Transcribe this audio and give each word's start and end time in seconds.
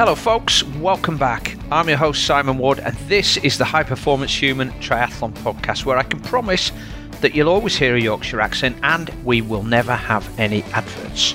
Hello, 0.00 0.14
folks. 0.14 0.62
Welcome 0.78 1.18
back. 1.18 1.58
I'm 1.70 1.86
your 1.86 1.98
host, 1.98 2.24
Simon 2.24 2.56
Ward, 2.56 2.78
and 2.78 2.96
this 3.00 3.36
is 3.36 3.58
the 3.58 3.66
High 3.66 3.82
Performance 3.82 4.34
Human 4.34 4.70
Triathlon 4.80 5.34
Podcast, 5.34 5.84
where 5.84 5.98
I 5.98 6.04
can 6.04 6.20
promise 6.20 6.72
that 7.20 7.34
you'll 7.34 7.50
always 7.50 7.76
hear 7.76 7.94
a 7.94 8.00
Yorkshire 8.00 8.40
accent 8.40 8.78
and 8.82 9.10
we 9.26 9.42
will 9.42 9.62
never 9.62 9.94
have 9.94 10.26
any 10.40 10.62
adverts. 10.72 11.34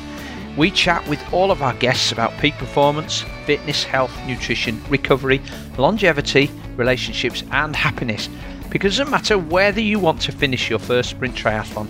We 0.58 0.72
chat 0.72 1.08
with 1.08 1.24
all 1.32 1.52
of 1.52 1.62
our 1.62 1.76
guests 1.76 2.12
about 2.12 2.36
peak 2.40 2.56
performance, 2.56 3.24
fitness, 3.46 3.84
health, 3.84 4.12
nutrition, 4.26 4.84
recovery, 4.90 5.44
longevity, 5.78 6.50
relationships, 6.76 7.44
and 7.52 7.76
happiness. 7.76 8.30
Because 8.72 8.96
it 8.96 9.04
doesn't 9.04 9.12
matter 9.12 9.38
whether 9.38 9.80
you 9.80 10.00
want 10.00 10.22
to 10.22 10.32
finish 10.32 10.72
your 10.72 10.80
first 10.80 11.12
sprint 11.12 11.36
triathlon, 11.36 11.88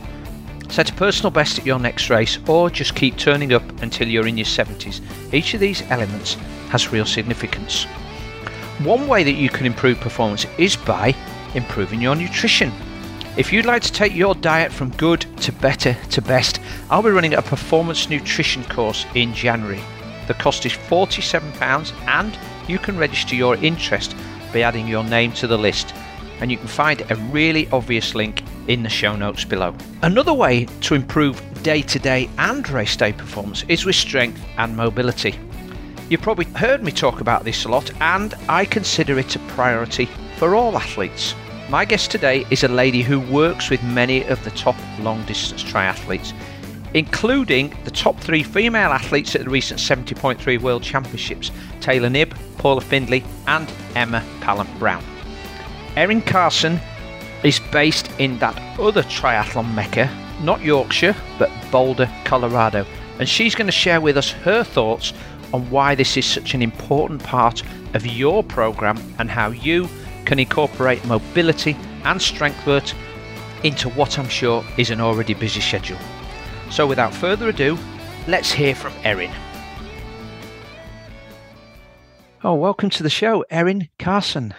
set 0.69 0.89
a 0.89 0.93
personal 0.93 1.31
best 1.31 1.59
at 1.59 1.65
your 1.65 1.79
next 1.79 2.09
race, 2.09 2.39
or 2.47 2.69
just 2.69 2.95
keep 2.95 3.17
turning 3.17 3.53
up 3.53 3.63
until 3.81 4.07
you're 4.07 4.27
in 4.27 4.37
your 4.37 4.45
70s, 4.45 5.01
each 5.33 5.53
of 5.53 5.59
these 5.59 5.81
elements 5.89 6.35
has 6.69 6.91
real 6.91 7.05
significance. 7.05 7.85
One 8.83 9.07
way 9.07 9.23
that 9.23 9.33
you 9.33 9.49
can 9.49 9.65
improve 9.65 9.99
performance 9.99 10.45
is 10.57 10.75
by 10.75 11.15
improving 11.53 12.01
your 12.01 12.15
nutrition. 12.15 12.71
If 13.37 13.51
you'd 13.51 13.65
like 13.65 13.81
to 13.83 13.91
take 13.91 14.13
your 14.13 14.35
diet 14.35 14.71
from 14.71 14.91
good 14.91 15.21
to 15.41 15.51
better 15.51 15.97
to 16.11 16.21
best, 16.21 16.59
I'll 16.89 17.03
be 17.03 17.09
running 17.09 17.33
a 17.33 17.41
performance 17.41 18.09
nutrition 18.09 18.63
course 18.65 19.05
in 19.13 19.33
January. 19.33 19.81
The 20.27 20.33
cost 20.35 20.65
is 20.65 20.73
£47 20.73 21.93
and 22.07 22.37
you 22.67 22.79
can 22.79 22.97
register 22.97 23.35
your 23.35 23.55
interest 23.57 24.15
by 24.53 24.61
adding 24.61 24.87
your 24.87 25.03
name 25.03 25.31
to 25.33 25.47
the 25.47 25.57
list. 25.57 25.93
And 26.39 26.51
you 26.51 26.57
can 26.57 26.67
find 26.67 27.09
a 27.09 27.15
really 27.15 27.67
obvious 27.69 28.15
link 28.15 28.41
in 28.67 28.83
the 28.83 28.89
show 28.89 29.15
notes 29.15 29.45
below. 29.45 29.75
Another 30.01 30.33
way 30.33 30.65
to 30.81 30.95
improve 30.95 31.41
day 31.63 31.81
to 31.81 31.99
day 31.99 32.29
and 32.37 32.67
race 32.69 32.95
day 32.95 33.13
performance 33.13 33.63
is 33.67 33.85
with 33.85 33.95
strength 33.95 34.41
and 34.57 34.75
mobility. 34.75 35.39
You've 36.09 36.21
probably 36.21 36.45
heard 36.45 36.83
me 36.83 36.91
talk 36.91 37.21
about 37.21 37.43
this 37.43 37.65
a 37.65 37.69
lot, 37.69 37.91
and 37.99 38.33
I 38.47 38.65
consider 38.65 39.17
it 39.17 39.35
a 39.35 39.39
priority 39.39 40.07
for 40.37 40.53
all 40.53 40.77
athletes. 40.77 41.33
My 41.67 41.83
guest 41.83 42.11
today 42.11 42.45
is 42.51 42.63
a 42.63 42.67
lady 42.67 43.01
who 43.01 43.19
works 43.19 43.71
with 43.71 43.81
many 43.81 44.23
of 44.25 44.43
the 44.43 44.51
top 44.51 44.75
long 44.99 45.25
distance 45.25 45.63
triathletes, 45.63 46.31
including 46.93 47.75
the 47.85 47.91
top 47.91 48.19
three 48.19 48.43
female 48.43 48.91
athletes 48.91 49.35
at 49.35 49.45
the 49.45 49.49
recent 49.49 49.79
70.3 49.79 50.61
World 50.61 50.83
Championships 50.83 51.49
Taylor 51.81 52.09
Knibb, 52.09 52.37
Paula 52.59 52.81
Findlay, 52.81 53.23
and 53.47 53.71
Emma 53.95 54.23
Pallant 54.41 54.69
Brown. 54.77 55.03
Erin 55.95 56.21
Carson 56.21 56.79
is 57.43 57.59
based 57.71 58.09
in 58.19 58.39
that 58.39 58.57
other 58.79 59.03
triathlon 59.03 59.73
mecca, 59.73 60.09
not 60.41 60.61
Yorkshire, 60.61 61.15
but 61.37 61.51
Boulder, 61.71 62.09
Colorado, 62.23 62.85
and 63.19 63.27
she's 63.27 63.55
going 63.55 63.67
to 63.67 63.71
share 63.71 64.01
with 64.01 64.17
us 64.17 64.31
her 64.31 64.63
thoughts 64.63 65.13
on 65.53 65.69
why 65.69 65.95
this 65.95 66.17
is 66.17 66.25
such 66.25 66.53
an 66.53 66.61
important 66.61 67.23
part 67.23 67.63
of 67.93 68.05
your 68.05 68.43
program 68.43 68.97
and 69.19 69.29
how 69.29 69.49
you 69.49 69.87
can 70.25 70.39
incorporate 70.39 71.05
mobility 71.05 71.77
and 72.03 72.21
strength 72.21 72.65
work 72.65 72.83
into 73.63 73.89
what 73.89 74.19
I'm 74.19 74.27
sure 74.27 74.63
is 74.77 74.89
an 74.89 75.01
already 75.01 75.33
busy 75.33 75.61
schedule. 75.61 75.97
So, 76.69 76.85
without 76.85 77.13
further 77.13 77.49
ado, 77.49 77.77
let's 78.27 78.51
hear 78.51 78.75
from 78.75 78.93
Erin. 79.03 79.31
Oh, 82.43 82.53
welcome 82.53 82.89
to 82.91 83.03
the 83.03 83.09
show, 83.09 83.43
Erin 83.49 83.89
Carson. 83.97 84.53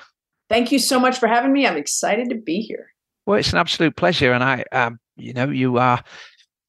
Thank 0.49 0.73
you 0.73 0.79
so 0.79 1.01
much 1.01 1.19
for 1.19 1.27
having 1.27 1.53
me. 1.53 1.67
I'm 1.67 1.77
excited 1.77 2.31
to 2.31 2.37
be 2.37 2.61
here. 2.61 2.93
Well, 3.27 3.39
it's 3.39 3.53
an 3.53 3.59
absolute 3.59 3.97
pleasure, 3.97 4.33
and 4.33 4.45
I, 4.45 4.65
um, 4.73 4.99
you 5.17 5.33
know, 5.33 5.49
you 5.49 5.79
are 5.79 6.03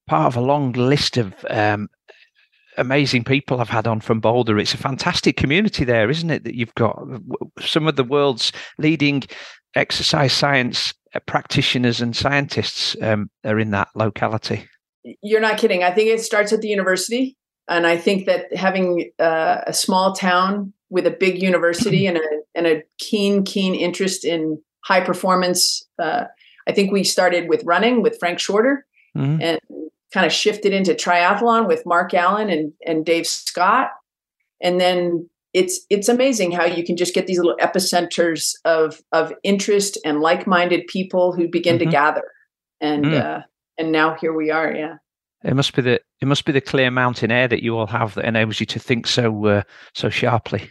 part 0.08 0.28
of 0.28 0.36
a 0.36 0.46
long 0.46 0.72
list 0.72 1.18
of 1.18 1.34
um, 1.50 1.90
amazing 2.78 3.24
people 3.24 3.60
I've 3.60 3.70
had 3.70 3.88
on 3.88 4.00
from 4.00 4.20
Boulder. 4.20 4.58
It's 4.58 4.74
a 4.74 4.78
fantastic 4.78 5.38
community 5.38 5.84
there, 5.84 6.10
isn't 6.10 6.30
it? 6.30 6.44
That 6.44 6.56
you've 6.56 6.74
got 6.76 6.98
some 7.60 7.88
of 7.88 7.96
the 7.96 8.04
world's 8.04 8.52
leading 8.80 9.24
exercise 9.76 10.34
science 10.34 10.94
uh, 11.14 11.20
practitioners 11.26 12.02
and 12.02 12.16
scientists 12.16 12.96
um, 13.02 13.30
are 13.44 13.60
in 13.60 13.72
that 13.72 13.90
locality. 13.96 14.68
You're 15.22 15.42
not 15.42 15.58
kidding. 15.58 15.84
I 15.84 15.92
think 15.92 16.10
it 16.10 16.22
starts 16.22 16.52
at 16.52 16.62
the 16.62 16.68
university, 16.68 17.38
and 17.68 17.86
I 17.86 17.98
think 17.98 18.26
that 18.26 18.56
having 18.56 19.12
uh, 19.20 19.62
a 19.68 19.74
small 19.74 20.14
town 20.14 20.74
with 20.90 21.06
a 21.06 21.12
big 21.12 21.42
university 21.42 22.08
and 22.08 22.18
a 22.18 22.22
and 22.56 22.68
a 22.68 22.84
keen 22.98 23.44
keen 23.44 23.76
interest 23.76 24.26
in 24.26 24.62
high 24.84 25.02
performance. 25.02 25.86
Uh, 26.00 26.26
I 26.68 26.72
think 26.72 26.92
we 26.92 27.04
started 27.04 27.50
with 27.50 27.64
running 27.64 28.02
with 28.02 28.20
Frank 28.20 28.40
Shorter, 28.40 28.86
mm-hmm. 29.16 29.42
and 29.42 29.60
kind 30.14 30.26
of 30.26 30.32
shifted 30.32 30.74
into 30.74 30.94
triathlon 30.94 31.68
with 31.68 31.86
Mark 31.86 32.14
Allen 32.14 32.50
and 32.50 32.74
and 32.86 33.06
Dave 33.06 33.28
Scott, 33.28 33.92
and 34.62 34.80
then 34.80 35.30
it's 35.54 35.82
it's 35.90 36.10
amazing 36.10 36.52
how 36.52 36.66
you 36.66 36.84
can 36.84 36.98
just 36.98 37.14
get 37.14 37.28
these 37.28 37.38
little 37.38 37.58
epicenters 37.58 38.54
of 38.66 39.02
of 39.12 39.34
interest 39.44 39.98
and 40.06 40.22
like 40.22 40.48
minded 40.48 40.88
people 40.88 41.34
who 41.34 41.48
begin 41.48 41.78
mm-hmm. 41.78 41.86
to 41.86 41.92
gather, 41.92 42.32
and 42.82 43.06
mm. 43.06 43.22
uh, 43.22 43.42
and 43.78 43.92
now 43.92 44.16
here 44.20 44.34
we 44.34 44.52
are. 44.52 44.74
Yeah, 44.74 44.96
it 45.44 45.56
must 45.56 45.76
be 45.76 45.82
the 45.82 46.02
it 46.22 46.28
must 46.28 46.46
be 46.46 46.52
the 46.52 46.62
clear 46.62 46.92
mountain 46.92 47.32
air 47.32 47.48
that 47.48 47.64
you 47.64 47.78
all 47.78 47.88
have 47.88 48.16
that 48.16 48.26
enables 48.26 48.60
you 48.60 48.66
to 48.68 48.80
think 48.80 49.08
so 49.08 49.46
uh, 49.46 49.62
so 49.94 50.10
sharply. 50.10 50.70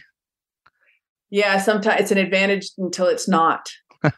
Yeah, 1.29 1.59
sometimes 1.59 2.01
it's 2.01 2.11
an 2.11 2.17
advantage 2.17 2.69
until 2.77 3.07
it's 3.07 3.27
not. 3.27 3.69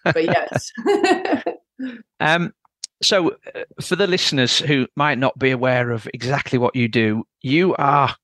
But 0.03 0.23
yes. 0.23 0.71
um, 2.19 2.53
so, 3.01 3.31
uh, 3.55 3.63
for 3.81 3.95
the 3.95 4.07
listeners 4.07 4.59
who 4.59 4.87
might 4.95 5.17
not 5.17 5.39
be 5.39 5.51
aware 5.51 5.91
of 5.91 6.07
exactly 6.13 6.59
what 6.59 6.75
you 6.75 6.87
do, 6.87 7.23
you 7.41 7.75
are 7.75 8.15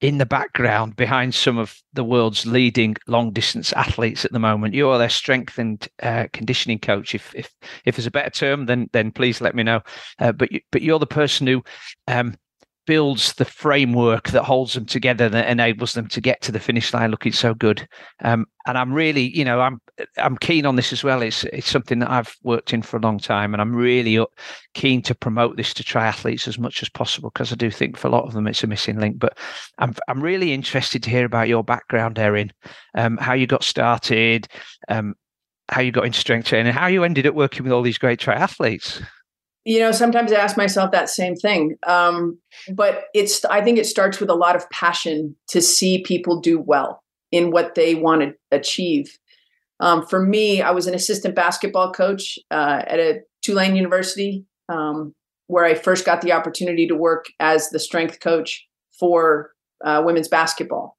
in 0.00 0.18
the 0.18 0.26
background 0.26 0.96
behind 0.96 1.34
some 1.34 1.58
of 1.58 1.76
the 1.92 2.02
world's 2.02 2.46
leading 2.46 2.96
long 3.06 3.32
distance 3.32 3.72
athletes 3.74 4.24
at 4.24 4.32
the 4.32 4.38
moment. 4.38 4.74
You 4.74 4.88
are 4.88 4.98
their 4.98 5.10
strength 5.10 5.58
and 5.58 5.86
uh, 6.02 6.26
conditioning 6.32 6.78
coach. 6.78 7.14
If 7.14 7.34
if 7.34 7.54
if 7.84 7.96
there's 7.96 8.06
a 8.06 8.10
better 8.10 8.30
term, 8.30 8.66
then 8.66 8.88
then 8.92 9.12
please 9.12 9.40
let 9.40 9.54
me 9.54 9.62
know. 9.62 9.82
Uh, 10.18 10.32
but 10.32 10.50
you, 10.50 10.60
but 10.72 10.82
you're 10.82 10.98
the 10.98 11.06
person 11.06 11.46
who 11.46 11.62
um, 12.08 12.36
builds 12.86 13.34
the 13.34 13.44
framework 13.44 14.30
that 14.30 14.42
holds 14.42 14.72
them 14.72 14.84
together 14.84 15.28
that 15.28 15.48
enables 15.48 15.94
them 15.94 16.08
to 16.08 16.20
get 16.20 16.40
to 16.42 16.52
the 16.52 16.58
finish 16.58 16.92
line 16.92 17.10
looking 17.10 17.32
so 17.32 17.54
good. 17.54 17.86
Um, 18.22 18.46
and 18.66 18.76
I'm 18.76 18.92
really, 18.92 19.36
you 19.36 19.44
know, 19.44 19.60
I'm 19.60 19.80
I'm 20.16 20.36
keen 20.36 20.66
on 20.66 20.76
this 20.76 20.92
as 20.92 21.04
well. 21.04 21.22
It's 21.22 21.44
it's 21.44 21.70
something 21.70 21.98
that 22.00 22.10
I've 22.10 22.34
worked 22.42 22.72
in 22.72 22.82
for 22.82 22.96
a 22.96 23.00
long 23.00 23.18
time, 23.18 23.54
and 23.54 23.60
I'm 23.60 23.74
really 23.74 24.24
keen 24.74 25.02
to 25.02 25.14
promote 25.14 25.56
this 25.56 25.74
to 25.74 25.84
triathletes 25.84 26.48
as 26.48 26.58
much 26.58 26.82
as 26.82 26.88
possible 26.88 27.30
because 27.30 27.52
I 27.52 27.56
do 27.56 27.70
think 27.70 27.96
for 27.96 28.08
a 28.08 28.10
lot 28.10 28.24
of 28.24 28.32
them 28.32 28.46
it's 28.46 28.64
a 28.64 28.66
missing 28.66 28.98
link. 28.98 29.18
But 29.18 29.38
I'm 29.78 29.94
I'm 30.08 30.22
really 30.22 30.52
interested 30.52 31.02
to 31.02 31.10
hear 31.10 31.24
about 31.24 31.48
your 31.48 31.64
background, 31.64 32.18
Erin, 32.18 32.52
um, 32.94 33.16
how 33.18 33.34
you 33.34 33.46
got 33.46 33.64
started, 33.64 34.48
um, 34.88 35.14
how 35.68 35.80
you 35.80 35.92
got 35.92 36.06
into 36.06 36.18
strength 36.18 36.46
training, 36.46 36.72
how 36.72 36.86
you 36.86 37.04
ended 37.04 37.26
up 37.26 37.34
working 37.34 37.64
with 37.64 37.72
all 37.72 37.82
these 37.82 37.98
great 37.98 38.20
triathletes 38.20 39.02
you 39.64 39.78
know 39.78 39.92
sometimes 39.92 40.32
i 40.32 40.36
ask 40.36 40.56
myself 40.56 40.90
that 40.90 41.08
same 41.08 41.34
thing 41.36 41.76
um, 41.86 42.38
but 42.72 43.04
it's 43.14 43.44
i 43.46 43.60
think 43.60 43.78
it 43.78 43.86
starts 43.86 44.20
with 44.20 44.30
a 44.30 44.34
lot 44.34 44.56
of 44.56 44.68
passion 44.70 45.36
to 45.48 45.60
see 45.60 46.02
people 46.02 46.40
do 46.40 46.58
well 46.58 47.02
in 47.32 47.52
what 47.52 47.76
they 47.76 47.94
want 47.94 48.22
to 48.22 48.34
achieve. 48.50 49.16
Um, 49.78 50.06
for 50.06 50.24
me 50.24 50.62
i 50.62 50.70
was 50.70 50.86
an 50.86 50.94
assistant 50.94 51.34
basketball 51.34 51.92
coach 51.92 52.38
uh, 52.50 52.82
at 52.86 52.98
a 52.98 53.20
tulane 53.42 53.76
university 53.76 54.44
um, 54.68 55.14
where 55.46 55.64
i 55.64 55.74
first 55.74 56.06
got 56.06 56.20
the 56.20 56.32
opportunity 56.32 56.86
to 56.86 56.94
work 56.94 57.26
as 57.38 57.70
the 57.70 57.78
strength 57.78 58.20
coach 58.20 58.66
for 58.98 59.52
uh, 59.82 60.02
women's 60.04 60.28
basketball. 60.28 60.98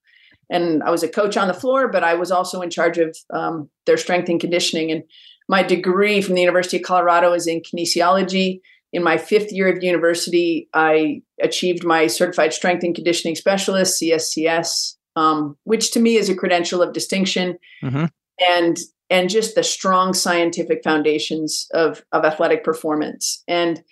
And 0.50 0.84
i 0.84 0.90
was 0.92 1.04
a 1.04 1.08
coach 1.08 1.38
on 1.38 1.48
the 1.48 1.54
floor 1.54 1.88
but 1.88 2.04
i 2.04 2.14
was 2.14 2.32
also 2.32 2.62
in 2.62 2.70
charge 2.70 2.98
of 2.98 3.16
um, 3.32 3.70
their 3.86 3.98
strength 3.98 4.30
and 4.30 4.40
conditioning. 4.40 4.92
And 4.92 5.04
my 5.52 5.62
degree 5.62 6.22
from 6.22 6.36
the 6.36 6.42
University 6.42 6.78
of 6.78 6.84
Colorado 6.84 7.34
is 7.34 7.46
in 7.46 7.60
kinesiology. 7.60 8.62
In 8.94 9.04
my 9.04 9.18
fifth 9.18 9.52
year 9.52 9.68
of 9.68 9.84
university, 9.84 10.70
I 10.74 11.24
achieved 11.42 11.84
my 11.84 12.08
certified 12.08 12.54
strength 12.54 12.86
and 12.86 12.96
conditioning 12.96 13.36
specialist, 13.36 14.02
CSCS, 14.02 14.96
um, 15.18 15.58
which 15.66 15.92
to 15.92 16.00
me 16.00 16.16
is 16.16 16.30
a 16.30 16.36
credential 16.36 16.82
of 16.82 16.94
distinction. 16.94 17.58
Mm-hmm. 17.84 18.06
And 18.50 18.78
and 19.10 19.30
just 19.30 19.56
the 19.56 19.64
strong 19.64 20.14
scientific 20.14 20.86
foundations 20.86 21.68
of, 21.74 22.02
of 22.14 22.24
athletic 22.24 22.64
performance. 22.64 23.44
And 23.46 23.84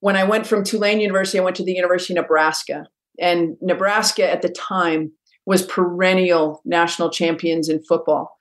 when 0.00 0.16
I 0.16 0.24
went 0.24 0.48
from 0.48 0.64
Tulane 0.64 1.00
University, 1.00 1.38
I 1.38 1.44
went 1.44 1.54
to 1.56 1.64
the 1.64 1.74
University 1.74 2.12
of 2.14 2.24
Nebraska. 2.24 2.88
And 3.20 3.56
Nebraska 3.62 4.28
at 4.28 4.42
the 4.42 4.48
time 4.48 5.12
was 5.46 5.64
perennial 5.64 6.60
national 6.64 7.10
champions 7.10 7.68
in 7.68 7.84
football 7.84 8.36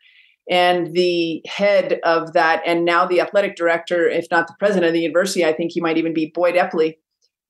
and 0.49 0.93
the 0.93 1.41
head 1.45 1.99
of 2.03 2.33
that, 2.33 2.61
and 2.65 2.83
now 2.83 3.05
the 3.05 3.21
athletic 3.21 3.55
director, 3.55 4.09
if 4.09 4.27
not 4.29 4.47
the 4.47 4.55
president 4.59 4.87
of 4.87 4.93
the 4.93 5.01
university, 5.01 5.45
I 5.45 5.53
think 5.53 5.71
he 5.71 5.81
might 5.81 5.97
even 5.97 6.13
be 6.13 6.31
Boyd 6.33 6.55
Epley, 6.55 6.97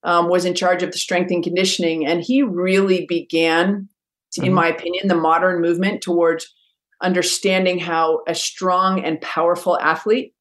um, 0.03 0.29
was 0.29 0.45
in 0.45 0.53
charge 0.53 0.83
of 0.83 0.91
the 0.91 0.97
strength 0.97 1.31
and 1.31 1.43
conditioning. 1.43 2.05
And 2.05 2.21
he 2.21 2.43
really 2.43 3.05
began, 3.07 3.89
mm-hmm. 4.37 4.43
in 4.43 4.53
my 4.53 4.67
opinion, 4.67 5.07
the 5.07 5.15
modern 5.15 5.61
movement 5.61 6.01
towards 6.01 6.53
understanding 7.01 7.79
how 7.79 8.21
a 8.27 8.35
strong 8.35 9.03
and 9.03 9.19
powerful 9.21 9.79
athlete 9.79 10.33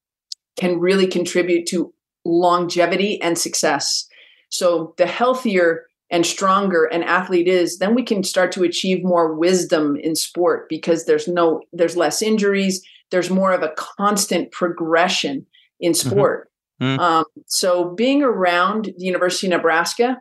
can 0.56 0.78
really 0.78 1.06
contribute 1.06 1.66
to 1.66 1.92
longevity 2.24 3.20
and 3.22 3.38
success. 3.38 4.06
So 4.50 4.94
the 4.98 5.06
healthier 5.06 5.86
and 6.12 6.26
stronger 6.26 6.84
an 6.84 7.02
athlete 7.02 7.48
is, 7.48 7.78
then 7.78 7.94
we 7.94 8.04
can 8.04 8.22
start 8.22 8.52
to 8.52 8.62
achieve 8.62 9.02
more 9.02 9.34
wisdom 9.34 9.96
in 9.96 10.14
sport 10.14 10.68
because 10.68 11.06
there's 11.06 11.26
no 11.26 11.62
there's 11.72 11.96
less 11.96 12.22
injuries, 12.22 12.86
there's 13.10 13.30
more 13.30 13.52
of 13.52 13.62
a 13.62 13.72
constant 13.76 14.52
progression 14.52 15.46
in 15.80 15.92
mm-hmm. 15.92 16.10
sport. 16.10 16.50
Mm-hmm. 16.80 17.00
Um, 17.00 17.24
so 17.46 17.94
being 17.94 18.22
around 18.22 18.92
the 18.96 19.04
University 19.04 19.46
of 19.46 19.52
Nebraska, 19.52 20.18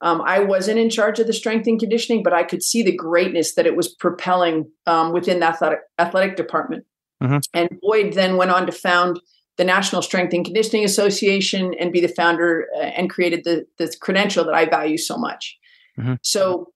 um, 0.00 0.22
I 0.24 0.40
wasn't 0.40 0.78
in 0.78 0.90
charge 0.90 1.18
of 1.20 1.26
the 1.26 1.32
strength 1.32 1.66
and 1.66 1.78
conditioning, 1.78 2.22
but 2.22 2.32
I 2.32 2.42
could 2.42 2.62
see 2.62 2.82
the 2.82 2.94
greatness 2.94 3.54
that 3.54 3.66
it 3.66 3.76
was 3.76 3.88
propelling 3.94 4.70
um, 4.86 5.12
within 5.12 5.40
the 5.40 5.46
athletic, 5.46 5.80
athletic 5.98 6.36
department. 6.36 6.84
Mm-hmm. 7.22 7.38
And 7.54 7.68
Boyd 7.80 8.14
then 8.14 8.36
went 8.36 8.50
on 8.50 8.66
to 8.66 8.72
found 8.72 9.20
the 9.58 9.64
National 9.64 10.00
Strength 10.00 10.32
and 10.32 10.44
Conditioning 10.44 10.84
Association 10.84 11.74
and 11.78 11.92
be 11.92 12.00
the 12.00 12.08
founder 12.08 12.68
uh, 12.76 12.80
and 12.80 13.10
created 13.10 13.44
the, 13.44 13.66
the 13.78 13.94
credential 14.00 14.44
that 14.44 14.54
I 14.54 14.64
value 14.64 14.96
so 14.96 15.18
much. 15.18 15.58
Mm-hmm. 15.98 16.14
So 16.22 16.72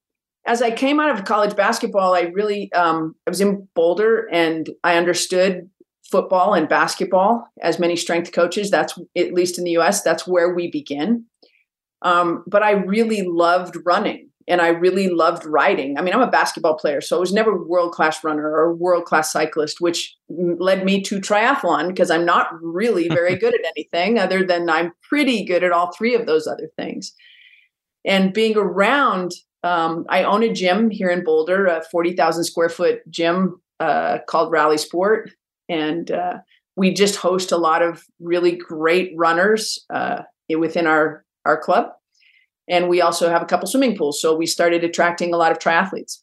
as 0.47 0.61
I 0.61 0.73
came 0.73 0.99
out 0.99 1.17
of 1.17 1.25
college 1.25 1.55
basketball, 1.57 2.15
I 2.15 2.23
really 2.23 2.73
um, 2.73 3.15
I 3.27 3.31
was 3.31 3.41
in 3.41 3.69
Boulder 3.75 4.29
and 4.33 4.69
I 4.83 4.97
understood 4.97 5.71
football 6.11 6.53
and 6.55 6.69
basketball 6.69 7.47
as 7.63 7.79
many 7.79 7.97
strength 7.97 8.33
coaches. 8.33 8.71
That's 8.71 8.99
at 9.17 9.33
least 9.33 9.59
in 9.59 9.65
the 9.65 9.71
U.S. 9.73 10.03
That's 10.03 10.27
where 10.27 10.53
we 10.53 10.71
begin. 10.71 11.27
Um, 12.03 12.43
but 12.49 12.65
I 12.65 12.73
really 12.73 13.23
loved 13.23 13.77
running 13.85 14.29
and 14.49 14.61
I 14.61 14.69
really 14.69 15.09
loved 15.09 15.45
riding. 15.45 15.99
I 15.99 16.03
mean, 16.03 16.15
I'm 16.15 16.23
a 16.23 16.31
basketball 16.31 16.77
player, 16.77 17.01
so 17.01 17.17
I 17.17 17.21
was 17.21 17.33
never 17.33 17.57
world 17.57 17.93
class 17.93 18.23
runner 18.25 18.47
or 18.47 18.75
world 18.75 19.05
class 19.05 19.33
cyclist, 19.33 19.81
which 19.81 20.17
led 20.29 20.85
me 20.85 21.03
to 21.03 21.21
triathlon 21.21 21.89
because 21.89 22.11
I'm 22.11 22.25
not 22.25 22.49
really 22.63 23.09
very 23.09 23.37
good 23.37 23.55
at 23.55 23.73
anything 23.77 24.19
other 24.19 24.45
than 24.45 24.69
I'm 24.69 24.93
pretty 25.03 25.45
good 25.45 25.63
at 25.63 25.73
all 25.73 25.93
three 25.93 26.15
of 26.15 26.27
those 26.27 26.47
other 26.47 26.71
things. 26.77 27.13
And 28.05 28.33
being 28.33 28.57
around, 28.57 29.33
um, 29.63 30.07
I 30.09 30.25
own 30.25 30.43
a 30.43 30.53
gym 30.53 30.91
here 30.91 31.11
in 31.11 31.25
Boulder, 31.25 31.67
a 31.67 31.83
40,000 31.91 32.45
square 32.45 32.69
foot 32.69 33.09
gym 33.11 33.61
uh, 33.79 34.19
called 34.29 34.51
Rally 34.51 34.79
Sport. 34.79 35.31
And 35.69 36.11
uh, 36.11 36.39
we 36.77 36.93
just 36.93 37.17
host 37.17 37.53
a 37.53 37.57
lot 37.57 37.83
of 37.83 38.03
really 38.19 38.57
great 38.57 39.13
runners 39.17 39.85
uh, 39.93 40.23
within 40.51 40.87
our, 40.87 41.25
our 41.45 41.61
club 41.61 41.93
and 42.69 42.89
we 42.89 43.01
also 43.01 43.29
have 43.29 43.43
a 43.43 43.47
couple 43.47 43.67
swimming 43.67 43.97
pools. 43.97 44.21
So 44.21 44.37
we 44.37 44.47
started 44.47 44.85
attracting 44.85 45.35
a 45.35 45.37
lot 45.37 45.53
of 45.53 45.59
triathletes. 45.59 46.19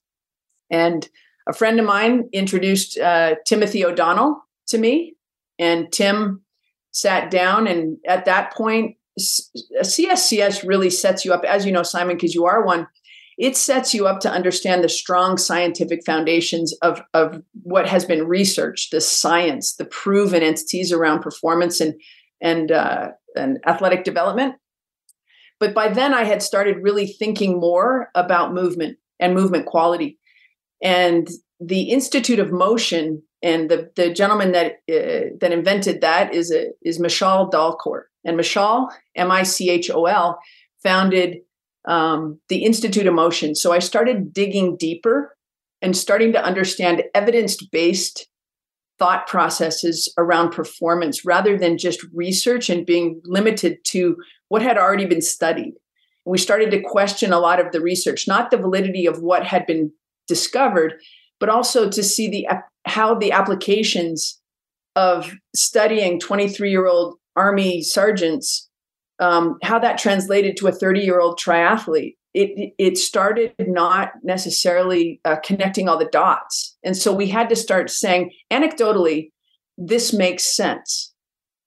And 0.71 1.07
a 1.47 1.53
friend 1.53 1.79
of 1.79 1.85
mine 1.85 2.29
introduced 2.31 2.97
uh, 2.97 3.35
Timothy 3.45 3.83
O'Donnell 3.83 4.43
to 4.67 4.77
me, 4.77 5.15
and 5.57 5.91
Tim 5.91 6.41
sat 6.91 7.31
down. 7.31 7.67
And 7.67 7.97
at 8.07 8.25
that 8.25 8.53
point, 8.53 8.95
CSCS 9.19 10.67
really 10.67 10.89
sets 10.89 11.25
you 11.25 11.33
up, 11.33 11.43
as 11.43 11.65
you 11.65 11.71
know, 11.71 11.83
Simon, 11.83 12.15
because 12.15 12.35
you 12.35 12.45
are 12.45 12.63
one. 12.65 12.87
It 13.37 13.55
sets 13.55 13.93
you 13.93 14.05
up 14.05 14.19
to 14.21 14.31
understand 14.31 14.83
the 14.83 14.89
strong 14.89 15.37
scientific 15.37 16.01
foundations 16.05 16.73
of, 16.81 17.01
of 17.13 17.41
what 17.63 17.87
has 17.87 18.03
been 18.03 18.27
researched, 18.27 18.91
the 18.91 18.99
science, 19.01 19.75
the 19.75 19.85
proven 19.85 20.43
entities 20.43 20.91
around 20.91 21.21
performance 21.21 21.79
and 21.79 21.99
and 22.41 22.71
uh, 22.71 23.09
and 23.35 23.59
athletic 23.65 24.03
development. 24.03 24.55
But 25.59 25.73
by 25.73 25.89
then, 25.89 26.13
I 26.13 26.23
had 26.23 26.41
started 26.41 26.77
really 26.81 27.07
thinking 27.07 27.59
more 27.59 28.09
about 28.15 28.53
movement 28.53 28.97
and 29.19 29.33
movement 29.33 29.65
quality. 29.65 30.17
And 30.81 31.27
the 31.59 31.89
Institute 31.89 32.39
of 32.39 32.51
Motion 32.51 33.21
and 33.41 33.69
the, 33.69 33.91
the 33.95 34.13
gentleman 34.13 34.53
that 34.53 34.73
uh, 34.89 35.35
that 35.39 35.51
invented 35.51 36.01
that 36.01 36.33
is 36.33 36.51
a, 36.51 36.67
is 36.81 36.99
Michol 36.99 37.51
Dalcourt. 37.51 38.03
And 38.25 38.37
Michol, 38.37 38.89
M 39.15 39.31
I 39.31 39.43
C 39.43 39.69
H 39.69 39.89
O 39.89 40.05
L, 40.05 40.39
founded 40.83 41.37
um, 41.85 42.39
the 42.49 42.63
Institute 42.63 43.07
of 43.07 43.13
Motion. 43.13 43.55
So 43.55 43.71
I 43.71 43.79
started 43.79 44.33
digging 44.33 44.77
deeper 44.77 45.35
and 45.81 45.95
starting 45.95 46.33
to 46.33 46.43
understand 46.43 47.03
evidence 47.13 47.57
based 47.57 48.27
thought 48.97 49.27
processes 49.27 50.13
around 50.17 50.51
performance 50.51 51.23
rather 51.23 51.57
than 51.57 51.77
just 51.77 52.05
research 52.13 52.69
and 52.69 52.85
being 52.85 53.21
limited 53.23 53.77
to 53.85 54.17
what 54.49 54.61
had 54.61 54.77
already 54.77 55.05
been 55.05 55.21
studied. 55.21 55.73
We 56.25 56.37
started 56.37 56.69
to 56.71 56.81
question 56.81 57.31
a 57.31 57.39
lot 57.39 57.59
of 57.59 57.71
the 57.71 57.81
research, 57.81 58.27
not 58.27 58.51
the 58.51 58.57
validity 58.57 59.05
of 59.05 59.21
what 59.21 59.45
had 59.45 59.65
been 59.65 59.91
discovered, 60.27 60.95
but 61.39 61.49
also 61.49 61.89
to 61.89 62.03
see 62.03 62.29
the 62.29 62.47
how 62.85 63.15
the 63.15 63.31
applications 63.31 64.39
of 64.95 65.33
studying 65.55 66.19
23 66.19 66.69
year 66.69 66.87
old 66.87 67.15
army 67.35 67.81
sergeants 67.81 68.69
um, 69.19 69.57
how 69.63 69.79
that 69.79 69.97
translated 69.97 70.57
to 70.57 70.67
a 70.67 70.71
30 70.71 71.01
year 71.01 71.19
old 71.19 71.39
triathlete. 71.39 72.15
It 72.33 72.73
it 72.77 72.97
started 72.97 73.53
not 73.59 74.11
necessarily 74.23 75.19
uh, 75.25 75.37
connecting 75.43 75.89
all 75.89 75.97
the 75.97 76.05
dots. 76.05 76.77
And 76.83 76.95
so 76.95 77.13
we 77.13 77.27
had 77.27 77.49
to 77.49 77.55
start 77.55 77.89
saying 77.89 78.31
anecdotally 78.51 79.31
this 79.77 80.13
makes 80.13 80.43
sense 80.43 81.08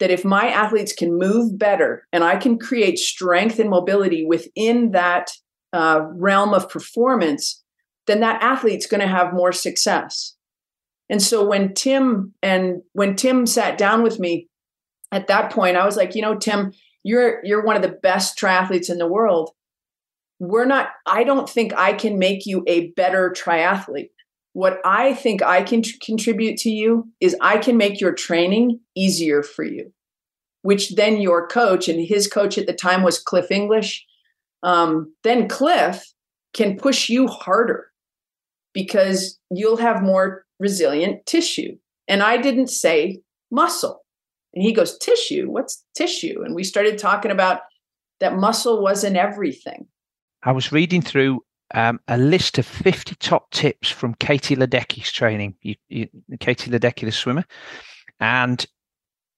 that 0.02 0.10
if 0.10 0.25
my 0.25 0.49
athletes 0.49 0.93
can 0.93 1.16
move 1.16 1.56
better 1.56 2.08
and 2.12 2.25
I 2.25 2.34
can 2.34 2.58
create 2.58 2.99
strength 2.99 3.60
and 3.60 3.70
mobility 3.70 4.26
within 4.26 4.90
that 4.90 5.31
uh, 5.72 6.00
realm 6.14 6.52
of 6.54 6.69
performance, 6.69 7.62
then 8.08 8.19
that 8.19 8.43
athlete's 8.43 8.88
going 8.88 9.00
to 9.00 9.06
have 9.06 9.32
more 9.32 9.52
success. 9.52 10.34
And 11.08 11.22
so 11.22 11.46
when 11.46 11.72
Tim 11.75 12.34
and 12.43 12.82
when 12.94 13.14
Tim 13.14 13.46
sat 13.46 13.78
down 13.78 14.02
with 14.02 14.19
me 14.19 14.49
at 15.12 15.28
that 15.28 15.52
point, 15.52 15.76
I 15.76 15.87
was 15.87 15.96
like, 15.96 16.16
you 16.16 16.22
know, 16.22 16.34
Tim, 16.34 16.72
you're 17.04 17.38
you're 17.44 17.64
one 17.64 17.76
of 17.76 17.82
the 17.82 17.96
best 18.02 18.37
triathletes 18.37 18.90
in 18.90 18.99
the 18.99 19.06
world. 19.06 19.50
We're 20.40 20.64
not. 20.64 20.88
I 21.06 21.22
don't 21.22 21.49
think 21.49 21.75
I 21.75 21.93
can 21.93 22.19
make 22.19 22.44
you 22.44 22.64
a 22.66 22.88
better 22.96 23.32
triathlete. 23.32 24.10
What 24.54 24.81
I 24.84 25.14
think 25.14 25.43
I 25.43 25.62
can 25.62 25.82
tr- 25.82 25.96
contribute 26.04 26.58
to 26.58 26.70
you 26.70 27.08
is 27.20 27.37
I 27.40 27.58
can 27.58 27.76
make 27.76 28.00
your 28.00 28.12
training 28.12 28.81
easier 28.94 29.43
for 29.43 29.64
you, 29.64 29.93
which 30.62 30.94
then 30.94 31.20
your 31.20 31.46
coach, 31.46 31.88
and 31.88 32.04
his 32.04 32.28
coach 32.28 32.58
at 32.58 32.66
the 32.66 32.72
time 32.72 33.02
was 33.02 33.19
Cliff 33.19 33.50
English, 33.50 34.04
um, 34.62 35.14
then 35.25 35.49
Cliff 35.49 36.04
can 36.52 36.76
push 36.76 37.08
you 37.08 37.26
harder 37.26 37.87
because 38.72 39.38
you'll 39.50 39.78
have 39.78 40.02
more 40.02 40.44
resilient 40.58 41.25
tissue. 41.26 41.76
And 42.08 42.22
I 42.22 42.37
didn't 42.37 42.69
say 42.69 43.20
muscle. 43.50 44.02
And 44.54 44.62
he 44.62 44.72
goes, 44.72 44.99
Tissue? 44.99 45.50
What's 45.50 45.84
tissue? 45.94 46.43
And 46.44 46.54
we 46.54 46.64
started 46.64 46.99
talking 46.99 47.31
about 47.31 47.60
that 48.20 48.37
muscle 48.37 48.82
wasn't 48.82 49.16
everything. 49.16 49.87
I 50.43 50.52
was 50.52 50.72
reading 50.72 51.02
through 51.02 51.40
um, 51.74 52.00
a 52.08 52.19
list 52.19 52.58
of 52.58 52.66
50 52.66 53.14
top 53.16 53.50
tips 53.50 53.90
from 53.90 54.14
Katie 54.14 54.56
Ledecky's 54.56 55.11
training. 55.11 55.54
You, 55.62 55.75
you, 55.88 56.08
Katie 56.40 56.70
Ledecky, 56.70 57.04
the 57.04 57.12
swimmer. 57.12 57.44
And 58.20 58.64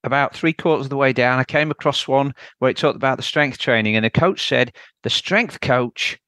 about 0.02 0.34
three 0.34 0.52
quarters 0.52 0.86
of 0.86 0.90
the 0.90 0.96
way 0.96 1.12
down, 1.12 1.38
I 1.38 1.44
came 1.44 1.70
across 1.70 2.06
one 2.06 2.34
where 2.58 2.70
it 2.70 2.76
talked 2.76 2.96
about 2.96 3.16
the 3.16 3.22
strength 3.22 3.58
training. 3.58 3.96
And 3.96 4.04
the 4.04 4.10
coach 4.10 4.46
said 4.46 4.74
the 5.02 5.10
strength 5.10 5.60
coach 5.60 6.18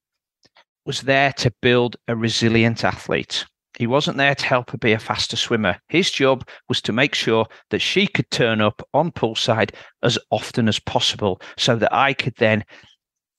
was 0.85 1.03
there 1.03 1.33
to 1.35 1.53
build 1.61 1.97
a 2.09 2.17
resilient 2.17 2.85
athlete. 2.85 3.45
He 3.79 3.87
wasn't 3.87 4.17
there 4.17 4.35
to 4.35 4.47
help 4.47 4.71
her 4.71 4.79
be 4.79 4.93
a 4.93 4.99
faster 4.99 5.37
swimmer. 5.37 5.77
His 5.89 6.11
job 6.11 6.49
was 6.69 6.81
to 6.83 6.93
make 6.93 7.15
sure 7.15 7.47
that 7.71 7.81
she 7.81 8.07
could 8.07 8.31
turn 8.31 8.63
up 8.63 8.81
on 8.95 9.13
poolside 9.13 9.75
as 10.03 10.19
often 10.31 10.67
as 10.69 10.79
possible 10.79 11.41
so 11.59 11.77
that 11.77 11.93
I 11.93 12.15
could 12.15 12.35
then 12.37 12.65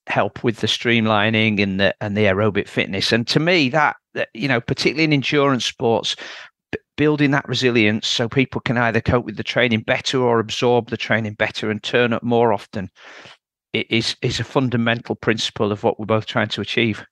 help 0.08 0.44
with 0.44 0.58
the 0.58 0.68
streamlining 0.68 1.62
and 1.62 1.80
the 1.80 1.96
and 2.02 2.18
the 2.18 2.24
aerobic 2.24 2.68
fitness. 2.68 3.12
And 3.12 3.28
to 3.28 3.40
me, 3.40 3.70
that 3.70 3.98
you 4.34 4.48
know, 4.48 4.60
particularly 4.60 5.04
in 5.04 5.14
endurance 5.14 5.66
sports, 5.66 6.16
b- 6.72 6.80
building 6.96 7.32
that 7.32 7.48
resilience 7.48 8.08
so 8.08 8.28
people 8.28 8.62
can 8.62 8.78
either 8.78 9.02
cope 9.02 9.26
with 9.26 9.38
the 9.38 9.44
training 9.44 9.82
better 9.82 10.20
or 10.22 10.40
absorb 10.40 10.90
the 10.90 10.98
training 10.98 11.34
better 11.34 11.70
and 11.70 11.84
turn 11.84 12.14
up 12.14 12.24
more 12.24 12.54
often 12.54 12.90
is 13.74 14.16
is 14.22 14.40
a 14.40 14.44
fundamental 14.44 15.16
principle 15.16 15.72
of 15.72 15.84
what 15.84 16.00
we're 16.00 16.06
both 16.06 16.26
trying 16.26 16.48
to 16.48 16.62
achieve. 16.62 17.06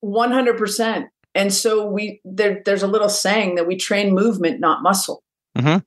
One 0.00 0.32
hundred 0.32 0.58
percent. 0.58 1.06
And 1.34 1.52
so 1.52 1.86
we 1.86 2.20
there, 2.24 2.62
there's 2.64 2.82
a 2.82 2.88
little 2.88 3.08
saying 3.08 3.54
that 3.54 3.66
we 3.66 3.76
train 3.76 4.14
movement, 4.14 4.58
not 4.58 4.82
muscle. 4.82 5.22
Mm-hmm. 5.56 5.78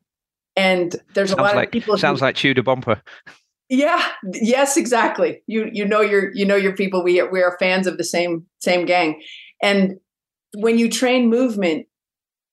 And 0.55 0.95
there's 1.13 1.29
sounds 1.29 1.39
a 1.39 1.43
lot 1.43 1.55
like, 1.55 1.67
of 1.67 1.71
people. 1.71 1.97
Sounds 1.97 2.19
who, 2.19 2.25
like 2.25 2.35
Tudor 2.35 2.63
Bompa. 2.63 3.01
Yeah. 3.69 4.03
Yes. 4.33 4.77
Exactly. 4.77 5.41
You 5.45 5.69
you 5.71 5.85
know 5.85 6.01
your 6.01 6.33
you 6.33 6.45
know 6.45 6.55
your 6.55 6.75
people. 6.75 7.03
We 7.03 7.21
we 7.23 7.41
are 7.43 7.55
fans 7.59 7.85
of 7.87 7.97
the 7.97 8.03
same 8.03 8.45
same 8.59 8.85
gang, 8.85 9.21
and 9.61 9.99
when 10.57 10.79
you 10.79 10.89
train 10.89 11.29
movement 11.29 11.85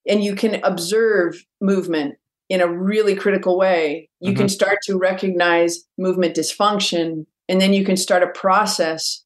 and 0.06 0.22
you 0.22 0.34
can 0.34 0.62
observe 0.62 1.44
movement 1.60 2.16
in 2.48 2.60
a 2.60 2.68
really 2.68 3.16
critical 3.16 3.58
way, 3.58 4.08
you 4.20 4.30
mm-hmm. 4.30 4.40
can 4.40 4.48
start 4.48 4.78
to 4.84 4.96
recognize 4.96 5.84
movement 5.98 6.36
dysfunction, 6.36 7.26
and 7.48 7.60
then 7.60 7.72
you 7.72 7.84
can 7.84 7.96
start 7.96 8.22
a 8.22 8.28
process 8.28 9.24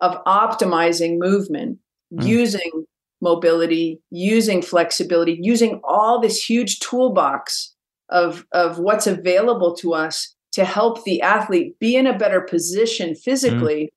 of 0.00 0.22
optimizing 0.24 1.18
movement 1.18 1.78
mm. 2.12 2.26
using 2.26 2.84
mobility, 3.22 4.00
using 4.10 4.62
flexibility, 4.62 5.38
using 5.40 5.80
all 5.84 6.20
this 6.20 6.42
huge 6.42 6.80
toolbox 6.80 7.74
of 8.10 8.46
of 8.52 8.78
what's 8.78 9.06
available 9.06 9.74
to 9.76 9.94
us 9.94 10.36
to 10.60 10.66
help 10.66 11.04
the 11.04 11.22
athlete 11.22 11.78
be 11.78 11.96
in 11.96 12.06
a 12.06 12.18
better 12.18 12.42
position 12.42 13.14
physically 13.14 13.84
mm. 13.84 13.88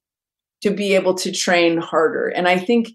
to 0.61 0.71
be 0.73 0.95
able 0.95 1.13
to 1.13 1.29
train 1.29 1.77
harder. 1.77 2.29
And 2.29 2.47
I 2.47 2.57
think, 2.57 2.91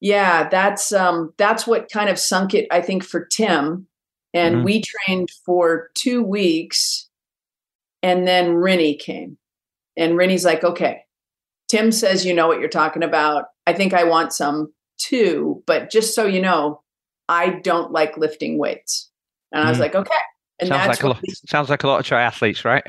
yeah, 0.00 0.48
that's 0.48 0.92
um, 0.92 1.34
that's 1.36 1.66
what 1.66 1.90
kind 1.90 2.08
of 2.08 2.16
sunk 2.16 2.54
it. 2.54 2.68
I 2.70 2.80
think 2.80 3.02
for 3.02 3.26
Tim, 3.26 3.88
and 4.32 4.56
mm-hmm. 4.56 4.64
we 4.64 4.82
trained 4.82 5.30
for 5.44 5.90
two 5.94 6.22
weeks, 6.22 7.08
and 8.04 8.26
then 8.26 8.54
Rinny 8.54 8.96
came, 8.96 9.36
and 9.96 10.12
Rinny's 10.12 10.44
like, 10.44 10.62
okay, 10.62 11.02
Tim 11.68 11.90
says 11.90 12.24
you 12.24 12.32
know 12.32 12.46
what 12.46 12.60
you're 12.60 12.68
talking 12.68 13.02
about. 13.02 13.46
I 13.66 13.72
think 13.72 13.94
I 13.94 14.04
want 14.04 14.32
some 14.32 14.72
too, 14.96 15.60
but 15.66 15.90
just 15.90 16.14
so 16.14 16.24
you 16.24 16.40
know, 16.40 16.82
I 17.28 17.50
don't 17.64 17.90
like 17.90 18.16
lifting 18.16 18.58
weights. 18.58 19.10
And 19.50 19.58
mm-hmm. 19.58 19.66
I 19.66 19.70
was 19.70 19.78
mm. 19.78 19.82
like, 19.82 19.96
okay. 19.96 20.14
And 20.60 20.68
sounds 20.68 20.88
like 20.88 21.02
a 21.02 21.08
lot, 21.08 21.22
sounds 21.48 21.70
like 21.70 21.82
a 21.82 21.88
lot 21.88 22.00
of 22.00 22.06
triathletes, 22.06 22.64
right? 22.64 22.84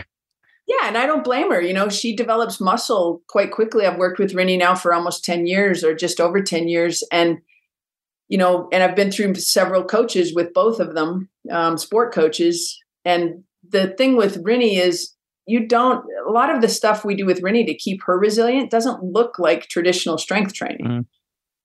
Yeah, 0.67 0.87
and 0.87 0.97
I 0.97 1.05
don't 1.05 1.23
blame 1.23 1.51
her. 1.51 1.61
You 1.61 1.73
know, 1.73 1.89
she 1.89 2.15
develops 2.15 2.61
muscle 2.61 3.21
quite 3.27 3.51
quickly. 3.51 3.85
I've 3.85 3.97
worked 3.97 4.19
with 4.19 4.33
Rinny 4.33 4.57
now 4.57 4.75
for 4.75 4.93
almost 4.93 5.25
10 5.25 5.47
years 5.47 5.83
or 5.83 5.95
just 5.95 6.21
over 6.21 6.41
10 6.41 6.67
years. 6.67 7.03
And, 7.11 7.39
you 8.29 8.37
know, 8.37 8.69
and 8.71 8.83
I've 8.83 8.95
been 8.95 9.11
through 9.11 9.35
several 9.35 9.83
coaches 9.83 10.33
with 10.33 10.53
both 10.53 10.79
of 10.79 10.93
them, 10.93 11.29
um, 11.49 11.77
sport 11.77 12.13
coaches. 12.13 12.79
And 13.03 13.43
the 13.67 13.87
thing 13.97 14.15
with 14.15 14.43
Rinny 14.43 14.77
is 14.77 15.13
you 15.47 15.67
don't, 15.67 16.05
a 16.25 16.31
lot 16.31 16.53
of 16.53 16.61
the 16.61 16.69
stuff 16.69 17.03
we 17.03 17.15
do 17.15 17.25
with 17.25 17.41
Rinny 17.41 17.65
to 17.65 17.73
keep 17.73 18.03
her 18.03 18.17
resilient 18.17 18.71
doesn't 18.71 19.03
look 19.03 19.39
like 19.39 19.67
traditional 19.67 20.17
strength 20.17 20.53
training. 20.53 20.85
Mm. 20.85 21.05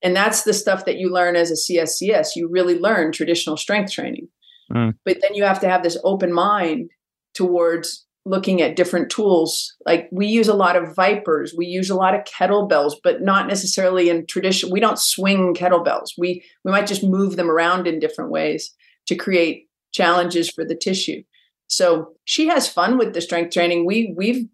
And 0.02 0.16
that's 0.16 0.42
the 0.42 0.54
stuff 0.54 0.84
that 0.84 0.98
you 0.98 1.12
learn 1.12 1.36
as 1.36 1.50
a 1.50 1.54
CSCS. 1.54 2.36
You 2.36 2.48
really 2.48 2.78
learn 2.78 3.12
traditional 3.12 3.56
strength 3.56 3.92
training. 3.92 4.28
Mm. 4.72 4.94
But 5.04 5.18
then 5.20 5.34
you 5.34 5.44
have 5.44 5.60
to 5.60 5.68
have 5.68 5.82
this 5.82 5.98
open 6.04 6.32
mind 6.32 6.90
towards 7.34 8.06
looking 8.26 8.60
at 8.60 8.74
different 8.74 9.08
tools. 9.08 9.74
Like 9.86 10.08
we 10.10 10.26
use 10.26 10.48
a 10.48 10.54
lot 10.54 10.76
of 10.76 10.94
vipers, 10.96 11.54
we 11.56 11.66
use 11.66 11.88
a 11.88 11.94
lot 11.94 12.14
of 12.14 12.24
kettlebells, 12.24 12.94
but 13.02 13.22
not 13.22 13.46
necessarily 13.46 14.10
in 14.10 14.26
tradition. 14.26 14.70
We 14.70 14.80
don't 14.80 14.98
swing 14.98 15.54
kettlebells. 15.54 16.10
We 16.18 16.44
we 16.64 16.72
might 16.72 16.88
just 16.88 17.04
move 17.04 17.36
them 17.36 17.50
around 17.50 17.86
in 17.86 18.00
different 18.00 18.32
ways 18.32 18.74
to 19.06 19.14
create 19.14 19.68
challenges 19.92 20.50
for 20.50 20.64
the 20.64 20.74
tissue. 20.74 21.22
So 21.68 22.14
she 22.24 22.48
has 22.48 22.68
fun 22.68 22.98
with 22.98 23.14
the 23.14 23.20
strength 23.20 23.54
training. 23.54 23.86
We 23.86 24.12
we've 24.16 24.44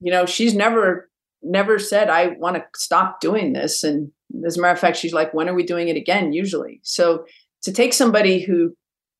you 0.00 0.12
know 0.12 0.26
she's 0.26 0.54
never 0.54 1.10
never 1.42 1.78
said 1.78 2.10
I 2.10 2.28
want 2.38 2.56
to 2.56 2.64
stop 2.76 3.20
doing 3.20 3.54
this. 3.54 3.82
And 3.82 4.10
as 4.46 4.58
a 4.58 4.60
matter 4.60 4.74
of 4.74 4.80
fact, 4.80 4.96
she's 4.98 5.12
like, 5.12 5.32
when 5.32 5.48
are 5.48 5.54
we 5.54 5.64
doing 5.64 5.88
it 5.88 5.96
again? 5.96 6.32
Usually. 6.32 6.80
So 6.82 7.24
to 7.62 7.72
take 7.72 7.94
somebody 7.94 8.42
who 8.42 8.74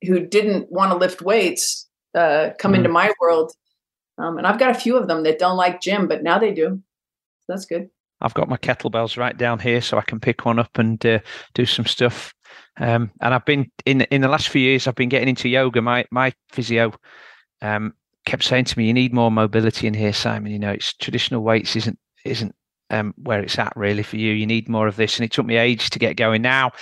who 0.05 0.21
didn't 0.21 0.71
want 0.71 0.93
to 0.93 0.97
lift 0.97 1.23
weights 1.23 1.89
uh, 2.15 2.51
come 2.59 2.73
mm 2.73 2.77
into 2.77 2.89
my 2.89 3.13
world 3.21 3.53
um, 4.19 4.39
and 4.39 4.47
I've 4.47 4.59
got 4.59 4.71
a 4.71 4.79
few 4.79 4.97
of 4.97 5.09
them 5.09 5.23
that 5.25 5.39
don't 5.39 5.57
like 5.57 5.81
gym, 5.81 6.07
but 6.07 6.23
now 6.23 6.39
they 6.39 6.53
do. 6.53 6.81
So 7.41 7.45
that's 7.49 7.67
good. 7.67 7.91
I've 8.21 8.35
got 8.35 8.49
my 8.49 8.57
kettlebells 8.57 9.17
right 9.17 9.37
down 9.37 9.59
here, 9.59 9.81
so 9.81 9.99
I 9.99 10.03
can 10.03 10.21
pick 10.21 10.45
one 10.45 10.59
up 10.59 10.79
and 10.79 11.05
uh, 11.05 11.19
do 11.53 11.67
some 11.67 11.85
stuff. 11.85 12.33
Um, 12.79 13.11
and 13.21 13.35
I've 13.35 13.45
been 13.45 13.71
in 13.85 14.03
in 14.03 14.21
the 14.21 14.29
last 14.29 14.49
few 14.49 14.63
years, 14.63 14.87
I've 14.87 14.95
been 14.95 15.09
getting 15.09 15.29
into 15.29 15.49
yoga. 15.49 15.83
My 15.83 16.05
my 16.11 16.33
physio 16.51 16.93
um, 17.61 17.93
kept 18.25 18.45
saying 18.45 18.67
to 18.67 18.79
me, 18.79 18.87
"You 18.87 18.95
need 18.95 19.13
more 19.13 19.31
mobility 19.31 19.87
in 19.87 19.95
here, 19.95 20.13
Simon. 20.13 20.53
You 20.53 20.59
know, 20.59 20.71
it's 20.71 20.95
traditional 20.95 21.43
weights 21.43 21.77
isn't 21.77 21.99
isn't 22.25 22.55
um, 22.91 23.15
where 23.17 23.43
it's 23.43 23.59
at 23.59 23.77
really 23.77 24.05
for 24.05 24.17
you. 24.17 24.33
You 24.33 24.47
need 24.47 24.69
more 24.69 24.87
of 24.87 24.97
this." 24.97 25.19
And 25.19 25.25
it 25.25 25.33
took 25.33 25.47
me 25.47 25.57
ages 25.57 25.91
to 25.91 25.99
get 25.99 26.17
going. 26.17 26.41
Now 26.41 26.73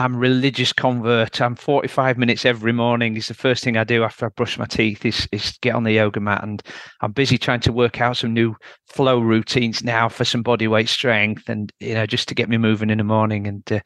I'm 0.00 0.16
religious 0.16 0.72
convert. 0.72 1.42
I'm 1.42 1.54
45 1.54 2.16
minutes 2.16 2.46
every 2.46 2.72
morning. 2.72 3.16
Is 3.16 3.28
the 3.28 3.34
first 3.34 3.62
thing 3.62 3.76
I 3.76 3.84
do 3.84 4.02
after 4.02 4.24
I 4.24 4.28
brush 4.30 4.58
my 4.58 4.64
teeth 4.64 5.04
is 5.04 5.28
is 5.30 5.58
get 5.60 5.74
on 5.74 5.84
the 5.84 5.92
yoga 5.92 6.20
mat, 6.20 6.42
and 6.42 6.62
I'm 7.02 7.12
busy 7.12 7.36
trying 7.36 7.60
to 7.60 7.72
work 7.72 8.00
out 8.00 8.16
some 8.16 8.32
new 8.32 8.56
flow 8.86 9.20
routines 9.20 9.84
now 9.84 10.08
for 10.08 10.24
some 10.24 10.42
body 10.42 10.66
weight 10.66 10.88
strength, 10.88 11.50
and 11.50 11.70
you 11.80 11.92
know 11.92 12.06
just 12.06 12.28
to 12.28 12.34
get 12.34 12.48
me 12.48 12.56
moving 12.56 12.88
in 12.88 12.96
the 12.96 13.04
morning. 13.04 13.46
And 13.46 13.70
uh, 13.70 13.80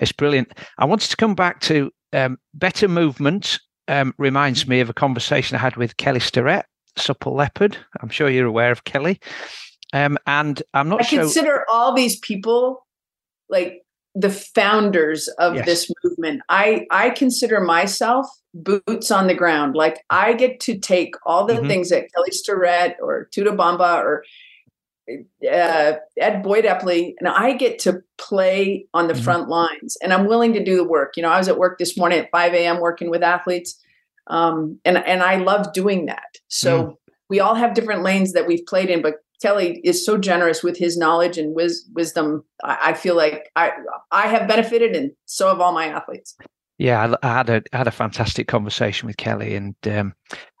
it's 0.00 0.10
brilliant. 0.10 0.52
I 0.78 0.84
wanted 0.84 1.10
to 1.10 1.16
come 1.16 1.36
back 1.36 1.60
to 1.60 1.92
um, 2.12 2.38
better 2.52 2.88
movement. 2.88 3.60
Um, 3.88 4.14
reminds 4.18 4.66
me 4.66 4.80
of 4.80 4.90
a 4.90 4.94
conversation 4.94 5.56
I 5.56 5.60
had 5.60 5.76
with 5.76 5.96
Kelly 5.96 6.18
Starrett, 6.18 6.66
Supple 6.96 7.36
Leopard. 7.36 7.78
I'm 8.02 8.08
sure 8.08 8.28
you're 8.28 8.48
aware 8.48 8.72
of 8.72 8.82
Kelly. 8.82 9.20
Um, 9.92 10.18
and 10.26 10.60
I'm 10.74 10.88
not 10.88 11.02
I 11.02 11.04
sure. 11.04 11.20
consider 11.20 11.64
all 11.70 11.94
these 11.94 12.18
people 12.18 12.84
like 13.48 13.85
the 14.16 14.30
founders 14.30 15.28
of 15.38 15.56
yes. 15.56 15.66
this 15.66 15.92
movement. 16.02 16.40
I 16.48 16.86
I 16.90 17.10
consider 17.10 17.60
myself 17.60 18.26
boots 18.54 19.10
on 19.10 19.26
the 19.26 19.34
ground. 19.34 19.76
Like 19.76 20.02
I 20.08 20.32
get 20.32 20.58
to 20.60 20.78
take 20.78 21.14
all 21.26 21.44
the 21.44 21.54
mm-hmm. 21.54 21.68
things 21.68 21.90
that 21.90 22.10
Kelly 22.14 22.30
Starrett 22.30 22.96
or 23.00 23.28
Tudor 23.30 23.52
Bompa 23.52 23.98
or 23.98 24.24
uh, 25.08 25.92
Ed 26.16 26.42
Boyd 26.42 26.64
Epley, 26.64 27.12
and 27.20 27.28
I 27.28 27.52
get 27.52 27.78
to 27.80 28.02
play 28.16 28.86
on 28.94 29.06
the 29.06 29.12
mm-hmm. 29.12 29.22
front 29.22 29.48
lines. 29.48 29.96
And 30.02 30.12
I'm 30.14 30.26
willing 30.26 30.54
to 30.54 30.64
do 30.64 30.76
the 30.76 30.84
work. 30.84 31.12
You 31.16 31.22
know, 31.22 31.28
I 31.28 31.38
was 31.38 31.48
at 31.48 31.58
work 31.58 31.78
this 31.78 31.96
morning 31.96 32.18
at 32.18 32.30
5 32.30 32.54
a.m. 32.54 32.80
working 32.80 33.10
with 33.10 33.22
athletes, 33.22 33.78
um, 34.28 34.80
and 34.86 34.96
and 34.96 35.22
I 35.22 35.36
love 35.36 35.72
doing 35.72 36.06
that. 36.06 36.38
So. 36.48 36.82
Mm. 36.82 36.96
We 37.28 37.40
all 37.40 37.56
have 37.56 37.74
different 37.74 38.04
lanes 38.04 38.34
that 38.34 38.46
we've 38.46 38.64
played 38.66 38.88
in, 38.88 39.02
but 39.02 39.14
Kelly 39.42 39.80
is 39.84 40.04
so 40.04 40.16
generous 40.16 40.62
with 40.62 40.76
his 40.76 40.96
knowledge 40.96 41.38
and 41.38 41.54
wis- 41.54 41.88
wisdom. 41.92 42.44
I, 42.64 42.78
I, 42.82 42.92
feel 42.94 43.16
like 43.16 43.50
I 43.56 43.72
I 44.10 44.26
have 44.28 44.48
benefited, 44.48 44.96
and 44.96 45.12
so 45.26 45.48
have 45.48 45.60
all 45.60 45.72
my 45.72 45.86
athletes. 45.86 46.36
Yeah, 46.78 47.16
I, 47.22 47.28
I 47.28 47.36
had 47.36 47.50
a 47.50 47.62
I 47.72 47.78
had 47.78 47.86
a 47.86 47.92
fantastic 47.92 48.48
conversation 48.48 49.06
with 49.06 49.16
Kelly, 49.16 49.54
and 49.54 49.74
um, 49.86 50.14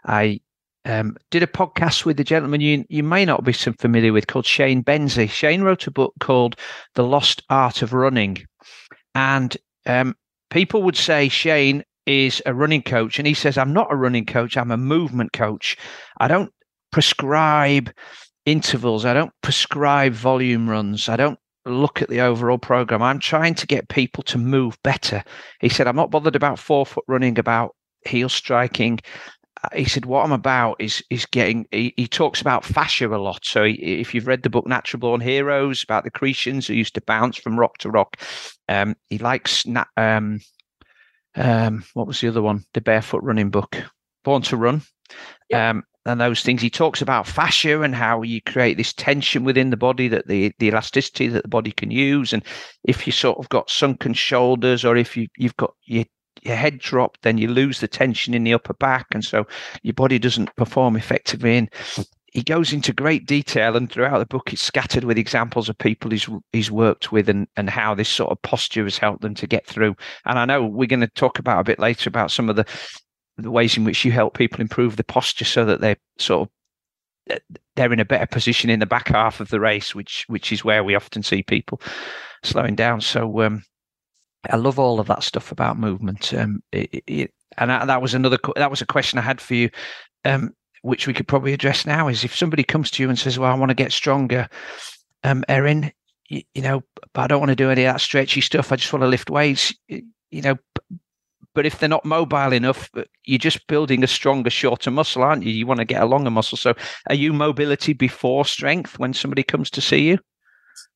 I 0.04 0.40
um, 0.84 1.16
did 1.30 1.42
a 1.42 1.48
podcast 1.48 2.04
with 2.04 2.20
a 2.20 2.24
gentleman 2.24 2.60
you 2.60 2.84
you 2.88 3.02
may 3.02 3.24
not 3.24 3.44
be 3.44 3.52
so 3.52 3.72
familiar 3.72 4.12
with 4.12 4.26
called 4.26 4.46
Shane 4.46 4.82
Benzie. 4.82 5.28
Shane 5.28 5.62
wrote 5.62 5.86
a 5.86 5.90
book 5.90 6.14
called 6.20 6.56
The 6.94 7.04
Lost 7.04 7.42
Art 7.50 7.82
of 7.82 7.92
Running, 7.92 8.38
and 9.14 9.56
um, 9.86 10.14
people 10.50 10.82
would 10.82 10.96
say 10.96 11.28
Shane 11.28 11.82
is 12.06 12.40
a 12.46 12.54
running 12.54 12.82
coach, 12.82 13.18
and 13.18 13.26
he 13.26 13.34
says 13.34 13.58
I'm 13.58 13.72
not 13.72 13.92
a 13.92 13.96
running 13.96 14.26
coach. 14.26 14.56
I'm 14.56 14.70
a 14.70 14.76
movement 14.76 15.32
coach. 15.32 15.76
I 16.18 16.28
don't 16.28 16.52
prescribe 16.92 17.90
intervals. 18.46 19.04
I 19.04 19.12
don't 19.12 19.32
prescribe 19.42 20.12
volume 20.14 20.70
runs. 20.70 21.08
I 21.08 21.16
don't 21.16 21.38
look 21.66 22.00
at 22.00 22.08
the 22.08 22.20
overall 22.20 22.58
program. 22.58 23.02
I'm 23.02 23.18
trying 23.18 23.54
to 23.56 23.66
get 23.66 23.88
people 23.88 24.22
to 24.24 24.38
move 24.38 24.78
better. 24.82 25.22
He 25.60 25.68
said, 25.68 25.86
I'm 25.86 25.96
not 25.96 26.10
bothered 26.10 26.36
about 26.36 26.58
forefoot 26.58 27.04
running, 27.08 27.38
about 27.38 27.74
heel 28.06 28.28
striking. 28.28 29.00
Uh, 29.64 29.68
he 29.74 29.84
said, 29.84 30.06
what 30.06 30.24
I'm 30.24 30.32
about 30.32 30.76
is 30.78 31.02
is 31.10 31.26
getting. 31.26 31.66
He, 31.72 31.92
he 31.96 32.06
talks 32.06 32.40
about 32.40 32.64
fascia 32.64 33.08
a 33.08 33.18
lot. 33.18 33.44
So 33.44 33.64
he, 33.64 33.74
if 34.00 34.14
you've 34.14 34.28
read 34.28 34.42
the 34.42 34.50
book 34.50 34.66
Natural 34.66 35.00
Born 35.00 35.20
Heroes 35.20 35.82
about 35.82 36.04
the 36.04 36.10
Cretans 36.10 36.66
who 36.66 36.74
used 36.74 36.94
to 36.94 37.00
bounce 37.00 37.36
from 37.36 37.58
rock 37.58 37.78
to 37.78 37.90
rock, 37.90 38.16
um, 38.68 38.94
he 39.10 39.18
likes. 39.18 39.66
Um, 39.96 40.40
um, 41.34 41.84
what 41.94 42.06
was 42.06 42.20
the 42.20 42.28
other 42.28 42.42
one? 42.42 42.64
The 42.74 42.80
barefoot 42.80 43.22
running 43.22 43.50
book, 43.50 43.76
Born 44.24 44.42
to 44.42 44.56
Run. 44.56 44.82
Yep. 45.50 45.76
Um, 45.76 45.84
and 46.06 46.20
those 46.20 46.42
things. 46.42 46.62
He 46.62 46.70
talks 46.70 47.02
about 47.02 47.26
fascia 47.26 47.82
and 47.82 47.94
how 47.94 48.22
you 48.22 48.40
create 48.40 48.76
this 48.76 48.92
tension 48.92 49.44
within 49.44 49.70
the 49.70 49.76
body 49.76 50.08
that 50.08 50.28
the 50.28 50.52
the 50.58 50.68
elasticity 50.68 51.28
that 51.28 51.42
the 51.42 51.48
body 51.48 51.72
can 51.72 51.90
use. 51.90 52.32
And 52.32 52.42
if 52.84 53.06
you 53.06 53.12
sort 53.12 53.38
of 53.38 53.48
got 53.48 53.68
sunken 53.68 54.14
shoulders 54.14 54.84
or 54.84 54.96
if 54.96 55.16
you 55.16 55.26
you've 55.36 55.56
got 55.56 55.74
your 55.84 56.04
your 56.42 56.56
head 56.56 56.78
dropped, 56.78 57.22
then 57.22 57.38
you 57.38 57.48
lose 57.48 57.80
the 57.80 57.88
tension 57.88 58.32
in 58.32 58.44
the 58.44 58.54
upper 58.54 58.74
back, 58.74 59.06
and 59.12 59.24
so 59.24 59.46
your 59.82 59.94
body 59.94 60.18
doesn't 60.18 60.54
perform 60.56 60.96
effectively. 60.96 61.56
And 61.56 61.70
he 62.32 62.42
goes 62.42 62.72
into 62.72 62.92
great 62.92 63.26
detail, 63.26 63.76
and 63.76 63.90
throughout 63.90 64.18
the 64.18 64.26
book, 64.26 64.52
it's 64.52 64.62
scattered 64.62 65.04
with 65.04 65.18
examples 65.18 65.68
of 65.68 65.78
people 65.78 66.10
he's 66.10 66.28
he's 66.52 66.70
worked 66.70 67.10
with, 67.10 67.28
and 67.28 67.48
and 67.56 67.68
how 67.68 67.94
this 67.94 68.08
sort 68.08 68.30
of 68.30 68.40
posture 68.42 68.84
has 68.84 68.98
helped 68.98 69.22
them 69.22 69.34
to 69.34 69.46
get 69.46 69.66
through. 69.66 69.96
And 70.24 70.38
I 70.38 70.44
know 70.44 70.64
we're 70.64 70.86
going 70.86 71.00
to 71.00 71.08
talk 71.08 71.38
about 71.38 71.60
a 71.60 71.64
bit 71.64 71.78
later 71.80 72.08
about 72.08 72.30
some 72.30 72.48
of 72.48 72.56
the 72.56 72.66
the 73.38 73.50
ways 73.50 73.76
in 73.76 73.84
which 73.84 74.04
you 74.04 74.12
help 74.12 74.34
people 74.34 74.60
improve 74.60 74.96
the 74.96 75.04
posture 75.04 75.44
so 75.44 75.64
that 75.64 75.80
they're 75.80 75.98
sort 76.18 76.48
of 76.48 77.40
they're 77.74 77.92
in 77.92 78.00
a 78.00 78.04
better 78.04 78.26
position 78.26 78.70
in 78.70 78.80
the 78.80 78.86
back 78.86 79.08
half 79.08 79.40
of 79.40 79.48
the 79.48 79.60
race, 79.60 79.94
which 79.94 80.24
which 80.28 80.52
is 80.52 80.64
where 80.64 80.84
we 80.84 80.94
often 80.94 81.22
see 81.22 81.42
people 81.42 81.80
slowing 82.44 82.74
down. 82.74 83.00
So 83.00 83.42
um, 83.42 83.62
I 84.50 84.56
love 84.56 84.78
all 84.78 85.00
of 85.00 85.08
that 85.08 85.22
stuff 85.22 85.52
about 85.52 85.78
movement. 85.78 86.32
Um, 86.32 86.62
it, 86.72 87.02
it, 87.06 87.34
and 87.58 87.70
that, 87.70 87.86
that, 87.86 88.02
was 88.02 88.14
another 88.14 88.38
that 88.56 88.70
was 88.70 88.80
a 88.80 88.86
question 88.86 89.18
I 89.18 89.22
had 89.22 89.40
for 89.40 89.54
you, 89.54 89.70
um, 90.24 90.52
which 90.82 91.06
we 91.06 91.14
could 91.14 91.28
probably 91.28 91.52
address 91.52 91.86
now. 91.86 92.08
Is 92.08 92.24
if 92.24 92.34
somebody 92.34 92.62
comes 92.62 92.90
to 92.92 93.02
you 93.02 93.08
and 93.08 93.18
says, 93.18 93.38
"Well, 93.38 93.50
I 93.50 93.56
want 93.56 93.70
to 93.70 93.74
get 93.74 93.92
stronger," 93.92 94.48
um, 95.24 95.44
Erin, 95.48 95.92
you, 96.28 96.42
you 96.54 96.62
know, 96.62 96.82
but 97.12 97.22
I 97.22 97.26
don't 97.26 97.40
want 97.40 97.50
to 97.50 97.56
do 97.56 97.70
any 97.70 97.84
of 97.84 97.92
that 97.92 98.00
stretchy 98.00 98.40
stuff. 98.40 98.72
I 98.72 98.76
just 98.76 98.92
want 98.92 99.02
to 99.02 99.08
lift 99.08 99.30
weights. 99.30 99.74
You 99.88 100.42
know, 100.42 100.56
but 101.56 101.66
if 101.66 101.78
they're 101.78 101.88
not 101.88 102.04
mobile 102.04 102.52
enough, 102.52 102.90
uh, 102.96 103.02
you're 103.24 103.38
just 103.38 103.66
building 103.66 104.04
a 104.04 104.06
stronger, 104.06 104.50
shorter 104.50 104.90
muscle, 104.90 105.22
aren't 105.22 105.42
you? 105.42 105.50
You 105.50 105.66
want 105.66 105.80
to 105.80 105.86
get 105.86 106.02
a 106.02 106.06
longer 106.06 106.30
muscle. 106.30 106.58
So, 106.58 106.74
are 107.08 107.14
you 107.14 107.32
mobility 107.32 107.94
before 107.94 108.44
strength 108.44 108.98
when 108.98 109.14
somebody 109.14 109.42
comes 109.42 109.70
to 109.70 109.80
see 109.80 110.06
you? 110.06 110.18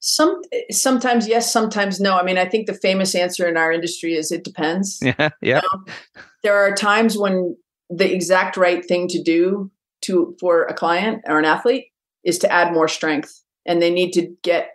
Some 0.01 0.41
sometimes 0.71 1.27
yes, 1.27 1.51
sometimes 1.51 1.99
no. 1.99 2.17
I 2.17 2.23
mean, 2.23 2.39
I 2.39 2.45
think 2.45 2.67
the 2.67 2.75
famous 2.75 3.15
answer 3.15 3.49
in 3.49 3.57
our 3.57 3.73
industry 3.73 4.15
is 4.15 4.31
it 4.31 4.45
depends. 4.45 5.01
Yeah, 5.05 5.31
yeah. 5.41 5.63
You 5.63 5.79
know, 5.79 5.93
there 6.43 6.57
are 6.57 6.75
times 6.75 7.17
when 7.17 7.57
the 7.89 8.13
exact 8.13 8.57
right 8.57 8.85
thing 8.85 9.09
to 9.09 9.23
do 9.23 9.71
to 10.03 10.37
for 10.39 10.65
a 10.65 10.75
client 10.75 11.23
or 11.27 11.39
an 11.39 11.45
athlete 11.45 11.87
is 12.23 12.39
to 12.41 12.53
add 12.53 12.73
more 12.73 12.87
strength 12.87 13.43
and 13.67 13.81
they 13.81 13.91
need 13.91 14.13
to 14.13 14.29
get 14.43 14.73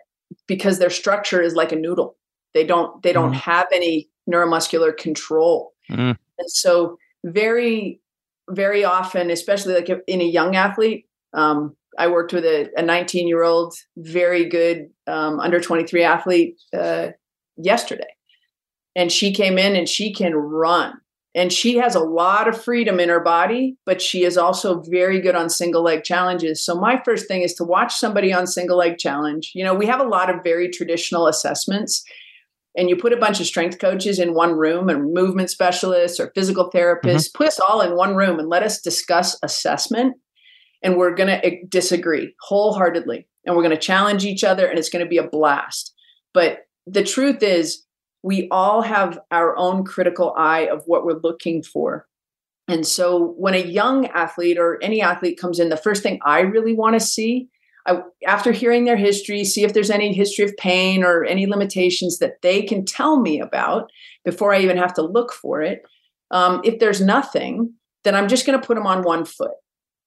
because 0.48 0.78
their 0.78 0.90
structure 0.90 1.40
is 1.40 1.54
like 1.54 1.72
a 1.72 1.76
noodle. 1.76 2.16
They 2.54 2.64
don't 2.64 3.02
they 3.02 3.12
don't 3.12 3.32
mm. 3.32 3.36
have 3.36 3.66
any 3.72 4.08
neuromuscular 4.30 4.96
control. 4.96 5.72
Mm. 5.90 6.16
And 6.38 6.50
so 6.50 6.98
very 7.24 8.00
very 8.50 8.84
often, 8.84 9.30
especially 9.30 9.74
like 9.74 9.90
in 10.06 10.20
a 10.20 10.24
young 10.24 10.56
athlete, 10.56 11.06
um, 11.34 11.76
I 11.98 12.08
worked 12.08 12.32
with 12.32 12.44
a, 12.44 12.70
a 12.76 12.82
19 12.82 13.26
year 13.26 13.42
old, 13.42 13.74
very 13.96 14.48
good 14.48 14.90
um, 15.06 15.40
under 15.40 15.60
23 15.60 16.02
athlete 16.02 16.60
uh, 16.76 17.08
yesterday. 17.56 18.04
And 18.94 19.10
she 19.10 19.32
came 19.32 19.58
in 19.58 19.76
and 19.76 19.88
she 19.88 20.12
can 20.12 20.34
run. 20.34 20.94
And 21.34 21.52
she 21.52 21.76
has 21.76 21.94
a 21.94 22.00
lot 22.00 22.48
of 22.48 22.62
freedom 22.62 22.98
in 22.98 23.10
her 23.10 23.20
body, 23.20 23.76
but 23.84 24.00
she 24.00 24.24
is 24.24 24.38
also 24.38 24.82
very 24.88 25.20
good 25.20 25.34
on 25.34 25.50
single 25.50 25.82
leg 25.82 26.02
challenges. 26.02 26.64
So, 26.64 26.74
my 26.74 27.02
first 27.04 27.28
thing 27.28 27.42
is 27.42 27.52
to 27.54 27.64
watch 27.64 27.94
somebody 27.94 28.32
on 28.32 28.46
single 28.46 28.78
leg 28.78 28.96
challenge. 28.96 29.52
You 29.54 29.62
know, 29.62 29.74
we 29.74 29.84
have 29.84 30.00
a 30.00 30.08
lot 30.08 30.30
of 30.30 30.42
very 30.42 30.70
traditional 30.70 31.26
assessments, 31.26 32.02
and 32.76 32.88
you 32.90 32.96
put 32.96 33.12
a 33.12 33.16
bunch 33.16 33.40
of 33.40 33.46
strength 33.46 33.78
coaches 33.78 34.18
in 34.18 34.34
one 34.34 34.52
room 34.52 34.88
and 34.88 35.14
movement 35.14 35.50
specialists 35.50 36.20
or 36.20 36.30
physical 36.34 36.70
therapists, 36.70 37.28
mm-hmm. 37.28 37.38
put 37.38 37.48
us 37.48 37.60
all 37.60 37.80
in 37.80 37.96
one 37.96 38.14
room 38.14 38.38
and 38.38 38.48
let 38.48 38.62
us 38.62 38.80
discuss 38.80 39.38
assessment 39.42 40.16
and 40.82 40.96
we're 40.96 41.14
going 41.14 41.40
to 41.40 41.64
disagree 41.66 42.34
wholeheartedly 42.40 43.26
and 43.44 43.56
we're 43.56 43.62
going 43.62 43.74
to 43.74 43.80
challenge 43.80 44.24
each 44.24 44.44
other 44.44 44.66
and 44.66 44.78
it's 44.78 44.90
going 44.90 45.04
to 45.04 45.08
be 45.08 45.18
a 45.18 45.26
blast. 45.26 45.94
But 46.34 46.66
the 46.86 47.02
truth 47.02 47.42
is, 47.42 47.82
we 48.22 48.48
all 48.50 48.82
have 48.82 49.18
our 49.30 49.56
own 49.56 49.84
critical 49.84 50.34
eye 50.36 50.68
of 50.68 50.82
what 50.86 51.04
we're 51.04 51.20
looking 51.22 51.62
for. 51.62 52.06
And 52.68 52.86
so 52.86 53.34
when 53.38 53.54
a 53.54 53.58
young 53.58 54.06
athlete 54.08 54.58
or 54.58 54.82
any 54.82 55.00
athlete 55.00 55.38
comes 55.38 55.60
in, 55.60 55.68
the 55.68 55.76
first 55.76 56.02
thing 56.02 56.18
I 56.24 56.40
really 56.40 56.72
want 56.72 56.94
to 56.94 57.00
see, 57.00 57.48
I, 57.86 58.00
after 58.26 58.52
hearing 58.52 58.84
their 58.84 58.96
history, 58.96 59.44
see 59.44 59.64
if 59.64 59.72
there's 59.72 59.90
any 59.90 60.12
history 60.12 60.44
of 60.44 60.56
pain 60.56 61.04
or 61.04 61.24
any 61.24 61.46
limitations 61.46 62.18
that 62.18 62.42
they 62.42 62.62
can 62.62 62.84
tell 62.84 63.20
me 63.20 63.40
about 63.40 63.90
before 64.24 64.52
I 64.52 64.60
even 64.60 64.76
have 64.76 64.94
to 64.94 65.02
look 65.02 65.32
for 65.32 65.62
it. 65.62 65.82
Um, 66.30 66.60
if 66.64 66.80
there's 66.80 67.00
nothing, 67.00 67.74
then 68.04 68.14
I'm 68.14 68.28
just 68.28 68.46
going 68.46 68.60
to 68.60 68.66
put 68.66 68.74
them 68.74 68.86
on 68.86 69.02
one 69.02 69.24
foot. 69.24 69.52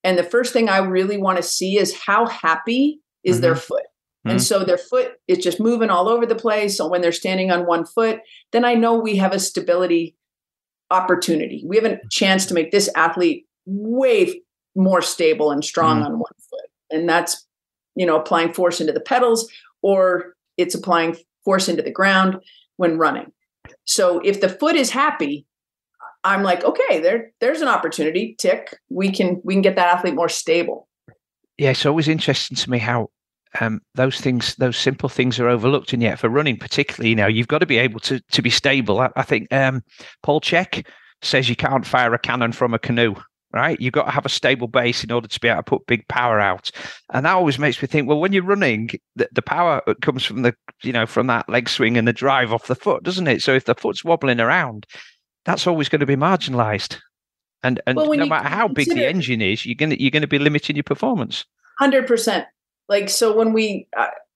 And 0.03 0.17
the 0.17 0.23
first 0.23 0.53
thing 0.53 0.69
I 0.69 0.79
really 0.79 1.17
want 1.17 1.37
to 1.37 1.43
see 1.43 1.77
is 1.77 1.97
how 1.97 2.25
happy 2.25 2.99
is 3.23 3.37
mm-hmm. 3.37 3.41
their 3.43 3.55
foot. 3.55 3.83
Mm-hmm. 3.83 4.31
And 4.31 4.43
so 4.43 4.63
their 4.63 4.77
foot 4.77 5.13
is 5.27 5.37
just 5.37 5.59
moving 5.59 5.89
all 5.89 6.09
over 6.09 6.25
the 6.25 6.35
place. 6.35 6.77
So 6.77 6.87
when 6.87 7.01
they're 7.01 7.11
standing 7.11 7.51
on 7.51 7.65
one 7.65 7.85
foot, 7.85 8.19
then 8.51 8.65
I 8.65 8.73
know 8.73 8.95
we 8.95 9.15
have 9.17 9.33
a 9.33 9.39
stability 9.39 10.17
opportunity. 10.91 11.63
We 11.65 11.77
have 11.77 11.85
a 11.85 11.99
chance 12.09 12.45
to 12.47 12.53
make 12.53 12.71
this 12.71 12.89
athlete 12.95 13.45
way 13.65 14.41
more 14.75 15.01
stable 15.01 15.51
and 15.51 15.63
strong 15.63 15.97
mm-hmm. 15.97 16.05
on 16.05 16.19
one 16.19 16.33
foot. 16.49 16.69
And 16.91 17.07
that's, 17.07 17.45
you 17.99 18.05
know, 18.05 18.15
applying 18.15 18.53
force 18.53 18.79
into 18.79 18.93
the 18.93 19.01
pedals 19.01 19.51
or 19.81 20.33
it's 20.57 20.73
applying 20.73 21.17
force 21.43 21.67
into 21.67 21.83
the 21.83 21.91
ground 21.91 22.37
when 22.77 22.97
running. 22.97 23.31
So 23.83 24.19
if 24.23 24.39
the 24.39 24.47
foot 24.47 24.77
is 24.77 24.89
happy, 24.89 25.45
I'm 26.23 26.41
like, 26.41 26.63
okay, 26.63 27.01
there 27.01 27.31
there's 27.41 27.61
an 27.61 27.67
opportunity. 27.67 28.35
Tick. 28.39 28.77
We 28.89 29.11
can 29.11 29.41
we 29.43 29.53
can 29.53 29.61
get 29.61 29.75
that 29.75 29.93
athlete 29.93 30.15
more 30.15 30.29
stable. 30.29 30.87
Yeah, 31.57 31.71
it's 31.71 31.85
always 31.85 32.07
interesting 32.07 32.55
to 32.55 32.69
me 32.69 32.77
how 32.77 33.09
um, 33.59 33.81
those 33.95 34.21
things, 34.21 34.55
those 34.55 34.77
simple 34.77 35.09
things, 35.09 35.37
are 35.39 35.49
overlooked, 35.49 35.91
and 35.91 36.01
yet 36.01 36.19
for 36.19 36.29
running, 36.29 36.57
particularly, 36.57 37.09
you 37.09 37.15
know, 37.15 37.27
you've 37.27 37.47
got 37.47 37.59
to 37.59 37.65
be 37.65 37.77
able 37.77 37.99
to 38.01 38.21
to 38.21 38.41
be 38.41 38.49
stable. 38.49 39.01
I, 39.01 39.09
I 39.17 39.23
think 39.23 39.51
um, 39.53 39.83
Paul 40.23 40.39
Chek 40.39 40.85
says 41.21 41.49
you 41.49 41.57
can't 41.57 41.85
fire 41.85 42.13
a 42.13 42.19
cannon 42.19 42.53
from 42.53 42.73
a 42.73 42.79
canoe. 42.79 43.15
Right, 43.51 43.81
you've 43.81 43.93
got 43.93 44.05
to 44.05 44.11
have 44.11 44.27
a 44.27 44.29
stable 44.29 44.67
base 44.67 45.03
in 45.03 45.11
order 45.11 45.27
to 45.27 45.39
be 45.39 45.47
able 45.47 45.57
to 45.57 45.63
put 45.63 45.87
big 45.87 46.07
power 46.07 46.39
out, 46.39 46.69
and 47.11 47.25
that 47.25 47.33
always 47.33 47.57
makes 47.57 47.81
me 47.81 47.87
think. 47.87 48.07
Well, 48.07 48.19
when 48.19 48.31
you're 48.31 48.43
running, 48.43 48.91
the, 49.15 49.27
the 49.31 49.41
power 49.41 49.81
comes 50.01 50.23
from 50.23 50.43
the 50.43 50.53
you 50.83 50.93
know 50.93 51.07
from 51.07 51.25
that 51.27 51.49
leg 51.49 51.67
swing 51.67 51.97
and 51.97 52.07
the 52.07 52.13
drive 52.13 52.53
off 52.53 52.67
the 52.67 52.75
foot, 52.75 53.01
doesn't 53.01 53.27
it? 53.27 53.41
So 53.41 53.55
if 53.55 53.65
the 53.65 53.73
foot's 53.73 54.05
wobbling 54.05 54.39
around, 54.39 54.85
that's 55.45 55.65
always 55.65 55.89
going 55.89 56.01
to 56.01 56.05
be 56.05 56.15
marginalized. 56.15 56.99
And 57.63 57.81
and 57.87 57.97
well, 57.97 58.13
no 58.13 58.25
matter 58.25 58.47
how 58.47 58.67
big 58.67 58.89
the 58.89 59.07
engine 59.07 59.41
is, 59.41 59.65
you're 59.65 59.75
gonna 59.75 59.95
you're 59.99 60.11
gonna 60.11 60.27
be 60.27 60.39
limiting 60.39 60.75
your 60.75 60.83
performance. 60.83 61.43
Hundred 61.79 62.07
percent. 62.07 62.45
Like 62.87 63.09
so, 63.09 63.35
when 63.35 63.51
we 63.51 63.87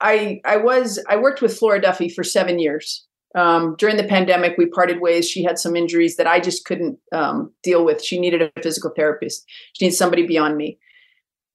I 0.01 0.41
I 0.43 0.57
was 0.57 1.03
I 1.07 1.15
worked 1.15 1.41
with 1.41 1.57
Flora 1.57 1.81
Duffy 1.81 2.09
for 2.09 2.23
seven 2.23 2.59
years. 2.59 3.05
Um, 3.35 3.75
during 3.77 3.97
the 3.97 4.03
pandemic, 4.03 4.57
we 4.57 4.67
parted 4.67 5.01
ways. 5.01 5.27
She 5.27 5.43
had 5.43 5.57
some 5.57 5.75
injuries 5.75 6.17
that 6.17 6.27
I 6.27 6.39
just 6.39 6.65
couldn't 6.65 6.99
um, 7.11 7.51
deal 7.63 7.83
with. 7.83 8.03
She 8.03 8.19
needed 8.19 8.41
a 8.41 8.61
physical 8.61 8.91
therapist. 8.95 9.43
She 9.73 9.85
needs 9.85 9.97
somebody 9.97 10.25
beyond 10.25 10.55
me. 10.55 10.77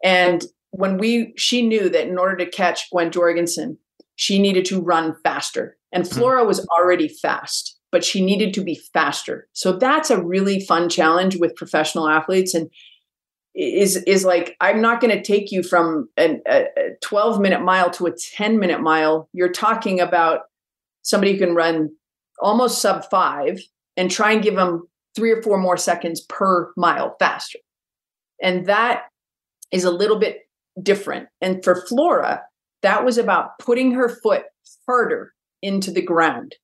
And 0.03 0.45
when 0.71 0.99
we, 0.99 1.33
she 1.37 1.62
knew 1.62 1.88
that 1.88 2.09
in 2.09 2.19
order 2.19 2.37
to 2.37 2.51
catch 2.51 2.91
Gwen 2.91 3.11
Jorgensen, 3.11 3.79
she 4.17 4.41
needed 4.41 4.64
to 4.67 4.81
run 4.81 5.14
faster. 5.23 5.77
And 5.93 6.07
hmm. 6.07 6.14
Flora 6.14 6.45
was 6.45 6.67
already 6.79 7.09
fast 7.09 7.79
but 7.91 8.05
she 8.05 8.25
needed 8.25 8.53
to 8.55 8.62
be 8.62 8.75
faster. 8.93 9.49
So 9.53 9.73
that's 9.73 10.11
a 10.11 10.23
really 10.23 10.61
fun 10.61 10.88
challenge 10.88 11.37
with 11.37 11.57
professional 11.57 12.09
athletes 12.09 12.55
and 12.55 12.71
is 13.55 13.97
is 14.07 14.25
like 14.25 14.57
I'm 14.61 14.81
not 14.81 15.01
going 15.01 15.17
to 15.17 15.23
take 15.23 15.51
you 15.51 15.62
from 15.62 16.09
an, 16.17 16.43
a 16.47 16.67
12 17.03 17.41
minute 17.41 17.62
mile 17.62 17.91
to 17.91 18.07
a 18.07 18.12
10 18.12 18.59
minute 18.59 18.81
mile. 18.81 19.29
You're 19.33 19.51
talking 19.51 20.01
about 20.01 20.43
somebody 21.02 21.32
who 21.32 21.38
can 21.38 21.54
run 21.54 21.90
almost 22.40 22.80
sub 22.80 23.08
5 23.11 23.61
and 23.96 24.11
try 24.11 24.32
and 24.32 24.42
give 24.42 24.54
them 24.54 24.88
3 25.16 25.30
or 25.32 25.42
4 25.42 25.58
more 25.58 25.76
seconds 25.76 26.20
per 26.22 26.72
mile 26.76 27.16
faster. 27.18 27.58
And 28.40 28.66
that 28.66 29.04
is 29.72 29.84
a 29.84 29.90
little 29.90 30.18
bit 30.18 30.48
different. 30.82 31.28
And 31.40 31.62
for 31.64 31.87
Flora, 31.87 32.42
that 32.82 33.04
was 33.04 33.18
about 33.18 33.58
putting 33.58 33.92
her 33.92 34.08
foot 34.08 34.44
harder 34.87 35.34
into 35.62 35.90
the 35.90 36.02
ground 36.02 36.54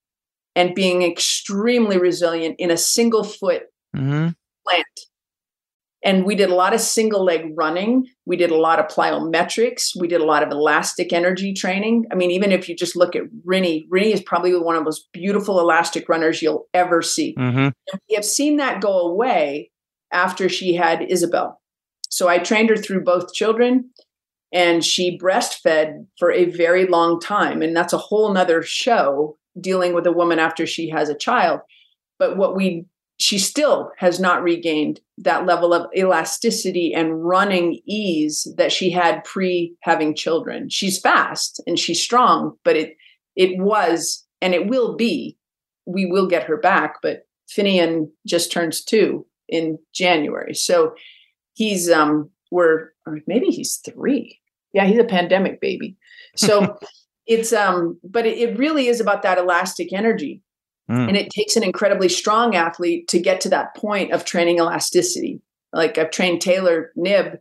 and 0.55 0.75
being 0.75 1.03
extremely 1.03 1.99
resilient 1.99 2.57
in 2.59 2.71
a 2.71 2.77
single 2.77 3.25
foot 3.25 3.65
mm-hmm. 3.95 4.29
plant. 4.67 5.01
And 6.05 6.27
we 6.27 6.35
did 6.35 6.51
a 6.51 6.55
lot 6.55 6.75
of 6.75 6.81
single 6.81 7.25
leg 7.25 7.55
running. 7.57 8.07
We 8.27 8.37
did 8.37 8.51
a 8.51 8.57
lot 8.57 8.79
of 8.79 8.87
plyometrics. 8.87 9.99
We 9.99 10.07
did 10.07 10.21
a 10.21 10.25
lot 10.27 10.43
of 10.43 10.51
elastic 10.51 11.15
energy 11.15 11.55
training. 11.55 12.05
I 12.13 12.15
mean, 12.15 12.31
even 12.31 12.53
if 12.53 12.69
you 12.69 12.77
just 12.77 12.95
look 12.95 13.17
at 13.17 13.23
Rinny, 13.47 13.89
Rinny 13.89 14.13
is 14.13 14.21
probably 14.21 14.55
one 14.59 14.77
of 14.77 14.81
the 14.81 14.85
most 14.85 15.11
beautiful 15.13 15.59
elastic 15.61 16.07
runners 16.09 16.43
you'll 16.43 16.67
ever 16.75 17.01
see. 17.01 17.35
Mm-hmm. 17.39 17.69
we 18.09 18.15
have 18.15 18.25
seen 18.25 18.59
that 18.59 18.83
go 18.83 19.01
away 19.01 19.71
after 20.13 20.49
she 20.51 20.75
had 20.75 21.03
Isabel. 21.03 21.61
So 22.11 22.29
I 22.29 22.39
trained 22.39 22.69
her 22.69 22.77
through 22.77 23.03
both 23.03 23.33
children 23.33 23.91
and 24.53 24.85
she 24.85 25.19
breastfed 25.19 26.07
for 26.19 26.31
a 26.31 26.45
very 26.45 26.87
long 26.87 27.19
time. 27.19 27.63
And 27.63 27.75
that's 27.75 27.93
a 27.93 27.99
whole 27.99 28.33
nother 28.33 28.63
show 28.63 29.37
dealing 29.59 29.95
with 29.95 30.07
a 30.07 30.13
woman 30.13 30.39
after 30.39 30.67
she 30.67 30.91
has 30.91 31.09
a 31.09 31.17
child. 31.17 31.61
But 32.19 32.37
what 32.37 32.55
we 32.55 32.87
she 33.19 33.39
still 33.39 33.93
has 33.99 34.19
not 34.19 34.43
regained 34.43 35.01
that 35.19 35.47
level 35.47 35.73
of 35.73 35.87
elasticity 35.97 36.93
and 36.93 37.25
running 37.25 37.81
ease 37.87 38.49
that 38.57 38.73
she 38.73 38.91
had 38.91 39.23
pre 39.25 39.75
having 39.83 40.15
children. 40.15 40.69
She's 40.69 40.99
fast 40.99 41.63
and 41.67 41.79
she's 41.79 42.03
strong, 42.03 42.57
but 42.65 42.77
it 42.77 42.97
it 43.37 43.59
was 43.59 44.27
and 44.41 44.55
it 44.55 44.67
will 44.67 44.97
be. 44.97 45.37
We 45.87 46.07
will 46.07 46.27
get 46.27 46.45
her 46.45 46.57
back, 46.57 46.97
but 47.03 47.27
Finian 47.49 48.09
just 48.27 48.51
turns 48.51 48.83
two 48.83 49.27
in 49.49 49.79
January, 49.95 50.55
so 50.55 50.95
he's 51.53 51.91
um 51.91 52.31
we're 52.51 52.91
or 53.07 53.21
maybe 53.27 53.47
he's 53.47 53.77
three. 53.77 54.41
Yeah, 54.73 54.87
he's 54.87 54.99
a 54.99 55.05
pandemic 55.05 55.61
baby. 55.61 55.97
So 56.37 56.77
it's 57.27 57.53
um 57.53 57.99
but 58.03 58.27
it, 58.27 58.39
it 58.39 58.59
really 58.59 58.89
is 58.89 59.01
about 59.01 59.23
that 59.23 59.39
elastic 59.39 59.93
energy 59.93 60.43
mm. 60.91 61.09
and 61.09 61.17
it 61.17 61.31
takes 61.31 61.57
an 61.57 61.63
incredibly 61.63 62.09
strong 62.09 62.55
athlete 62.55 63.09
to 63.09 63.19
get 63.19 63.41
to 63.41 63.49
that 63.49 63.75
point 63.77 64.13
of 64.13 64.25
training 64.25 64.59
elasticity 64.59 65.41
like 65.73 65.99
i've 65.99 66.11
trained 66.11 66.41
Taylor 66.41 66.93
Knibb 66.97 67.39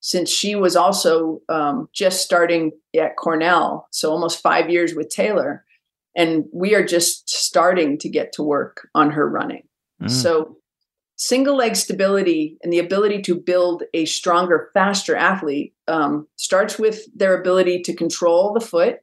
since 0.00 0.30
she 0.30 0.54
was 0.54 0.76
also 0.76 1.40
um, 1.48 1.88
just 1.92 2.22
starting 2.22 2.72
at 2.98 3.16
cornell 3.16 3.88
so 3.90 4.10
almost 4.10 4.42
five 4.42 4.70
years 4.70 4.94
with 4.94 5.08
taylor 5.08 5.64
and 6.16 6.44
we 6.52 6.74
are 6.74 6.84
just 6.84 7.28
starting 7.28 7.98
to 7.98 8.08
get 8.08 8.32
to 8.32 8.42
work 8.42 8.88
on 8.94 9.10
her 9.10 9.28
running 9.28 9.64
mm. 10.02 10.10
so 10.10 10.56
single 11.16 11.56
leg 11.56 11.74
stability 11.74 12.56
and 12.62 12.72
the 12.72 12.78
ability 12.78 13.20
to 13.20 13.34
build 13.34 13.82
a 13.92 14.04
stronger 14.04 14.70
faster 14.72 15.16
athlete 15.16 15.74
um, 15.88 16.28
starts 16.36 16.78
with 16.78 17.04
their 17.14 17.38
ability 17.38 17.82
to 17.82 17.94
control 17.94 18.52
the 18.52 18.60
foot 18.60 19.00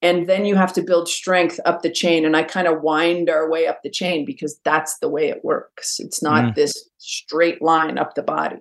and 0.00 0.28
then 0.28 0.44
you 0.44 0.54
have 0.54 0.72
to 0.74 0.82
build 0.82 1.08
strength 1.08 1.58
up 1.64 1.82
the 1.82 1.90
chain. 1.90 2.24
And 2.24 2.36
i 2.36 2.42
kind 2.42 2.68
of 2.68 2.82
wind 2.82 3.28
our 3.28 3.50
way 3.50 3.66
up 3.66 3.82
the 3.82 3.90
chain 3.90 4.24
because 4.24 4.58
that's 4.64 4.98
the 4.98 5.08
way 5.08 5.28
it 5.28 5.44
works. 5.44 5.98
It's 5.98 6.22
not 6.22 6.44
mm. 6.44 6.54
this 6.54 6.88
straight 6.98 7.60
line 7.60 7.98
up 7.98 8.14
the 8.14 8.22
body. 8.22 8.58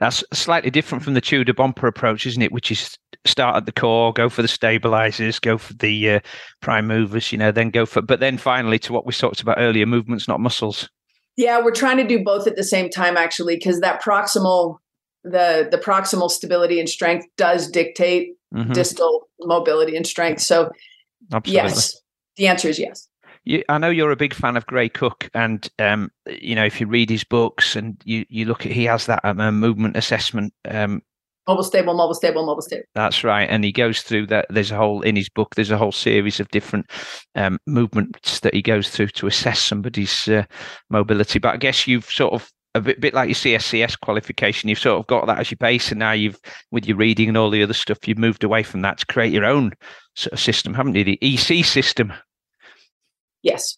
That's 0.00 0.22
slightly 0.32 0.70
different 0.70 1.02
from 1.02 1.14
the 1.14 1.20
Tudor 1.20 1.54
Bompa 1.54 1.88
approach 1.88 2.26
isn't 2.26 2.42
it? 2.42 2.52
Which 2.52 2.70
is 2.70 2.98
start 3.24 3.56
at 3.56 3.66
the 3.66 3.72
core 3.72 4.12
go 4.12 4.28
for 4.28 4.42
the 4.42 4.48
stabilizers 4.48 5.38
go 5.38 5.56
for 5.56 5.74
the 5.74 6.10
uh, 6.10 6.20
prime 6.60 6.88
movers 6.88 7.30
you 7.30 7.38
know 7.38 7.52
then 7.52 7.70
go 7.70 7.86
for 7.86 8.02
but 8.02 8.18
then 8.18 8.36
finally 8.36 8.80
to 8.80 8.92
what 8.92 9.06
we 9.06 9.12
talked 9.12 9.40
about 9.40 9.58
earlier 9.60 9.86
movements 9.86 10.26
not 10.26 10.40
muscles. 10.40 10.90
Yeah 11.36 11.60
we're 11.62 11.70
trying 11.70 11.98
to 11.98 12.06
do 12.06 12.22
both 12.24 12.48
at 12.48 12.56
the 12.56 12.64
same 12.64 12.90
time 12.90 13.16
actually 13.16 13.56
because 13.56 13.80
that 13.80 14.02
proximal 14.02 14.78
the 15.22 15.68
the 15.70 15.78
proximal 15.78 16.30
stability 16.30 16.80
and 16.80 16.88
strength 16.88 17.26
does 17.36 17.70
dictate 17.70 18.34
mm-hmm. 18.52 18.72
distal 18.72 19.28
mobility 19.40 19.96
and 19.96 20.06
strength. 20.06 20.40
So, 20.40 20.70
Absolutely. 21.32 21.52
yes, 21.52 22.00
the 22.36 22.48
answer 22.48 22.68
is 22.68 22.78
yes. 22.78 23.08
You, 23.44 23.64
I 23.68 23.78
know 23.78 23.90
you're 23.90 24.12
a 24.12 24.16
big 24.16 24.34
fan 24.34 24.56
of 24.56 24.66
Gray 24.66 24.88
Cook, 24.88 25.28
and 25.34 25.68
um, 25.78 26.10
you 26.26 26.54
know 26.54 26.64
if 26.64 26.80
you 26.80 26.86
read 26.86 27.10
his 27.10 27.24
books 27.24 27.74
and 27.74 28.00
you, 28.04 28.24
you 28.28 28.44
look 28.44 28.64
at 28.64 28.72
he 28.72 28.84
has 28.84 29.06
that 29.06 29.20
um, 29.24 29.58
movement 29.58 29.96
assessment 29.96 30.52
um, 30.68 31.02
mobile 31.48 31.64
stable 31.64 31.94
mobile 31.94 32.14
stable 32.14 32.46
mobile 32.46 32.62
stable 32.62 32.84
that's 32.94 33.24
right 33.24 33.48
and 33.50 33.64
he 33.64 33.72
goes 33.72 34.02
through 34.02 34.26
that 34.26 34.46
there's 34.50 34.70
a 34.70 34.76
whole 34.76 35.02
in 35.02 35.16
his 35.16 35.28
book 35.28 35.54
there's 35.54 35.70
a 35.70 35.78
whole 35.78 35.92
series 35.92 36.38
of 36.38 36.48
different 36.48 36.88
um, 37.34 37.58
movements 37.66 38.40
that 38.40 38.54
he 38.54 38.62
goes 38.62 38.90
through 38.90 39.08
to 39.08 39.26
assess 39.26 39.60
somebody's 39.60 40.28
uh, 40.28 40.44
mobility 40.90 41.38
but 41.38 41.54
i 41.54 41.56
guess 41.56 41.86
you've 41.86 42.10
sort 42.10 42.32
of 42.32 42.50
a 42.74 42.80
bit, 42.80 43.00
bit 43.00 43.14
like 43.14 43.28
your 43.28 43.34
CSCS 43.34 44.00
qualification, 44.00 44.68
you've 44.68 44.78
sort 44.78 44.98
of 44.98 45.06
got 45.06 45.26
that 45.26 45.38
as 45.38 45.50
your 45.50 45.58
base, 45.58 45.90
and 45.90 45.98
now 45.98 46.12
you've, 46.12 46.40
with 46.70 46.86
your 46.86 46.96
reading 46.96 47.28
and 47.28 47.36
all 47.36 47.50
the 47.50 47.62
other 47.62 47.74
stuff, 47.74 48.06
you've 48.08 48.18
moved 48.18 48.44
away 48.44 48.62
from 48.62 48.80
that 48.82 48.98
to 48.98 49.06
create 49.06 49.32
your 49.32 49.44
own 49.44 49.72
sort 50.14 50.32
of 50.32 50.40
system, 50.40 50.74
haven't 50.74 50.94
you? 50.94 51.04
The 51.04 51.18
EC 51.20 51.64
system. 51.64 52.12
Yes. 53.42 53.76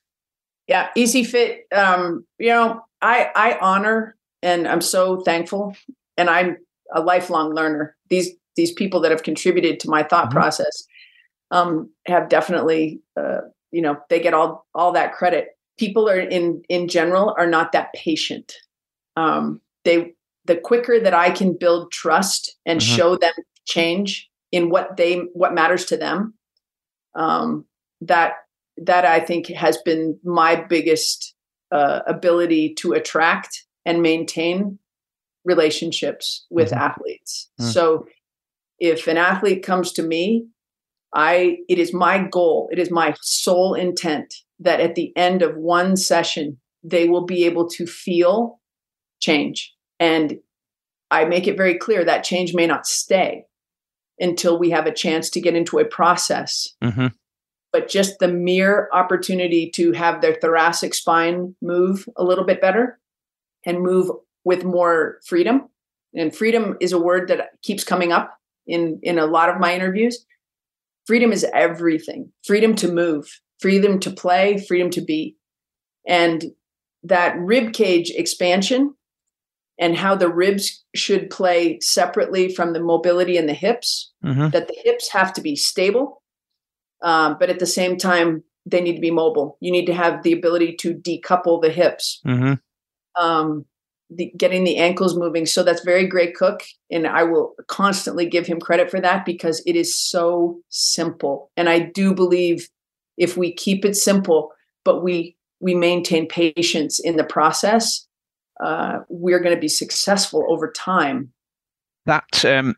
Yeah. 0.66 0.88
Easy 0.94 1.24
Fit. 1.24 1.66
Um, 1.74 2.24
you 2.38 2.48
know, 2.48 2.82
I 3.02 3.30
I 3.34 3.58
honor 3.60 4.16
and 4.42 4.68
I'm 4.68 4.80
so 4.80 5.20
thankful, 5.22 5.76
and 6.16 6.30
I'm 6.30 6.58
a 6.94 7.00
lifelong 7.00 7.54
learner. 7.54 7.96
These 8.10 8.30
these 8.56 8.72
people 8.72 9.00
that 9.00 9.10
have 9.10 9.22
contributed 9.22 9.80
to 9.80 9.90
my 9.90 10.02
thought 10.02 10.26
mm-hmm. 10.26 10.38
process 10.38 10.86
um, 11.50 11.90
have 12.06 12.28
definitely, 12.28 13.00
uh, 13.16 13.40
you 13.72 13.82
know, 13.82 13.96
they 14.10 14.20
get 14.20 14.34
all 14.34 14.66
all 14.74 14.92
that 14.92 15.12
credit. 15.14 15.48
People 15.78 16.08
are 16.08 16.20
in 16.20 16.62
in 16.68 16.88
general 16.88 17.34
are 17.38 17.46
not 17.46 17.72
that 17.72 17.92
patient. 17.94 18.54
Um, 19.16 19.60
they 19.84 20.14
the 20.44 20.56
quicker 20.56 21.00
that 21.00 21.14
I 21.14 21.30
can 21.30 21.56
build 21.56 21.90
trust 21.92 22.56
and 22.66 22.80
mm-hmm. 22.80 22.96
show 22.96 23.16
them 23.16 23.32
change 23.66 24.28
in 24.52 24.70
what 24.70 24.96
they 24.96 25.16
what 25.32 25.54
matters 25.54 25.84
to 25.86 25.96
them, 25.96 26.34
um, 27.14 27.64
that 28.00 28.34
that 28.76 29.04
I 29.04 29.20
think 29.20 29.48
has 29.48 29.78
been 29.78 30.18
my 30.24 30.56
biggest 30.56 31.34
uh, 31.70 32.00
ability 32.06 32.74
to 32.74 32.92
attract 32.92 33.64
and 33.84 34.02
maintain 34.02 34.78
relationships 35.44 36.46
with 36.50 36.70
mm-hmm. 36.70 36.82
athletes. 36.82 37.50
Mm-hmm. 37.60 37.70
So 37.70 38.06
if 38.78 39.06
an 39.06 39.16
athlete 39.16 39.62
comes 39.62 39.92
to 39.92 40.02
me, 40.02 40.46
I 41.14 41.58
it 41.68 41.78
is 41.78 41.94
my 41.94 42.18
goal, 42.18 42.68
it 42.72 42.78
is 42.78 42.90
my 42.90 43.14
sole 43.22 43.74
intent 43.74 44.34
that 44.60 44.80
at 44.80 44.94
the 44.94 45.12
end 45.16 45.42
of 45.42 45.56
one 45.56 45.96
session 45.96 46.58
they 46.82 47.08
will 47.08 47.24
be 47.24 47.44
able 47.44 47.68
to 47.70 47.86
feel 47.86 48.60
change. 49.24 49.74
And 49.98 50.38
I 51.10 51.24
make 51.24 51.46
it 51.46 51.56
very 51.56 51.78
clear 51.78 52.04
that 52.04 52.24
change 52.24 52.54
may 52.54 52.66
not 52.66 52.86
stay 52.86 53.46
until 54.18 54.58
we 54.58 54.70
have 54.70 54.86
a 54.86 54.92
chance 54.92 55.30
to 55.30 55.40
get 55.40 55.56
into 55.56 55.78
a 55.78 55.84
process. 55.84 56.74
Mm-hmm. 56.82 57.08
But 57.72 57.88
just 57.88 58.18
the 58.18 58.28
mere 58.28 58.88
opportunity 58.92 59.70
to 59.74 59.92
have 59.92 60.20
their 60.20 60.34
thoracic 60.34 60.94
spine 60.94 61.56
move 61.60 62.08
a 62.16 62.24
little 62.24 62.44
bit 62.44 62.60
better 62.60 63.00
and 63.66 63.80
move 63.80 64.10
with 64.44 64.64
more 64.64 65.18
freedom. 65.26 65.68
And 66.14 66.34
freedom 66.34 66.76
is 66.80 66.92
a 66.92 67.00
word 67.00 67.28
that 67.28 67.60
keeps 67.62 67.82
coming 67.82 68.12
up 68.12 68.38
in, 68.66 69.00
in 69.02 69.18
a 69.18 69.26
lot 69.26 69.48
of 69.48 69.58
my 69.58 69.74
interviews. 69.74 70.24
Freedom 71.06 71.32
is 71.32 71.44
everything 71.52 72.32
freedom 72.46 72.74
to 72.76 72.92
move, 72.92 73.40
freedom 73.58 73.98
to 74.00 74.10
play, 74.10 74.58
freedom 74.58 74.90
to 74.90 75.00
be. 75.00 75.36
And 76.06 76.44
that 77.02 77.36
rib 77.38 77.72
cage 77.72 78.10
expansion 78.10 78.94
and 79.78 79.96
how 79.96 80.14
the 80.14 80.28
ribs 80.28 80.84
should 80.94 81.30
play 81.30 81.80
separately 81.80 82.54
from 82.54 82.72
the 82.72 82.80
mobility 82.80 83.36
in 83.36 83.46
the 83.46 83.54
hips, 83.54 84.12
mm-hmm. 84.24 84.50
that 84.50 84.68
the 84.68 84.76
hips 84.84 85.08
have 85.10 85.32
to 85.34 85.40
be 85.40 85.56
stable, 85.56 86.22
um, 87.02 87.36
but 87.38 87.50
at 87.50 87.58
the 87.58 87.66
same 87.66 87.96
time, 87.96 88.42
they 88.66 88.80
need 88.80 88.94
to 88.94 89.00
be 89.00 89.10
mobile. 89.10 89.58
You 89.60 89.70
need 89.70 89.86
to 89.86 89.94
have 89.94 90.22
the 90.22 90.32
ability 90.32 90.76
to 90.76 90.94
decouple 90.94 91.60
the 91.60 91.70
hips. 91.70 92.20
Mm-hmm. 92.26 92.54
Um, 93.22 93.66
the, 94.10 94.32
getting 94.36 94.64
the 94.64 94.76
ankles 94.76 95.16
moving. 95.16 95.46
So 95.46 95.62
that's 95.62 95.84
very 95.84 96.06
Gray 96.06 96.32
Cook. 96.32 96.62
And 96.90 97.06
I 97.06 97.24
will 97.24 97.54
constantly 97.68 98.26
give 98.26 98.46
him 98.46 98.60
credit 98.60 98.90
for 98.90 99.00
that 99.00 99.24
because 99.24 99.62
it 99.66 99.76
is 99.76 99.98
so 99.98 100.60
simple. 100.68 101.50
And 101.56 101.68
I 101.68 101.78
do 101.78 102.14
believe 102.14 102.68
if 103.16 103.36
we 103.36 103.52
keep 103.52 103.84
it 103.84 103.96
simple, 103.96 104.52
but 104.84 105.02
we 105.02 105.36
we 105.60 105.74
maintain 105.74 106.28
patience 106.28 107.00
in 107.00 107.16
the 107.16 107.24
process, 107.24 108.06
uh, 108.62 109.00
we're 109.08 109.40
going 109.40 109.54
to 109.54 109.60
be 109.60 109.68
successful 109.68 110.44
over 110.48 110.70
time. 110.70 111.32
That 112.06 112.44
um, 112.44 112.74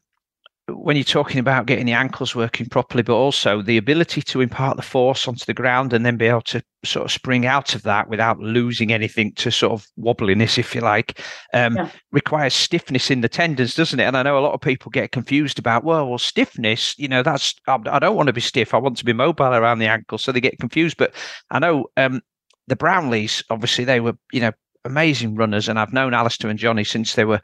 when 0.69 0.97
you're 0.97 1.05
talking 1.05 1.39
about 1.39 1.67
getting 1.67 1.87
the 1.87 1.93
ankles 1.93 2.35
working 2.35 2.69
properly, 2.69 3.03
but 3.03 3.15
also 3.15 3.63
the 3.63 3.77
ability 3.77 4.21
to 4.21 4.41
impart 4.41 4.77
the 4.77 4.83
force 4.83 5.29
onto 5.29 5.45
the 5.45 5.55
ground 5.55 5.93
and 5.93 6.05
then 6.05 6.17
be 6.17 6.27
able 6.27 6.41
to 6.41 6.61
sort 6.85 7.05
of 7.05 7.13
spring 7.13 7.47
out 7.47 7.75
of 7.77 7.83
that 7.83 8.09
without 8.09 8.41
losing 8.41 8.93
anything 8.93 9.33
to 9.35 9.51
sort 9.51 9.73
of 9.73 9.87
wobbliness, 9.97 10.59
if 10.59 10.75
you 10.75 10.81
like, 10.81 11.21
um, 11.55 11.77
yeah. 11.77 11.91
requires 12.11 12.53
stiffness 12.53 13.11
in 13.13 13.21
the 13.21 13.29
tendons, 13.29 13.77
doesn't 13.77 14.01
it? 14.01 14.05
And 14.05 14.17
I 14.17 14.25
know 14.25 14.39
a 14.39 14.41
lot 14.41 14.55
of 14.55 14.61
people 14.61 14.91
get 14.91 15.13
confused 15.13 15.59
about, 15.59 15.85
well, 15.85 16.09
well, 16.09 16.19
stiffness, 16.19 16.99
you 16.99 17.07
know, 17.07 17.23
that's, 17.23 17.55
I 17.69 17.99
don't 18.01 18.17
want 18.17 18.27
to 18.27 18.33
be 18.33 18.41
stiff. 18.41 18.75
I 18.75 18.79
want 18.79 18.97
to 18.97 19.05
be 19.05 19.13
mobile 19.13 19.55
around 19.55 19.79
the 19.79 19.87
ankle. 19.87 20.19
So 20.19 20.33
they 20.33 20.41
get 20.41 20.59
confused. 20.59 20.97
But 20.97 21.15
I 21.51 21.61
know 21.61 21.87
um, 21.97 22.23
the 22.67 22.77
Brownlees, 22.77 23.45
obviously, 23.51 23.85
they 23.85 24.01
were, 24.01 24.17
you 24.33 24.41
know, 24.41 24.53
amazing 24.87 25.35
runners, 25.35 25.69
and 25.69 25.79
I've 25.79 25.93
known 25.93 26.15
Alistair 26.15 26.51
and 26.51 26.59
Johnny 26.59 26.85
since 26.85 27.15
they 27.15 27.25
were 27.25 27.41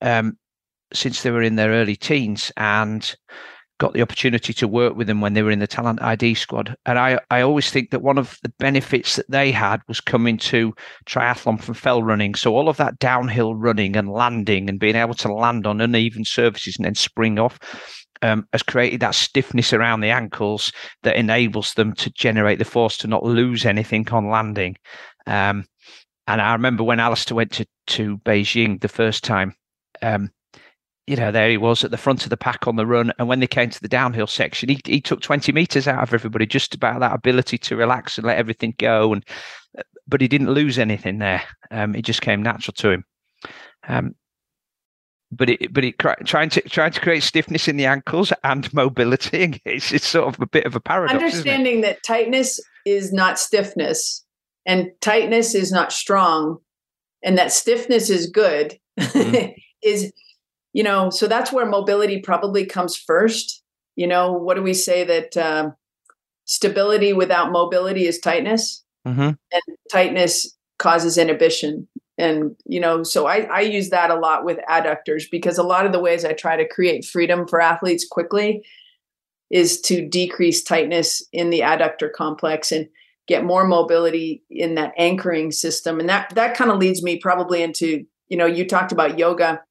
um, 0.00 0.38
since 0.92 1.22
they 1.22 1.30
were 1.30 1.42
in 1.42 1.56
their 1.56 1.70
early 1.70 1.96
teens, 1.96 2.52
and 2.56 3.14
got 3.78 3.92
the 3.92 4.02
opportunity 4.02 4.52
to 4.52 4.68
work 4.68 4.96
with 4.96 5.08
them 5.08 5.20
when 5.20 5.34
they 5.34 5.42
were 5.42 5.50
in 5.50 5.58
the 5.58 5.66
talent 5.66 6.00
ID 6.00 6.34
squad. 6.34 6.76
And 6.86 6.98
I, 6.98 7.18
I 7.30 7.40
always 7.40 7.70
think 7.70 7.90
that 7.90 8.02
one 8.02 8.18
of 8.18 8.38
the 8.42 8.52
benefits 8.60 9.16
that 9.16 9.28
they 9.28 9.50
had 9.50 9.80
was 9.88 10.00
coming 10.00 10.38
to 10.38 10.72
triathlon 11.06 11.60
from 11.60 11.74
fell 11.74 12.02
running. 12.02 12.34
So 12.34 12.54
all 12.54 12.68
of 12.68 12.76
that 12.76 12.98
downhill 12.98 13.56
running 13.56 13.96
and 13.96 14.08
landing 14.08 14.68
and 14.68 14.78
being 14.78 14.94
able 14.94 15.14
to 15.14 15.32
land 15.32 15.66
on 15.66 15.80
uneven 15.80 16.24
surfaces 16.24 16.76
and 16.76 16.84
then 16.84 16.94
spring 16.94 17.38
off 17.38 17.58
um, 18.22 18.46
has 18.52 18.62
created 18.62 19.00
that 19.00 19.14
stiffness 19.14 19.72
around 19.72 20.00
the 20.00 20.10
ankles 20.10 20.72
that 21.02 21.16
enables 21.16 21.74
them 21.74 21.94
to 21.94 22.10
generate 22.10 22.60
the 22.60 22.64
force 22.64 22.96
to 22.98 23.08
not 23.08 23.24
lose 23.24 23.66
anything 23.66 24.08
on 24.10 24.30
landing. 24.30 24.76
Um, 25.26 25.64
and 26.26 26.40
I 26.40 26.52
remember 26.52 26.82
when 26.82 27.00
Alistair 27.00 27.36
went 27.36 27.52
to, 27.52 27.66
to 27.88 28.18
Beijing 28.18 28.80
the 28.80 28.88
first 28.88 29.24
time, 29.24 29.54
um, 30.02 30.30
you 31.06 31.16
know, 31.16 31.30
there 31.30 31.50
he 31.50 31.58
was 31.58 31.84
at 31.84 31.90
the 31.90 31.98
front 31.98 32.24
of 32.24 32.30
the 32.30 32.36
pack 32.36 32.66
on 32.66 32.76
the 32.76 32.86
run. 32.86 33.12
And 33.18 33.28
when 33.28 33.40
they 33.40 33.46
came 33.46 33.68
to 33.68 33.80
the 33.80 33.88
downhill 33.88 34.26
section, 34.26 34.70
he, 34.70 34.80
he 34.86 35.00
took 35.00 35.20
20 35.20 35.52
meters 35.52 35.86
out 35.86 36.02
of 36.02 36.14
everybody 36.14 36.46
just 36.46 36.74
about 36.74 37.00
that 37.00 37.14
ability 37.14 37.58
to 37.58 37.76
relax 37.76 38.16
and 38.16 38.26
let 38.26 38.38
everything 38.38 38.74
go. 38.78 39.12
And 39.12 39.24
uh, 39.78 39.82
but 40.08 40.20
he 40.20 40.28
didn't 40.28 40.52
lose 40.52 40.78
anything 40.78 41.18
there. 41.18 41.42
Um, 41.70 41.94
it 41.94 42.02
just 42.02 42.22
came 42.22 42.42
natural 42.42 42.74
to 42.74 42.90
him. 42.90 43.04
Um, 43.86 44.14
but 45.30 45.50
it, 45.50 45.72
but 45.72 45.84
it 45.84 45.98
trying 45.98 46.48
to 46.50 46.60
trying 46.62 46.92
to 46.92 47.00
create 47.00 47.22
stiffness 47.22 47.68
in 47.68 47.76
the 47.76 47.86
ankles 47.86 48.32
and 48.42 48.72
mobility. 48.74 49.60
It's, 49.64 49.92
it's 49.92 50.06
sort 50.06 50.34
of 50.34 50.40
a 50.40 50.46
bit 50.46 50.64
of 50.64 50.74
a 50.74 50.80
paradox. 50.80 51.22
Understanding 51.22 51.80
that 51.82 52.02
tightness 52.02 52.60
is 52.86 53.12
not 53.12 53.38
stiffness, 53.38 54.24
and 54.66 54.90
tightness 55.00 55.54
is 55.54 55.70
not 55.70 55.92
strong, 55.92 56.58
and 57.24 57.38
that 57.38 57.52
stiffness 57.52 58.10
is 58.10 58.26
good 58.26 58.78
mm-hmm. 59.00 59.52
is 59.82 60.12
you 60.72 60.82
know 60.82 61.10
so 61.10 61.26
that's 61.26 61.52
where 61.52 61.66
mobility 61.66 62.20
probably 62.20 62.64
comes 62.64 62.96
first 62.96 63.62
you 63.96 64.06
know 64.06 64.32
what 64.32 64.54
do 64.54 64.62
we 64.62 64.74
say 64.74 65.02
that 65.02 65.36
um, 65.36 65.74
stability 66.44 67.12
without 67.12 67.50
mobility 67.50 68.06
is 68.06 68.20
tightness 68.20 68.84
mm-hmm. 69.06 69.20
and 69.20 69.76
tightness 69.90 70.56
causes 70.78 71.18
inhibition 71.18 71.88
and 72.18 72.54
you 72.66 72.78
know 72.78 73.02
so 73.02 73.26
I, 73.26 73.40
I 73.42 73.60
use 73.60 73.90
that 73.90 74.10
a 74.10 74.16
lot 74.16 74.44
with 74.44 74.58
adductors 74.68 75.24
because 75.30 75.58
a 75.58 75.62
lot 75.62 75.86
of 75.86 75.92
the 75.92 76.00
ways 76.00 76.24
i 76.24 76.32
try 76.32 76.56
to 76.56 76.68
create 76.68 77.04
freedom 77.04 77.48
for 77.48 77.60
athletes 77.60 78.06
quickly 78.06 78.64
is 79.50 79.80
to 79.82 80.06
decrease 80.06 80.62
tightness 80.62 81.22
in 81.32 81.50
the 81.50 81.60
adductor 81.60 82.12
complex 82.12 82.72
and 82.72 82.88
get 83.26 83.44
more 83.44 83.66
mobility 83.66 84.42
in 84.50 84.74
that 84.74 84.92
anchoring 84.98 85.50
system. 85.50 86.00
And 86.00 86.08
that 86.08 86.34
that 86.34 86.56
kind 86.56 86.70
of 86.70 86.78
leads 86.78 87.02
me 87.02 87.18
probably 87.18 87.62
into 87.62 88.04
you 88.28 88.36
know 88.36 88.46
you 88.46 88.66
talked 88.66 88.92
about 88.92 89.18
yoga 89.18 89.62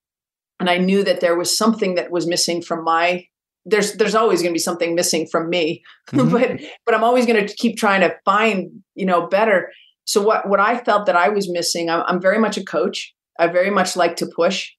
and 0.60 0.70
I 0.70 0.78
knew 0.78 1.04
that 1.04 1.20
there 1.20 1.38
was 1.38 1.58
something 1.58 1.96
that 1.96 2.12
was 2.12 2.28
missing 2.28 2.62
from 2.62 2.84
my 2.84 3.28
there's 3.66 3.94
there's 3.94 4.16
always 4.16 4.42
going 4.42 4.52
to 4.52 4.58
be 4.58 4.60
something 4.60 4.96
missing 4.96 5.28
from 5.28 5.50
me 5.50 5.84
mm-hmm. 6.12 6.32
but 6.32 6.62
but 6.86 6.96
I'm 6.96 7.04
always 7.04 7.26
going 7.26 7.46
to 7.46 7.56
keep 7.56 7.78
trying 7.78 8.02
to 8.02 8.16
find 8.26 8.72
you 8.96 9.06
know 9.06 9.28
better. 9.28 9.72
So 10.06 10.22
what 10.22 10.48
what 10.50 10.60
I 10.60 10.80
felt 10.80 11.06
that 11.06 11.16
I 11.16 11.30
was 11.30 11.50
missing 11.50 11.89
I'm, 11.89 12.04
I'm 12.08 12.22
very 12.22 12.39
much 12.39 12.58
a 12.58 12.63
coach. 12.63 13.13
I 13.39 13.48
very 13.48 13.72
much 13.72 13.96
like 13.96 14.16
to 14.18 14.28
push. 14.28 14.72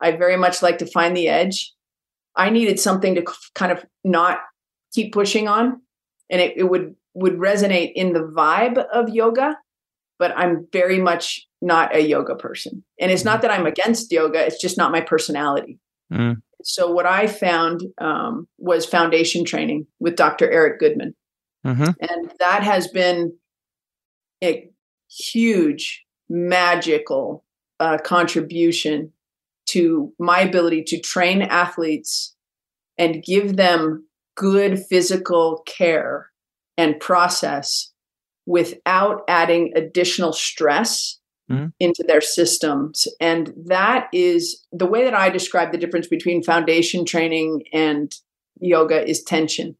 I 0.00 0.12
very 0.12 0.36
much 0.36 0.62
like 0.62 0.78
to 0.78 0.86
find 0.86 1.16
the 1.16 1.28
edge. 1.28 1.72
I 2.34 2.50
needed 2.50 2.78
something 2.78 3.14
to 3.14 3.24
kind 3.54 3.72
of 3.72 3.82
not 4.04 4.40
keep 4.92 5.14
pushing 5.14 5.48
on 5.48 5.80
and 6.30 6.40
it, 6.40 6.54
it 6.56 6.64
would 6.64 6.94
would 7.16 7.38
resonate 7.38 7.92
in 7.94 8.12
the 8.12 8.20
vibe 8.20 8.78
of 8.92 9.08
yoga 9.08 9.56
but 10.18 10.32
I'm 10.36 10.66
very 10.72 10.98
much 10.98 11.46
not 11.60 11.94
a 11.94 12.00
yoga 12.00 12.34
person. 12.36 12.84
And 13.00 13.10
it's 13.10 13.24
not 13.24 13.40
mm-hmm. 13.40 13.48
that 13.48 13.58
I'm 13.58 13.66
against 13.66 14.12
yoga, 14.12 14.44
it's 14.44 14.60
just 14.60 14.78
not 14.78 14.92
my 14.92 15.00
personality. 15.00 15.78
Mm. 16.12 16.36
So 16.62 16.90
what 16.90 17.06
I 17.06 17.26
found 17.26 17.82
um, 18.00 18.48
was 18.58 18.86
foundation 18.86 19.44
training 19.44 19.86
with 20.00 20.16
Dr. 20.16 20.50
Eric 20.50 20.80
Goodman, 20.80 21.14
mm-hmm. 21.66 21.90
and 22.00 22.32
that 22.38 22.62
has 22.62 22.88
been 22.88 23.36
a 24.42 24.68
huge, 25.08 26.04
magical 26.28 27.44
uh, 27.78 27.98
contribution 27.98 29.12
to 29.66 30.12
my 30.18 30.40
ability 30.40 30.82
to 30.84 31.00
train 31.00 31.42
athletes 31.42 32.34
and 32.98 33.22
give 33.22 33.56
them 33.56 34.06
good 34.36 34.78
physical 34.78 35.62
care 35.66 36.30
and 36.76 37.00
process 37.00 37.92
without 38.46 39.22
adding 39.28 39.72
additional 39.74 40.32
stress 40.32 41.18
mm-hmm. 41.50 41.66
into 41.80 42.04
their 42.06 42.20
systems. 42.20 43.08
And 43.20 43.52
that 43.66 44.08
is 44.12 44.64
the 44.72 44.86
way 44.86 45.04
that 45.04 45.14
I 45.14 45.30
describe 45.30 45.72
the 45.72 45.78
difference 45.78 46.06
between 46.06 46.42
foundation 46.42 47.04
training 47.04 47.64
and 47.72 48.12
yoga 48.60 49.06
is 49.06 49.22
tension. 49.22 49.76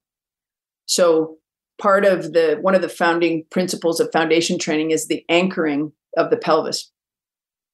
So 0.87 1.39
part 1.79 2.05
of 2.05 2.33
the 2.33 2.59
one 2.61 2.75
of 2.75 2.83
the 2.83 2.89
founding 2.89 3.45
principles 3.51 4.01
of 4.01 4.13
foundation 4.13 4.59
training 4.59 4.91
is 4.91 5.07
the 5.07 5.25
anchoring 5.29 5.93
of 6.17 6.31
the 6.31 6.37
pelvis. 6.37 6.91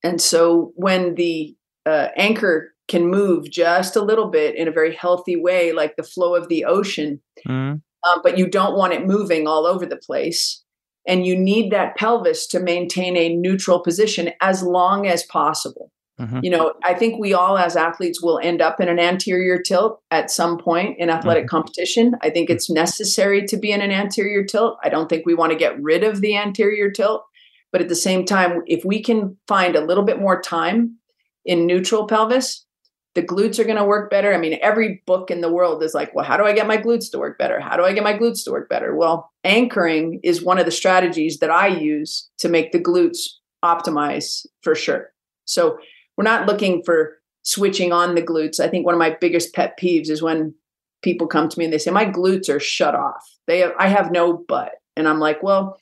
And 0.03 0.21
so 0.21 0.73
when 0.75 1.15
the 1.15 1.57
uh, 1.87 2.09
anchor 2.17 2.75
can 2.89 3.07
move 3.07 3.51
just 3.51 3.95
a 3.97 4.03
little 4.03 4.29
bit 4.29 4.57
in 4.57 4.67
a 4.67 4.73
very 4.73 4.95
healthy 4.95 5.37
way, 5.37 5.73
like 5.73 5.97
the 5.97 6.03
flow 6.03 6.35
of 6.35 6.49
the 6.49 6.65
ocean, 6.65 7.21
mm. 7.47 7.81
Um, 8.05 8.21
but 8.23 8.39
you 8.39 8.47
don't 8.47 8.77
want 8.77 8.93
it 8.93 9.07
moving 9.07 9.47
all 9.47 9.67
over 9.67 9.87
the 9.87 9.97
place. 9.97 10.63
And 11.07 11.27
you 11.27 11.37
need 11.37 11.73
that 11.73 11.97
pelvis 11.97 12.47
to 12.49 12.61
maintain 12.61 13.17
a 13.17 13.35
neutral 13.35 13.81
position 13.81 14.31
as 14.41 14.63
long 14.63 15.07
as 15.07 15.25
possible. 15.25 15.91
Mm-hmm. 16.21 16.41
You 16.43 16.51
know, 16.51 16.75
I 16.85 16.95
think 16.95 17.19
we 17.19 17.33
all 17.33 17.59
as 17.59 17.75
athletes 17.75 18.23
will 18.23 18.39
end 18.39 18.63
up 18.63 18.81
in 18.81 18.89
an 18.89 19.01
anterior 19.01 19.59
tilt 19.61 20.01
at 20.11 20.31
some 20.31 20.59
point 20.59 20.99
in 20.99 21.11
athletic 21.11 21.45
mm-hmm. 21.45 21.57
competition. 21.57 22.15
I 22.23 22.31
think 22.31 22.51
it's 22.51 22.71
necessary 22.71 23.45
to 23.47 23.57
be 23.57 23.73
in 23.73 23.81
an 23.81 23.91
anterior 23.91 24.45
tilt. 24.45 24.79
I 24.85 24.89
don't 24.89 25.09
think 25.09 25.27
we 25.27 25.35
want 25.35 25.53
to 25.53 25.59
get 25.59 25.81
rid 25.83 26.05
of 26.05 26.21
the 26.21 26.37
anterior 26.37 26.91
tilt. 26.91 27.25
But 27.73 27.81
at 27.81 27.89
the 27.89 27.97
same 27.97 28.25
time, 28.25 28.63
if 28.67 28.85
we 28.85 29.03
can 29.03 29.37
find 29.49 29.75
a 29.75 29.85
little 29.85 30.05
bit 30.05 30.21
more 30.21 30.41
time 30.41 30.99
in 31.45 31.67
neutral 31.67 32.07
pelvis, 32.07 32.67
the 33.15 33.23
glutes 33.23 33.59
are 33.59 33.65
going 33.65 33.77
to 33.77 33.85
work 33.85 34.11
better. 34.11 34.33
I 34.33 34.39
mean, 34.39 34.59
every 34.63 35.03
book 35.07 35.31
in 35.31 35.43
the 35.43 35.53
world 35.53 35.83
is 35.83 35.95
like, 35.95 36.15
well, 36.15 36.25
how 36.25 36.37
do 36.37 36.45
I 36.45 36.53
get 36.53 36.67
my 36.67 36.79
glutes 36.79 37.11
to 37.11 37.19
work 37.19 37.39
better? 37.39 37.61
How 37.61 37.77
do 37.77 37.85
I 37.85 37.93
get 37.93 38.05
my 38.05 38.15
glutes 38.15 38.45
to 38.45 38.51
work 38.51 38.69
better? 38.69 38.95
Well, 38.97 39.31
anchoring 39.45 40.21
is 40.23 40.43
one 40.43 40.59
of 40.59 40.65
the 40.65 40.71
strategies 40.71 41.39
that 41.41 41.51
I 41.51 41.67
use 41.67 42.31
to 42.39 42.49
make 42.49 42.73
the 42.73 42.81
glutes 42.81 43.29
optimize 43.63 44.47
for 44.63 44.75
sure. 44.75 45.13
So 45.45 45.79
we're 46.17 46.25
not 46.25 46.47
looking 46.47 46.83
for 46.85 47.19
switching 47.43 47.93
on 47.93 48.15
the 48.15 48.23
glutes. 48.23 48.61
I 48.61 48.69
think 48.69 48.87
one 48.87 48.95
of 48.95 48.99
my 48.99 49.17
biggest 49.21 49.55
pet 49.55 49.79
peeves 49.79 50.09
is 50.09 50.23
when 50.23 50.55
people 51.03 51.27
come 51.27 51.49
to 51.49 51.59
me 51.59 51.65
and 51.65 51.73
they 51.73 51.79
say, 51.79 51.91
my 51.91 52.07
glutes 52.07 52.49
are 52.49 52.61
shut 52.61 52.95
off. 52.95 53.29
They 53.47 53.59
have, 53.59 53.73
I 53.79 53.89
have 53.89 54.11
no 54.11 54.33
butt. 54.37 54.73
And 54.97 55.09
I'm 55.09 55.19
like, 55.19 55.43
well, 55.43 55.79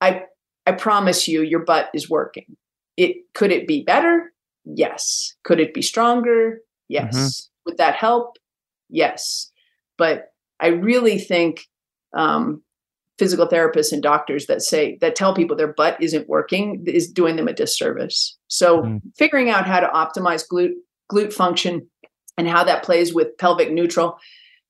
I 0.00 0.24
I 0.66 0.72
promise 0.72 1.26
you 1.26 1.42
your 1.42 1.60
butt 1.64 1.90
is 1.94 2.10
working. 2.10 2.56
It 2.96 3.16
could 3.34 3.50
it 3.50 3.66
be 3.66 3.82
better? 3.82 4.31
Yes. 4.64 5.34
Could 5.44 5.60
it 5.60 5.74
be 5.74 5.82
stronger? 5.82 6.60
Yes. 6.88 7.16
Mm-hmm. 7.16 7.70
Would 7.70 7.78
that 7.78 7.94
help? 7.94 8.36
Yes. 8.88 9.50
But 9.98 10.32
I 10.60 10.68
really 10.68 11.18
think 11.18 11.66
um, 12.14 12.62
physical 13.18 13.46
therapists 13.46 13.92
and 13.92 14.02
doctors 14.02 14.46
that 14.46 14.62
say 14.62 14.98
that 15.00 15.14
tell 15.14 15.34
people 15.34 15.56
their 15.56 15.72
butt 15.72 15.96
isn't 16.00 16.28
working 16.28 16.84
is 16.86 17.10
doing 17.10 17.36
them 17.36 17.48
a 17.48 17.52
disservice. 17.52 18.36
So 18.48 18.82
mm. 18.82 19.00
figuring 19.16 19.50
out 19.50 19.66
how 19.66 19.80
to 19.80 19.88
optimize 19.88 20.44
glute 20.50 20.74
glute 21.10 21.32
function 21.32 21.88
and 22.38 22.48
how 22.48 22.64
that 22.64 22.82
plays 22.82 23.14
with 23.14 23.36
pelvic 23.38 23.70
neutral 23.70 24.18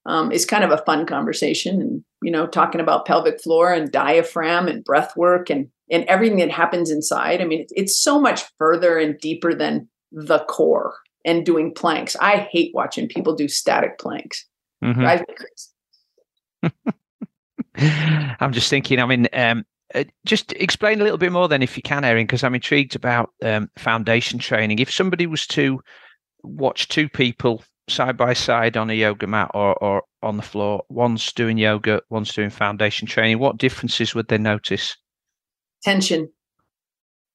um, 0.07 0.33
is 0.33 0.45
kind 0.45 0.65
of 0.65 0.71
a 0.71 0.83
fun 0.85 1.07
conversation. 1.07 1.81
And 1.81 2.05
you 2.23 2.31
know, 2.31 2.47
talking 2.47 2.81
about 2.81 3.07
pelvic 3.07 3.41
floor 3.41 3.73
and 3.73 3.91
diaphragm 3.91 4.69
and 4.69 4.85
breath 4.85 5.17
work 5.17 5.51
and 5.51 5.69
and 5.91 6.05
everything 6.05 6.39
that 6.39 6.51
happens 6.51 6.91
inside. 6.91 7.41
I 7.41 7.45
mean, 7.45 7.67
it's, 7.71 7.97
so 7.97 8.21
much 8.21 8.43
further 8.59 8.99
and 8.99 9.19
deeper 9.21 9.55
than 9.55 9.89
the 10.11 10.41
core 10.41 10.95
and 11.25 11.47
doing 11.47 11.73
planks. 11.75 12.17
I 12.21 12.49
hate 12.51 12.73
watching 12.75 13.09
people 13.09 13.35
do 13.35 13.49
static 13.49 13.99
planks. 13.99 14.47
Mm-hmm. 14.83 15.01
Drives 15.01 15.23
me 15.29 15.35
crazy. 16.65 16.73
I'm 18.41 18.53
just 18.53 18.71
thinking. 18.71 18.99
I 18.99 19.07
mean, 19.07 19.29
um, 19.33 19.65
uh, 19.95 20.05
just 20.25 20.53
explain 20.53 21.01
a 21.01 21.05
little 21.05 21.19
bit 21.19 21.33
more 21.33 21.49
then, 21.49 21.63
if 21.63 21.77
you 21.77 21.83
can, 21.83 22.05
Erin, 22.05 22.27
because 22.27 22.45
I'm 22.45 22.55
intrigued 22.55 22.97
about 22.97 23.31
um, 23.43 23.71
foundation 23.77 24.39
training. 24.39 24.79
If 24.79 24.93
somebody 24.93 25.27
was 25.27 25.47
to 25.49 25.81
watch 26.43 26.89
two 26.89 27.09
people 27.09 27.63
side 27.89 28.17
by 28.17 28.33
side 28.33 28.77
on 28.77 28.91
a 28.91 28.95
yoga 28.95 29.27
mat 29.27 29.51
or, 29.55 29.75
or 29.83 30.03
on 30.23 30.37
the 30.37 30.43
floor, 30.43 30.83
one's 30.89 31.33
doing 31.33 31.59
yoga, 31.59 32.01
one's 32.11 32.33
doing 32.33 32.51
foundation 32.51 33.07
training, 33.07 33.39
what 33.39 33.59
differences 33.59 34.15
would 34.15 34.29
they 34.29 34.39
notice? 34.39 34.97
Tension. 35.83 36.31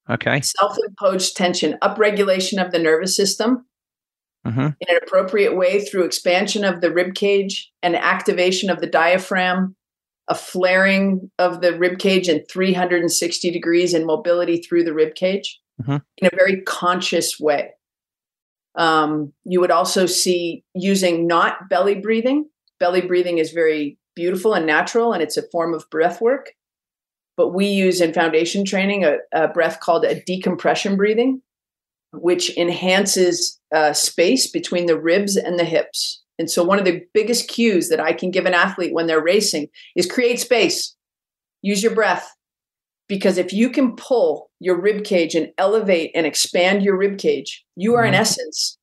Okay. 0.10 0.42
Self 0.42 0.78
imposed 0.88 1.36
tension, 1.36 1.78
upregulation 1.82 2.64
of 2.64 2.72
the 2.72 2.80
nervous 2.80 3.16
system 3.16 3.66
mm-hmm. 4.46 4.60
in 4.60 4.88
an 4.90 5.00
appropriate 5.04 5.56
way 5.56 5.84
through 5.84 6.06
expansion 6.06 6.64
of 6.64 6.82
the 6.82 6.92
rib 6.92 7.14
cage 7.14 7.72
and 7.84 7.96
activation 7.96 8.70
of 8.70 8.80
the 8.80 8.88
diaphragm, 8.88 9.76
a 10.28 10.36
flaring 10.36 11.30
of 11.40 11.62
the 11.62 11.78
rib 11.78 12.00
cage 12.00 12.30
in 12.30 12.44
360 12.50 13.52
degrees 13.52 13.94
and 13.94 14.06
mobility 14.06 14.58
through 14.58 14.84
the 14.84 14.94
rib 14.94 15.16
cage 15.16 15.60
mm-hmm. 15.82 15.98
in 16.18 16.28
a 16.28 16.36
very 16.36 16.62
conscious 16.62 17.40
way. 17.40 17.72
Um, 18.76 19.34
you 19.44 19.60
would 19.60 19.72
also 19.72 20.06
see 20.06 20.64
using 20.76 21.28
not 21.28 21.70
belly 21.70 21.96
breathing. 21.96 22.48
Belly 22.80 23.02
breathing 23.02 23.40
is 23.40 23.52
very 23.52 23.98
beautiful 24.16 24.54
and 24.54 24.66
natural, 24.66 25.14
and 25.14 25.24
it's 25.24 25.38
a 25.38 25.50
form 25.50 25.74
of 25.74 25.90
breath 25.90 26.22
work. 26.22 26.52
But 27.38 27.54
we 27.54 27.68
use 27.68 28.02
in 28.02 28.14
foundation 28.14 28.66
training 28.66 29.06
a, 29.06 29.18
a 29.32 29.48
breath 29.48 29.80
called 29.80 30.04
a 30.04 30.22
decompression 30.22 30.98
breathing, 30.98 31.42
which 32.12 32.56
enhances 32.58 33.60
uh, 33.74 33.94
space 33.94 34.50
between 34.50 34.88
the 34.88 35.00
ribs 35.00 35.38
and 35.38 35.60
the 35.60 35.64
hips. 35.64 36.24
And 36.40 36.50
so, 36.50 36.64
one 36.64 36.80
of 36.80 36.86
the 36.86 37.02
biggest 37.14 37.48
cues 37.48 37.90
that 37.90 38.00
I 38.00 38.14
can 38.14 38.32
give 38.32 38.46
an 38.46 38.54
athlete 38.54 38.94
when 38.94 39.08
they're 39.08 39.24
racing 39.24 39.68
is 39.96 40.06
create 40.06 40.40
space, 40.40 40.96
use 41.62 41.82
your 41.82 41.96
breath. 41.96 42.32
Because 43.08 43.38
if 43.38 43.54
you 43.54 43.70
can 43.70 43.96
pull 43.96 44.52
your 44.60 44.80
rib 44.80 45.06
cage 45.06 45.34
and 45.34 45.48
elevate 45.58 46.12
and 46.14 46.26
expand 46.26 46.84
your 46.84 46.98
rib 46.98 47.18
cage, 47.18 47.64
you 47.76 47.96
are 47.96 48.04
in 48.04 48.12
mm-hmm. 48.12 48.22
essence 48.22 48.78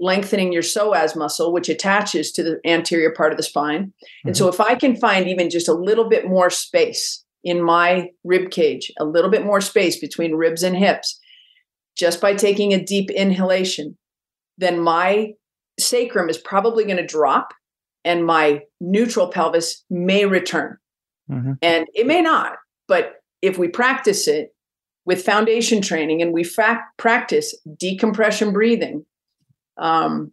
lengthening 0.00 0.52
your 0.52 0.62
psoas 0.62 1.16
muscle, 1.16 1.52
which 1.52 1.68
attaches 1.68 2.32
to 2.32 2.42
the 2.42 2.60
anterior 2.64 3.12
part 3.12 3.32
of 3.32 3.36
the 3.36 3.42
spine. 3.42 3.86
Mm-hmm. 3.86 4.28
And 4.28 4.36
so, 4.36 4.48
if 4.48 4.60
I 4.60 4.74
can 4.74 4.96
find 4.96 5.28
even 5.28 5.50
just 5.50 5.68
a 5.68 5.74
little 5.74 6.08
bit 6.08 6.26
more 6.26 6.50
space 6.50 7.24
in 7.44 7.62
my 7.62 8.10
rib 8.24 8.50
cage, 8.50 8.92
a 8.98 9.04
little 9.04 9.30
bit 9.30 9.44
more 9.44 9.60
space 9.60 9.98
between 9.98 10.34
ribs 10.34 10.62
and 10.62 10.76
hips, 10.76 11.18
just 11.96 12.20
by 12.20 12.34
taking 12.34 12.72
a 12.72 12.84
deep 12.84 13.10
inhalation, 13.10 13.96
then 14.56 14.80
my 14.80 15.32
sacrum 15.78 16.28
is 16.28 16.38
probably 16.38 16.84
going 16.84 16.96
to 16.96 17.06
drop 17.06 17.52
and 18.04 18.24
my 18.24 18.62
neutral 18.80 19.28
pelvis 19.28 19.84
may 19.90 20.24
return. 20.24 20.76
Mm-hmm. 21.30 21.52
And 21.62 21.86
it 21.94 22.06
may 22.06 22.22
not, 22.22 22.52
but 22.86 23.16
if 23.42 23.58
we 23.58 23.68
practice 23.68 24.26
it 24.26 24.54
with 25.04 25.24
foundation 25.24 25.80
training 25.80 26.22
and 26.22 26.32
we 26.32 26.44
fa- 26.44 26.84
practice 26.96 27.54
decompression 27.76 28.52
breathing, 28.52 29.04
um, 29.76 30.32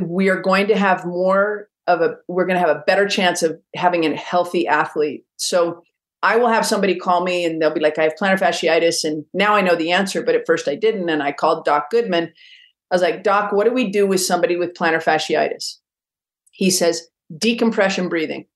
we 0.00 0.28
are 0.28 0.40
going 0.40 0.68
to 0.68 0.76
have 0.76 1.04
more 1.04 1.68
of 1.86 2.00
a, 2.00 2.16
we're 2.28 2.46
going 2.46 2.60
to 2.60 2.66
have 2.66 2.76
a 2.76 2.84
better 2.86 3.08
chance 3.08 3.42
of 3.42 3.58
having 3.74 4.04
a 4.04 4.16
healthy 4.16 4.66
athlete. 4.66 5.24
So 5.36 5.82
I 6.22 6.36
will 6.36 6.48
have 6.48 6.66
somebody 6.66 6.96
call 6.96 7.22
me 7.22 7.44
and 7.44 7.60
they'll 7.60 7.72
be 7.72 7.80
like, 7.80 7.98
I 7.98 8.04
have 8.04 8.14
plantar 8.20 8.38
fasciitis. 8.38 9.04
And 9.04 9.24
now 9.34 9.54
I 9.54 9.60
know 9.60 9.76
the 9.76 9.92
answer, 9.92 10.22
but 10.22 10.34
at 10.34 10.46
first 10.46 10.66
I 10.66 10.74
didn't. 10.74 11.08
And 11.08 11.22
I 11.22 11.32
called 11.32 11.64
Doc 11.64 11.90
Goodman. 11.90 12.32
I 12.90 12.94
was 12.94 13.02
like, 13.02 13.22
Doc, 13.22 13.52
what 13.52 13.64
do 13.64 13.72
we 13.72 13.90
do 13.90 14.06
with 14.06 14.20
somebody 14.20 14.56
with 14.56 14.74
plantar 14.74 15.02
fasciitis? 15.02 15.76
He 16.50 16.70
says, 16.70 17.08
decompression 17.36 18.08
breathing. 18.08 18.46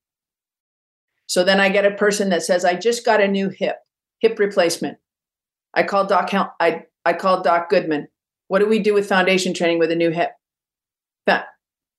So 1.27 1.45
then 1.45 1.61
I 1.61 1.69
get 1.69 1.85
a 1.85 1.93
person 1.93 2.31
that 2.31 2.43
says, 2.43 2.65
I 2.65 2.75
just 2.75 3.05
got 3.05 3.21
a 3.21 3.29
new 3.29 3.51
hip, 3.51 3.77
hip 4.21 4.39
replacement. 4.39 4.99
I 5.75 5.85
called 5.85 6.09
Doc, 6.09 6.31
I, 6.59 6.85
I 7.05 7.13
called 7.13 7.45
Doc 7.45 7.69
Goodman. 7.69 8.09
What 8.49 8.59
do 8.59 8.69
we 8.69 8.81
do 8.81 8.95
with 8.95 9.09
foundation 9.09 9.55
training 9.55 9.79
with 9.79 9.93
a 9.93 9.97
new 9.97 10.11
hip? 10.11 10.31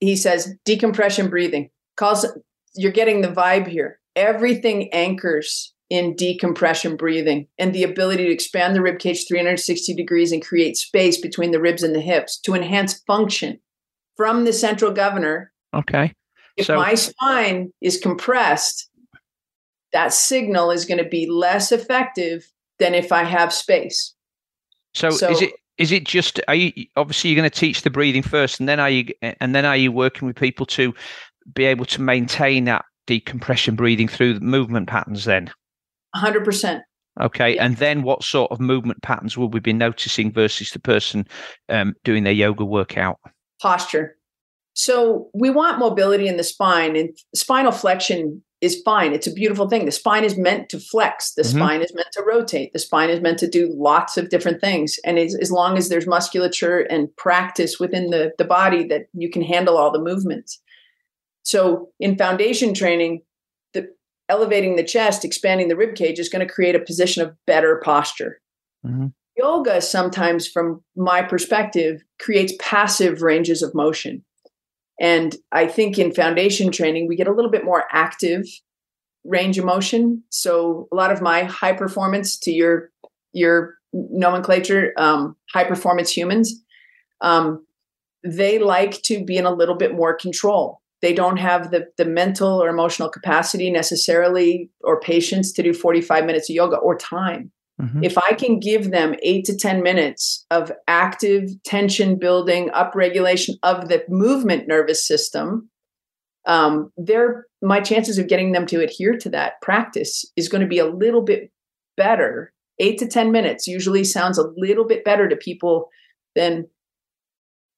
He 0.02 0.16
says, 0.16 0.56
decompression 0.66 1.30
breathing. 1.30 1.70
Calls, 1.96 2.26
you're 2.74 2.92
getting 2.92 3.22
the 3.22 3.28
vibe 3.28 3.68
here 3.68 4.00
everything 4.16 4.92
anchors 4.94 5.74
in 5.90 6.16
decompression 6.16 6.96
breathing 6.96 7.48
and 7.58 7.74
the 7.74 7.84
ability 7.84 8.26
to 8.26 8.32
expand 8.32 8.76
the 8.76 8.82
rib 8.82 8.98
cage 8.98 9.28
360 9.28 9.94
degrees 9.94 10.32
and 10.32 10.44
create 10.44 10.78
space 10.78 11.20
between 11.20 11.52
the 11.52 11.60
ribs 11.60 11.84
and 11.84 11.94
the 11.94 12.00
hips 12.00 12.40
to 12.40 12.54
enhance 12.54 13.02
function 13.06 13.60
from 14.16 14.46
the 14.46 14.54
central 14.54 14.92
governor. 14.92 15.52
Okay. 15.74 16.14
If 16.56 16.68
so, 16.68 16.78
my 16.78 16.94
spine 16.96 17.74
is 17.82 18.00
compressed, 18.00 18.90
that 19.92 20.14
signal 20.14 20.72
is 20.72 20.86
going 20.86 21.04
to 21.04 21.10
be 21.10 21.30
less 21.30 21.72
effective 21.72 22.50
than 22.80 22.94
if 22.94 23.12
I 23.12 23.24
have 23.24 23.52
space. 23.52 24.14
So, 24.94 25.10
so 25.10 25.30
is 25.30 25.42
it 25.42 25.52
is 25.78 25.92
it 25.92 26.06
just 26.06 26.40
are 26.48 26.56
you 26.56 26.72
obviously 26.96 27.30
you're 27.30 27.40
going 27.40 27.50
to 27.50 27.60
teach 27.60 27.82
the 27.82 27.90
breathing 27.90 28.24
first 28.24 28.60
and 28.60 28.70
then 28.70 28.80
are 28.80 28.90
you 28.90 29.06
and 29.22 29.56
then 29.56 29.66
are 29.66 29.78
you 29.78 29.92
working 29.92 30.28
with 30.28 30.36
people 30.36 30.66
to 30.68 30.94
be 31.54 31.66
able 31.66 31.86
to 31.86 32.02
maintain 32.02 32.66
that 32.66 32.86
decompression 33.08 33.76
breathing 33.76 34.08
through 34.08 34.34
the 34.34 34.40
movement 34.40 34.88
patterns 34.88 35.26
then 35.26 35.50
100% 36.16 36.82
okay 37.20 37.56
yeah. 37.56 37.66
and 37.66 37.78
then 37.78 38.04
what 38.04 38.24
sort 38.24 38.52
of 38.52 38.60
movement 38.60 39.02
patterns 39.02 39.38
will 39.38 39.50
we 39.50 39.60
be 39.60 39.74
noticing 39.74 40.32
versus 40.32 40.72
the 40.72 40.80
person 40.80 41.26
um, 41.70 41.94
doing 42.04 42.24
their 42.24 42.34
yoga 42.34 42.66
workout 42.66 43.20
posture 43.62 44.18
so 44.74 45.30
we 45.34 45.50
want 45.50 45.80
mobility 45.80 46.28
in 46.28 46.38
the 46.38 46.44
spine 46.44 46.96
and 46.96 47.10
spinal 47.36 47.72
flexion 47.72 48.42
is 48.62 48.80
fine. 48.84 49.12
It's 49.12 49.28
a 49.28 49.34
beautiful 49.34 49.68
thing. 49.68 49.86
The 49.86 49.92
spine 49.92 50.24
is 50.24 50.38
meant 50.38 50.70
to 50.70 50.80
flex. 50.80 51.34
The 51.34 51.42
mm-hmm. 51.42 51.58
spine 51.58 51.82
is 51.82 51.94
meant 51.96 52.10
to 52.14 52.24
rotate. 52.24 52.72
The 52.74 52.80
spine 52.80 53.10
is 53.10 53.20
meant 53.20 53.40
to 53.40 53.50
do 53.50 53.74
lots 53.76 54.18
of 54.18 54.30
different 54.30 54.62
things. 54.62 55.00
And 55.04 55.18
as, 55.18 55.36
as 55.36 55.52
long 55.52 55.78
as 55.78 55.90
there's 55.90 56.08
musculature 56.08 56.80
and 56.82 57.14
practice 57.18 57.80
within 57.80 58.12
the, 58.12 58.32
the 58.38 58.46
body 58.46 58.86
that 58.88 59.08
you 59.14 59.30
can 59.32 59.42
handle 59.42 59.78
all 59.78 59.92
the 59.92 60.00
movements. 60.00 60.62
So 61.44 61.90
in 62.00 62.18
foundation 62.18 62.74
training, 62.74 63.22
the 63.74 63.88
elevating 64.30 64.76
the 64.76 64.84
chest, 64.84 65.26
expanding 65.26 65.68
the 65.68 65.76
rib 65.76 65.96
cage 65.96 66.20
is 66.20 66.30
going 66.30 66.46
to 66.46 66.54
create 66.54 66.76
a 66.76 66.80
position 66.80 67.24
of 67.24 67.36
better 67.48 67.82
posture. 67.84 68.40
Mm-hmm. 68.86 69.08
Yoga 69.38 69.82
sometimes, 69.82 70.48
from 70.48 70.84
my 70.96 71.22
perspective, 71.22 72.04
creates 72.20 72.54
passive 72.60 73.22
ranges 73.22 73.62
of 73.62 73.74
motion. 73.74 74.24
And 75.00 75.36
I 75.52 75.68
think 75.68 75.98
in 75.98 76.14
foundation 76.14 76.72
training, 76.72 77.08
we 77.08 77.16
get 77.16 77.28
a 77.28 77.34
little 77.34 77.50
bit 77.50 77.66
more 77.66 77.86
active 77.92 78.46
range 79.24 79.58
of 79.58 79.66
motion. 79.66 80.24
So 80.30 80.88
a 80.92 80.96
lot 80.96 81.12
of 81.12 81.22
my 81.22 81.44
high 81.44 81.74
performance 81.74 82.38
to 82.40 82.52
your 82.52 82.92
your 83.34 83.76
nomenclature, 83.94 84.94
um, 84.98 85.36
high 85.54 85.64
performance 85.64 86.12
humans, 86.12 86.62
um, 87.22 87.66
they 88.24 88.60
like 88.60 89.02
to 89.04 89.24
be 89.24 89.38
in 89.38 89.46
a 89.46 89.54
little 89.54 89.76
bit 89.76 89.96
more 89.96 90.14
control. 90.14 90.81
They 91.02 91.14
don't 91.14 91.38
have 91.38 91.72
the 91.72 91.88
the 91.98 92.06
mental 92.06 92.62
or 92.62 92.70
emotional 92.70 93.10
capacity 93.10 93.72
necessarily 93.72 94.70
or 94.84 95.00
patience 95.00 95.52
to 95.54 95.64
do 95.64 95.74
45 95.74 96.26
minutes 96.26 96.50
of 96.50 96.56
yoga 96.56 96.78
or 96.78 96.98
time. 96.98 97.52
Mm-hmm. 97.82 98.04
If 98.04 98.18
I 98.18 98.34
can 98.34 98.60
give 98.60 98.92
them 98.92 99.16
eight 99.24 99.46
to 99.46 99.58
10 99.58 99.82
minutes 99.82 100.46
of 100.52 100.72
active 100.88 101.50
tension 101.64 102.20
building, 102.20 102.70
upregulation 102.70 103.56
of 103.64 103.88
the 103.88 104.04
movement 104.08 104.68
nervous 104.68 105.06
system, 105.06 105.70
um, 106.46 106.92
they're, 106.98 107.46
my 107.62 107.80
chances 107.80 108.18
of 108.18 108.28
getting 108.28 108.52
them 108.52 108.66
to 108.68 108.82
adhere 108.82 109.18
to 109.18 109.30
that 109.30 109.62
practice 109.62 110.26
is 110.36 110.50
going 110.50 110.62
to 110.62 110.68
be 110.68 110.80
a 110.80 110.88
little 110.88 111.22
bit 111.22 111.52
better. 111.98 112.54
Eight 112.80 112.98
to 113.00 113.08
10 113.08 113.32
minutes 113.32 113.68
usually 113.68 114.04
sounds 114.04 114.38
a 114.38 114.52
little 114.58 114.86
bit 114.86 115.04
better 115.04 115.28
to 115.28 115.36
people 115.36 115.90
than, 116.36 116.68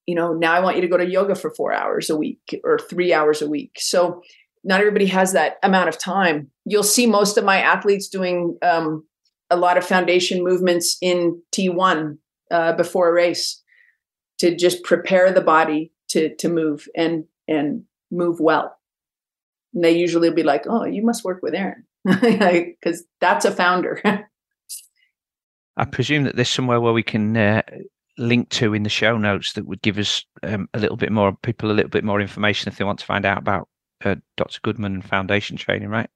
you 0.06 0.16
know, 0.16 0.34
now 0.34 0.54
I 0.54 0.60
want 0.60 0.76
you 0.76 0.82
to 0.82 0.88
go 0.88 0.98
to 0.98 1.10
yoga 1.10 1.36
for 1.36 1.52
four 1.52 1.74
hours 1.74 2.10
a 2.10 2.16
week 2.16 2.60
or 2.63 2.78
three 2.78 3.13
hours 3.13 3.42
a 3.42 3.50
week. 3.50 3.78
So, 3.80 4.22
not 4.66 4.80
everybody 4.80 5.08
has 5.08 5.34
that 5.34 5.58
amount 5.62 5.89
of 5.89 5.98
time. 5.98 6.50
You'll 6.66 6.84
see 6.84 7.06
most 7.06 7.38
of 7.38 7.44
my 7.44 7.60
athletes 7.60 8.08
doing 8.08 8.58
um, 8.62 9.06
a 9.50 9.58
lot 9.58 9.78
of 9.78 9.86
foundation 9.86 10.42
movements 10.42 10.98
in 11.02 11.42
T1 11.52 12.18
uh, 12.50 12.74
before 12.74 13.10
a 13.10 13.13
race 13.13 13.62
to 14.39 14.56
just 14.56 14.84
prepare 14.84 15.32
the 15.32 15.42
body 15.42 15.92
to 16.10 16.36
to 16.36 16.50
move 16.50 16.88
and 16.96 17.26
and 17.48 17.84
move 18.12 18.39
well. 18.39 18.78
And 19.74 19.84
they 19.84 19.98
usually 19.98 20.32
be 20.32 20.44
like, 20.44 20.63
"Oh, 20.68 20.86
you 20.86 21.04
must 21.04 21.24
work 21.24 21.42
with 21.42 21.54
Aaron," 21.54 21.86
because 22.06 23.04
that's 23.20 23.46
a 23.46 23.52
founder. 23.52 24.02
I 25.76 25.86
presume 25.86 26.24
that 26.26 26.36
there's 26.36 26.50
somewhere 26.50 26.80
where 26.80 26.94
we 26.94 27.04
can 27.04 27.36
uh, 27.36 27.62
link 28.17 28.49
to 28.49 28.73
in 28.73 28.84
the 28.84 28.89
show 28.89 29.17
notes 29.17 29.54
that 29.54 29.65
would 29.65 29.82
give 29.82 29.97
us 29.97 30.26
um, 30.43 30.67
a 30.73 30.80
little 30.80 30.97
bit 30.97 31.12
more 31.12 31.36
people 31.41 31.71
a 31.71 31.73
little 31.73 31.89
bit 31.89 32.04
more 32.04 32.21
information 32.21 32.71
if 32.71 32.78
they 32.78 32.86
want 32.86 32.99
to 32.99 33.06
find 33.06 33.26
out 33.26 33.39
about 33.39 33.67
uh, 34.06 34.15
Dr. 34.38 34.60
Goodman 34.62 34.93
and 34.93 35.06
foundation 35.06 35.58
training, 35.58 35.89
right? 35.89 36.10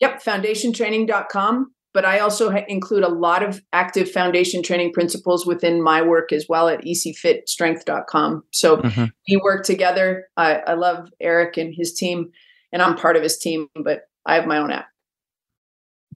Yep, 0.00 0.22
foundationtraining.com 0.22 1.72
but 1.92 2.04
I 2.04 2.20
also 2.20 2.50
ha- 2.50 2.64
include 2.68 3.04
a 3.04 3.08
lot 3.08 3.42
of 3.42 3.62
active 3.72 4.10
foundation 4.10 4.62
training 4.62 4.92
principles 4.92 5.46
within 5.46 5.82
my 5.82 6.02
work 6.02 6.32
as 6.32 6.46
well 6.48 6.68
at 6.68 6.82
easyfitstrength.com. 6.82 8.44
So 8.50 8.78
mm-hmm. 8.78 9.04
we 9.28 9.36
work 9.36 9.64
together. 9.64 10.28
I, 10.36 10.56
I 10.56 10.74
love 10.74 11.08
Eric 11.20 11.56
and 11.56 11.74
his 11.74 11.92
team, 11.92 12.30
and 12.72 12.80
I'm 12.80 12.96
part 12.96 13.16
of 13.16 13.22
his 13.22 13.38
team, 13.38 13.68
but 13.74 14.02
I 14.24 14.36
have 14.36 14.46
my 14.46 14.58
own 14.58 14.70
app. 14.70 14.86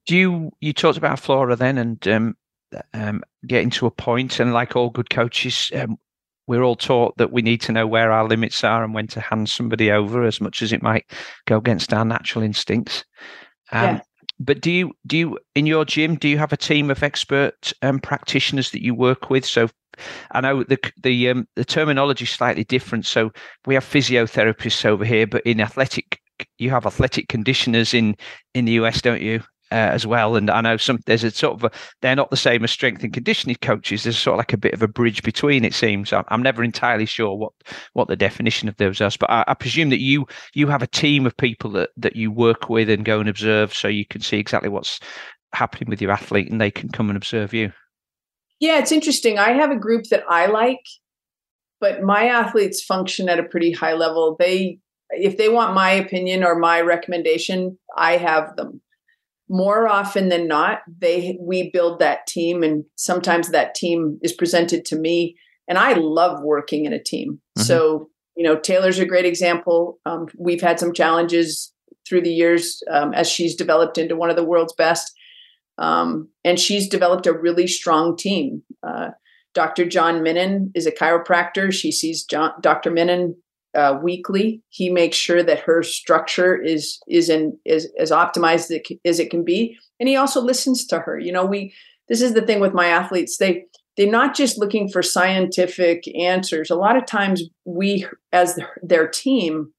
Do 0.06 0.16
you 0.16 0.52
you 0.60 0.72
talked 0.72 0.98
about 0.98 1.18
Flora 1.18 1.56
then, 1.56 1.78
and 1.78 2.08
um, 2.08 2.36
um, 2.94 3.22
getting 3.46 3.70
to 3.70 3.86
a 3.86 3.90
point, 3.90 4.40
and 4.40 4.52
like 4.52 4.76
all 4.76 4.90
good 4.90 5.10
coaches, 5.10 5.70
um, 5.74 5.96
we're 6.46 6.62
all 6.62 6.76
taught 6.76 7.16
that 7.16 7.32
we 7.32 7.42
need 7.42 7.60
to 7.62 7.72
know 7.72 7.86
where 7.86 8.12
our 8.12 8.26
limits 8.26 8.62
are 8.62 8.84
and 8.84 8.94
when 8.94 9.06
to 9.08 9.20
hand 9.20 9.48
somebody 9.48 9.90
over, 9.90 10.24
as 10.24 10.40
much 10.40 10.62
as 10.62 10.72
it 10.72 10.82
might 10.82 11.04
go 11.46 11.56
against 11.56 11.92
our 11.92 12.04
natural 12.04 12.44
instincts. 12.44 13.04
Um, 13.72 13.96
yeah. 13.96 14.00
But 14.38 14.60
do 14.60 14.70
you 14.70 14.92
do 15.06 15.16
you 15.16 15.38
in 15.54 15.66
your 15.66 15.84
gym 15.84 16.16
do 16.16 16.28
you 16.28 16.36
have 16.38 16.52
a 16.52 16.58
team 16.58 16.90
of 16.90 17.02
expert 17.02 17.72
um, 17.80 17.98
practitioners 17.98 18.70
that 18.70 18.84
you 18.84 18.94
work 18.94 19.30
with? 19.30 19.46
So 19.46 19.68
I 20.32 20.42
know 20.42 20.62
the 20.62 20.78
the 21.02 21.30
um, 21.30 21.48
the 21.56 21.64
terminology 21.64 22.24
is 22.24 22.30
slightly 22.30 22.64
different. 22.64 23.06
So 23.06 23.32
we 23.64 23.74
have 23.74 23.84
physiotherapists 23.84 24.84
over 24.84 25.04
here, 25.04 25.26
but 25.26 25.42
in 25.46 25.60
athletic 25.60 26.20
you 26.58 26.70
have 26.70 26.86
athletic 26.86 27.28
conditioners 27.28 27.94
in 27.94 28.14
in 28.54 28.66
the 28.66 28.72
US, 28.72 29.00
don't 29.00 29.22
you? 29.22 29.42
Uh, 29.72 29.74
as 29.74 30.06
well. 30.06 30.36
And 30.36 30.50
I 30.50 30.60
know 30.60 30.76
some 30.76 31.00
there's 31.06 31.24
a 31.24 31.30
sort 31.30 31.54
of 31.54 31.64
a, 31.64 31.70
they're 32.00 32.16
not 32.16 32.30
the 32.30 32.36
same 32.36 32.64
as 32.64 32.70
strength 32.70 33.02
and 33.02 33.12
conditioning 33.12 33.56
coaches. 33.60 34.04
There's 34.04 34.18
sort 34.18 34.34
of 34.34 34.38
like 34.38 34.52
a 34.52 34.58
bit 34.58 34.74
of 34.74 34.82
a 34.82 34.88
bridge 34.88 35.22
between. 35.22 35.64
It 35.64 35.74
seems 35.74 36.12
I'm 36.12 36.42
never 36.42 36.62
entirely 36.62 37.06
sure 37.06 37.34
what 37.34 37.52
what 37.92 38.08
the 38.08 38.16
definition 38.16 38.68
of 38.68 38.76
those 38.76 39.00
is, 39.00 39.16
but 39.16 39.30
I, 39.30 39.44
I 39.48 39.54
presume 39.54 39.90
that 39.90 40.00
you 40.00 40.26
you 40.54 40.68
have 40.68 40.82
a 40.82 40.86
team 40.86 41.26
of 41.26 41.36
people 41.36 41.70
that 41.72 41.90
that 41.96 42.16
you 42.16 42.30
work 42.30 42.68
with 42.68 42.88
and 42.88 43.04
go 43.04 43.20
and 43.20 43.28
observe, 43.28 43.74
so 43.74 43.88
you 43.88 44.06
can 44.06 44.20
see 44.20 44.38
exactly 44.38 44.68
what's 44.68 45.00
happening 45.52 45.88
with 45.88 46.00
your 46.00 46.12
athlete, 46.12 46.50
and 46.50 46.60
they 46.60 46.70
can 46.70 46.88
come 46.88 47.08
and 47.10 47.16
observe 47.16 47.52
you. 47.52 47.72
Yeah, 48.60 48.78
it's 48.78 48.92
interesting. 48.92 49.38
I 49.38 49.50
have 49.52 49.70
a 49.70 49.78
group 49.78 50.04
that 50.10 50.24
I 50.28 50.46
like, 50.46 50.84
but 51.80 52.02
my 52.02 52.26
athletes 52.26 52.82
function 52.82 53.28
at 53.28 53.38
a 53.38 53.44
pretty 53.44 53.72
high 53.72 53.94
level. 53.94 54.36
They 54.38 54.78
if 55.10 55.36
they 55.38 55.48
want 55.48 55.74
my 55.74 55.90
opinion 55.90 56.42
or 56.42 56.58
my 56.58 56.80
recommendation, 56.80 57.78
I 57.96 58.16
have 58.16 58.56
them 58.56 58.80
more 59.48 59.86
often 59.88 60.28
than 60.28 60.48
not 60.48 60.80
they 60.98 61.38
we 61.40 61.70
build 61.70 62.00
that 62.00 62.26
team 62.26 62.62
and 62.62 62.84
sometimes 62.96 63.50
that 63.50 63.74
team 63.74 64.18
is 64.22 64.32
presented 64.32 64.84
to 64.84 64.96
me 64.96 65.36
and 65.68 65.78
i 65.78 65.92
love 65.94 66.42
working 66.42 66.84
in 66.84 66.92
a 66.92 67.02
team. 67.02 67.40
Mm-hmm. 67.58 67.62
so 67.62 68.10
you 68.36 68.44
know 68.44 68.58
taylor's 68.58 68.98
a 68.98 69.06
great 69.06 69.26
example. 69.26 69.98
Um, 70.04 70.26
we've 70.38 70.60
had 70.60 70.80
some 70.80 70.92
challenges 70.92 71.72
through 72.08 72.22
the 72.22 72.32
years 72.32 72.82
um, 72.90 73.12
as 73.14 73.28
she's 73.28 73.56
developed 73.56 73.98
into 73.98 74.16
one 74.16 74.30
of 74.30 74.36
the 74.36 74.44
world's 74.44 74.74
best. 74.74 75.12
Um, 75.78 76.28
and 76.44 76.58
she's 76.58 76.88
developed 76.88 77.26
a 77.26 77.32
really 77.32 77.66
strong 77.66 78.16
team. 78.16 78.62
Uh, 78.82 79.10
dr 79.54 79.86
john 79.86 80.22
minnan 80.22 80.72
is 80.74 80.86
a 80.86 80.92
chiropractor. 80.92 81.72
She 81.72 81.92
sees 81.92 82.24
john, 82.24 82.52
dr 82.60 82.90
minnan 82.90 83.36
uh, 83.76 83.98
weekly. 84.02 84.62
He 84.70 84.90
makes 84.90 85.16
sure 85.16 85.42
that 85.42 85.60
her 85.60 85.82
structure 85.82 86.56
is 86.56 86.98
is 87.08 87.28
in 87.28 87.58
is 87.64 87.92
as 87.98 88.10
optimized 88.10 88.80
as 89.04 89.20
it 89.20 89.30
can 89.30 89.44
be, 89.44 89.78
and 90.00 90.08
he 90.08 90.16
also 90.16 90.40
listens 90.40 90.86
to 90.86 91.00
her. 91.00 91.18
You 91.18 91.32
know, 91.32 91.44
we 91.44 91.74
this 92.08 92.22
is 92.22 92.34
the 92.34 92.42
thing 92.42 92.60
with 92.60 92.72
my 92.72 92.86
athletes. 92.86 93.36
They 93.38 93.66
they're 93.96 94.10
not 94.10 94.34
just 94.34 94.58
looking 94.58 94.88
for 94.88 95.02
scientific 95.02 96.04
answers. 96.16 96.70
A 96.70 96.76
lot 96.76 96.96
of 96.96 97.06
times, 97.06 97.42
we 97.64 98.06
as 98.32 98.58
their 98.82 99.08
team, 99.08 99.72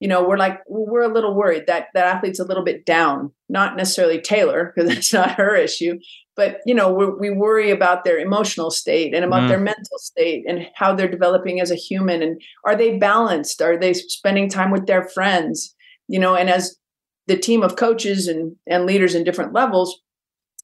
you 0.00 0.08
know, 0.08 0.26
we're 0.26 0.36
like 0.36 0.60
we're 0.68 1.02
a 1.02 1.12
little 1.12 1.34
worried 1.34 1.64
that 1.66 1.86
that 1.94 2.06
athlete's 2.06 2.40
a 2.40 2.44
little 2.44 2.64
bit 2.64 2.84
down. 2.84 3.32
Not 3.48 3.76
necessarily 3.76 4.20
Taylor 4.20 4.72
because 4.74 4.88
that's 4.94 5.12
not 5.12 5.32
her 5.32 5.54
issue, 5.54 5.98
but 6.36 6.58
you 6.66 6.74
know 6.74 6.92
we 6.92 7.30
worry 7.30 7.70
about 7.70 8.04
their 8.04 8.18
emotional 8.18 8.70
state 8.70 9.14
and 9.14 9.24
about 9.24 9.42
mm. 9.42 9.48
their 9.48 9.60
mental 9.60 9.98
state 9.98 10.44
and 10.48 10.66
how 10.74 10.94
they're 10.94 11.08
developing 11.08 11.60
as 11.60 11.70
a 11.70 11.76
human 11.76 12.22
and 12.22 12.40
are 12.64 12.76
they 12.76 12.98
balanced? 12.98 13.60
Are 13.60 13.78
they 13.78 13.92
spending 13.94 14.48
time 14.48 14.70
with 14.70 14.86
their 14.86 15.08
friends? 15.08 15.74
You 16.08 16.18
know 16.18 16.34
and 16.34 16.50
as 16.50 16.76
the 17.26 17.36
team 17.36 17.62
of 17.62 17.76
coaches 17.76 18.28
and 18.28 18.56
and 18.66 18.86
leaders 18.86 19.14
in 19.14 19.24
different 19.24 19.52
levels 19.52 20.00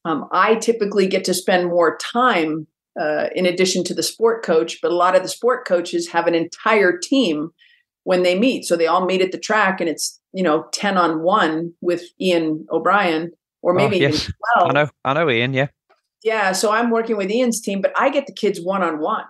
um, 0.05 0.27
i 0.31 0.55
typically 0.55 1.07
get 1.07 1.23
to 1.23 1.33
spend 1.33 1.67
more 1.67 1.97
time 1.97 2.67
uh, 2.99 3.27
in 3.33 3.45
addition 3.45 3.83
to 3.85 3.93
the 3.93 4.03
sport 4.03 4.43
coach 4.43 4.79
but 4.81 4.91
a 4.91 4.95
lot 4.95 5.15
of 5.15 5.23
the 5.23 5.29
sport 5.29 5.65
coaches 5.65 6.09
have 6.09 6.27
an 6.27 6.35
entire 6.35 6.97
team 6.97 7.51
when 8.09 8.23
they 8.23 8.37
meet. 8.37 8.65
So 8.65 8.75
they 8.75 8.87
all 8.87 9.05
meet 9.05 9.21
at 9.21 9.31
the 9.31 9.37
track 9.37 9.79
and 9.79 9.87
it's 9.87 10.19
you 10.33 10.43
know 10.43 10.65
10 10.73 10.97
on 10.97 11.21
1 11.21 11.73
with 11.81 12.03
ian 12.19 12.65
o'brien 12.71 13.31
or 13.61 13.73
oh, 13.73 13.75
maybe 13.75 14.05
oh, 14.05 14.09
yes. 14.09 14.31
12. 14.55 14.69
I 14.69 14.73
know, 14.73 14.89
I 15.05 15.13
know 15.13 15.29
Ian, 15.29 15.53
yeah. 15.53 15.67
Yeah, 16.23 16.51
so 16.51 16.71
I'm 16.71 16.89
working 16.89 17.17
with 17.17 17.31
Ian's 17.31 17.61
team, 17.61 17.81
but 17.81 17.93
I 17.97 18.09
get 18.09 18.27
the 18.27 18.33
kids 18.33 18.59
one 18.61 18.83
on 18.83 18.99
one. 18.99 19.23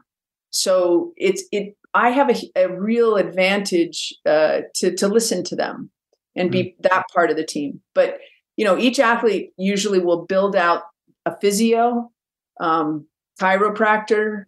So 0.49 1.13
it's 1.17 1.43
it 1.51 1.75
I 1.93 2.09
have 2.09 2.29
a, 2.29 2.35
a 2.55 2.69
real 2.69 3.15
advantage 3.15 4.13
uh, 4.25 4.61
to 4.75 4.95
to 4.95 5.07
listen 5.07 5.43
to 5.45 5.55
them 5.55 5.91
and 6.35 6.51
be 6.51 6.63
mm-hmm. 6.63 6.81
that 6.83 7.03
part 7.13 7.29
of 7.29 7.37
the 7.37 7.45
team. 7.45 7.81
But 7.93 8.19
you 8.57 8.65
know, 8.65 8.77
each 8.77 8.99
athlete 8.99 9.51
usually 9.57 9.99
will 9.99 10.25
build 10.25 10.55
out 10.55 10.83
a 11.25 11.35
physio, 11.39 12.11
um, 12.59 13.07
chiropractor, 13.39 14.45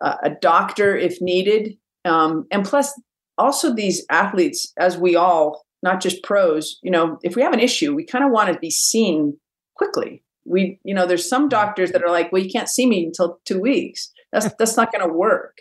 uh, 0.00 0.16
a 0.22 0.30
doctor 0.30 0.96
if 0.96 1.20
needed. 1.20 1.76
Um, 2.04 2.46
and 2.50 2.64
plus, 2.64 2.92
also 3.36 3.74
these 3.74 4.04
athletes, 4.10 4.72
as 4.78 4.98
we 4.98 5.16
all, 5.16 5.64
not 5.82 6.00
just 6.00 6.22
pros, 6.22 6.78
you 6.82 6.90
know, 6.90 7.18
if 7.22 7.36
we 7.36 7.42
have 7.42 7.52
an 7.52 7.60
issue, 7.60 7.94
we 7.94 8.04
kind 8.04 8.24
of 8.24 8.30
want 8.30 8.52
to 8.52 8.58
be 8.58 8.70
seen 8.70 9.38
quickly. 9.76 10.22
We, 10.44 10.80
you 10.82 10.94
know, 10.94 11.06
there's 11.06 11.28
some 11.28 11.42
mm-hmm. 11.42 11.50
doctors 11.50 11.92
that 11.92 12.02
are 12.02 12.10
like, 12.10 12.32
well, 12.32 12.42
you 12.42 12.50
can't 12.50 12.68
see 12.68 12.86
me 12.86 13.04
until 13.04 13.38
two 13.44 13.60
weeks. 13.60 14.10
That's 14.32 14.52
that's 14.58 14.76
not 14.76 14.92
going 14.92 15.06
to 15.06 15.14
work. 15.14 15.58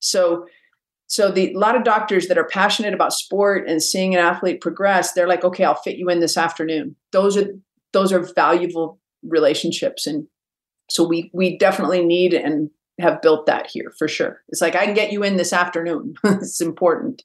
So, 0.00 0.46
so 1.06 1.30
the 1.30 1.52
a 1.52 1.58
lot 1.58 1.76
of 1.76 1.84
doctors 1.84 2.26
that 2.28 2.38
are 2.38 2.48
passionate 2.48 2.94
about 2.94 3.12
sport 3.12 3.68
and 3.68 3.82
seeing 3.82 4.14
an 4.14 4.20
athlete 4.20 4.60
progress, 4.60 5.12
they're 5.12 5.28
like, 5.28 5.44
okay, 5.44 5.64
I'll 5.64 5.74
fit 5.74 5.96
you 5.96 6.08
in 6.08 6.20
this 6.20 6.36
afternoon. 6.36 6.96
Those 7.12 7.36
are 7.36 7.48
those 7.92 8.12
are 8.12 8.32
valuable 8.34 8.98
relationships, 9.22 10.06
and 10.06 10.26
so 10.90 11.06
we 11.06 11.30
we 11.32 11.58
definitely 11.58 12.04
need 12.04 12.34
and 12.34 12.70
have 12.98 13.22
built 13.22 13.46
that 13.46 13.68
here 13.68 13.92
for 13.98 14.08
sure. 14.08 14.42
It's 14.48 14.60
like 14.60 14.74
I 14.74 14.84
can 14.84 14.94
get 14.94 15.12
you 15.12 15.22
in 15.22 15.36
this 15.36 15.52
afternoon. 15.52 16.14
it's 16.24 16.60
important. 16.60 17.22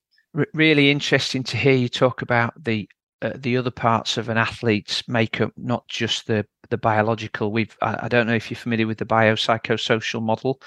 Really 0.53 0.91
interesting 0.91 1.43
to 1.43 1.57
hear 1.57 1.73
you 1.73 1.89
talk 1.89 2.21
about 2.21 2.53
the 2.63 2.89
uh, 3.21 3.31
the 3.35 3.57
other 3.57 3.71
parts 3.71 4.17
of 4.17 4.29
an 4.29 4.37
athlete's 4.37 5.07
makeup, 5.07 5.51
not 5.57 5.87
just 5.87 6.27
the 6.27 6.45
the 6.69 6.77
biological. 6.77 7.51
We've 7.51 7.75
I, 7.81 7.97
I 8.03 8.07
don't 8.07 8.27
know 8.27 8.35
if 8.35 8.51
you're 8.51 8.57
familiar 8.57 8.87
with 8.87 8.99
the 8.99 9.05
biopsychosocial 9.05 10.21
model. 10.21 10.61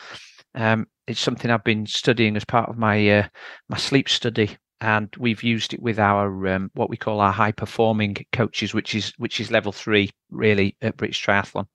Um, 0.54 0.86
it's 1.06 1.20
something 1.20 1.50
I've 1.50 1.64
been 1.64 1.86
studying 1.86 2.36
as 2.36 2.44
part 2.44 2.68
of 2.68 2.78
my 2.78 3.08
uh, 3.08 3.28
my 3.68 3.76
sleep 3.76 4.08
study, 4.08 4.56
and 4.80 5.14
we've 5.18 5.42
used 5.42 5.72
it 5.72 5.82
with 5.82 5.98
our 5.98 6.48
um, 6.48 6.70
what 6.74 6.90
we 6.90 6.96
call 6.96 7.20
our 7.20 7.32
high 7.32 7.52
performing 7.52 8.16
coaches, 8.32 8.74
which 8.74 8.94
is 8.94 9.12
which 9.18 9.40
is 9.40 9.50
level 9.50 9.72
three 9.72 10.10
really 10.30 10.76
at 10.82 10.96
British 10.96 11.24
Triathlon, 11.24 11.66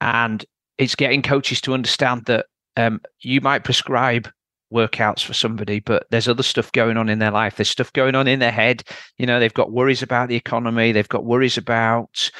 and 0.00 0.44
it's 0.78 0.94
getting 0.94 1.22
coaches 1.22 1.60
to 1.62 1.74
understand 1.74 2.26
that 2.26 2.46
um, 2.76 3.00
you 3.20 3.40
might 3.40 3.64
prescribe 3.64 4.30
workouts 4.72 5.24
for 5.24 5.34
somebody, 5.34 5.80
but 5.80 6.06
there's 6.10 6.28
other 6.28 6.42
stuff 6.42 6.70
going 6.72 6.96
on 6.96 7.08
in 7.08 7.18
their 7.18 7.30
life. 7.30 7.56
There's 7.56 7.70
stuff 7.70 7.92
going 7.92 8.14
on 8.14 8.28
in 8.28 8.38
their 8.38 8.52
head. 8.52 8.82
You 9.16 9.26
know, 9.26 9.40
they've 9.40 9.54
got 9.54 9.72
worries 9.72 10.02
about 10.02 10.28
the 10.28 10.36
economy. 10.36 10.92
They've 10.92 11.08
got 11.08 11.24
worries 11.24 11.56
about 11.56 12.30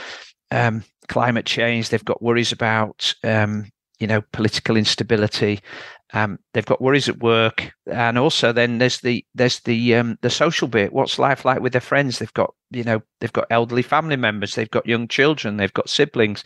um, 0.50 0.84
climate 1.08 1.46
change. 1.46 1.88
They've 1.88 2.04
got 2.04 2.22
worries 2.22 2.52
about 2.52 3.14
um, 3.24 3.70
you 3.98 4.06
know 4.06 4.22
political 4.32 4.76
instability 4.76 5.60
um, 6.14 6.38
they've 6.54 6.64
got 6.64 6.80
worries 6.80 7.08
at 7.08 7.18
work 7.18 7.70
and 7.86 8.18
also 8.18 8.52
then 8.52 8.78
there's 8.78 9.00
the 9.00 9.24
there's 9.34 9.60
the 9.60 9.94
um, 9.94 10.18
the 10.22 10.30
social 10.30 10.68
bit. 10.68 10.92
What's 10.92 11.18
life 11.18 11.44
like 11.44 11.60
with 11.60 11.72
their 11.72 11.80
friends? 11.80 12.18
They've 12.18 12.32
got 12.32 12.54
you 12.70 12.84
know 12.84 13.00
they've 13.20 13.32
got 13.32 13.46
elderly 13.50 13.82
family 13.82 14.16
members 14.16 14.54
they've 14.54 14.70
got 14.70 14.86
young 14.86 15.08
children 15.08 15.56
they've 15.56 15.72
got 15.72 15.88
siblings 15.88 16.44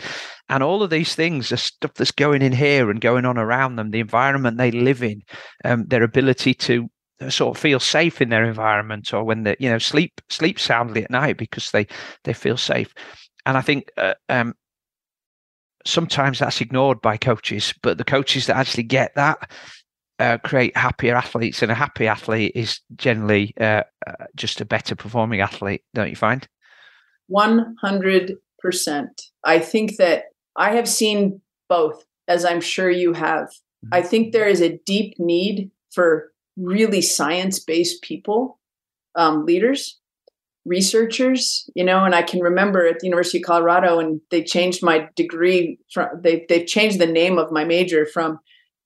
and 0.48 0.62
all 0.62 0.82
of 0.82 0.90
these 0.90 1.14
things 1.14 1.50
are 1.50 1.56
stuff 1.56 1.92
that's 1.94 2.12
going 2.12 2.42
in 2.42 2.52
here 2.52 2.90
and 2.90 3.00
going 3.00 3.24
on 3.24 3.38
around 3.38 3.76
them 3.76 3.90
the 3.90 4.00
environment 4.00 4.56
they 4.56 4.70
live 4.70 5.02
in 5.02 5.22
um, 5.64 5.84
their 5.86 6.02
ability 6.02 6.54
to 6.54 6.88
uh, 7.20 7.30
sort 7.30 7.56
of 7.56 7.60
feel 7.60 7.80
safe 7.80 8.20
in 8.20 8.28
their 8.28 8.44
environment 8.44 9.12
or 9.12 9.24
when 9.24 9.42
they 9.42 9.56
you 9.58 9.68
know 9.68 9.78
sleep 9.78 10.20
sleep 10.30 10.58
soundly 10.58 11.04
at 11.04 11.10
night 11.10 11.36
because 11.36 11.70
they 11.70 11.86
they 12.24 12.32
feel 12.32 12.56
safe. 12.56 12.92
And 13.44 13.58
i 13.58 13.60
think 13.60 13.88
uh, 13.96 14.14
um, 14.28 14.54
sometimes 15.84 16.38
that's 16.38 16.60
ignored 16.60 17.00
by 17.00 17.16
coaches, 17.16 17.74
but 17.82 17.98
the 17.98 18.04
coaches 18.04 18.46
that 18.46 18.56
actually 18.56 18.84
get 18.84 19.14
that 19.14 19.50
uh, 20.18 20.38
create 20.38 20.76
happier 20.76 21.14
athletes, 21.14 21.62
and 21.62 21.72
a 21.72 21.74
happy 21.74 22.06
athlete 22.06 22.52
is 22.54 22.80
generally 22.96 23.54
uh, 23.60 23.82
uh, 24.06 24.26
just 24.36 24.60
a 24.60 24.64
better 24.64 24.94
performing 24.94 25.40
athlete, 25.40 25.82
don't 25.94 26.10
you 26.10 26.16
find? 26.16 26.46
100%. 27.30 28.36
I 29.44 29.58
think 29.58 29.96
that 29.96 30.24
I 30.56 30.74
have 30.76 30.88
seen 30.88 31.40
both, 31.68 32.04
as 32.28 32.44
I'm 32.44 32.60
sure 32.60 32.90
you 32.90 33.14
have. 33.14 33.46
Mm-hmm. 33.46 33.94
I 33.94 34.02
think 34.02 34.32
there 34.32 34.48
is 34.48 34.60
a 34.60 34.78
deep 34.86 35.18
need 35.18 35.70
for 35.90 36.30
really 36.56 37.02
science 37.02 37.58
based 37.58 38.02
people, 38.02 38.60
um, 39.14 39.44
leaders 39.44 39.98
researchers, 40.64 41.68
you 41.74 41.84
know, 41.84 42.04
and 42.04 42.14
I 42.14 42.22
can 42.22 42.40
remember 42.40 42.86
at 42.86 43.00
the 43.00 43.06
University 43.06 43.38
of 43.38 43.44
Colorado 43.44 43.98
and 43.98 44.20
they 44.30 44.42
changed 44.42 44.82
my 44.82 45.08
degree 45.16 45.78
from 45.92 46.08
they 46.20 46.46
they've 46.48 46.66
changed 46.66 46.98
the 46.98 47.06
name 47.06 47.38
of 47.38 47.50
my 47.50 47.64
major 47.64 48.06
from 48.06 48.38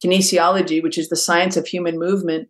kinesiology, 0.05 0.83
which 0.83 0.99
is 0.99 1.09
the 1.09 1.17
science 1.17 1.57
of 1.57 1.67
human 1.67 1.99
movement. 1.99 2.49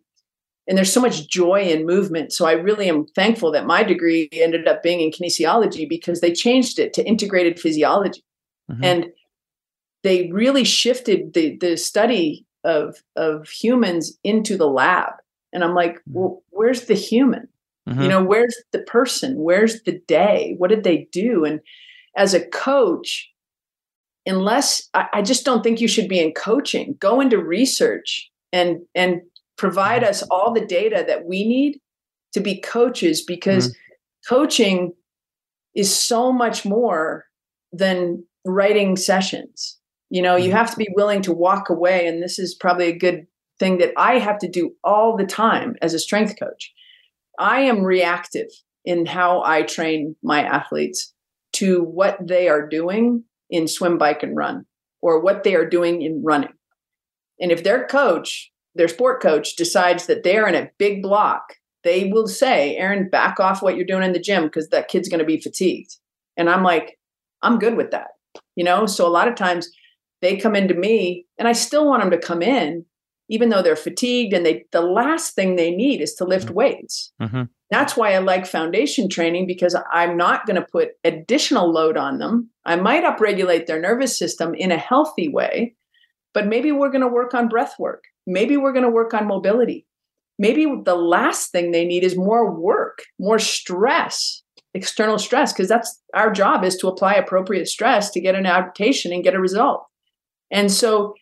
And 0.67 0.77
there's 0.77 0.91
so 0.91 1.01
much 1.01 1.29
joy 1.29 1.61
in 1.61 1.85
movement. 1.85 2.33
So 2.33 2.45
I 2.45 2.53
really 2.53 2.89
am 2.89 3.05
thankful 3.15 3.53
that 3.53 3.65
my 3.65 3.83
degree 3.83 4.27
ended 4.33 4.67
up 4.67 4.83
being 4.83 4.99
in 4.99 5.11
kinesiology 5.11 5.87
because 5.87 6.19
they 6.19 6.33
changed 6.33 6.77
it 6.77 6.93
to 6.93 7.07
integrated 7.07 7.59
physiology. 7.59 8.23
Mm-hmm. 8.69 8.83
And 8.83 9.05
they 10.03 10.29
really 10.31 10.63
shifted 10.63 11.33
the 11.33 11.57
the 11.57 11.77
study 11.77 12.45
of 12.63 12.97
of 13.15 13.49
humans 13.49 14.17
into 14.23 14.57
the 14.57 14.67
lab. 14.67 15.13
And 15.51 15.63
I'm 15.63 15.75
like, 15.75 15.95
mm-hmm. 15.95 16.13
well, 16.13 16.43
where's 16.49 16.85
the 16.85 16.95
human? 16.95 17.49
Mm-hmm. 17.87 18.01
You 18.01 18.07
know, 18.09 18.23
where's 18.23 18.55
the 18.71 18.79
person? 18.79 19.35
Where's 19.37 19.81
the 19.83 19.99
day? 20.07 20.55
What 20.57 20.69
did 20.69 20.83
they 20.83 21.07
do? 21.11 21.45
And 21.45 21.61
as 22.15 22.33
a 22.33 22.45
coach, 22.47 23.29
unless 24.25 24.89
I, 24.93 25.07
I 25.13 25.21
just 25.21 25.45
don't 25.45 25.63
think 25.63 25.79
you 25.79 25.87
should 25.87 26.09
be 26.09 26.19
in 26.19 26.33
coaching, 26.33 26.97
go 26.99 27.21
into 27.21 27.41
research 27.41 28.29
and 28.51 28.79
and 28.93 29.21
provide 29.57 30.01
mm-hmm. 30.01 30.09
us 30.09 30.23
all 30.23 30.53
the 30.53 30.65
data 30.65 31.03
that 31.07 31.25
we 31.25 31.47
need 31.47 31.79
to 32.33 32.39
be 32.39 32.59
coaches 32.59 33.23
because 33.23 33.69
mm-hmm. 33.69 34.35
coaching 34.35 34.93
is 35.75 35.95
so 35.95 36.31
much 36.31 36.65
more 36.65 37.25
than 37.71 38.23
writing 38.45 38.95
sessions. 38.95 39.77
You 40.09 40.21
know, 40.21 40.35
you 40.35 40.49
mm-hmm. 40.49 40.57
have 40.57 40.71
to 40.71 40.77
be 40.77 40.89
willing 40.95 41.21
to 41.23 41.33
walk 41.33 41.69
away. 41.69 42.07
And 42.07 42.21
this 42.21 42.39
is 42.39 42.53
probably 42.53 42.87
a 42.87 42.97
good 42.97 43.27
thing 43.59 43.77
that 43.79 43.93
I 43.97 44.19
have 44.19 44.39
to 44.39 44.47
do 44.47 44.71
all 44.83 45.17
the 45.17 45.25
time 45.25 45.75
as 45.81 45.93
a 45.93 45.99
strength 45.99 46.37
coach 46.39 46.73
I 47.37 47.61
am 47.61 47.83
reactive 47.83 48.47
in 48.85 49.05
how 49.05 49.43
I 49.43 49.63
train 49.63 50.15
my 50.23 50.43
athletes 50.43 51.13
to 51.53 51.83
what 51.83 52.17
they 52.25 52.47
are 52.47 52.67
doing 52.67 53.23
in 53.49 53.67
swim, 53.67 53.97
bike, 53.97 54.23
and 54.23 54.35
run, 54.35 54.65
or 55.01 55.19
what 55.21 55.43
they 55.43 55.55
are 55.55 55.67
doing 55.67 56.01
in 56.01 56.23
running. 56.23 56.53
And 57.39 57.51
if 57.51 57.63
their 57.63 57.85
coach, 57.87 58.51
their 58.75 58.87
sport 58.87 59.21
coach, 59.21 59.55
decides 59.55 60.07
that 60.07 60.23
they're 60.23 60.47
in 60.47 60.55
a 60.55 60.69
big 60.77 61.01
block, 61.01 61.53
they 61.83 62.05
will 62.11 62.27
say, 62.27 62.75
Erin, 62.75 63.09
back 63.09 63.39
off 63.39 63.61
what 63.61 63.75
you're 63.75 63.85
doing 63.85 64.03
in 64.03 64.13
the 64.13 64.19
gym 64.19 64.43
because 64.43 64.69
that 64.69 64.87
kid's 64.87 65.09
going 65.09 65.19
to 65.19 65.25
be 65.25 65.39
fatigued. 65.39 65.95
And 66.35 66.49
I'm 66.49 66.63
like, 66.63 66.97
I'm 67.41 67.59
good 67.59 67.77
with 67.77 67.91
that. 67.91 68.07
You 68.55 68.63
know, 68.63 68.85
so 68.85 69.07
a 69.07 69.09
lot 69.09 69.27
of 69.27 69.35
times 69.35 69.69
they 70.21 70.37
come 70.37 70.55
into 70.55 70.73
me 70.73 71.25
and 71.37 71.47
I 71.47 71.53
still 71.53 71.87
want 71.87 72.01
them 72.01 72.11
to 72.11 72.17
come 72.17 72.41
in 72.41 72.85
even 73.29 73.49
though 73.49 73.61
they're 73.61 73.75
fatigued 73.75 74.33
and 74.33 74.45
they 74.45 74.65
the 74.71 74.81
last 74.81 75.35
thing 75.35 75.55
they 75.55 75.71
need 75.71 76.01
is 76.01 76.13
to 76.15 76.25
lift 76.25 76.47
mm-hmm. 76.47 76.55
weights. 76.55 77.11
Mm-hmm. 77.21 77.43
that's 77.69 77.97
why 77.97 78.13
i 78.13 78.17
like 78.17 78.45
foundation 78.45 79.09
training 79.09 79.47
because 79.47 79.75
i'm 79.91 80.17
not 80.17 80.45
going 80.45 80.55
to 80.55 80.67
put 80.71 80.89
additional 81.03 81.71
load 81.71 81.97
on 81.97 82.17
them. 82.17 82.49
I 82.65 82.75
might 82.75 83.03
upregulate 83.03 83.65
their 83.65 83.81
nervous 83.81 84.17
system 84.17 84.53
in 84.53 84.71
a 84.71 84.77
healthy 84.77 85.27
way 85.29 85.75
but 86.33 86.47
maybe 86.47 86.71
we're 86.71 86.91
going 86.91 87.01
to 87.01 87.07
work 87.07 87.33
on 87.33 87.47
breath 87.47 87.79
work. 87.79 88.03
Maybe 88.27 88.57
we're 88.57 88.73
going 88.73 88.85
to 88.85 88.91
work 88.91 89.13
on 89.15 89.25
mobility. 89.25 89.87
Maybe 90.37 90.67
the 90.85 90.95
last 90.95 91.51
thing 91.51 91.71
they 91.71 91.85
need 91.85 92.03
is 92.03 92.15
more 92.15 92.51
work 92.51 92.99
more 93.19 93.39
stress 93.39 94.43
external 94.77 95.17
stress 95.17 95.51
because 95.51 95.67
that's 95.67 96.01
our 96.13 96.31
job 96.31 96.63
is 96.63 96.77
to 96.77 96.87
apply 96.87 97.15
appropriate 97.15 97.67
stress 97.67 98.11
to 98.11 98.21
get 98.21 98.35
an 98.35 98.45
adaptation 98.45 99.11
and 99.11 99.23
get 99.23 99.35
a 99.35 99.39
result. 99.39 99.85
And 100.51 100.71
so 100.71 101.15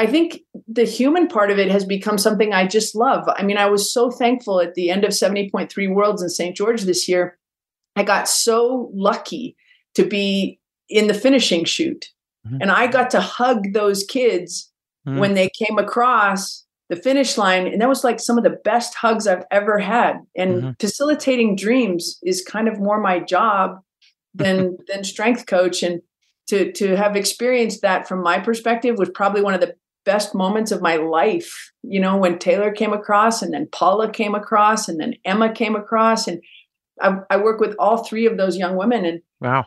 I 0.00 0.06
think 0.06 0.40
the 0.66 0.84
human 0.84 1.28
part 1.28 1.50
of 1.50 1.58
it 1.58 1.70
has 1.70 1.84
become 1.84 2.16
something 2.16 2.54
I 2.54 2.66
just 2.66 2.94
love. 2.94 3.28
I 3.36 3.42
mean, 3.42 3.58
I 3.58 3.66
was 3.66 3.92
so 3.92 4.10
thankful 4.10 4.58
at 4.58 4.74
the 4.74 4.88
end 4.88 5.04
of 5.04 5.10
70.3 5.10 5.94
Worlds 5.94 6.22
in 6.22 6.30
St. 6.30 6.56
George 6.56 6.84
this 6.84 7.06
year. 7.06 7.38
I 7.96 8.02
got 8.02 8.26
so 8.26 8.90
lucky 8.94 9.58
to 9.96 10.06
be 10.06 10.58
in 10.88 11.06
the 11.06 11.12
finishing 11.12 11.66
chute. 11.66 12.06
Mm-hmm. 12.46 12.62
And 12.62 12.70
I 12.70 12.86
got 12.86 13.10
to 13.10 13.20
hug 13.20 13.74
those 13.74 14.02
kids 14.02 14.72
mm-hmm. 15.06 15.18
when 15.18 15.34
they 15.34 15.50
came 15.50 15.76
across 15.76 16.64
the 16.88 16.96
finish 16.96 17.36
line. 17.36 17.66
And 17.66 17.82
that 17.82 17.88
was 17.88 18.02
like 18.02 18.20
some 18.20 18.38
of 18.38 18.44
the 18.44 18.58
best 18.64 18.94
hugs 18.94 19.26
I've 19.26 19.44
ever 19.50 19.78
had. 19.78 20.20
And 20.34 20.54
mm-hmm. 20.54 20.70
facilitating 20.80 21.56
dreams 21.56 22.18
is 22.22 22.40
kind 22.40 22.68
of 22.68 22.80
more 22.80 23.02
my 23.02 23.18
job 23.18 23.80
than 24.32 24.78
than 24.88 25.04
strength 25.04 25.44
coach. 25.44 25.82
And 25.82 26.00
to 26.48 26.72
to 26.72 26.96
have 26.96 27.16
experienced 27.16 27.82
that 27.82 28.08
from 28.08 28.22
my 28.22 28.38
perspective 28.38 28.96
was 28.96 29.10
probably 29.10 29.42
one 29.42 29.52
of 29.52 29.60
the 29.60 29.74
best 30.04 30.34
moments 30.34 30.72
of 30.72 30.80
my 30.80 30.96
life 30.96 31.72
you 31.82 32.00
know 32.00 32.16
when 32.16 32.38
taylor 32.38 32.72
came 32.72 32.92
across 32.92 33.42
and 33.42 33.52
then 33.52 33.68
paula 33.72 34.10
came 34.10 34.34
across 34.34 34.88
and 34.88 35.00
then 35.00 35.14
emma 35.24 35.52
came 35.52 35.76
across. 35.76 36.26
And 36.26 36.40
i, 37.00 37.16
I 37.28 37.36
work 37.36 37.60
with 37.60 37.76
all 37.78 37.98
three 37.98 38.26
of 38.26 38.36
those 38.36 38.56
young 38.56 38.76
women 38.76 39.04
and 39.04 39.20
wow. 39.40 39.66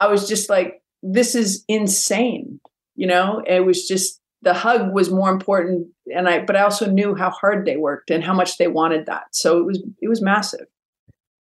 I 0.00 0.06
was 0.06 0.28
just 0.28 0.48
like 0.48 0.82
this 1.02 1.34
is 1.34 1.64
insane 1.68 2.60
you 2.98 3.06
know? 3.06 3.42
It 3.46 3.64
was 3.64 3.86
just 3.86 4.20
the 4.42 4.52
hug 4.52 4.92
was 4.92 5.10
more 5.10 5.30
important 5.30 5.88
and 6.14 6.28
i 6.28 6.38
but 6.40 6.54
i 6.54 6.60
also 6.60 6.88
knew 6.88 7.16
how 7.16 7.30
hard 7.30 7.66
they 7.66 7.76
worked 7.76 8.08
and 8.08 8.22
how 8.22 8.32
much 8.34 8.56
they 8.56 8.68
wanted 8.68 9.06
that. 9.06 9.24
So 9.32 9.58
it 9.58 9.64
was 9.64 9.82
it 10.00 10.08
was 10.08 10.22
massive. 10.22 10.66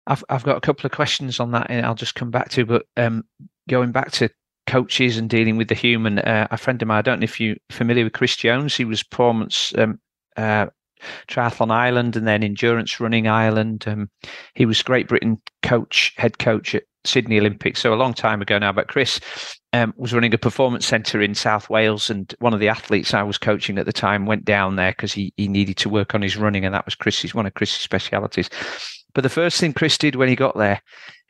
I've, 0.08 0.24
I've 0.30 0.44
got 0.44 0.58
a 0.58 0.62
couple 0.62 0.86
of 0.86 0.92
questions 0.92 1.40
on 1.40 1.52
that 1.52 1.68
and 1.70 1.86
i'll 1.86 1.96
just 1.96 2.16
come 2.16 2.32
back 2.32 2.50
to 2.50 2.66
but 2.66 2.86
um 2.98 3.24
going 3.70 3.92
back 3.92 4.12
to 4.14 4.30
coaches 4.68 5.18
and 5.18 5.30
dealing 5.30 5.58
with 5.58 5.68
the 5.68 5.76
human. 5.76 6.20
Uh, 6.20 6.48
a 6.52 6.58
friend 6.58 6.82
of 6.82 6.88
mine, 6.88 7.00
I 7.00 7.02
don't 7.02 7.20
know 7.20 7.26
if 7.26 7.40
you're 7.40 7.56
familiar 7.70 8.04
with 8.04 8.14
Chris 8.14 8.36
Jones, 8.36 8.76
he 8.76 8.86
was 8.86 9.04
performance 9.04 9.74
um, 9.78 10.00
uh, 10.38 10.68
triathlon 11.28 11.72
Ireland 11.72 12.16
and 12.16 12.28
then 12.28 12.44
endurance 12.44 13.00
running 13.00 13.28
Ireland. 13.28 13.86
Um, 13.88 14.10
he 14.56 14.66
was 14.66 14.82
Great 14.84 15.08
Britain 15.08 15.42
coach, 15.64 16.14
head 16.18 16.38
coach 16.38 16.76
at 16.76 16.84
Sydney 17.06 17.40
Olympics, 17.40 17.82
so 17.82 17.94
a 17.94 17.96
long 17.96 18.14
time 18.14 18.42
ago 18.42 18.58
now. 18.60 18.72
But 18.72 18.88
Chris 18.88 19.20
um, 19.74 19.94
was 19.98 20.14
running 20.14 20.34
a 20.34 20.38
performance 20.38 20.86
centre 20.86 21.22
in 21.22 21.34
South 21.34 21.70
Wales, 21.70 22.10
and 22.10 22.34
one 22.40 22.54
of 22.54 22.60
the 22.60 22.70
athletes 22.70 23.14
I 23.14 23.24
was 23.24 23.38
coaching 23.38 23.78
at 23.78 23.86
the 23.86 23.94
time 23.94 24.26
went 24.26 24.46
down 24.46 24.76
there 24.76 24.92
because 24.92 25.14
he 25.14 25.34
he 25.38 25.48
needed 25.48 25.78
to 25.78 25.90
work 25.90 26.14
on 26.14 26.22
his 26.22 26.38
running, 26.38 26.66
and 26.66 26.76
that 26.76 26.86
was 26.86 26.96
Chris's 26.96 27.34
one 27.34 27.46
of 27.46 27.54
Chris's 27.56 27.80
specialities. 27.80 28.50
But 29.14 29.24
the 29.24 29.30
first 29.30 29.60
thing 29.60 29.74
Chris 29.74 29.98
did 29.98 30.16
when 30.16 30.30
he 30.30 30.36
got 30.36 30.58
there, 30.58 30.82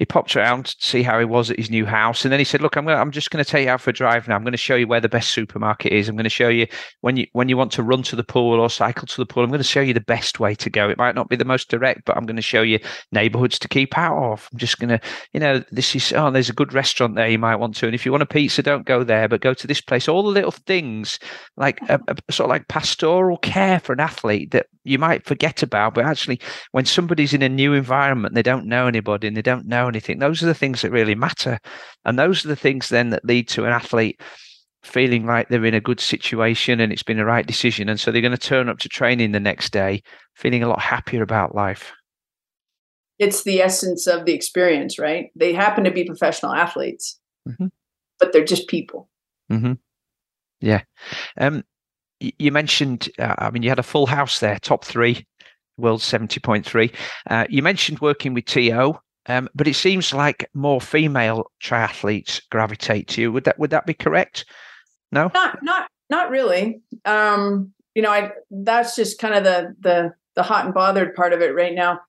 he 0.02 0.06
popped 0.06 0.36
around 0.36 0.66
to 0.66 0.76
see 0.84 1.04
how 1.04 1.20
he 1.20 1.26
was 1.26 1.52
at 1.52 1.60
his 1.60 1.70
new 1.70 1.86
house, 1.86 2.26
and 2.26 2.32
then 2.32 2.39
he 2.39 2.43
said, 2.43 2.60
"Look, 2.60 2.76
I'm 2.76 2.86
gonna, 2.86 2.97
I'm 2.97 3.12
just 3.12 3.30
going 3.30 3.45
to 3.45 3.47
take 3.47 3.66
you 3.66 3.72
out 3.72 3.82
for 3.82 3.91
a 3.91 3.93
drive 3.93 4.28
now. 4.28 4.36
I'm 4.36 4.41
going 4.41 4.52
to 4.52 4.58
show 4.58 4.74
you 4.74 4.88
where 4.88 4.99
the 4.99 5.08
best 5.08 5.30
supermarket 5.30 5.93
is. 5.93 6.10
I'm 6.10 6.16
going 6.16 6.24
to 6.24 6.30
show 6.30 6.49
you 6.49 6.66
when 7.02 7.18
you 7.18 7.28
when 7.34 7.49
you 7.49 7.56
want 7.56 7.72
to 7.74 7.84
run 7.84 8.02
to 8.04 8.16
the 8.16 8.24
pool 8.24 8.60
or 8.60 8.68
cycle 8.68 9.06
to 9.06 9.18
the 9.18 9.28
pool. 9.28 9.43
I'm 9.43 9.52
going 9.52 9.60
to 9.60 9.64
show 9.64 9.80
you 9.80 9.93
the 9.93 10.02
best 10.02 10.39
way 10.39 10.56
to 10.56 10.72
go. 10.72 10.89
It 10.89 10.97
might 10.97 11.14
not 11.14 11.30
be 11.30 11.36
the 11.36 11.45
most 11.45 11.70
direct, 11.70 12.06
but 12.06 12.18
I'm 12.18 12.26
going 12.26 12.36
to 12.36 12.41
show 12.41 12.64
you 12.64 12.80
neighborhoods 13.12 13.60
to 13.60 13.68
keep 13.68 13.95
out 13.95 14.18
of. 14.18 14.49
I'm 14.52 14.58
just 14.58 14.80
going 14.80 14.89
to, 14.89 14.99
you 15.34 15.39
know, 15.39 15.64
this 15.72 15.95
is 15.95 16.12
oh, 16.14 16.32
there's 16.32 16.49
a 16.49 16.54
good 16.54 16.74
restaurant 16.74 17.14
there 17.14 17.30
you 17.30 17.38
might 17.38 17.58
want 17.58 17.76
to, 17.76 17.86
and 17.86 17.93
if 17.93 18.04
you 18.04 18.12
want 18.12 18.24
a 18.24 18.26
pizza, 18.26 18.64
don't 18.64 18.88
go 18.88 19.04
there, 19.04 19.28
but 19.28 19.41
go 19.41 19.54
to 19.54 19.68
this 19.68 19.82
place. 19.82 20.08
All 20.08 20.24
the 20.24 20.30
little 20.30 20.49
things 20.49 21.20
like 21.58 21.80
a, 21.89 21.99
a, 22.08 22.34
sort 22.34 22.45
of 22.45 22.49
like 22.49 22.68
pastoral 22.70 23.38
care 23.38 23.80
for 23.80 23.93
an 23.93 23.99
athlete 23.99 24.49
that 24.49 24.66
you 24.84 24.97
might 24.97 25.26
forget 25.26 25.62
about, 25.62 25.93
but 25.93 26.06
actually, 26.06 26.39
when 26.72 26.86
somebody's 26.86 27.34
in 27.34 27.43
a 27.43 27.49
new 27.49 27.74
environment, 27.74 28.34
they 28.34 28.41
don't 28.41 28.66
know 28.66 28.88
anybody 28.88 29.28
and 29.28 29.38
they 29.38 29.43
don't 29.43 29.68
know 29.68 29.90
anything. 29.91 30.19
Those 30.19 30.41
are 30.41 30.47
the 30.47 30.53
things 30.53 30.81
that 30.81 30.91
really 30.91 31.15
matter. 31.15 31.59
And 32.05 32.17
those 32.17 32.43
are 32.43 32.47
the 32.47 32.55
things 32.55 32.89
then 32.89 33.09
that 33.11 33.25
lead 33.25 33.47
to 33.49 33.65
an 33.65 33.71
athlete 33.71 34.21
feeling 34.83 35.25
like 35.25 35.49
they're 35.49 35.65
in 35.65 35.73
a 35.73 35.81
good 35.81 35.99
situation 35.99 36.79
and 36.79 36.91
it's 36.91 37.03
been 37.03 37.17
the 37.17 37.25
right 37.25 37.45
decision. 37.45 37.87
And 37.87 37.99
so 37.99 38.11
they're 38.11 38.21
going 38.21 38.31
to 38.31 38.37
turn 38.37 38.69
up 38.69 38.79
to 38.79 38.89
training 38.89 39.31
the 39.31 39.39
next 39.39 39.71
day 39.71 40.01
feeling 40.35 40.63
a 40.63 40.67
lot 40.67 40.81
happier 40.81 41.21
about 41.21 41.53
life. 41.53 41.91
It's 43.19 43.43
the 43.43 43.61
essence 43.61 44.07
of 44.07 44.25
the 44.25 44.33
experience, 44.33 44.97
right? 44.97 45.29
They 45.35 45.53
happen 45.53 45.83
to 45.83 45.91
be 45.91 46.03
professional 46.03 46.53
athletes, 46.53 47.19
mm-hmm. 47.47 47.67
but 48.19 48.33
they're 48.33 48.43
just 48.43 48.67
people. 48.67 49.07
Mm-hmm. 49.51 49.73
Yeah. 50.61 50.81
Um, 51.37 51.63
you 52.19 52.51
mentioned, 52.51 53.09
uh, 53.19 53.35
I 53.37 53.51
mean, 53.51 53.63
you 53.63 53.69
had 53.69 53.79
a 53.79 53.83
full 53.83 54.07
house 54.07 54.39
there, 54.39 54.57
top 54.59 54.85
three, 54.85 55.27
world 55.77 56.01
70.3. 56.01 56.93
Uh, 57.29 57.45
you 57.49 57.61
mentioned 57.61 57.99
working 57.99 58.33
with 58.33 58.45
TO. 58.45 58.95
Um, 59.28 59.49
but 59.53 59.67
it 59.67 59.76
seems 59.76 60.13
like 60.13 60.49
more 60.53 60.82
female 60.82 61.51
triathletes 61.61 62.41
gravitate 62.49 63.07
to 63.09 63.22
you. 63.22 63.32
Would 63.32 63.43
that 63.43 63.59
would 63.59 63.69
that 63.69 63.86
be 63.86 63.93
correct? 63.93 64.45
No, 65.11 65.30
not 65.34 65.59
not 65.61 65.88
not 66.09 66.30
really. 66.30 66.82
Um, 67.05 67.74
you 67.93 68.01
know, 68.01 68.11
I 68.11 68.32
that's 68.49 68.95
just 68.95 69.19
kind 69.19 69.36
of 69.36 69.43
the 69.43 69.76
the 69.80 70.13
the 70.36 70.43
hot 70.43 70.65
and 70.65 70.74
bothered 70.74 71.15
part 71.15 71.34
of 71.34 71.41
it 71.41 71.53
right 71.53 71.74
now. 71.74 71.99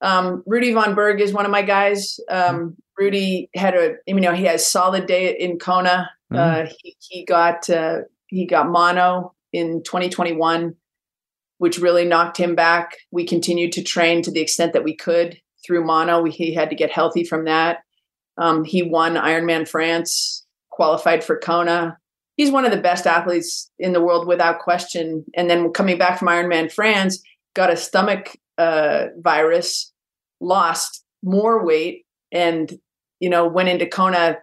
Um, 0.00 0.42
Rudy 0.46 0.72
von 0.72 0.94
Berg 0.94 1.20
is 1.20 1.32
one 1.32 1.44
of 1.44 1.50
my 1.50 1.62
guys. 1.62 2.18
Um, 2.28 2.56
mm. 2.58 2.74
Rudy 2.98 3.50
had 3.54 3.74
a 3.74 3.94
you 4.06 4.20
know 4.20 4.32
he 4.32 4.44
has 4.44 4.66
solid 4.66 5.06
day 5.06 5.36
in 5.36 5.58
Kona. 5.58 6.10
Mm. 6.32 6.38
Uh, 6.38 6.72
he 6.78 6.96
he 7.00 7.24
got 7.24 7.68
uh, 7.68 8.00
he 8.28 8.46
got 8.46 8.68
mono 8.68 9.34
in 9.52 9.82
2021, 9.82 10.74
which 11.58 11.78
really 11.78 12.06
knocked 12.06 12.38
him 12.38 12.54
back. 12.54 12.96
We 13.10 13.26
continued 13.26 13.72
to 13.72 13.82
train 13.82 14.22
to 14.22 14.30
the 14.30 14.40
extent 14.40 14.72
that 14.72 14.84
we 14.84 14.96
could 14.96 15.38
through 15.64 15.84
mono. 15.84 16.24
He 16.24 16.54
had 16.54 16.70
to 16.70 16.76
get 16.76 16.90
healthy 16.90 17.24
from 17.24 17.44
that. 17.44 17.78
Um, 18.38 18.64
he 18.64 18.82
won 18.82 19.14
Ironman 19.14 19.68
France, 19.68 20.44
qualified 20.70 21.22
for 21.22 21.38
Kona. 21.38 21.98
He's 22.36 22.50
one 22.50 22.64
of 22.64 22.70
the 22.70 22.80
best 22.80 23.06
athletes 23.06 23.70
in 23.78 23.92
the 23.92 24.00
world 24.00 24.26
without 24.26 24.60
question. 24.60 25.24
And 25.34 25.50
then 25.50 25.72
coming 25.72 25.98
back 25.98 26.18
from 26.18 26.28
Ironman 26.28 26.72
France, 26.72 27.22
got 27.54 27.70
a 27.70 27.76
stomach 27.76 28.36
uh, 28.58 29.06
virus, 29.18 29.92
lost 30.40 31.04
more 31.22 31.64
weight, 31.64 32.04
and 32.30 32.72
you 33.20 33.28
know 33.28 33.46
went 33.46 33.68
into 33.68 33.86
Kona 33.86 34.38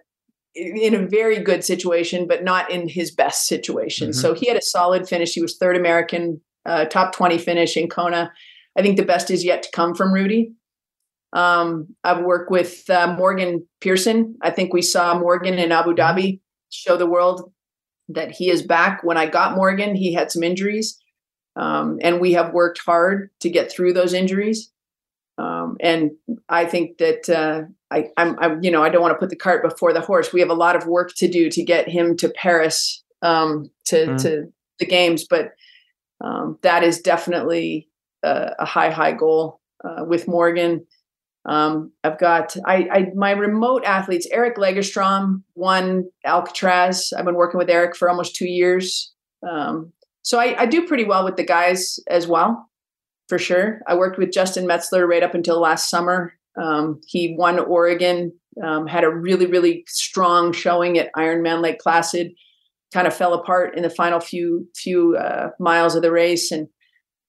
in 0.54 0.94
a 0.94 1.06
very 1.06 1.38
good 1.38 1.64
situation, 1.64 2.26
but 2.26 2.42
not 2.42 2.70
in 2.70 2.88
his 2.88 3.10
best 3.10 3.46
situation. 3.46 4.10
Mm-hmm. 4.10 4.20
So 4.20 4.34
he 4.34 4.48
had 4.48 4.56
a 4.56 4.62
solid 4.62 5.08
finish. 5.08 5.32
He 5.32 5.42
was 5.42 5.56
third 5.56 5.76
American, 5.76 6.40
uh, 6.66 6.86
top 6.86 7.14
20 7.14 7.38
finish 7.38 7.76
in 7.76 7.88
Kona. 7.88 8.32
I 8.76 8.82
think 8.82 8.96
the 8.96 9.04
best 9.04 9.30
is 9.30 9.44
yet 9.44 9.62
to 9.62 9.70
come 9.72 9.94
from 9.94 10.12
Rudy. 10.12 10.52
Um, 11.32 11.94
I've 12.02 12.24
worked 12.24 12.50
with 12.50 12.88
uh, 12.90 13.14
Morgan 13.16 13.66
Pearson. 13.80 14.36
I 14.42 14.50
think 14.50 14.72
we 14.72 14.82
saw 14.82 15.18
Morgan 15.18 15.54
in 15.54 15.72
Abu 15.72 15.94
mm-hmm. 15.94 16.00
Dhabi 16.00 16.40
show 16.70 16.96
the 16.96 17.06
world 17.06 17.52
that 18.08 18.32
he 18.32 18.50
is 18.50 18.62
back. 18.62 19.04
When 19.04 19.16
I 19.16 19.26
got 19.26 19.54
Morgan, 19.54 19.94
he 19.94 20.12
had 20.12 20.32
some 20.32 20.42
injuries, 20.42 20.98
um, 21.56 21.98
and 22.02 22.20
we 22.20 22.32
have 22.32 22.52
worked 22.52 22.80
hard 22.84 23.30
to 23.40 23.50
get 23.50 23.70
through 23.70 23.92
those 23.92 24.12
injuries. 24.12 24.72
Um, 25.38 25.76
and 25.80 26.10
I 26.48 26.66
think 26.66 26.98
that 26.98 27.28
uh, 27.30 27.62
I, 27.90 28.08
I'm, 28.16 28.38
I'm, 28.40 28.62
you 28.62 28.70
know, 28.70 28.82
I 28.82 28.90
don't 28.90 29.00
want 29.00 29.14
to 29.14 29.18
put 29.18 29.30
the 29.30 29.36
cart 29.36 29.62
before 29.62 29.92
the 29.92 30.00
horse. 30.00 30.32
We 30.32 30.40
have 30.40 30.50
a 30.50 30.54
lot 30.54 30.76
of 30.76 30.86
work 30.86 31.14
to 31.16 31.28
do 31.28 31.48
to 31.50 31.62
get 31.62 31.88
him 31.88 32.16
to 32.18 32.28
Paris 32.28 33.02
um, 33.22 33.70
to 33.86 33.96
mm. 33.96 34.22
to 34.22 34.52
the 34.78 34.86
games, 34.86 35.26
but 35.28 35.52
um, 36.20 36.58
that 36.62 36.82
is 36.82 37.00
definitely 37.00 37.88
a, 38.22 38.52
a 38.58 38.64
high, 38.64 38.90
high 38.90 39.12
goal 39.12 39.60
uh, 39.84 40.04
with 40.04 40.28
Morgan. 40.28 40.86
Um, 41.46 41.92
I've 42.04 42.18
got 42.18 42.54
I, 42.66 42.88
I, 42.92 43.06
my 43.14 43.30
remote 43.30 43.82
athletes. 43.84 44.28
Eric 44.30 44.56
Lagerstrom 44.56 45.42
won 45.54 46.10
Alcatraz. 46.24 47.12
I've 47.16 47.24
been 47.24 47.34
working 47.34 47.58
with 47.58 47.70
Eric 47.70 47.96
for 47.96 48.10
almost 48.10 48.36
two 48.36 48.48
years, 48.48 49.12
um, 49.48 49.92
so 50.22 50.38
I, 50.38 50.62
I, 50.62 50.66
do 50.66 50.86
pretty 50.86 51.04
well 51.04 51.24
with 51.24 51.36
the 51.36 51.44
guys 51.44 51.98
as 52.08 52.26
well, 52.26 52.68
for 53.28 53.38
sure. 53.38 53.80
I 53.88 53.96
worked 53.96 54.18
with 54.18 54.32
Justin 54.32 54.66
Metzler 54.66 55.08
right 55.08 55.22
up 55.22 55.34
until 55.34 55.58
last 55.58 55.88
summer. 55.88 56.34
Um, 56.60 57.00
he 57.06 57.34
won 57.38 57.58
Oregon, 57.58 58.32
um, 58.62 58.86
had 58.86 59.04
a 59.04 59.10
really 59.10 59.46
really 59.46 59.84
strong 59.88 60.52
showing 60.52 60.98
at 60.98 61.12
Ironman 61.16 61.62
Lake 61.62 61.80
Placid. 61.80 62.32
Kind 62.92 63.06
of 63.06 63.14
fell 63.14 63.32
apart 63.32 63.76
in 63.76 63.82
the 63.82 63.88
final 63.88 64.20
few 64.20 64.68
few 64.76 65.16
uh, 65.16 65.50
miles 65.58 65.94
of 65.94 66.02
the 66.02 66.12
race, 66.12 66.50
and 66.50 66.68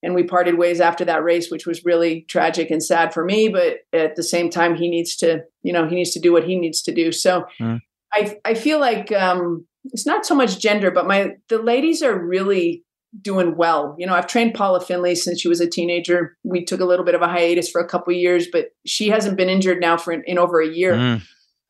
and 0.04 0.16
we 0.16 0.24
parted 0.24 0.58
ways 0.58 0.80
after 0.80 1.06
that 1.06 1.24
race 1.24 1.50
which 1.50 1.66
was 1.66 1.86
really 1.86 2.22
tragic 2.28 2.70
and 2.72 2.84
sad 2.84 3.14
for 3.14 3.24
me 3.24 3.48
but 3.50 3.80
at 3.94 4.16
the 4.16 4.24
same 4.24 4.50
time 4.50 4.76
he 4.76 4.90
needs 4.90 5.16
to 5.16 5.44
you 5.64 5.74
know 5.74 5.88
he 5.88 5.96
needs 5.96 6.12
to 6.12 6.20
do 6.20 6.32
what 6.32 6.44
he 6.44 6.56
needs 6.56 6.82
to 6.82 6.94
do 6.94 7.12
so 7.12 7.46
mm. 7.60 7.80
i 8.14 8.38
i 8.46 8.54
feel 8.54 8.80
like 8.80 9.12
um 9.12 9.66
it's 9.86 10.06
not 10.06 10.26
so 10.26 10.36
much 10.36 10.60
gender 10.60 10.92
but 10.92 11.08
my 11.08 11.36
the 11.50 11.60
ladies 11.60 12.02
are 12.02 12.18
really 12.18 12.84
doing 13.22 13.58
well 13.58 13.96
you 14.00 14.08
know 14.08 14.14
i've 14.14 14.28
trained 14.28 14.54
paula 14.54 14.80
findlay 14.80 15.14
since 15.14 15.42
she 15.42 15.50
was 15.50 15.60
a 15.60 15.70
teenager 15.70 16.38
we 16.44 16.64
took 16.64 16.80
a 16.80 16.86
little 16.86 17.06
bit 17.06 17.16
of 17.16 17.22
a 17.22 17.28
hiatus 17.28 17.70
for 17.70 17.82
a 17.82 17.88
couple 17.88 18.14
years 18.14 18.48
but 18.52 18.70
she 18.86 19.10
hasn't 19.10 19.38
been 19.38 19.50
injured 19.50 19.82
now 19.82 19.98
for 19.98 20.14
in, 20.14 20.24
in 20.26 20.38
over 20.38 20.62
a 20.62 20.68
year 20.68 20.94
mm. 20.94 21.22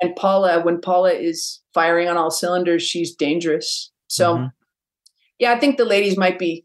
and 0.02 0.16
paula 0.16 0.62
when 0.62 0.80
paula 0.80 1.12
is 1.12 1.60
firing 1.74 2.08
on 2.08 2.18
all 2.18 2.30
cylinders 2.30 2.84
she's 2.84 3.16
dangerous 3.16 3.92
so 4.08 4.36
mm-hmm. 4.36 4.48
yeah 5.40 5.52
i 5.52 5.60
think 5.60 5.78
the 5.78 5.86
ladies 5.86 6.16
might 6.16 6.38
be 6.38 6.64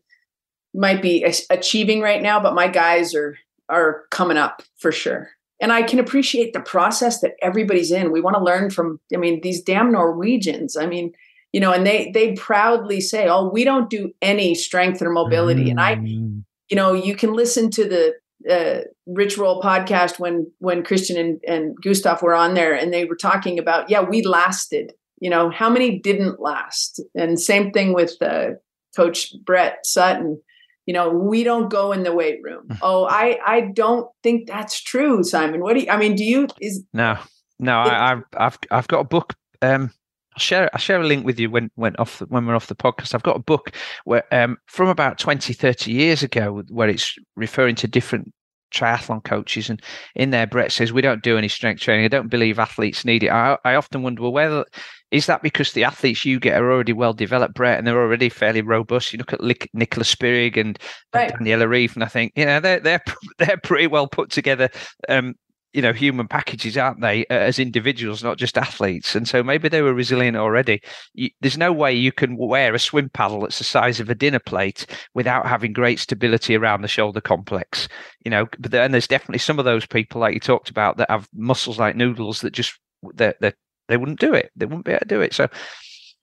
might 0.77 1.03
be 1.03 1.25
achieving 1.51 2.01
right 2.01 2.23
now, 2.23 2.39
but 2.41 2.55
my 2.55 2.69
guys 2.69 3.15
are 3.15 3.37
are 3.69 4.05
coming 4.11 4.37
up 4.37 4.63
for 4.77 4.93
sure. 4.93 5.31
And 5.61 5.73
I 5.73 5.83
can 5.83 5.99
appreciate 5.99 6.53
the 6.53 6.61
process 6.61 7.21
that 7.21 7.33
everybody's 7.41 7.91
in. 7.91 8.13
We 8.13 8.21
want 8.21 8.37
to 8.37 8.43
learn 8.43 8.71
from, 8.71 9.01
I 9.13 9.17
mean, 9.17 9.41
these 9.41 9.63
damn 9.63 9.91
Norwegians. 9.91 10.77
I 10.77 10.87
mean, 10.87 11.13
you 11.53 11.61
know, 11.61 11.73
and 11.73 11.87
they 11.87 12.11
they 12.13 12.35
proudly 12.35 13.01
say, 13.01 13.29
"Oh, 13.29 13.49
we 13.49 13.65
don't 13.65 13.89
do 13.89 14.13
any 14.21 14.55
strength 14.55 15.01
or 15.01 15.11
mobility." 15.11 15.67
Mm. 15.67 15.71
And 15.71 15.81
I, 15.81 15.97
mm. 15.97 16.45
you 16.69 16.77
know, 16.77 16.93
you 16.93 17.17
can 17.17 17.33
listen 17.33 17.71
to 17.71 17.89
the 17.89 18.15
uh, 18.51 18.83
Rich 19.07 19.39
Roll 19.39 19.63
podcast 19.63 20.19
when 20.19 20.51
when 20.59 20.83
Kristian 20.83 21.19
and, 21.19 21.41
and 21.49 21.77
Gustav 21.83 22.21
were 22.21 22.35
on 22.35 22.53
there, 22.53 22.75
and 22.75 22.93
they 22.93 23.07
were 23.07 23.17
talking 23.17 23.59
about, 23.59 23.89
yeah, 23.89 24.03
we 24.03 24.23
lasted. 24.23 24.93
You 25.19 25.31
know, 25.31 25.49
how 25.49 25.71
many 25.71 25.99
didn't 25.99 26.41
last? 26.41 27.01
And 27.15 27.41
same 27.41 27.71
thing 27.71 27.95
with 27.95 28.21
uh, 28.21 28.51
Coach 28.95 29.33
Brett 29.47 29.79
Sutton 29.87 30.43
you 30.87 30.95
know 30.95 31.11
we 31.11 31.45
don't 31.45 31.69
go 31.69 31.93
in 31.93 32.03
the 32.03 32.13
weight 32.13 32.41
room 32.43 32.67
mm. 32.69 32.79
oh 32.83 33.05
i 33.07 33.39
i 33.47 33.61
don't 33.61 34.09
think 34.23 34.47
that's 34.47 34.81
true 34.81 35.23
simon 35.23 35.61
what 35.61 35.75
do 35.75 35.81
you 35.81 35.91
i 35.91 35.97
mean 35.97 36.15
do 36.15 36.25
you 36.25 36.47
is 36.61 36.83
no 36.93 37.19
no 37.59 37.83
it, 37.83 37.89
I, 37.89 38.21
i've 38.39 38.59
i've 38.71 38.89
got 38.89 39.01
a 39.01 39.05
book 39.05 39.35
um 39.63 39.91
I'll 40.37 40.41
share 40.41 40.71
I'll 40.75 40.81
share 40.81 41.01
a 41.01 41.07
link 41.07 41.25
with 41.25 41.41
you 41.41 41.49
when 41.49 41.71
when 41.77 41.97
off 41.97 42.19
the, 42.19 42.27
when 42.27 42.45
we're 42.45 42.55
off 42.55 42.67
the 42.67 42.75
podcast. 42.75 43.15
I've 43.15 43.23
got 43.23 43.37
a 43.37 43.43
book 43.43 43.71
where 44.05 44.23
um, 44.33 44.59
from 44.67 44.89
about 44.89 45.17
20, 45.17 45.55
30 45.55 45.91
years 45.91 46.23
ago 46.23 46.63
where 46.69 46.91
it's 46.91 47.17
referring 47.37 47.75
to 47.77 47.89
different 47.89 48.35
triathlon 48.73 49.23
coaches 49.25 49.71
and 49.71 49.81
in 50.15 50.31
there 50.31 50.47
Brett 50.47 50.73
says 50.73 50.93
we 50.93 51.03
don't 51.03 51.23
do 51.23 51.39
any 51.39 51.49
strength 51.49 51.81
training. 51.81 52.05
I 52.05 52.09
don't 52.09 52.31
believe 52.31 52.59
athletes 52.59 53.05
need 53.05 53.23
it. 53.23 53.31
I, 53.31 53.57
I 53.65 53.75
often 53.75 54.03
wonder 54.03 54.23
well 54.23 54.33
whether 54.33 54.65
is 55.13 55.27
that 55.27 55.43
because 55.43 55.73
the 55.73 55.85
athletes 55.85 56.25
you 56.25 56.41
get 56.41 56.61
are 56.61 56.73
already 56.73 56.93
well 56.93 57.13
developed, 57.13 57.55
Brett, 57.55 57.79
and 57.79 57.87
they're 57.87 58.01
already 58.01 58.29
fairly 58.29 58.61
robust? 58.61 59.13
You 59.13 59.19
look 59.19 59.33
at 59.33 59.41
Nicola 59.73 60.05
Spirig 60.05 60.57
and, 60.57 60.79
right. 61.15 61.31
and 61.31 61.47
Daniela 61.47 61.69
Ryf, 61.69 61.95
and 61.95 62.03
I 62.03 62.09
think 62.09 62.33
you 62.35 62.45
know 62.45 62.59
they're 62.59 62.81
they're 62.81 63.03
they're 63.39 63.61
pretty 63.63 63.87
well 63.87 64.09
put 64.09 64.31
together. 64.31 64.69
Um, 65.09 65.35
you 65.77 65.83
know 65.83 65.93
human 65.93 66.27
packages 66.27 66.77
aren't 66.79 67.03
they 67.03 67.27
as 67.27 67.59
individuals 67.59 68.25
not 68.25 68.39
just 68.39 68.57
athletes 68.57 69.15
and 69.15 69.29
so 69.29 69.43
maybe 69.43 69.69
they 69.69 69.83
were 69.83 69.93
resilient 69.93 70.35
already 70.35 70.81
you, 71.13 71.29
there's 71.43 71.59
no 71.59 71.71
way 71.71 71.93
you 71.93 72.11
can 72.11 72.39
wear 72.39 72.75
a 72.75 72.79
swim 72.79 73.11
paddle 73.11 73.41
that's 73.41 73.59
the 73.59 73.65
size 73.65 74.01
of 74.01 74.09
a 74.09 74.15
dinner 74.15 74.39
plate 74.39 74.87
without 75.13 75.47
having 75.47 75.75
great 75.75 76.01
stability 76.01 76.57
around 76.57 76.81
the 76.81 76.89
shoulder 76.89 77.21
complex 77.21 77.89
you 78.25 78.31
know 78.31 78.47
but 78.59 78.71
then 78.71 78.91
there's 78.91 79.07
definitely 79.07 79.39
some 79.39 79.59
of 79.59 79.67
those 79.67 79.85
people 79.85 80.19
like 80.19 80.33
you 80.33 80.41
talked 80.41 80.71
about 80.71 80.97
that 80.97 81.11
have 81.11 81.29
muscles 81.35 81.79
like 81.79 81.95
noodles 81.95 82.41
that 82.41 82.55
just 82.55 82.81
that 83.15 83.37
they, 83.43 83.53
they 83.89 83.99
wouldn't 83.99 84.19
do 84.19 84.33
it 84.33 84.51
they 84.57 84.65
wouldn't 84.65 84.87
be 84.87 84.93
able 84.93 85.01
to 85.01 85.05
do 85.05 85.21
it 85.21 85.35
so 85.35 85.47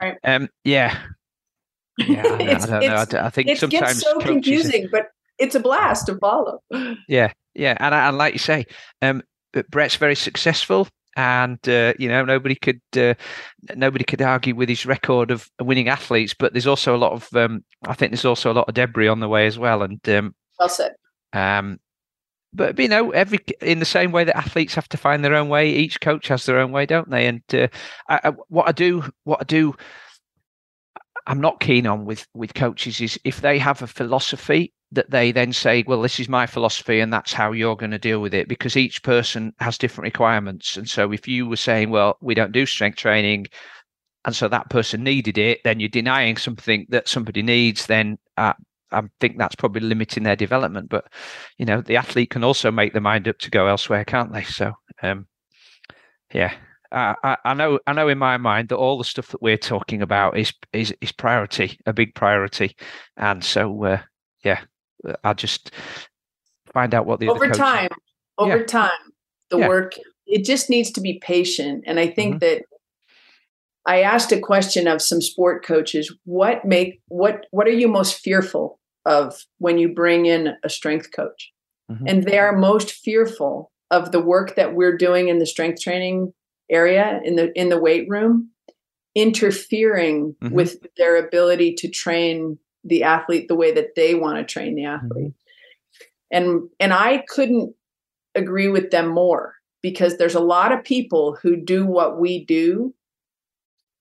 right. 0.01 0.17
um 0.23 0.49
yeah 0.63 0.99
yeah, 1.99 2.23
I, 2.25 2.33
I, 2.33 2.53
don't 2.55 2.69
know. 2.69 3.19
I, 3.19 3.25
I 3.27 3.29
think 3.29 3.49
it 3.49 3.59
sometimes 3.59 4.01
gets 4.01 4.01
so 4.01 4.19
confusing, 4.19 4.89
but 4.91 5.09
it's 5.37 5.53
a 5.53 5.59
blast 5.59 6.07
to 6.07 6.17
follow. 6.17 6.59
Yeah, 7.07 7.33
yeah, 7.53 7.77
and 7.79 7.93
and 7.93 8.17
like 8.17 8.33
you 8.33 8.39
say, 8.39 8.65
um, 9.03 9.21
Brett's 9.69 9.95
very 9.95 10.15
successful, 10.15 10.87
and 11.15 11.59
uh, 11.67 11.93
you 11.99 12.07
know 12.07 12.25
nobody 12.25 12.55
could 12.55 12.81
uh, 12.97 13.13
nobody 13.75 14.03
could 14.03 14.21
argue 14.21 14.55
with 14.55 14.69
his 14.69 14.85
record 14.85 15.31
of 15.31 15.49
winning 15.61 15.87
athletes. 15.87 16.33
But 16.33 16.53
there's 16.53 16.67
also 16.67 16.95
a 16.95 16.97
lot 16.97 17.13
of 17.13 17.33
um, 17.35 17.63
I 17.87 17.93
think 17.93 18.11
there's 18.11 18.25
also 18.25 18.51
a 18.51 18.53
lot 18.53 18.67
of 18.67 18.75
debris 18.75 19.07
on 19.07 19.19
the 19.19 19.29
way 19.29 19.47
as 19.47 19.57
well. 19.57 19.83
And 19.83 20.07
um, 20.09 20.35
well 20.59 20.69
said. 20.69 20.93
Um, 21.33 21.79
but 22.53 22.77
you 22.77 22.87
know, 22.87 23.11
every 23.11 23.39
in 23.61 23.79
the 23.79 23.85
same 23.85 24.11
way 24.11 24.23
that 24.23 24.37
athletes 24.37 24.75
have 24.75 24.89
to 24.89 24.97
find 24.97 25.23
their 25.23 25.35
own 25.35 25.49
way, 25.49 25.71
each 25.71 26.01
coach 26.01 26.27
has 26.27 26.45
their 26.45 26.59
own 26.59 26.71
way, 26.71 26.85
don't 26.85 27.09
they? 27.09 27.27
And 27.27 27.41
uh, 27.53 27.67
I, 28.09 28.19
I, 28.25 28.29
what 28.49 28.67
I 28.67 28.71
do, 28.71 29.03
what 29.23 29.41
I 29.41 29.45
do 29.45 29.75
I'm 31.27 31.39
not 31.39 31.59
keen 31.59 31.87
on 31.87 32.05
with 32.05 32.27
with 32.33 32.53
coaches 32.53 32.99
is 33.01 33.19
if 33.23 33.41
they 33.41 33.57
have 33.59 33.81
a 33.81 33.87
philosophy 33.87 34.73
that 34.93 35.09
they 35.09 35.31
then 35.31 35.53
say, 35.53 35.83
well, 35.87 36.01
this 36.01 36.19
is 36.19 36.29
my 36.29 36.45
philosophy 36.45 36.99
and 36.99 37.11
that's 37.11 37.33
how 37.33 37.51
you're 37.51 37.75
going 37.75 37.91
to 37.91 37.99
deal 37.99 38.19
with 38.19 38.33
it 38.33 38.47
because 38.47 38.77
each 38.77 39.03
person 39.03 39.53
has 39.59 39.77
different 39.77 40.05
requirements. 40.05 40.77
And 40.77 40.89
so 40.89 41.11
if 41.11 41.27
you 41.27 41.47
were 41.47 41.57
saying, 41.57 41.89
well, 41.89 42.17
we 42.21 42.35
don't 42.35 42.51
do 42.51 42.65
strength 42.65 42.97
training, 42.97 43.47
and 44.25 44.35
so 44.35 44.47
that 44.47 44.69
person 44.69 45.03
needed 45.03 45.37
it, 45.37 45.59
then 45.63 45.79
you're 45.79 45.89
denying 45.89 46.37
something 46.37 46.85
that 46.89 47.09
somebody 47.09 47.41
needs, 47.41 47.87
then 47.87 48.17
uh, 48.37 48.53
I 48.91 49.01
think 49.19 49.37
that's 49.37 49.55
probably 49.55 49.81
limiting 49.81 50.23
their 50.23 50.35
development. 50.35 50.89
But 50.89 51.11
you 51.57 51.65
know, 51.65 51.81
the 51.81 51.97
athlete 51.97 52.29
can 52.29 52.43
also 52.43 52.71
make 52.71 52.93
their 52.93 53.01
mind 53.01 53.27
up 53.27 53.39
to 53.39 53.51
go 53.51 53.67
elsewhere, 53.67 54.05
can't 54.05 54.31
they? 54.31 54.43
So 54.43 54.73
um, 55.01 55.27
yeah, 56.33 56.53
I, 56.91 57.37
I 57.43 57.53
know 57.53 57.79
I 57.85 57.93
know 57.93 58.07
in 58.07 58.17
my 58.17 58.37
mind 58.37 58.69
that 58.69 58.77
all 58.77 58.97
the 58.97 59.03
stuff 59.03 59.27
that 59.29 59.41
we're 59.41 59.57
talking 59.57 60.01
about 60.01 60.37
is 60.37 60.53
is 60.71 60.95
is 61.01 61.11
priority, 61.11 61.79
a 61.85 61.93
big 61.93 62.15
priority, 62.15 62.75
and 63.17 63.43
so 63.43 63.83
uh, 63.83 64.01
yeah, 64.43 64.61
I'll 65.23 65.33
just 65.33 65.71
find 66.73 66.93
out 66.93 67.05
what 67.05 67.19
the 67.19 67.29
over 67.29 67.49
time, 67.49 67.89
over 68.37 68.57
yeah. 68.57 68.65
time, 68.65 68.91
the 69.49 69.59
yeah. 69.59 69.67
work 69.67 69.93
it 70.25 70.45
just 70.45 70.69
needs 70.69 70.91
to 70.91 71.01
be 71.01 71.19
patient, 71.21 71.83
and 71.85 71.99
I 71.99 72.07
think 72.07 72.35
mm-hmm. 72.35 72.39
that 72.39 72.63
I 73.85 74.01
asked 74.01 74.31
a 74.31 74.39
question 74.39 74.87
of 74.87 75.01
some 75.01 75.21
sport 75.21 75.65
coaches: 75.65 76.13
what 76.25 76.65
make 76.65 77.01
what 77.07 77.45
what 77.51 77.67
are 77.67 77.71
you 77.71 77.87
most 77.87 78.19
fearful 78.19 78.79
of 79.05 79.45
when 79.57 79.77
you 79.77 79.89
bring 79.89 80.25
in 80.25 80.55
a 80.63 80.69
strength 80.69 81.11
coach? 81.11 81.51
Mm-hmm. 81.91 82.07
And 82.07 82.23
they 82.23 82.39
are 82.39 82.55
most 82.55 82.91
fearful 82.91 83.71
of 83.91 84.11
the 84.11 84.21
work 84.21 84.55
that 84.55 84.73
we're 84.73 84.97
doing 84.97 85.27
in 85.27 85.39
the 85.39 85.45
strength 85.45 85.81
training 85.81 86.33
area 86.69 87.19
in 87.23 87.35
the 87.35 87.51
in 87.59 87.69
the 87.69 87.79
weight 87.79 88.07
room 88.09 88.49
interfering 89.15 90.35
mm-hmm. 90.41 90.53
with 90.53 90.85
their 90.97 91.15
ability 91.17 91.75
to 91.75 91.87
train 91.87 92.57
the 92.83 93.03
athlete 93.03 93.47
the 93.47 93.55
way 93.55 93.71
that 93.71 93.95
they 93.95 94.15
want 94.15 94.37
to 94.37 94.43
train 94.43 94.75
the 94.75 94.85
athlete 94.85 95.27
mm-hmm. 95.27 96.07
and 96.31 96.69
and 96.79 96.93
i 96.93 97.23
couldn't 97.29 97.73
agree 98.35 98.67
with 98.67 98.91
them 98.91 99.07
more 99.07 99.55
because 99.81 100.17
there's 100.17 100.35
a 100.35 100.39
lot 100.39 100.71
of 100.71 100.83
people 100.83 101.37
who 101.41 101.55
do 101.55 101.85
what 101.85 102.19
we 102.19 102.43
do 102.45 102.93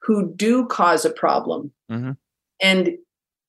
who 0.02 0.32
do 0.34 0.66
cause 0.66 1.04
a 1.04 1.10
problem 1.10 1.72
mm-hmm. 1.90 2.12
and 2.60 2.90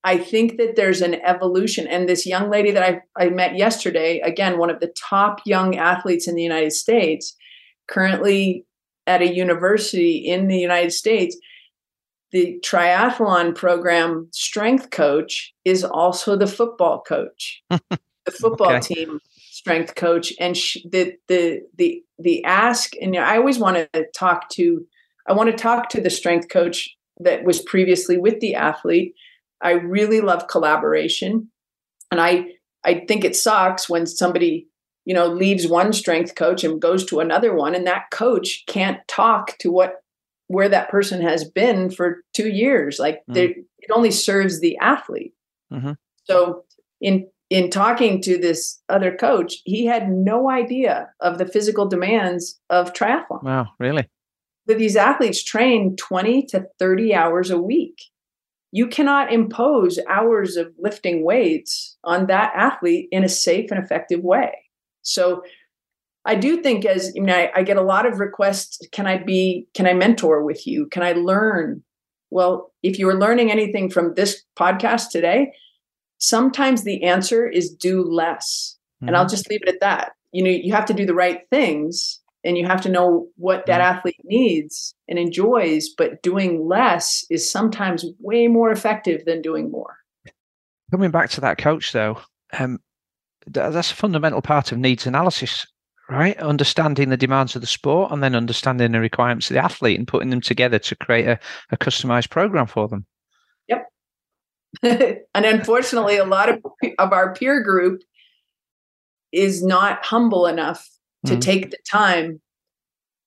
i 0.03 0.17
think 0.17 0.57
that 0.57 0.75
there's 0.75 1.01
an 1.01 1.15
evolution 1.25 1.87
and 1.87 2.07
this 2.07 2.25
young 2.25 2.49
lady 2.49 2.71
that 2.71 2.83
I, 2.83 3.23
I 3.25 3.29
met 3.29 3.57
yesterday 3.57 4.19
again 4.19 4.57
one 4.57 4.69
of 4.69 4.79
the 4.79 4.93
top 4.97 5.39
young 5.45 5.75
athletes 5.77 6.27
in 6.27 6.35
the 6.35 6.43
united 6.43 6.73
states 6.73 7.35
currently 7.87 8.65
at 9.07 9.21
a 9.21 9.33
university 9.33 10.17
in 10.17 10.47
the 10.47 10.57
United 10.57 10.91
States, 10.91 11.37
the 12.33 12.59
triathlon 12.65 13.55
program 13.55 14.27
strength 14.31 14.89
coach 14.89 15.53
is 15.63 15.83
also 15.83 16.35
the 16.35 16.47
football 16.47 17.01
coach, 17.07 17.63
the 17.69 17.99
football 18.31 18.71
okay. 18.71 18.95
team 18.95 19.19
strength 19.37 19.93
coach, 19.93 20.33
and 20.39 20.57
she, 20.57 20.85
the 20.89 21.13
the 21.27 21.61
the 21.77 22.03
the 22.17 22.43
ask. 22.43 22.93
And 22.99 23.15
I 23.15 23.37
always 23.37 23.59
want 23.59 23.87
to 23.93 24.05
talk 24.15 24.49
to, 24.53 24.83
I 25.27 25.33
want 25.33 25.51
to 25.51 25.55
talk 25.55 25.89
to 25.89 26.01
the 26.01 26.09
strength 26.09 26.49
coach 26.49 26.89
that 27.19 27.43
was 27.43 27.61
previously 27.61 28.17
with 28.17 28.39
the 28.39 28.55
athlete. 28.55 29.13
I 29.61 29.73
really 29.73 30.19
love 30.19 30.47
collaboration, 30.47 31.51
and 32.11 32.19
I 32.19 32.47
I 32.83 33.05
think 33.07 33.23
it 33.23 33.35
sucks 33.35 33.87
when 33.87 34.07
somebody 34.07 34.67
you 35.05 35.13
know 35.13 35.27
leaves 35.27 35.67
one 35.67 35.93
strength 35.93 36.33
coach 36.33 36.63
and 36.63 36.81
goes 36.81 37.05
to 37.05 37.19
another 37.19 37.53
one 37.53 37.75
and 37.75 37.85
that 37.85 38.05
coach 38.11 38.63
can't 38.67 39.05
talk 39.07 39.57
to 39.59 39.69
what 39.69 40.02
where 40.47 40.69
that 40.69 40.89
person 40.89 41.21
has 41.21 41.43
been 41.43 41.89
for 41.89 42.23
two 42.33 42.49
years 42.49 42.99
like 42.99 43.21
mm. 43.29 43.37
it 43.37 43.65
only 43.91 44.11
serves 44.11 44.59
the 44.59 44.77
athlete. 44.77 45.33
Mm-hmm. 45.71 45.93
so 46.25 46.63
in 47.01 47.27
in 47.49 47.69
talking 47.71 48.21
to 48.21 48.37
this 48.37 48.79
other 48.89 49.15
coach 49.15 49.55
he 49.65 49.85
had 49.85 50.09
no 50.09 50.51
idea 50.51 51.09
of 51.19 51.37
the 51.37 51.47
physical 51.47 51.87
demands 51.87 52.59
of 52.69 52.93
triathlon. 52.93 53.43
Wow 53.43 53.67
really? 53.79 54.07
That 54.67 54.77
these 54.77 54.95
athletes 54.95 55.43
train 55.43 55.95
20 55.97 56.45
to 56.47 56.65
30 56.79 57.13
hours 57.13 57.49
a 57.49 57.61
week. 57.61 58.01
You 58.71 58.87
cannot 58.87 59.31
impose 59.31 59.99
hours 60.09 60.55
of 60.55 60.73
lifting 60.79 61.25
weights 61.25 61.97
on 62.03 62.27
that 62.27 62.53
athlete 62.55 63.07
in 63.11 63.23
a 63.23 63.29
safe 63.29 63.71
and 63.71 63.83
effective 63.83 64.21
way. 64.21 64.51
So 65.03 65.43
I 66.25 66.35
do 66.35 66.61
think 66.61 66.85
as 66.85 67.13
you 67.15 67.21
know, 67.21 67.35
I, 67.35 67.51
I 67.55 67.63
get 67.63 67.77
a 67.77 67.81
lot 67.81 68.05
of 68.05 68.19
requests, 68.19 68.79
can 68.91 69.07
I 69.07 69.17
be, 69.17 69.67
can 69.73 69.87
I 69.87 69.93
mentor 69.93 70.43
with 70.43 70.65
you? 70.65 70.87
Can 70.87 71.03
I 71.03 71.13
learn? 71.13 71.83
Well, 72.29 72.71
if 72.81 72.97
you 72.97 73.09
are 73.09 73.19
learning 73.19 73.51
anything 73.51 73.89
from 73.89 74.13
this 74.15 74.43
podcast 74.57 75.09
today, 75.11 75.53
sometimes 76.19 76.83
the 76.83 77.03
answer 77.03 77.47
is 77.47 77.73
do 77.73 78.03
less. 78.03 78.77
Mm-hmm. 78.97 79.07
And 79.09 79.17
I'll 79.17 79.25
mm-hmm. 79.25 79.31
just 79.31 79.49
leave 79.49 79.61
it 79.63 79.69
at 79.69 79.81
that. 79.81 80.13
You 80.31 80.43
know, 80.43 80.49
you 80.49 80.73
have 80.73 80.85
to 80.85 80.93
do 80.93 81.05
the 81.05 81.13
right 81.13 81.41
things 81.51 82.21
and 82.45 82.57
you 82.57 82.65
have 82.65 82.81
to 82.81 82.89
know 82.89 83.27
what 83.35 83.65
that 83.65 83.81
mm-hmm. 83.81 83.97
athlete 83.97 84.21
needs 84.23 84.95
and 85.07 85.19
enjoys, 85.19 85.89
but 85.89 86.23
doing 86.23 86.67
less 86.67 87.25
is 87.29 87.49
sometimes 87.49 88.05
way 88.19 88.47
more 88.47 88.71
effective 88.71 89.25
than 89.25 89.41
doing 89.41 89.69
more. 89.69 89.97
Coming 90.89 91.11
back 91.11 91.29
to 91.31 91.41
that 91.41 91.57
coach 91.57 91.91
though, 91.91 92.19
um, 92.57 92.79
that's 93.45 93.91
a 93.91 93.95
fundamental 93.95 94.41
part 94.41 94.71
of 94.71 94.77
needs 94.77 95.05
analysis 95.05 95.67
right 96.13 96.37
understanding 96.37 97.09
the 97.09 97.17
demands 97.17 97.55
of 97.55 97.61
the 97.61 97.67
sport 97.67 98.11
and 98.11 98.23
then 98.23 98.35
understanding 98.35 98.91
the 98.91 98.99
requirements 98.99 99.49
of 99.49 99.55
the 99.55 99.63
athlete 99.63 99.97
and 99.97 100.07
putting 100.07 100.29
them 100.29 100.41
together 100.41 100.79
to 100.79 100.95
create 100.95 101.27
a, 101.27 101.39
a 101.71 101.77
customized 101.77 102.29
program 102.29 102.67
for 102.67 102.87
them 102.87 103.05
yep 103.67 103.87
and 104.83 105.45
unfortunately 105.45 106.17
a 106.17 106.25
lot 106.25 106.49
of, 106.49 106.61
of 106.99 107.13
our 107.13 107.33
peer 107.33 107.61
group 107.61 108.01
is 109.31 109.63
not 109.63 110.03
humble 110.05 110.45
enough 110.45 110.87
to 111.25 111.35
mm. 111.35 111.41
take 111.41 111.71
the 111.71 111.77
time 111.89 112.41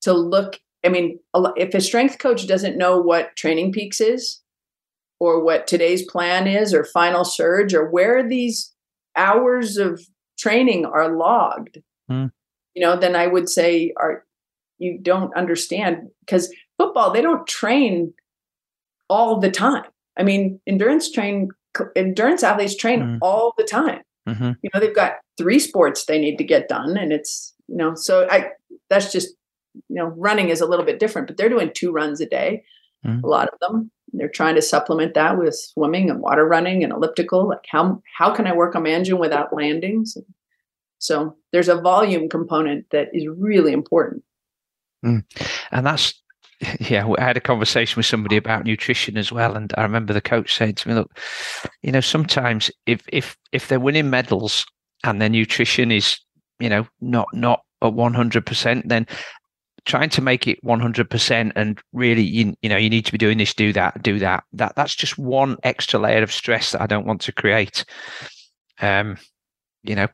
to 0.02 0.12
look 0.12 0.58
i 0.84 0.88
mean 0.88 1.18
if 1.56 1.74
a 1.74 1.80
strength 1.80 2.18
coach 2.18 2.46
doesn't 2.46 2.78
know 2.78 2.98
what 2.98 3.34
training 3.36 3.72
peaks 3.72 4.00
is 4.00 4.40
or 5.18 5.42
what 5.42 5.66
today's 5.66 6.04
plan 6.04 6.46
is 6.46 6.74
or 6.74 6.84
final 6.84 7.24
surge 7.24 7.74
or 7.74 7.88
where 7.90 8.26
these 8.28 8.74
hours 9.16 9.76
of 9.76 10.00
training 10.38 10.84
are 10.84 11.16
logged, 11.16 11.78
mm. 12.10 12.30
You 12.76 12.82
know, 12.82 12.96
then 12.96 13.16
I 13.16 13.26
would 13.26 13.48
say 13.48 13.92
are 13.96 14.24
you 14.78 14.98
don't 15.00 15.34
understand 15.34 16.10
because 16.20 16.54
football 16.76 17.10
they 17.10 17.22
don't 17.22 17.46
train 17.48 18.12
all 19.08 19.40
the 19.40 19.50
time. 19.50 19.84
I 20.18 20.22
mean, 20.22 20.60
endurance 20.66 21.10
train 21.10 21.48
endurance 21.96 22.42
athletes 22.42 22.76
train 22.76 23.00
mm. 23.00 23.18
all 23.22 23.54
the 23.56 23.64
time. 23.64 24.02
Mm-hmm. 24.28 24.52
You 24.62 24.70
know, 24.72 24.80
they've 24.80 24.94
got 24.94 25.14
three 25.38 25.58
sports 25.58 26.04
they 26.04 26.18
need 26.18 26.36
to 26.36 26.44
get 26.44 26.68
done, 26.68 26.96
and 26.96 27.12
it's 27.12 27.54
you 27.66 27.76
know, 27.76 27.94
so 27.94 28.28
I 28.30 28.50
that's 28.90 29.10
just 29.10 29.34
you 29.88 29.96
know, 29.96 30.06
running 30.16 30.50
is 30.50 30.60
a 30.60 30.66
little 30.66 30.84
bit 30.84 30.98
different, 30.98 31.26
but 31.26 31.36
they're 31.36 31.48
doing 31.48 31.70
two 31.74 31.92
runs 31.92 32.20
a 32.20 32.26
day, 32.26 32.62
mm. 33.06 33.22
a 33.22 33.26
lot 33.26 33.48
of 33.48 33.58
them. 33.60 33.90
They're 34.12 34.28
trying 34.28 34.54
to 34.54 34.62
supplement 34.62 35.14
that 35.14 35.38
with 35.38 35.54
swimming 35.54 36.10
and 36.10 36.20
water 36.20 36.46
running 36.46 36.84
and 36.84 36.92
elliptical. 36.92 37.48
Like 37.48 37.64
how 37.68 38.02
how 38.18 38.34
can 38.34 38.46
I 38.46 38.54
work 38.54 38.74
on 38.74 38.82
my 38.82 38.90
engine 38.90 39.18
without 39.18 39.54
landings? 39.54 40.16
So 41.06 41.36
there's 41.52 41.68
a 41.68 41.80
volume 41.80 42.28
component 42.28 42.86
that 42.90 43.08
is 43.12 43.26
really 43.28 43.72
important. 43.72 44.22
Mm. 45.04 45.24
And 45.70 45.86
that's 45.86 46.14
yeah, 46.80 47.06
I 47.18 47.22
had 47.22 47.36
a 47.36 47.40
conversation 47.40 47.98
with 47.98 48.06
somebody 48.06 48.36
about 48.36 48.64
nutrition 48.64 49.18
as 49.18 49.30
well, 49.30 49.56
and 49.56 49.72
I 49.76 49.82
remember 49.82 50.12
the 50.12 50.22
coach 50.22 50.54
saying 50.54 50.76
to 50.76 50.88
me, 50.88 50.94
"Look, 50.94 51.18
you 51.82 51.92
know, 51.92 52.00
sometimes 52.00 52.70
if 52.86 53.02
if 53.12 53.36
if 53.52 53.68
they're 53.68 53.78
winning 53.78 54.08
medals 54.08 54.64
and 55.04 55.20
their 55.20 55.28
nutrition 55.28 55.92
is, 55.92 56.18
you 56.58 56.70
know, 56.70 56.86
not 57.00 57.28
not 57.34 57.60
at 57.82 57.92
100%, 57.92 58.88
then 58.88 59.06
trying 59.84 60.08
to 60.10 60.22
make 60.22 60.48
it 60.48 60.58
100% 60.64 61.52
and 61.54 61.80
really 61.92 62.22
you, 62.22 62.54
you 62.62 62.68
know 62.68 62.76
you 62.76 62.90
need 62.90 63.06
to 63.06 63.12
be 63.12 63.18
doing 63.18 63.38
this 63.38 63.54
do 63.54 63.72
that 63.72 64.02
do 64.02 64.18
that 64.18 64.42
that 64.52 64.74
that's 64.74 64.96
just 64.96 65.16
one 65.16 65.56
extra 65.62 66.00
layer 66.00 66.24
of 66.24 66.32
stress 66.32 66.72
that 66.72 66.82
i 66.82 66.86
don't 66.86 67.06
want 67.06 67.20
to 67.20 67.30
create 67.30 67.84
um 68.80 69.16
you 69.84 69.94
know 69.94 70.08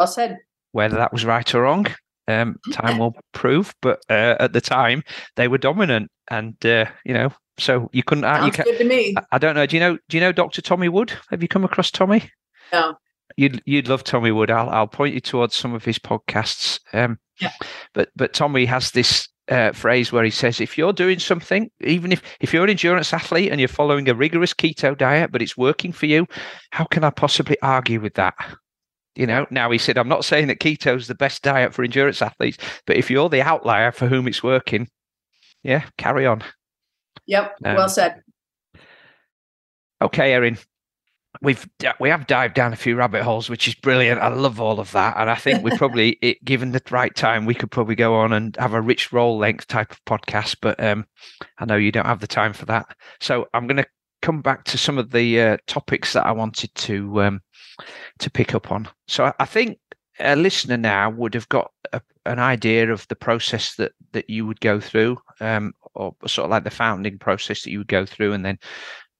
well 0.00 0.08
said 0.08 0.38
whether 0.72 0.96
that 0.96 1.12
was 1.12 1.24
right 1.24 1.54
or 1.54 1.62
wrong 1.62 1.86
um 2.26 2.56
time 2.72 2.98
will 2.98 3.14
prove 3.32 3.72
but 3.80 4.00
uh, 4.10 4.34
at 4.40 4.52
the 4.52 4.60
time 4.60 5.02
they 5.36 5.46
were 5.46 5.58
dominant 5.58 6.10
and 6.30 6.54
uh, 6.66 6.86
you 7.04 7.14
know 7.14 7.30
so 7.58 7.88
you 7.92 8.02
couldn't 8.02 8.24
Sounds 8.24 8.46
you 8.46 8.52
can, 8.52 8.64
good 8.64 8.78
to 8.78 8.84
me 8.84 9.14
I, 9.16 9.22
I 9.32 9.38
don't 9.38 9.54
know 9.54 9.66
do 9.66 9.76
you 9.76 9.80
know 9.80 9.98
do 10.08 10.16
you 10.16 10.20
know 10.20 10.32
dr 10.32 10.60
tommy 10.62 10.88
wood 10.88 11.12
have 11.30 11.42
you 11.42 11.48
come 11.48 11.64
across 11.64 11.90
tommy 11.90 12.30
no 12.72 12.96
You'd 13.36 13.62
you'd 13.64 13.88
love 13.88 14.04
Tommy 14.04 14.32
Wood. 14.32 14.50
I'll 14.50 14.68
I'll 14.68 14.86
point 14.86 15.14
you 15.14 15.20
towards 15.20 15.54
some 15.54 15.74
of 15.74 15.84
his 15.84 15.98
podcasts. 15.98 16.80
Um, 16.92 17.18
Yeah. 17.40 17.52
But 17.94 18.10
but 18.16 18.34
Tommy 18.34 18.66
has 18.66 18.90
this 18.90 19.28
uh, 19.48 19.72
phrase 19.72 20.12
where 20.12 20.24
he 20.24 20.30
says, 20.30 20.60
if 20.60 20.78
you're 20.78 20.92
doing 20.92 21.18
something, 21.18 21.70
even 21.80 22.12
if 22.12 22.22
if 22.40 22.52
you're 22.52 22.64
an 22.64 22.70
endurance 22.70 23.12
athlete 23.12 23.50
and 23.50 23.60
you're 23.60 23.68
following 23.68 24.08
a 24.08 24.14
rigorous 24.14 24.54
keto 24.54 24.96
diet, 24.96 25.32
but 25.32 25.42
it's 25.42 25.56
working 25.56 25.92
for 25.92 26.06
you, 26.06 26.26
how 26.70 26.84
can 26.84 27.04
I 27.04 27.10
possibly 27.10 27.56
argue 27.62 28.00
with 28.00 28.14
that? 28.14 28.34
You 29.16 29.26
know. 29.26 29.46
Now 29.50 29.70
he 29.70 29.78
said, 29.78 29.98
I'm 29.98 30.08
not 30.08 30.24
saying 30.24 30.46
that 30.48 30.60
keto 30.60 30.96
is 30.96 31.08
the 31.08 31.14
best 31.14 31.42
diet 31.42 31.74
for 31.74 31.82
endurance 31.82 32.22
athletes, 32.22 32.58
but 32.86 32.96
if 32.96 33.10
you're 33.10 33.28
the 33.28 33.42
outlier 33.42 33.92
for 33.92 34.06
whom 34.06 34.28
it's 34.28 34.42
working, 34.42 34.88
yeah, 35.62 35.84
carry 35.98 36.26
on. 36.26 36.42
yep 37.26 37.56
Um, 37.64 37.76
well 37.76 37.88
said 37.88 38.22
Okay, 40.02 40.32
Erin. 40.32 40.58
We've 41.42 41.68
we 42.00 42.08
have 42.08 42.26
dived 42.26 42.54
down 42.54 42.72
a 42.72 42.76
few 42.76 42.96
rabbit 42.96 43.22
holes, 43.22 43.48
which 43.48 43.68
is 43.68 43.74
brilliant. 43.74 44.20
I 44.20 44.28
love 44.28 44.60
all 44.60 44.80
of 44.80 44.90
that, 44.92 45.16
and 45.16 45.30
I 45.30 45.36
think 45.36 45.62
we 45.62 45.70
probably, 45.76 46.10
it, 46.22 46.44
given 46.44 46.72
the 46.72 46.82
right 46.90 47.14
time, 47.14 47.46
we 47.46 47.54
could 47.54 47.70
probably 47.70 47.94
go 47.94 48.16
on 48.16 48.32
and 48.32 48.56
have 48.56 48.74
a 48.74 48.80
rich 48.80 49.12
roll 49.12 49.38
length 49.38 49.68
type 49.68 49.92
of 49.92 50.04
podcast. 50.06 50.56
But 50.60 50.82
um, 50.82 51.06
I 51.58 51.66
know 51.66 51.76
you 51.76 51.92
don't 51.92 52.06
have 52.06 52.20
the 52.20 52.26
time 52.26 52.52
for 52.52 52.66
that, 52.66 52.96
so 53.20 53.46
I'm 53.54 53.66
going 53.68 53.76
to 53.76 53.86
come 54.22 54.42
back 54.42 54.64
to 54.64 54.78
some 54.78 54.98
of 54.98 55.10
the 55.12 55.40
uh, 55.40 55.56
topics 55.66 56.14
that 56.14 56.26
I 56.26 56.32
wanted 56.32 56.74
to 56.74 57.22
um, 57.22 57.40
to 58.20 58.30
pick 58.30 58.54
up 58.54 58.70
on. 58.70 58.88
So 59.08 59.32
I, 59.38 59.44
think 59.44 59.78
a 60.18 60.36
listener 60.36 60.76
now 60.76 61.10
would 61.10 61.34
have 61.34 61.48
got 61.48 61.72
a, 61.92 62.00
an 62.26 62.38
idea 62.38 62.92
of 62.92 63.06
the 63.08 63.16
process 63.16 63.74
that 63.76 63.92
that 64.12 64.28
you 64.28 64.46
would 64.46 64.60
go 64.60 64.80
through, 64.80 65.18
um, 65.40 65.72
or 65.94 66.14
sort 66.26 66.44
of 66.44 66.50
like 66.50 66.64
the 66.64 66.70
founding 66.70 67.18
process 67.18 67.62
that 67.62 67.70
you 67.70 67.78
would 67.78 67.88
go 67.88 68.06
through, 68.06 68.32
and 68.32 68.44
then 68.44 68.58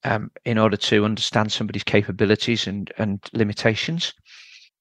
um, 0.03 0.31
in 0.45 0.57
order 0.57 0.77
to 0.77 1.05
understand 1.05 1.51
somebody's 1.51 1.83
capabilities 1.83 2.67
and 2.67 2.91
and 2.97 3.19
limitations. 3.33 4.13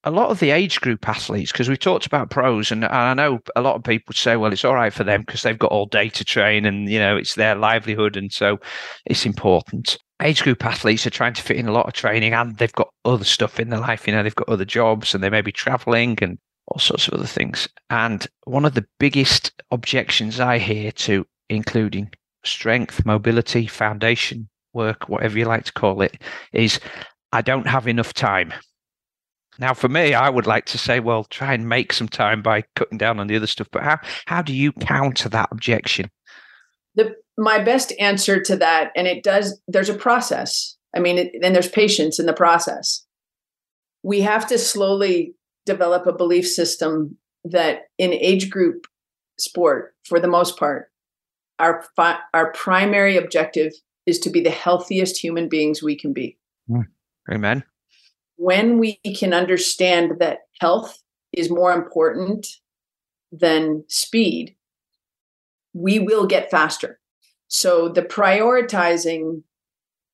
A 0.04 0.10
lot 0.10 0.30
of 0.30 0.40
the 0.40 0.50
age 0.50 0.80
group 0.80 1.06
athletes, 1.06 1.52
because 1.52 1.68
we 1.68 1.76
talked 1.76 2.06
about 2.06 2.30
pros, 2.30 2.72
and, 2.72 2.84
and 2.84 2.94
I 2.94 3.12
know 3.12 3.38
a 3.54 3.60
lot 3.60 3.74
of 3.74 3.84
people 3.84 4.14
say, 4.14 4.34
well, 4.36 4.50
it's 4.50 4.64
all 4.64 4.74
right 4.74 4.94
for 4.94 5.04
them 5.04 5.20
because 5.20 5.42
they've 5.42 5.58
got 5.58 5.72
all 5.72 5.84
day 5.84 6.08
to 6.08 6.24
train, 6.24 6.64
and 6.64 6.88
you 6.88 6.98
know 6.98 7.16
it's 7.16 7.34
their 7.34 7.54
livelihood, 7.54 8.16
and 8.16 8.32
so 8.32 8.58
it's 9.04 9.26
important. 9.26 9.98
Age 10.20 10.42
group 10.42 10.64
athletes 10.64 11.06
are 11.06 11.10
trying 11.10 11.34
to 11.34 11.42
fit 11.42 11.56
in 11.56 11.68
a 11.68 11.72
lot 11.72 11.86
of 11.86 11.94
training, 11.94 12.34
and 12.34 12.56
they've 12.56 12.72
got 12.72 12.92
other 13.04 13.24
stuff 13.24 13.58
in 13.58 13.70
their 13.70 13.80
life. 13.80 14.06
You 14.06 14.12
know, 14.12 14.22
they've 14.22 14.34
got 14.34 14.48
other 14.48 14.64
jobs, 14.64 15.14
and 15.14 15.22
they 15.22 15.30
may 15.30 15.40
be 15.40 15.52
traveling 15.52 16.18
and 16.20 16.38
all 16.66 16.78
sorts 16.78 17.08
of 17.08 17.14
other 17.14 17.26
things. 17.26 17.68
And 17.88 18.26
one 18.44 18.64
of 18.64 18.74
the 18.74 18.86
biggest 18.98 19.52
objections 19.70 20.38
I 20.40 20.58
hear 20.58 20.92
to 20.92 21.26
including 21.48 22.12
strength, 22.44 23.04
mobility, 23.04 23.66
foundation 23.66 24.48
work, 24.72 25.08
whatever 25.08 25.38
you 25.38 25.44
like 25.44 25.64
to 25.64 25.72
call 25.72 26.00
it, 26.02 26.22
is 26.52 26.80
I 27.32 27.42
don't 27.42 27.66
have 27.66 27.88
enough 27.88 28.14
time. 28.14 28.52
Now, 29.58 29.74
for 29.74 29.88
me, 29.88 30.14
I 30.14 30.30
would 30.30 30.46
like 30.46 30.64
to 30.66 30.78
say, 30.78 31.00
well, 31.00 31.24
try 31.24 31.52
and 31.52 31.68
make 31.68 31.92
some 31.92 32.08
time 32.08 32.40
by 32.40 32.64
cutting 32.76 32.98
down 32.98 33.20
on 33.20 33.26
the 33.26 33.36
other 33.36 33.48
stuff. 33.48 33.68
But 33.72 33.82
how 33.82 33.98
how 34.26 34.42
do 34.42 34.54
you 34.54 34.72
counter 34.72 35.28
that 35.28 35.48
objection? 35.50 36.10
the 36.94 37.14
my 37.38 37.62
best 37.62 37.92
answer 37.98 38.40
to 38.40 38.56
that 38.56 38.90
and 38.94 39.06
it 39.06 39.22
does 39.22 39.60
there's 39.68 39.88
a 39.88 39.94
process 39.94 40.76
i 40.94 40.98
mean 40.98 41.18
it, 41.18 41.32
and 41.42 41.54
there's 41.54 41.68
patience 41.68 42.18
in 42.18 42.26
the 42.26 42.32
process 42.32 43.04
we 44.02 44.20
have 44.20 44.46
to 44.46 44.58
slowly 44.58 45.34
develop 45.66 46.06
a 46.06 46.12
belief 46.12 46.46
system 46.46 47.16
that 47.44 47.82
in 47.98 48.12
age 48.12 48.50
group 48.50 48.86
sport 49.38 49.94
for 50.04 50.20
the 50.20 50.28
most 50.28 50.58
part 50.58 50.90
our 51.58 51.84
fi- 51.96 52.20
our 52.34 52.52
primary 52.52 53.16
objective 53.16 53.72
is 54.06 54.18
to 54.18 54.30
be 54.30 54.40
the 54.40 54.50
healthiest 54.50 55.16
human 55.16 55.48
beings 55.48 55.82
we 55.82 55.96
can 55.96 56.12
be 56.12 56.36
hmm. 56.68 56.82
Amen. 57.30 57.62
when 58.36 58.78
we 58.78 58.98
can 59.16 59.32
understand 59.32 60.18
that 60.18 60.40
health 60.60 61.02
is 61.32 61.50
more 61.50 61.72
important 61.72 62.46
than 63.32 63.84
speed, 63.88 64.56
we 65.72 65.98
will 65.98 66.26
get 66.26 66.50
faster. 66.50 66.99
So 67.50 67.88
the 67.88 68.02
prioritizing 68.02 69.42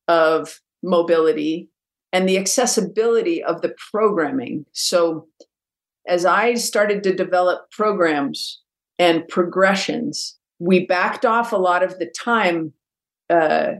of 0.08 0.60
mobility 0.82 1.68
and 2.12 2.26
the 2.26 2.38
accessibility 2.38 3.44
of 3.44 3.60
the 3.60 3.74
programming. 3.90 4.64
So 4.72 5.28
as 6.08 6.24
I 6.24 6.54
started 6.54 7.02
to 7.02 7.14
develop 7.14 7.70
programs 7.70 8.62
and 8.98 9.28
progressions, 9.28 10.38
we 10.58 10.86
backed 10.86 11.26
off 11.26 11.52
a 11.52 11.56
lot 11.56 11.82
of 11.82 11.98
the 11.98 12.10
time, 12.18 12.72
uh, 13.28 13.72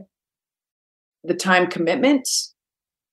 the 1.23 1.33
time 1.33 1.67
commitments, 1.67 2.53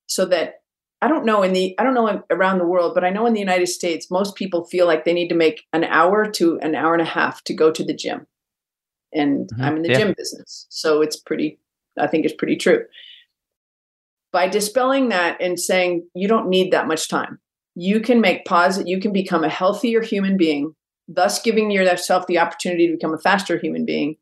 so 0.07 0.27
that 0.27 0.57
I 1.01 1.09
don't 1.09 1.25
know 1.25 1.43
in 1.43 1.55
the 1.55 1.75
I 1.79 1.85
don't 1.85 1.95
know 1.95 2.23
around 2.31 2.59
the 2.59 2.67
world, 2.67 2.93
but 2.95 3.05
I 3.05 3.11
know 3.11 3.25
in 3.25 3.33
the 3.33 3.41
United 3.41 3.69
States, 3.69 4.11
most 4.11 4.35
people 4.35 4.67
feel 4.67 4.87
like 4.87 5.07
they 5.07 5.15
need 5.15 5.29
to 5.29 5.35
make 5.35 5.63
an 5.73 5.85
hour 5.85 6.31
to 6.33 6.59
an 6.61 6.75
hour 6.75 6.93
and 6.93 7.03
a 7.03 7.07
half 7.07 7.43
to 7.45 7.55
go 7.55 7.71
to 7.71 7.85
the 7.85 7.95
gym. 7.95 8.27
And 9.15 9.49
Mhm. 9.51 9.63
I'm 9.65 9.77
in 9.77 9.83
the 9.83 9.91
Yeah. 9.91 9.99
gym 9.99 10.15
business, 10.17 10.67
so 10.71 11.01
it's 11.01 11.17
pretty. 11.17 11.59
I 11.99 12.07
think 12.09 12.25
it's 12.25 12.35
pretty 12.35 12.57
true. 12.57 12.85
By 14.33 14.49
dispelling 14.49 15.11
that 15.11 15.41
and 15.41 15.59
saying 15.61 16.09
you 16.15 16.27
don't 16.27 16.49
need 16.49 16.73
that 16.73 16.89
much 16.89 17.09
time, 17.09 17.39
you 17.77 18.01
can 18.01 18.21
make 18.21 18.45
positive. 18.45 18.89
You 18.89 19.01
can 19.01 19.13
become 19.13 19.45
a 19.45 19.49
healthier 19.49 20.03
human 20.03 20.37
being, 20.37 20.75
thus 21.07 21.41
giving 21.41 21.71
yourself 21.71 22.27
the 22.27 22.39
opportunity 22.39 22.87
to 22.89 22.95
become 22.95 23.15
a 23.15 23.19
faster 23.19 23.59
human 23.59 23.85
being 23.85 24.17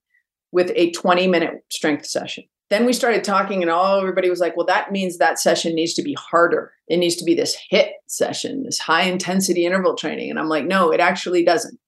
with 0.52 0.70
a 0.76 0.90
20 0.90 1.26
minute 1.28 1.64
strength 1.70 2.04
session 2.06 2.44
then 2.68 2.86
we 2.86 2.92
started 2.94 3.22
talking 3.22 3.60
and 3.62 3.70
all 3.70 3.98
everybody 4.00 4.28
was 4.30 4.40
like 4.40 4.56
well 4.56 4.66
that 4.66 4.90
means 4.92 5.16
that 5.18 5.38
session 5.38 5.74
needs 5.74 5.94
to 5.94 6.02
be 6.02 6.14
harder 6.14 6.72
it 6.88 6.96
needs 6.98 7.16
to 7.16 7.24
be 7.24 7.34
this 7.34 7.56
HIIT 7.72 7.90
session 8.06 8.62
this 8.64 8.78
high 8.78 9.02
intensity 9.04 9.64
interval 9.64 9.94
training 9.94 10.28
and 10.30 10.38
i'm 10.38 10.48
like 10.48 10.64
no 10.66 10.90
it 10.90 11.00
actually 11.00 11.42
doesn't 11.44 11.78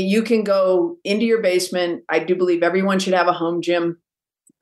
you 0.00 0.22
can 0.22 0.44
go 0.44 0.96
into 1.04 1.24
your 1.24 1.42
basement 1.42 2.02
i 2.08 2.18
do 2.18 2.34
believe 2.34 2.62
everyone 2.62 2.98
should 2.98 3.14
have 3.14 3.28
a 3.28 3.32
home 3.32 3.62
gym 3.62 3.98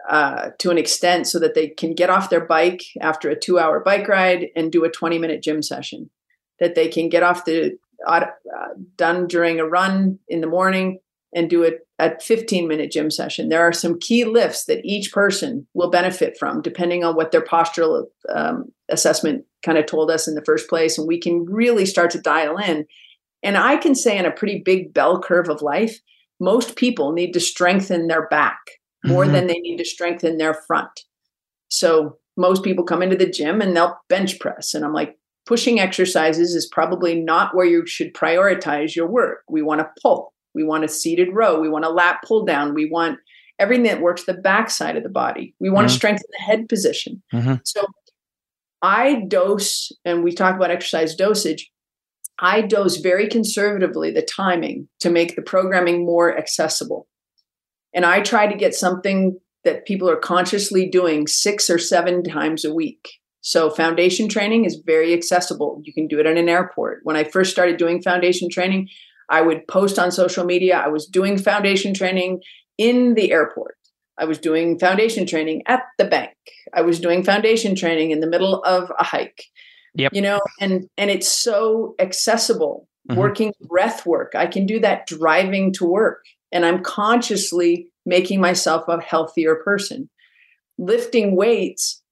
uh, 0.08 0.50
to 0.58 0.70
an 0.70 0.78
extent 0.78 1.26
so 1.26 1.38
that 1.38 1.54
they 1.54 1.68
can 1.68 1.94
get 1.94 2.08
off 2.08 2.30
their 2.30 2.44
bike 2.44 2.82
after 3.00 3.28
a 3.28 3.38
two 3.38 3.58
hour 3.58 3.80
bike 3.80 4.08
ride 4.08 4.46
and 4.56 4.72
do 4.72 4.84
a 4.84 4.90
20 4.90 5.18
minute 5.18 5.42
gym 5.42 5.62
session 5.62 6.10
that 6.58 6.74
they 6.74 6.88
can 6.88 7.08
get 7.08 7.22
off 7.22 7.44
the 7.44 7.76
uh, 8.06 8.24
done 8.96 9.26
during 9.26 9.60
a 9.60 9.66
run 9.66 10.18
in 10.28 10.40
the 10.40 10.46
morning 10.46 10.98
and 11.34 11.50
do 11.50 11.62
it 11.62 11.86
a 11.98 12.18
15 12.20 12.66
minute 12.66 12.90
gym 12.90 13.10
session. 13.10 13.48
There 13.48 13.60
are 13.60 13.72
some 13.72 13.98
key 13.98 14.24
lifts 14.24 14.64
that 14.64 14.84
each 14.84 15.12
person 15.12 15.66
will 15.74 15.90
benefit 15.90 16.36
from, 16.38 16.62
depending 16.62 17.04
on 17.04 17.14
what 17.14 17.30
their 17.30 17.42
postural 17.42 18.06
um, 18.34 18.72
assessment 18.88 19.44
kind 19.62 19.78
of 19.78 19.86
told 19.86 20.10
us 20.10 20.26
in 20.26 20.34
the 20.34 20.44
first 20.44 20.68
place. 20.68 20.98
And 20.98 21.06
we 21.06 21.20
can 21.20 21.44
really 21.44 21.86
start 21.86 22.10
to 22.12 22.20
dial 22.20 22.56
in. 22.56 22.86
And 23.42 23.56
I 23.56 23.76
can 23.76 23.94
say, 23.94 24.18
in 24.18 24.26
a 24.26 24.30
pretty 24.30 24.60
big 24.64 24.92
bell 24.92 25.20
curve 25.20 25.48
of 25.48 25.62
life, 25.62 25.98
most 26.40 26.76
people 26.76 27.12
need 27.12 27.32
to 27.32 27.40
strengthen 27.40 28.06
their 28.06 28.26
back 28.28 28.58
more 29.04 29.24
Mhm. 29.24 29.32
than 29.32 29.46
they 29.46 29.58
need 29.58 29.76
to 29.78 29.84
strengthen 29.84 30.36
their 30.38 30.54
front. 30.54 30.90
So 31.68 32.18
most 32.36 32.62
people 32.62 32.84
come 32.84 33.02
into 33.02 33.16
the 33.16 33.30
gym 33.30 33.60
and 33.60 33.76
they'll 33.76 33.98
bench 34.08 34.38
press. 34.40 34.74
And 34.74 34.84
I'm 34.84 34.92
like, 34.92 35.16
pushing 35.46 35.80
exercises 35.80 36.54
is 36.54 36.66
probably 36.66 37.14
not 37.14 37.54
where 37.54 37.66
you 37.66 37.86
should 37.86 38.14
prioritize 38.14 38.94
your 38.94 39.06
work. 39.06 39.42
We 39.48 39.62
want 39.62 39.80
to 39.80 39.90
pull. 40.02 40.32
We 40.54 40.64
want 40.64 40.84
a 40.84 40.88
seated 40.88 41.28
row. 41.32 41.60
We 41.60 41.68
want 41.68 41.84
a 41.84 41.90
lat 41.90 42.18
pull 42.26 42.44
down. 42.44 42.74
We 42.74 42.86
want 42.90 43.18
everything 43.58 43.84
that 43.84 44.00
works 44.00 44.24
the 44.24 44.34
back 44.34 44.70
side 44.70 44.96
of 44.96 45.02
the 45.02 45.08
body. 45.08 45.54
We 45.60 45.70
want 45.70 45.86
Mhm. 45.86 45.90
to 45.90 45.96
strengthen 45.96 46.26
the 46.30 46.44
head 46.44 46.68
position. 46.68 47.22
Mhm. 47.32 47.60
So 47.64 47.84
I 48.82 49.24
dose, 49.28 49.92
and 50.04 50.24
we 50.24 50.32
talk 50.32 50.56
about 50.56 50.70
exercise 50.70 51.14
dosage. 51.14 51.70
I 52.40 52.62
dose 52.62 52.96
very 52.96 53.28
conservatively 53.28 54.10
the 54.10 54.22
timing 54.22 54.88
to 55.00 55.10
make 55.10 55.36
the 55.36 55.42
programming 55.42 56.06
more 56.06 56.36
accessible. 56.36 57.06
And 57.94 58.06
I 58.06 58.20
try 58.20 58.46
to 58.46 58.56
get 58.56 58.74
something 58.74 59.38
that 59.64 59.86
people 59.86 60.08
are 60.08 60.16
consciously 60.16 60.88
doing 60.88 61.26
six 61.26 61.68
or 61.68 61.78
seven 61.78 62.24
times 62.24 62.64
a 62.64 62.72
week. 62.72 63.10
So 63.42 63.70
foundation 63.70 64.28
training 64.28 64.64
is 64.64 64.82
very 64.84 65.12
accessible. 65.12 65.80
You 65.84 65.92
can 65.92 66.06
do 66.06 66.18
it 66.18 66.26
in 66.26 66.38
an 66.38 66.48
airport. 66.48 67.00
When 67.02 67.16
I 67.16 67.24
first 67.24 67.50
started 67.50 67.76
doing 67.76 68.02
foundation 68.02 68.48
training, 68.48 68.88
I 69.28 69.42
would 69.42 69.66
post 69.68 69.98
on 69.98 70.10
social 70.10 70.44
media. 70.44 70.82
I 70.84 70.88
was 70.88 71.06
doing 71.06 71.38
foundation 71.38 71.94
training 71.94 72.40
in 72.78 73.14
the 73.14 73.32
airport. 73.32 73.76
I 74.18 74.24
was 74.24 74.38
doing 74.38 74.78
foundation 74.78 75.26
training 75.26 75.62
at 75.66 75.82
the 75.96 76.04
bank. 76.04 76.36
I 76.74 76.82
was 76.82 77.00
doing 77.00 77.22
foundation 77.22 77.74
training 77.74 78.10
in 78.10 78.20
the 78.20 78.26
middle 78.26 78.62
of 78.64 78.90
a 78.98 79.04
hike. 79.04 79.44
Yep. 79.94 80.14
You 80.14 80.22
know, 80.22 80.40
and 80.60 80.88
and 80.96 81.10
it's 81.10 81.28
so 81.28 81.94
accessible 81.98 82.88
mm-hmm. 83.08 83.18
working 83.18 83.52
breath 83.62 84.06
work. 84.06 84.32
I 84.34 84.46
can 84.46 84.66
do 84.66 84.80
that 84.80 85.06
driving 85.06 85.72
to 85.74 85.84
work. 85.84 86.24
And 86.52 86.64
I'm 86.64 86.82
consciously 86.82 87.88
making 88.06 88.40
myself 88.40 88.84
a 88.88 89.00
healthier 89.00 89.56
person. 89.56 90.08
Lifting 90.78 91.36
weights 91.36 92.02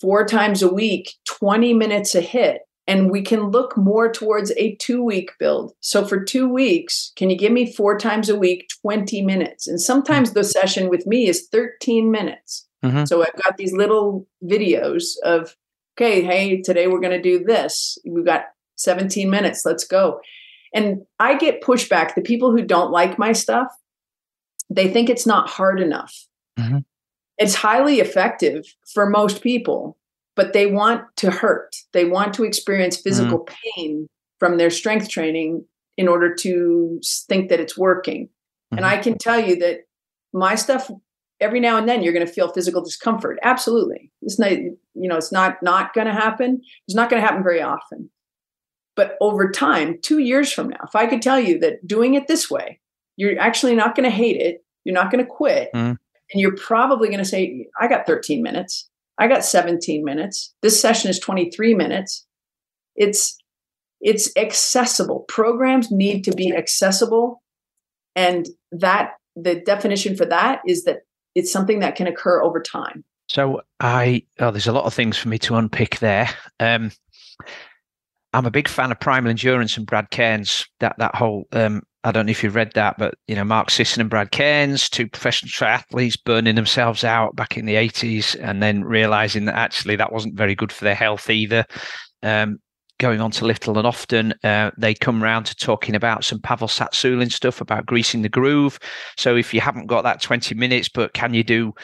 four 0.00 0.26
times 0.26 0.62
a 0.62 0.72
week, 0.72 1.14
20 1.26 1.74
minutes 1.74 2.14
a 2.14 2.20
hit. 2.20 2.62
And 2.86 3.10
we 3.10 3.22
can 3.22 3.50
look 3.50 3.78
more 3.78 4.12
towards 4.12 4.52
a 4.58 4.76
two 4.76 5.02
week 5.02 5.30
build. 5.38 5.72
So 5.80 6.04
for 6.04 6.22
two 6.22 6.46
weeks, 6.46 7.12
can 7.16 7.30
you 7.30 7.38
give 7.38 7.50
me 7.50 7.72
four 7.72 7.96
times 7.98 8.28
a 8.28 8.38
week, 8.38 8.68
20 8.82 9.22
minutes? 9.22 9.66
And 9.66 9.80
sometimes 9.80 10.32
the 10.32 10.44
session 10.44 10.90
with 10.90 11.06
me 11.06 11.26
is 11.26 11.48
13 11.50 12.10
minutes. 12.10 12.68
Mm-hmm. 12.84 13.06
So 13.06 13.22
I've 13.22 13.42
got 13.42 13.56
these 13.56 13.72
little 13.72 14.26
videos 14.44 15.14
of, 15.24 15.56
okay, 15.96 16.22
hey, 16.22 16.60
today 16.60 16.86
we're 16.86 17.00
going 17.00 17.12
to 17.12 17.22
do 17.22 17.42
this. 17.42 17.98
We've 18.04 18.24
got 18.24 18.46
17 18.76 19.30
minutes. 19.30 19.64
Let's 19.64 19.84
go. 19.84 20.20
And 20.74 21.02
I 21.20 21.36
get 21.36 21.62
pushback. 21.62 22.14
The 22.14 22.22
people 22.22 22.50
who 22.50 22.62
don't 22.62 22.90
like 22.90 23.18
my 23.18 23.32
stuff, 23.32 23.68
they 24.68 24.88
think 24.88 25.08
it's 25.08 25.26
not 25.26 25.48
hard 25.48 25.80
enough. 25.80 26.26
Mm-hmm. 26.58 26.78
It's 27.38 27.54
highly 27.54 28.00
effective 28.00 28.64
for 28.92 29.08
most 29.08 29.40
people, 29.40 29.96
but 30.34 30.52
they 30.52 30.66
want 30.66 31.04
to 31.16 31.30
hurt. 31.30 31.76
They 31.92 32.04
want 32.04 32.34
to 32.34 32.44
experience 32.44 33.00
physical 33.00 33.40
mm-hmm. 33.40 33.54
pain 33.76 34.08
from 34.40 34.56
their 34.56 34.70
strength 34.70 35.08
training 35.08 35.64
in 35.96 36.08
order 36.08 36.34
to 36.34 37.00
think 37.28 37.50
that 37.50 37.60
it's 37.60 37.78
working. 37.78 38.26
Mm-hmm. 38.26 38.78
And 38.78 38.86
I 38.86 38.98
can 38.98 39.16
tell 39.16 39.38
you 39.38 39.56
that 39.56 39.80
my 40.32 40.56
stuff 40.56 40.90
every 41.40 41.60
now 41.60 41.76
and 41.76 41.88
then 41.88 42.02
you're 42.02 42.12
going 42.12 42.26
to 42.26 42.32
feel 42.32 42.52
physical 42.52 42.82
discomfort. 42.82 43.38
Absolutely. 43.42 44.10
It's 44.22 44.38
not 44.38 44.52
you 44.52 44.78
know, 44.94 45.16
it's 45.16 45.32
not 45.32 45.62
not 45.62 45.92
going 45.94 46.06
to 46.06 46.12
happen. 46.12 46.60
It's 46.86 46.94
not 46.94 47.10
going 47.10 47.20
to 47.20 47.26
happen 47.26 47.42
very 47.42 47.62
often. 47.62 48.10
But 48.96 49.16
over 49.20 49.50
time, 49.50 49.98
2 50.02 50.18
years 50.18 50.52
from 50.52 50.68
now, 50.68 50.78
if 50.84 50.94
I 50.94 51.06
could 51.06 51.20
tell 51.20 51.40
you 51.40 51.58
that 51.58 51.84
doing 51.86 52.14
it 52.14 52.28
this 52.28 52.48
way, 52.48 52.80
you're 53.16 53.38
actually 53.40 53.74
not 53.74 53.96
going 53.96 54.08
to 54.08 54.16
hate 54.16 54.40
it, 54.40 54.64
you're 54.84 54.94
not 54.94 55.10
going 55.10 55.24
to 55.24 55.30
quit, 55.30 55.70
mm 55.74 55.96
and 56.32 56.40
you're 56.40 56.56
probably 56.56 57.08
going 57.08 57.18
to 57.18 57.24
say 57.24 57.66
I 57.78 57.86
got 57.86 58.06
13 58.06 58.42
minutes. 58.42 58.88
I 59.18 59.28
got 59.28 59.44
17 59.44 60.02
minutes. 60.04 60.54
This 60.62 60.80
session 60.80 61.10
is 61.10 61.18
23 61.20 61.74
minutes. 61.74 62.26
It's 62.96 63.38
it's 64.00 64.30
accessible. 64.36 65.24
Programs 65.28 65.90
need 65.90 66.24
to 66.24 66.32
be 66.32 66.54
accessible 66.54 67.42
and 68.16 68.48
that 68.72 69.12
the 69.36 69.54
definition 69.54 70.16
for 70.16 70.24
that 70.26 70.60
is 70.66 70.84
that 70.84 71.02
it's 71.34 71.52
something 71.52 71.80
that 71.80 71.96
can 71.96 72.06
occur 72.06 72.42
over 72.42 72.60
time. 72.60 73.04
So 73.28 73.62
I 73.80 74.22
oh, 74.38 74.50
there's 74.50 74.66
a 74.66 74.72
lot 74.72 74.84
of 74.84 74.94
things 74.94 75.16
for 75.16 75.28
me 75.28 75.38
to 75.38 75.54
unpick 75.56 75.98
there. 75.98 76.28
Um, 76.60 76.90
I'm 78.32 78.46
a 78.46 78.50
big 78.50 78.68
fan 78.68 78.90
of 78.90 79.00
Primal 79.00 79.30
Endurance 79.30 79.76
and 79.76 79.86
Brad 79.86 80.10
Kearns. 80.10 80.66
That 80.80 80.96
that 80.98 81.14
whole 81.14 81.46
um, 81.52 81.82
I 82.02 82.12
don't 82.12 82.26
know 82.26 82.30
if 82.30 82.42
you've 82.42 82.54
read 82.54 82.72
that, 82.74 82.98
but 82.98 83.14
you 83.26 83.34
know 83.34 83.44
Mark 83.44 83.70
Sisson 83.70 84.02
and 84.02 84.10
Brad 84.10 84.30
Kearns, 84.30 84.90
two 84.90 85.08
professional 85.08 85.50
triathletes 85.50 86.22
burning 86.22 86.54
themselves 86.54 87.02
out 87.02 87.34
back 87.34 87.56
in 87.56 87.64
the 87.64 87.76
80s, 87.76 88.36
and 88.40 88.62
then 88.62 88.84
realizing 88.84 89.46
that 89.46 89.56
actually 89.56 89.96
that 89.96 90.12
wasn't 90.12 90.36
very 90.36 90.54
good 90.54 90.70
for 90.70 90.84
their 90.84 90.94
health 90.94 91.30
either. 91.30 91.64
Um, 92.22 92.58
going 93.04 93.20
on 93.20 93.30
to 93.30 93.44
little 93.44 93.76
and 93.76 93.86
often 93.86 94.32
uh, 94.44 94.70
they 94.78 94.94
come 94.94 95.22
around 95.22 95.44
to 95.44 95.54
talking 95.54 95.94
about 95.94 96.24
some 96.24 96.40
Pavel 96.40 96.68
Tsatsouline 96.68 97.30
stuff 97.30 97.60
about 97.60 97.84
greasing 97.84 98.22
the 98.22 98.30
groove. 98.30 98.78
So 99.18 99.36
if 99.36 99.52
you 99.52 99.60
haven't 99.60 99.88
got 99.88 100.04
that 100.04 100.22
20 100.22 100.54
minutes, 100.54 100.88
but 100.88 101.12
can 101.12 101.34
you 101.34 101.44
do 101.44 101.74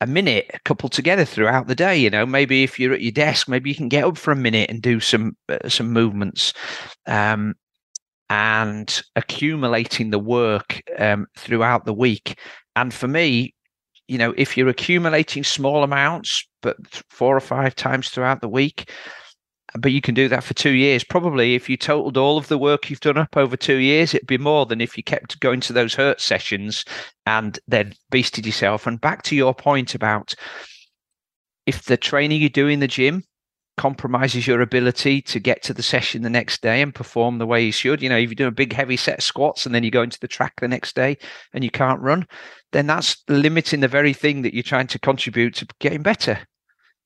a 0.00 0.06
minute, 0.06 0.50
a 0.54 0.58
couple 0.60 0.88
together 0.88 1.26
throughout 1.26 1.66
the 1.66 1.74
day? 1.74 1.98
You 1.98 2.08
know, 2.08 2.24
maybe 2.24 2.62
if 2.62 2.80
you're 2.80 2.94
at 2.94 3.02
your 3.02 3.12
desk, 3.12 3.46
maybe 3.46 3.68
you 3.68 3.76
can 3.76 3.90
get 3.90 4.04
up 4.04 4.16
for 4.16 4.32
a 4.32 4.36
minute 4.36 4.70
and 4.70 4.80
do 4.80 5.00
some 5.00 5.36
uh, 5.50 5.68
some 5.68 5.92
movements. 5.92 6.54
Um, 7.06 7.56
and 8.30 9.02
accumulating 9.16 10.10
the 10.10 10.18
work 10.18 10.80
um, 10.98 11.26
throughout 11.36 11.84
the 11.84 11.92
week. 11.92 12.38
And 12.74 12.94
for 12.94 13.08
me, 13.08 13.54
you 14.06 14.16
know, 14.16 14.32
if 14.38 14.56
you're 14.56 14.68
accumulating 14.68 15.44
small 15.44 15.82
amounts, 15.82 16.48
but 16.62 16.76
four 17.10 17.36
or 17.36 17.40
five 17.40 17.74
times 17.74 18.08
throughout 18.08 18.40
the 18.40 18.48
week, 18.48 18.88
but 19.78 19.92
you 19.92 20.00
can 20.00 20.14
do 20.14 20.28
that 20.28 20.44
for 20.44 20.54
two 20.54 20.70
years. 20.70 21.04
Probably 21.04 21.54
if 21.54 21.68
you 21.68 21.76
totaled 21.76 22.16
all 22.16 22.38
of 22.38 22.48
the 22.48 22.58
work 22.58 22.90
you've 22.90 23.00
done 23.00 23.18
up 23.18 23.36
over 23.36 23.56
two 23.56 23.76
years, 23.76 24.14
it'd 24.14 24.26
be 24.26 24.38
more 24.38 24.66
than 24.66 24.80
if 24.80 24.96
you 24.96 25.02
kept 25.02 25.40
going 25.40 25.60
to 25.60 25.72
those 25.72 25.94
hurt 25.94 26.20
sessions 26.20 26.84
and 27.26 27.58
then 27.68 27.94
beasted 28.12 28.46
yourself. 28.46 28.86
And 28.86 29.00
back 29.00 29.22
to 29.24 29.36
your 29.36 29.54
point 29.54 29.94
about 29.94 30.34
if 31.66 31.84
the 31.84 31.96
training 31.96 32.42
you 32.42 32.48
do 32.48 32.66
in 32.66 32.80
the 32.80 32.88
gym 32.88 33.24
compromises 33.76 34.46
your 34.46 34.60
ability 34.60 35.22
to 35.22 35.40
get 35.40 35.62
to 35.62 35.72
the 35.72 35.82
session 35.82 36.20
the 36.20 36.28
next 36.28 36.60
day 36.60 36.82
and 36.82 36.94
perform 36.94 37.38
the 37.38 37.46
way 37.46 37.64
you 37.64 37.72
should. 37.72 38.02
You 38.02 38.10
know, 38.10 38.18
if 38.18 38.28
you 38.28 38.36
do 38.36 38.46
a 38.46 38.50
big 38.50 38.74
heavy 38.74 38.96
set 38.96 39.18
of 39.18 39.24
squats 39.24 39.64
and 39.64 39.74
then 39.74 39.84
you 39.84 39.90
go 39.90 40.02
into 40.02 40.20
the 40.20 40.28
track 40.28 40.60
the 40.60 40.68
next 40.68 40.94
day 40.94 41.16
and 41.54 41.64
you 41.64 41.70
can't 41.70 42.00
run, 42.00 42.26
then 42.72 42.86
that's 42.86 43.22
limiting 43.28 43.80
the 43.80 43.88
very 43.88 44.12
thing 44.12 44.42
that 44.42 44.52
you're 44.52 44.62
trying 44.62 44.88
to 44.88 44.98
contribute 44.98 45.54
to 45.54 45.66
getting 45.78 46.02
better. 46.02 46.38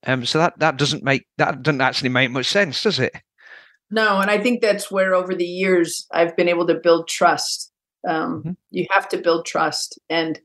Um, 0.05 0.25
so 0.25 0.37
that 0.39 0.59
that 0.59 0.77
doesn't 0.77 1.03
make 1.03 1.25
that 1.37 1.63
doesn't 1.63 1.81
actually 1.81 2.09
make 2.09 2.31
much 2.31 2.47
sense, 2.47 2.83
does 2.83 2.99
it? 2.99 3.13
No, 3.91 4.19
and 4.19 4.31
I 4.31 4.39
think 4.39 4.61
that's 4.61 4.91
where 4.91 5.13
over 5.13 5.35
the 5.35 5.45
years 5.45 6.07
I've 6.11 6.35
been 6.35 6.49
able 6.49 6.67
to 6.67 6.75
build 6.75 7.07
trust. 7.07 7.71
Um, 8.07 8.39
mm-hmm. 8.39 8.51
You 8.71 8.87
have 8.91 9.07
to 9.09 9.17
build 9.17 9.45
trust, 9.45 9.99
and 10.09 10.39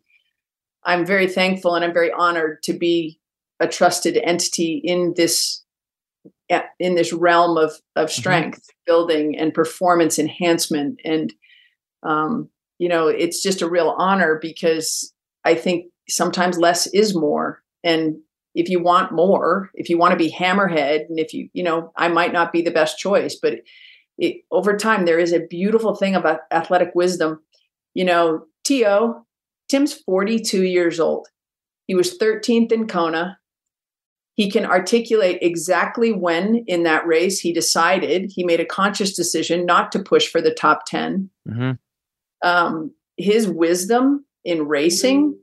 I'm 0.85 1.05
very 1.05 1.27
thankful 1.27 1.75
and 1.75 1.85
I'm 1.85 1.93
very 1.93 2.13
honored 2.13 2.63
to 2.65 2.73
be 2.73 3.21
a 3.59 3.69
trusted 3.69 4.17
entity 4.17 4.81
in 4.83 5.15
this 5.17 5.63
in 6.79 6.95
this 6.97 7.13
realm 7.13 7.57
of 7.57 7.73
of 7.97 8.09
mm-hmm. 8.09 8.21
strength 8.21 8.59
mm-hmm. 8.59 8.79
building 8.87 9.39
and 9.39 9.55
performance 9.55 10.19
enhancement 10.19 11.01
and 11.05 11.33
um, 12.03 12.49
you 12.79 12.89
know 12.89 13.09
it's 13.09 13.43
just 13.43 13.63
a 13.63 13.69
real 13.69 13.95
honor 13.99 14.39
because 14.41 15.13
i 15.45 15.55
think 15.55 15.87
sometimes 16.09 16.59
less 16.59 16.87
is 16.89 17.15
more 17.15 17.63
and 17.85 18.17
if 18.55 18.68
you 18.68 18.82
want 18.82 19.12
more, 19.12 19.70
if 19.74 19.88
you 19.88 19.98
want 19.98 20.12
to 20.12 20.18
be 20.18 20.32
hammerhead, 20.32 21.09
and 21.09 21.18
if 21.18 21.32
you, 21.32 21.48
you 21.53 21.62
know, 21.62 21.92
I 21.96 22.09
might 22.09 22.32
not 22.32 22.53
be 22.53 22.62
the 22.62 22.70
best 22.70 22.98
choice, 22.98 23.36
but 23.40 23.61
it, 24.18 24.42
over 24.51 24.76
time, 24.76 25.05
there 25.05 25.18
is 25.18 25.32
a 25.32 25.46
beautiful 25.46 25.94
thing 25.94 26.14
about 26.14 26.40
athletic 26.51 26.90
wisdom. 26.94 27.40
You 27.94 28.05
know, 28.05 28.46
T.O., 28.64 29.24
Tim's 29.68 29.94
42 29.94 30.64
years 30.64 30.98
old. 30.98 31.28
He 31.86 31.94
was 31.94 32.18
13th 32.18 32.72
in 32.72 32.86
Kona. 32.86 33.38
He 34.34 34.51
can 34.51 34.64
articulate 34.64 35.38
exactly 35.42 36.12
when 36.12 36.64
in 36.66 36.82
that 36.84 37.07
race 37.07 37.40
he 37.40 37.53
decided, 37.53 38.32
he 38.34 38.44
made 38.44 38.61
a 38.61 38.64
conscious 38.64 39.14
decision 39.14 39.66
not 39.66 39.92
to 39.92 40.03
push 40.03 40.28
for 40.28 40.40
the 40.40 40.55
top 40.55 40.86
10. 40.86 41.30
Mm-hmm. 41.48 41.72
Um, 42.42 42.92
his 43.16 43.48
wisdom 43.48 44.24
in 44.44 44.66
racing 44.66 45.38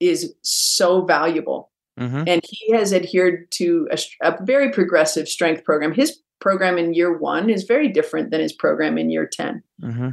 is 0.00 0.34
so 0.42 1.04
valuable 1.04 1.67
Mm-hmm. 1.98 2.24
And 2.26 2.40
he 2.44 2.72
has 2.72 2.92
adhered 2.92 3.50
to 3.52 3.88
a, 3.90 3.98
a, 4.22 4.44
very 4.44 4.70
progressive 4.70 5.28
strength 5.28 5.64
program. 5.64 5.92
His 5.92 6.20
program 6.40 6.78
in 6.78 6.94
year 6.94 7.16
one 7.16 7.50
is 7.50 7.64
very 7.64 7.88
different 7.88 8.30
than 8.30 8.40
his 8.40 8.52
program 8.52 8.98
in 8.98 9.10
year 9.10 9.26
10. 9.26 9.62
Mm-hmm. 9.82 10.10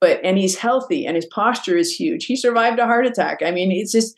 But, 0.00 0.20
and 0.24 0.38
he's 0.38 0.56
healthy 0.56 1.06
and 1.06 1.16
his 1.16 1.26
posture 1.26 1.76
is 1.76 1.94
huge. 1.94 2.24
He 2.24 2.36
survived 2.36 2.78
a 2.78 2.86
heart 2.86 3.06
attack. 3.06 3.42
I 3.42 3.50
mean, 3.50 3.70
it's 3.72 3.92
just, 3.92 4.16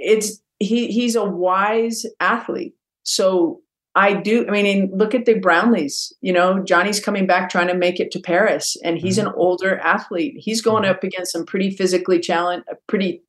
it's, 0.00 0.40
he, 0.58 0.88
he's 0.88 1.16
a 1.16 1.24
wise 1.24 2.06
athlete. 2.20 2.74
So 3.02 3.62
I 3.94 4.14
do, 4.14 4.46
I 4.46 4.50
mean, 4.50 4.90
look 4.94 5.14
at 5.14 5.24
the 5.24 5.34
Brownlees, 5.34 6.12
you 6.20 6.32
know, 6.32 6.62
Jonny's 6.62 7.00
coming 7.00 7.26
back 7.26 7.50
trying 7.50 7.66
to 7.68 7.74
make 7.74 7.98
it 7.98 8.12
to 8.12 8.20
Paris 8.20 8.76
and 8.84 8.98
he's 8.98 9.18
mm-hmm. 9.18 9.28
an 9.28 9.34
older 9.36 9.78
athlete. 9.78 10.34
He's 10.36 10.60
going 10.60 10.84
mm-hmm. 10.84 10.92
up 10.92 11.02
against 11.02 11.32
some 11.32 11.44
pretty 11.44 11.70
physically 11.70 12.20
challenged, 12.20 12.68
pretty 12.86 13.22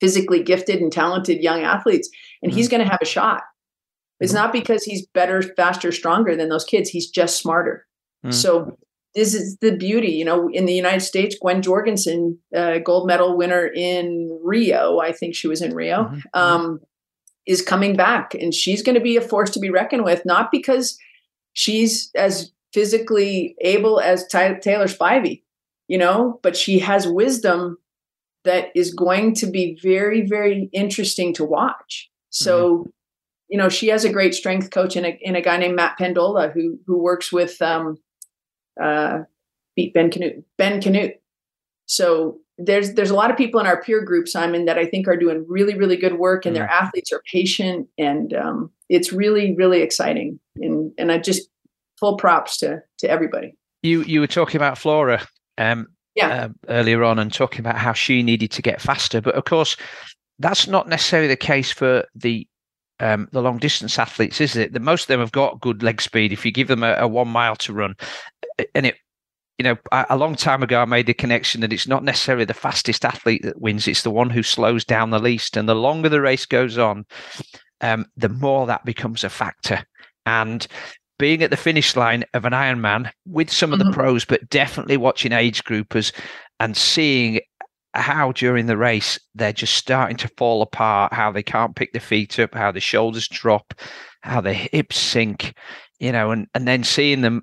physically 0.00 0.42
gifted 0.42 0.80
and 0.80 0.92
talented 0.92 1.42
young 1.42 1.62
athletes 1.62 2.08
and 2.42 2.50
mm-hmm. 2.50 2.58
he's 2.58 2.68
going 2.68 2.82
to 2.82 2.88
have 2.88 3.00
a 3.02 3.06
shot 3.06 3.42
it's 4.20 4.32
mm-hmm. 4.32 4.42
not 4.42 4.52
because 4.52 4.84
he's 4.84 5.06
better 5.08 5.42
faster 5.42 5.92
stronger 5.92 6.36
than 6.36 6.48
those 6.48 6.64
kids 6.64 6.90
he's 6.90 7.08
just 7.08 7.38
smarter 7.38 7.86
mm-hmm. 8.24 8.32
so 8.32 8.76
this 9.14 9.34
is 9.34 9.56
the 9.58 9.76
beauty 9.76 10.12
you 10.12 10.24
know 10.24 10.48
in 10.50 10.66
the 10.66 10.74
united 10.74 11.00
states 11.00 11.36
gwen 11.40 11.62
jorgensen 11.62 12.38
uh, 12.54 12.78
gold 12.78 13.06
medal 13.06 13.36
winner 13.36 13.66
in 13.66 14.38
rio 14.42 15.00
i 15.00 15.12
think 15.12 15.34
she 15.34 15.48
was 15.48 15.62
in 15.62 15.74
rio 15.74 16.04
mm-hmm. 16.04 16.16
Mm-hmm. 16.16 16.38
um, 16.38 16.80
is 17.46 17.62
coming 17.62 17.96
back 17.96 18.34
and 18.34 18.52
she's 18.52 18.82
going 18.82 18.94
to 18.94 19.00
be 19.00 19.16
a 19.16 19.20
force 19.20 19.50
to 19.50 19.60
be 19.60 19.70
reckoned 19.70 20.04
with 20.04 20.24
not 20.24 20.50
because 20.50 20.98
she's 21.52 22.10
as 22.14 22.52
physically 22.72 23.56
able 23.60 24.00
as 24.00 24.26
Ty- 24.26 24.58
taylor 24.58 24.86
spivey 24.86 25.42
you 25.88 25.96
know 25.98 26.38
but 26.42 26.56
she 26.56 26.78
has 26.80 27.08
wisdom 27.08 27.78
that 28.46 28.68
is 28.74 28.94
going 28.94 29.34
to 29.34 29.46
be 29.46 29.78
very, 29.82 30.26
very 30.26 30.70
interesting 30.72 31.34
to 31.34 31.44
watch. 31.44 32.10
So, 32.30 32.78
mm-hmm. 32.78 32.90
you 33.48 33.58
know, 33.58 33.68
she 33.68 33.88
has 33.88 34.04
a 34.04 34.12
great 34.12 34.34
strength 34.34 34.70
coach 34.70 34.96
and 34.96 35.06
a, 35.06 35.18
and 35.24 35.36
a 35.36 35.42
guy 35.42 35.58
named 35.58 35.76
Matt 35.76 35.98
Pendola 35.98 36.52
who 36.52 36.78
who 36.86 36.98
works 36.98 37.30
with 37.30 37.60
um, 37.60 37.98
uh, 38.82 39.20
beat 39.76 39.92
Ben 39.92 40.10
Kanute. 40.10 40.42
Ben 40.56 40.80
Kanute. 40.80 41.14
So 41.86 42.38
there's 42.58 42.94
there's 42.94 43.10
a 43.10 43.14
lot 43.14 43.30
of 43.30 43.36
people 43.36 43.60
in 43.60 43.66
our 43.66 43.82
peer 43.82 44.02
group, 44.02 44.28
Simon, 44.28 44.64
that 44.64 44.78
I 44.78 44.86
think 44.86 45.06
are 45.06 45.16
doing 45.16 45.44
really, 45.48 45.76
really 45.76 45.96
good 45.96 46.18
work, 46.18 46.46
and 46.46 46.54
mm-hmm. 46.54 46.62
their 46.62 46.70
athletes 46.70 47.12
are 47.12 47.22
patient, 47.30 47.88
and 47.98 48.32
um, 48.34 48.70
it's 48.88 49.12
really, 49.12 49.54
really 49.54 49.82
exciting. 49.82 50.40
And 50.56 50.92
and 50.98 51.12
I 51.12 51.18
just 51.18 51.48
full 52.00 52.16
props 52.16 52.58
to 52.58 52.82
to 52.98 53.10
everybody. 53.10 53.56
you 53.82 54.02
you 54.02 54.20
were 54.20 54.26
talking 54.26 54.56
about 54.56 54.78
Flora 54.78 55.26
um, 55.58 55.86
yeah. 56.16 56.28
Uh, 56.28 56.48
earlier 56.68 57.04
on 57.04 57.18
and 57.18 57.32
talking 57.32 57.60
about 57.60 57.76
how 57.76 57.92
she 57.92 58.22
needed 58.22 58.50
to 58.52 58.62
get 58.62 58.80
faster, 58.80 59.20
but 59.20 59.34
of 59.34 59.44
course, 59.44 59.76
that's 60.38 60.66
not 60.66 60.88
necessarily 60.88 61.28
the 61.28 61.36
case 61.36 61.70
for 61.70 62.04
the 62.14 62.46
um, 62.98 63.28
the 63.32 63.42
long 63.42 63.58
distance 63.58 63.98
athletes, 63.98 64.40
is 64.40 64.56
it? 64.56 64.72
The 64.72 64.80
most 64.80 65.02
of 65.02 65.08
them 65.08 65.20
have 65.20 65.32
got 65.32 65.60
good 65.60 65.82
leg 65.82 66.00
speed. 66.00 66.32
If 66.32 66.46
you 66.46 66.50
give 66.50 66.68
them 66.68 66.82
a, 66.82 66.94
a 66.94 67.06
one 67.06 67.28
mile 67.28 67.56
to 67.56 67.74
run, 67.74 67.94
and 68.74 68.86
it, 68.86 68.96
you 69.58 69.64
know, 69.64 69.76
a, 69.92 70.16
long 70.16 70.34
time 70.34 70.62
ago, 70.62 70.80
I 70.80 70.86
made 70.86 71.06
the 71.06 71.14
connection 71.14 71.60
that 71.60 71.72
it's 71.72 71.86
not 71.86 72.04
necessarily 72.04 72.44
the 72.44 72.54
fastest 72.54 73.04
athlete 73.04 73.42
that 73.42 73.60
wins; 73.60 73.86
it's 73.86 74.02
the 74.02 74.10
one 74.10 74.30
who 74.30 74.42
slows 74.42 74.84
down 74.84 75.10
the 75.10 75.18
least. 75.18 75.56
And 75.56 75.68
the 75.68 75.74
longer 75.74 76.08
the 76.08 76.20
race 76.20 76.46
goes 76.46 76.78
on, 76.78 77.04
um, 77.82 78.06
the 78.16 78.28
more 78.28 78.66
that 78.66 78.84
becomes 78.84 79.24
a 79.24 79.28
factor. 79.28 79.84
And 80.24 80.66
being 81.18 81.42
at 81.42 81.50
the 81.50 81.56
finish 81.56 81.96
line 81.96 82.24
of 82.34 82.44
an 82.44 82.52
Ironman 82.52 83.10
with 83.26 83.50
some 83.50 83.72
of 83.72 83.78
mm-hmm. 83.78 83.90
the 83.90 83.94
pros, 83.94 84.24
but 84.24 84.48
definitely 84.50 84.96
watching 84.96 85.32
age 85.32 85.64
groupers 85.64 86.12
and 86.60 86.76
seeing 86.76 87.40
how 87.94 88.32
during 88.32 88.66
the 88.66 88.76
race 88.76 89.18
they're 89.34 89.52
just 89.52 89.74
starting 89.74 90.16
to 90.18 90.28
fall 90.36 90.62
apart, 90.62 91.12
how 91.12 91.32
they 91.32 91.42
can't 91.42 91.76
pick 91.76 91.92
their 91.92 92.00
feet 92.00 92.38
up, 92.38 92.54
how 92.54 92.70
the 92.70 92.80
shoulders 92.80 93.28
drop, 93.28 93.74
how 94.22 94.40
the 94.40 94.52
hips 94.52 94.98
sink, 94.98 95.54
you 95.98 96.12
know, 96.12 96.30
and, 96.30 96.46
and 96.54 96.68
then 96.68 96.84
seeing 96.84 97.22
them 97.22 97.42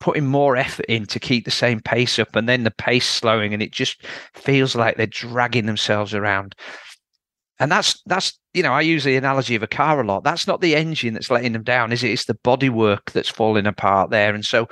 putting 0.00 0.26
more 0.26 0.56
effort 0.56 0.86
in 0.86 1.06
to 1.06 1.20
keep 1.20 1.44
the 1.44 1.50
same 1.50 1.80
pace 1.80 2.18
up 2.18 2.34
and 2.36 2.48
then 2.48 2.64
the 2.64 2.70
pace 2.70 3.08
slowing 3.08 3.54
and 3.54 3.62
it 3.62 3.72
just 3.72 4.04
feels 4.34 4.74
like 4.74 4.96
they're 4.96 5.06
dragging 5.06 5.66
themselves 5.66 6.12
around. 6.12 6.54
And 7.60 7.70
that's 7.70 8.02
that's 8.06 8.38
you 8.52 8.62
know, 8.62 8.72
I 8.72 8.80
use 8.80 9.04
the 9.04 9.16
analogy 9.16 9.54
of 9.54 9.62
a 9.62 9.68
car 9.68 10.00
a 10.00 10.06
lot. 10.06 10.24
That's 10.24 10.46
not 10.46 10.60
the 10.60 10.76
engine 10.76 11.14
that's 11.14 11.30
letting 11.30 11.52
them 11.52 11.64
down, 11.64 11.92
is 11.92 12.02
it? 12.02 12.10
It's 12.10 12.24
the 12.24 12.34
bodywork 12.34 13.12
that's 13.12 13.28
falling 13.28 13.66
apart 13.66 14.10
there. 14.10 14.34
And 14.34 14.44
so, 14.44 14.68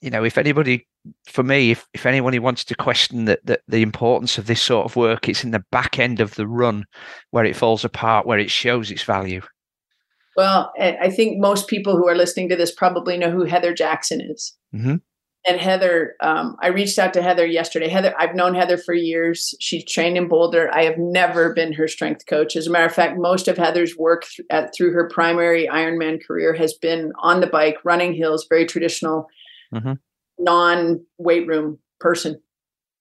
you 0.00 0.10
know, 0.10 0.24
if 0.24 0.38
anybody 0.38 0.86
for 1.26 1.42
me, 1.42 1.70
if, 1.70 1.86
if 1.92 2.06
anyone 2.06 2.40
wanted 2.42 2.66
to 2.66 2.74
question 2.74 3.26
that 3.26 3.44
the, 3.44 3.60
the 3.68 3.82
importance 3.82 4.38
of 4.38 4.46
this 4.46 4.62
sort 4.62 4.86
of 4.86 4.96
work, 4.96 5.28
it's 5.28 5.44
in 5.44 5.50
the 5.50 5.64
back 5.70 5.98
end 5.98 6.20
of 6.20 6.34
the 6.34 6.46
run 6.46 6.84
where 7.30 7.44
it 7.44 7.56
falls 7.56 7.84
apart, 7.84 8.26
where 8.26 8.38
it 8.38 8.50
shows 8.50 8.90
its 8.90 9.02
value. 9.02 9.42
Well, 10.36 10.72
I 10.80 11.10
think 11.10 11.38
most 11.38 11.68
people 11.68 11.96
who 11.96 12.08
are 12.08 12.14
listening 12.16 12.48
to 12.48 12.56
this 12.56 12.74
probably 12.74 13.16
know 13.16 13.30
who 13.30 13.44
Heather 13.44 13.72
Jackson 13.72 14.20
is. 14.20 14.56
Mm-hmm. 14.74 14.96
And 15.46 15.60
Heather, 15.60 16.16
um, 16.20 16.56
I 16.62 16.68
reached 16.68 16.98
out 16.98 17.12
to 17.14 17.22
Heather 17.22 17.44
yesterday. 17.44 17.88
Heather, 17.88 18.14
I've 18.18 18.34
known 18.34 18.54
Heather 18.54 18.78
for 18.78 18.94
years. 18.94 19.54
She's 19.60 19.84
trained 19.84 20.16
in 20.16 20.26
Boulder. 20.26 20.74
I 20.74 20.84
have 20.84 20.96
never 20.96 21.52
been 21.52 21.74
her 21.74 21.86
strength 21.86 22.24
coach. 22.26 22.56
As 22.56 22.66
a 22.66 22.70
matter 22.70 22.86
of 22.86 22.94
fact, 22.94 23.18
most 23.18 23.46
of 23.46 23.58
Heather's 23.58 23.94
work 23.96 24.24
th- 24.24 24.46
at, 24.50 24.74
through 24.74 24.92
her 24.92 25.06
primary 25.08 25.68
Ironman 25.70 26.24
career 26.24 26.54
has 26.54 26.72
been 26.72 27.12
on 27.18 27.40
the 27.40 27.46
bike, 27.46 27.76
running 27.84 28.14
hills, 28.14 28.46
very 28.48 28.64
traditional. 28.64 29.26
Mm-hmm 29.74 29.92
non 30.38 31.04
weight 31.18 31.46
room 31.46 31.78
person. 32.00 32.40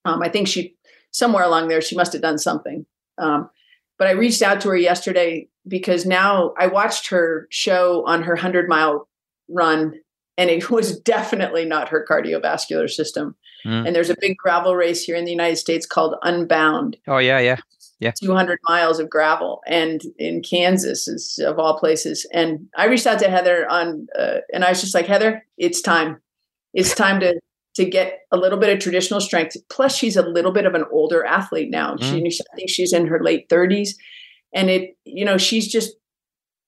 Um, 0.05 0.21
I 0.21 0.29
think 0.29 0.47
she 0.47 0.75
somewhere 1.11 1.43
along 1.43 1.67
there 1.67 1.81
she 1.81 1.95
must 1.95 2.13
have 2.13 2.21
done 2.21 2.37
something. 2.37 2.85
Um, 3.17 3.49
but 3.97 4.07
I 4.07 4.11
reached 4.11 4.41
out 4.41 4.61
to 4.61 4.69
her 4.69 4.75
yesterday 4.75 5.47
because 5.67 6.05
now 6.05 6.53
I 6.57 6.67
watched 6.67 7.09
her 7.09 7.47
show 7.49 8.03
on 8.05 8.23
her 8.23 8.35
hundred 8.35 8.67
mile 8.67 9.07
run, 9.49 9.93
and 10.37 10.49
it 10.49 10.69
was 10.69 10.99
definitely 10.99 11.65
not 11.65 11.89
her 11.89 12.05
cardiovascular 12.09 12.89
system. 12.89 13.35
Mm. 13.65 13.87
And 13.87 13.95
there's 13.95 14.09
a 14.09 14.17
big 14.19 14.37
gravel 14.37 14.75
race 14.75 15.03
here 15.03 15.15
in 15.15 15.25
the 15.25 15.31
United 15.31 15.55
States 15.55 15.85
called 15.85 16.15
Unbound. 16.23 16.97
Oh 17.07 17.19
yeah, 17.19 17.39
yeah. 17.39 17.57
Yeah. 17.99 18.11
200 18.21 18.59
miles 18.67 18.99
of 18.99 19.09
gravel 19.09 19.61
and 19.65 20.01
in 20.17 20.41
Kansas 20.41 21.07
is 21.07 21.39
of 21.39 21.57
all 21.57 21.79
places. 21.79 22.27
And 22.33 22.67
I 22.75 22.87
reached 22.87 23.07
out 23.07 23.19
to 23.19 23.29
Heather 23.29 23.65
on, 23.69 24.07
uh, 24.19 24.39
and 24.51 24.65
I 24.65 24.69
was 24.69 24.81
just 24.81 24.93
like, 24.93 25.05
Heather, 25.05 25.45
it's 25.57 25.81
time 25.81 26.19
it's 26.73 26.95
time 26.95 27.19
to 27.21 27.39
to 27.75 27.85
get 27.85 28.19
a 28.31 28.37
little 28.37 28.59
bit 28.59 28.69
of 28.69 28.79
traditional 28.79 29.19
strength. 29.19 29.57
Plus, 29.69 29.95
she's 29.95 30.15
a 30.15 30.21
little 30.21 30.51
bit 30.51 30.65
of 30.65 30.75
an 30.75 30.85
older 30.91 31.25
athlete 31.25 31.71
now. 31.71 31.95
Mm. 31.95 32.31
She, 32.31 32.39
I 32.51 32.55
think 32.55 32.69
she's 32.69 32.93
in 32.93 33.07
her 33.07 33.19
late 33.23 33.49
30s, 33.49 33.95
and 34.53 34.69
it, 34.69 34.95
you 35.05 35.25
know, 35.25 35.39
she's 35.39 35.71
just 35.71 35.93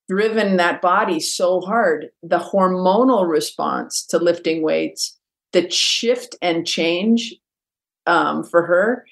driven 0.08 0.56
that 0.56 0.80
body 0.80 1.20
so 1.20 1.60
hard. 1.60 2.10
The 2.22 2.38
hormonal 2.38 3.28
response 3.28 4.04
to 4.06 4.18
lifting 4.18 4.62
weights, 4.62 5.18
the 5.52 5.68
shift 5.70 6.36
and 6.40 6.66
change 6.66 7.34
um, 8.06 8.44
for 8.44 8.66
her 8.66 9.06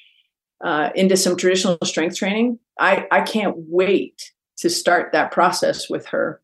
uh, 0.63 0.91
into 0.95 1.17
some 1.17 1.37
traditional 1.37 1.79
strength 1.85 2.17
training. 2.17 2.59
I 2.79 3.07
I 3.11 3.21
can't 3.23 3.57
wait 3.57 4.33
to 4.59 4.71
start 4.71 5.13
that 5.13 5.33
process 5.33 5.91
with 5.91 6.07
her 6.07 6.41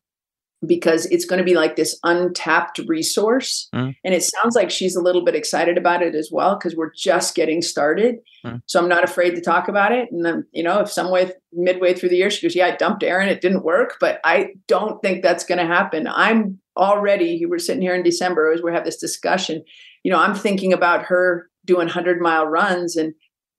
because 0.65 1.07
it's 1.07 1.25
going 1.25 1.39
to 1.39 1.43
be 1.43 1.55
like 1.55 1.75
this 1.75 1.99
untapped 2.03 2.79
resource. 2.87 3.67
Mm. 3.73 3.95
And 4.03 4.13
it 4.13 4.23
sounds 4.23 4.55
like 4.55 4.69
she's 4.69 4.95
a 4.95 5.01
little 5.01 5.23
bit 5.23 5.35
excited 5.35 5.77
about 5.77 6.03
it 6.03 6.13
as 6.13 6.29
well 6.31 6.55
because 6.55 6.75
we're 6.75 6.93
just 6.95 7.33
getting 7.33 7.61
started. 7.61 8.17
Mm. 8.45 8.61
So 8.67 8.79
I'm 8.79 8.87
not 8.87 9.03
afraid 9.03 9.31
to 9.35 9.41
talk 9.41 9.67
about 9.67 9.91
it. 9.91 10.11
And 10.11 10.23
then, 10.23 10.45
you 10.51 10.61
know, 10.61 10.79
if 10.79 10.91
some 10.91 11.09
way 11.09 11.31
midway 11.51 11.93
through 11.93 12.09
the 12.09 12.17
year 12.17 12.29
she 12.29 12.45
goes, 12.45 12.55
Yeah, 12.55 12.67
I 12.67 12.75
dumped 12.75 13.03
Erin, 13.03 13.29
it 13.29 13.41
didn't 13.41 13.63
work, 13.63 13.97
but 13.99 14.19
I 14.23 14.51
don't 14.67 15.01
think 15.01 15.23
that's 15.23 15.45
going 15.45 15.59
to 15.59 15.65
happen. 15.65 16.07
I'm 16.07 16.59
already, 16.77 17.25
you 17.25 17.49
were 17.49 17.59
sitting 17.59 17.81
here 17.81 17.95
in 17.95 18.03
December 18.03 18.51
as 18.51 18.61
we 18.61 18.71
have 18.71 18.85
this 18.85 18.97
discussion, 18.97 19.63
you 20.03 20.11
know, 20.11 20.19
I'm 20.19 20.35
thinking 20.35 20.73
about 20.73 21.03
her 21.05 21.49
doing 21.65 21.87
100 21.87 22.21
mile 22.21 22.45
runs 22.45 22.95
and 22.95 23.13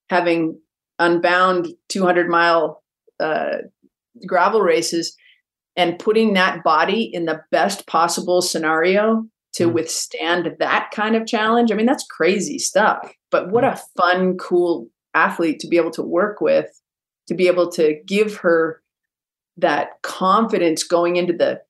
having 0.09 0.59
unbound 0.99 1.69
200 1.89 2.29
mile 2.29 2.83
uh, 3.19 3.59
gravel 4.27 4.61
races 4.61 5.17
and 5.77 5.99
putting 5.99 6.35
that 6.35 6.63
body 6.63 7.03
in 7.03 7.25
the 7.25 7.43
best 7.51 7.87
possible 7.87 8.43
scenario 8.43 9.25
to 9.55 9.69
mm. 9.69 9.73
withstand 9.73 10.57
that 10.59 10.91
kind 10.93 11.17
of 11.17 11.27
challenge. 11.27 11.71
I 11.71 11.75
mean, 11.75 11.87
that's 11.87 12.07
crazy 12.07 12.59
stuff. 12.59 13.13
But 13.31 13.51
what 13.51 13.65
mm. 13.65 13.73
a 13.73 13.81
fun, 14.01 14.37
cool 14.39 14.89
athlete 15.15 15.61
to 15.61 15.69
be 15.69 15.77
able 15.77 15.91
to 15.93 16.03
work 16.03 16.41
with, 16.41 16.69
to 17.29 17.35
be 17.35 17.47
able 17.47 17.71
to 17.73 17.97
give 18.07 18.37
her 18.37 18.83
that 19.57 20.01
confidence 20.03 20.83
going 20.83 21.17
into 21.17 21.33
the 21.33 21.61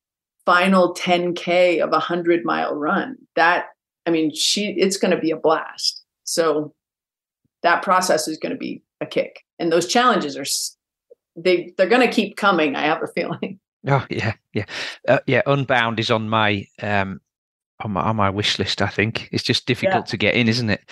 final 0.44 0.94
10K 0.94 1.82
of 1.82 1.90
a 1.90 1.92
100 1.92 2.44
mile 2.44 2.74
run. 2.74 3.16
That, 3.36 3.66
I 4.06 4.10
mean, 4.10 4.34
she, 4.34 4.74
it's 4.76 4.96
going 4.96 5.14
to 5.14 5.20
be 5.20 5.30
a 5.30 5.36
blast. 5.36 6.02
So 6.24 6.74
that 7.62 7.82
process 7.82 8.28
is 8.28 8.38
going 8.38 8.52
to 8.52 8.58
be 8.58 8.82
a 9.00 9.06
kick. 9.06 9.44
And 9.58 9.70
those 9.70 9.86
challenges 9.86 10.36
are, 10.36 10.44
they, 11.36 11.72
they're 11.76 11.88
going 11.88 12.06
to 12.06 12.14
keep 12.14 12.36
coming. 12.36 12.74
I 12.76 12.82
have 12.82 13.02
a 13.02 13.06
feeling. 13.14 13.60
Oh 13.86 14.06
yeah, 14.10 14.34
yeah, 14.52 14.64
uh, 15.08 15.18
yeah. 15.26 15.42
Unbound 15.46 15.98
is 15.98 16.10
on 16.10 16.28
my 16.28 16.66
um 16.80 17.20
on 17.80 17.92
my 17.92 18.02
on 18.02 18.16
my 18.16 18.30
wish 18.30 18.58
list. 18.58 18.80
I 18.80 18.88
think 18.88 19.28
it's 19.32 19.42
just 19.42 19.66
difficult 19.66 20.06
yeah. 20.06 20.10
to 20.10 20.16
get 20.16 20.34
in, 20.34 20.48
isn't 20.48 20.70
it? 20.70 20.88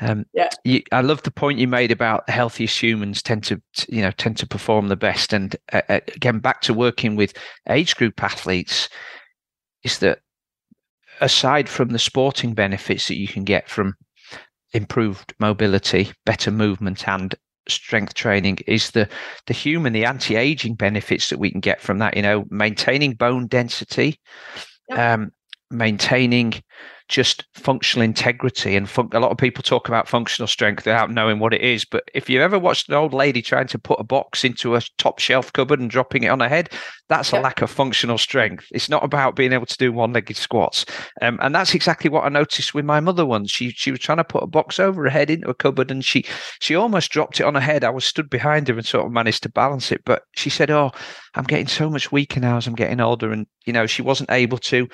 Um, 0.00 0.26
yeah. 0.34 0.48
You, 0.64 0.82
I 0.90 1.00
love 1.00 1.22
the 1.22 1.30
point 1.30 1.58
you 1.58 1.68
made 1.68 1.92
about 1.92 2.28
healthiest 2.28 2.82
humans 2.82 3.22
tend 3.22 3.44
to 3.44 3.60
you 3.88 4.02
know 4.02 4.10
tend 4.12 4.38
to 4.38 4.46
perform 4.46 4.88
the 4.88 4.96
best. 4.96 5.32
And 5.32 5.54
uh, 5.72 5.82
uh, 5.88 6.00
again, 6.14 6.40
back 6.40 6.60
to 6.62 6.74
working 6.74 7.16
with 7.16 7.34
age 7.68 7.96
group 7.96 8.22
athletes, 8.22 8.88
is 9.84 9.98
that 9.98 10.20
aside 11.20 11.68
from 11.68 11.90
the 11.90 11.98
sporting 11.98 12.54
benefits 12.54 13.08
that 13.08 13.18
you 13.18 13.28
can 13.28 13.44
get 13.44 13.68
from 13.68 13.94
improved 14.72 15.34
mobility, 15.38 16.10
better 16.24 16.50
movement, 16.50 17.06
and 17.08 17.34
strength 17.68 18.14
training 18.14 18.58
is 18.66 18.90
the 18.90 19.08
the 19.46 19.54
human 19.54 19.92
the 19.92 20.04
anti-aging 20.04 20.74
benefits 20.74 21.28
that 21.28 21.38
we 21.38 21.50
can 21.50 21.60
get 21.60 21.80
from 21.80 21.98
that 21.98 22.16
you 22.16 22.22
know 22.22 22.44
maintaining 22.50 23.14
bone 23.14 23.46
density 23.46 24.18
yep. 24.88 24.98
um 24.98 25.30
maintaining 25.72 26.62
just 27.08 27.44
functional 27.54 28.04
integrity. 28.04 28.74
And 28.74 28.88
fun- 28.88 29.10
a 29.12 29.20
lot 29.20 29.30
of 29.30 29.36
people 29.36 29.62
talk 29.62 29.88
about 29.88 30.08
functional 30.08 30.46
strength 30.46 30.86
without 30.86 31.10
knowing 31.10 31.38
what 31.38 31.52
it 31.52 31.60
is 31.60 31.84
but 31.84 32.04
if 32.14 32.30
you've 32.30 32.40
ever 32.40 32.58
watched 32.58 32.88
an 32.88 32.94
old 32.94 33.12
lady 33.12 33.42
trying 33.42 33.66
to 33.68 33.78
put 33.78 34.00
a 34.00 34.04
box 34.04 34.44
into 34.44 34.74
a 34.76 34.80
top 34.98 35.18
shelf 35.18 35.52
cupboard 35.52 35.80
and 35.80 35.90
dropping 35.90 36.22
it 36.22 36.28
on 36.28 36.40
her 36.40 36.48
head 36.48 36.70
that's 37.12 37.32
a 37.32 37.40
lack 37.40 37.60
of 37.60 37.70
functional 37.70 38.16
strength. 38.16 38.66
It's 38.70 38.88
not 38.88 39.04
about 39.04 39.36
being 39.36 39.52
able 39.52 39.66
to 39.66 39.76
do 39.76 39.92
one-legged 39.92 40.34
squats. 40.34 40.86
Um, 41.20 41.38
and 41.42 41.54
that's 41.54 41.74
exactly 41.74 42.08
what 42.08 42.24
i 42.24 42.30
noticed 42.30 42.72
with 42.72 42.86
my 42.86 43.00
mother 43.00 43.26
once. 43.26 43.50
She 43.50 43.70
she 43.70 43.90
was 43.90 44.00
trying 44.00 44.16
to 44.16 44.24
put 44.24 44.42
a 44.42 44.46
box 44.46 44.80
over 44.80 45.02
her 45.02 45.10
head 45.10 45.28
into 45.28 45.50
a 45.50 45.54
cupboard 45.54 45.90
and 45.90 46.02
she 46.02 46.24
she 46.60 46.74
almost 46.74 47.10
dropped 47.10 47.38
it 47.38 47.44
on 47.44 47.54
her 47.54 47.60
head. 47.60 47.84
I 47.84 47.90
was 47.90 48.06
stood 48.06 48.30
behind 48.30 48.68
her 48.68 48.74
and 48.74 48.86
sort 48.86 49.04
of 49.04 49.12
managed 49.12 49.42
to 49.42 49.50
balance 49.50 49.92
it 49.92 50.02
but 50.06 50.22
she 50.36 50.48
said 50.48 50.70
oh 50.70 50.90
i'm 51.34 51.44
getting 51.44 51.66
so 51.66 51.90
much 51.90 52.10
weaker 52.10 52.40
now 52.40 52.56
as 52.56 52.66
i'm 52.66 52.74
getting 52.74 53.00
older. 53.00 53.30
And 53.30 53.46
you 53.66 53.74
know 53.74 53.86
she 53.86 54.00
wasn't 54.00 54.30
able 54.30 54.58
to 54.58 54.88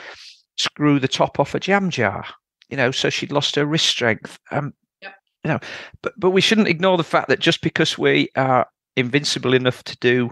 screw 0.59 0.99
the 0.99 1.09
top 1.09 1.39
off 1.41 1.55
a 1.55 1.61
jam 1.61 1.91
jar, 1.91 2.25
you 2.69 2.77
know, 2.77 2.91
so 2.91 3.11
she'd 3.11 3.33
lost 3.33 3.55
her 3.57 3.67
wrist 3.67 3.87
strength. 3.87 4.39
Um, 4.51 4.75
yep. 5.03 5.15
you 5.45 5.49
know, 5.49 5.61
but 6.03 6.15
but 6.19 6.31
we 6.31 6.41
shouldn't 6.41 6.69
ignore 6.69 6.97
the 6.97 7.05
fact 7.05 7.29
that 7.29 7.41
just 7.41 7.63
because 7.63 7.97
we 7.97 8.29
are 8.37 8.67
invincible 8.97 9.55
enough 9.55 9.85
to 9.85 9.97
do 9.99 10.31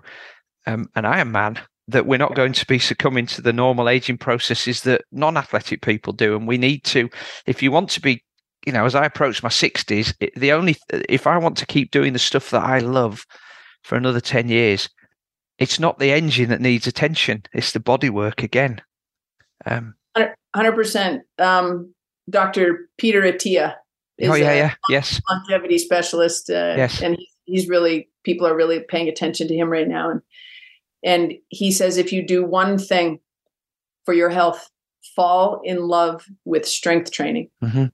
um, 0.66 0.91
an 0.97 1.05
Ironman, 1.05 1.59
that 1.89 2.07
we're 2.07 2.18
not 2.18 2.35
going 2.35 2.53
to 2.53 2.66
be 2.66 2.79
succumbing 2.79 3.27
to 3.27 3.41
the 3.41 3.53
normal 3.53 3.89
aging 3.89 4.18
processes 4.18 4.83
that 4.83 5.05
non-athletic 5.12 5.83
people 5.83 6.12
do, 6.12 6.37
and 6.37 6.49
we 6.49 6.59
need 6.59 6.85
to, 6.85 7.09
if 7.47 7.62
you 7.62 7.70
want 7.70 7.91
to 7.91 8.01
be 8.01 8.22
you 8.66 8.72
know, 8.72 8.85
as 8.85 8.97
I 8.97 9.05
approach 9.05 9.45
my 9.45 9.49
60s, 9.49 10.12
the 10.37 10.53
only, 10.53 10.77
if 10.91 11.27
I 11.29 11.39
want 11.39 11.57
to 11.59 11.66
keep 11.66 11.93
doing 11.93 12.12
the 12.12 12.18
stuff 12.18 12.51
that 12.51 12.64
I 12.64 12.81
love 12.81 13.24
for 13.85 13.95
another 13.95 14.20
10 14.20 14.49
years, 14.49 14.91
it's 15.59 15.79
not 15.79 15.99
the 15.99 16.11
engine 16.11 16.51
that 16.51 16.61
needs 16.61 16.87
attention, 16.87 17.45
it's 17.53 17.72
the 17.72 17.81
body 17.81 18.11
work 18.11 18.43
again. 18.43 18.83
Um, 19.64 19.95
Hundred 20.57 20.73
percent. 20.73 21.23
Um, 21.39 21.93
Dr. 22.31 22.89
Peter 22.97 23.21
Attia. 23.21 23.75
oh 24.23 24.35
yeah, 24.35 24.55
yeah, 24.55 24.75
yes. 24.89 25.21
Longevity 25.29 25.77
specialist. 25.77 26.49
Uh, 26.49 26.73
yes, 26.79 27.03
and 27.03 27.19
he's 27.45 27.69
really 27.69 28.09
people 28.25 28.47
are 28.47 28.57
really 28.57 28.81
paying 28.81 29.07
attention 29.07 29.49
to 29.49 29.55
him 29.55 29.69
right 29.69 29.87
now, 29.87 30.09
and 30.09 30.23
and 31.05 31.35
he 31.51 31.71
says 31.71 31.99
if 31.99 32.11
you 32.11 32.27
do 32.27 32.43
one 32.43 32.79
thing 32.79 33.21
for 34.07 34.15
your 34.15 34.31
health, 34.31 34.71
fall 35.15 35.61
in 35.63 35.89
love 35.89 36.25
with 36.47 36.67
strength 36.67 37.13
training, 37.13 37.51
mm-hmm. 37.63 37.85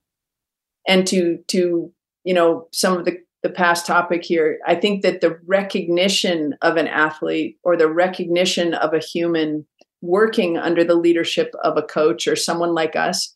and 0.87 1.05
to 1.09 1.39
to 1.49 1.93
you 2.23 2.33
know 2.33 2.69
some 2.73 2.97
of 2.97 3.05
the 3.05 3.19
the 3.43 3.51
past 3.51 3.87
topic 3.87 4.23
here, 4.23 4.61
I 4.69 4.77
think 4.77 5.03
that 5.03 5.21
the 5.21 5.37
recognition 5.47 6.55
of 6.63 6.77
an 6.77 6.87
athlete 6.87 7.59
or 7.65 7.77
the 7.77 7.89
recognition 7.89 8.73
of 8.73 8.95
a 8.95 9.01
human 9.01 9.67
working 10.03 10.59
under 10.59 10.85
the 10.85 10.97
leadership 10.97 11.55
of 11.63 11.79
a 11.79 11.83
coach 11.83 12.29
or 12.29 12.37
someone 12.37 12.75
like 12.75 12.95
us, 12.97 13.35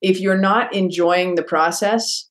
if 0.00 0.18
you're 0.20 0.38
not 0.38 0.74
enjoying 0.74 1.34
the 1.34 1.42
process, 1.42 2.28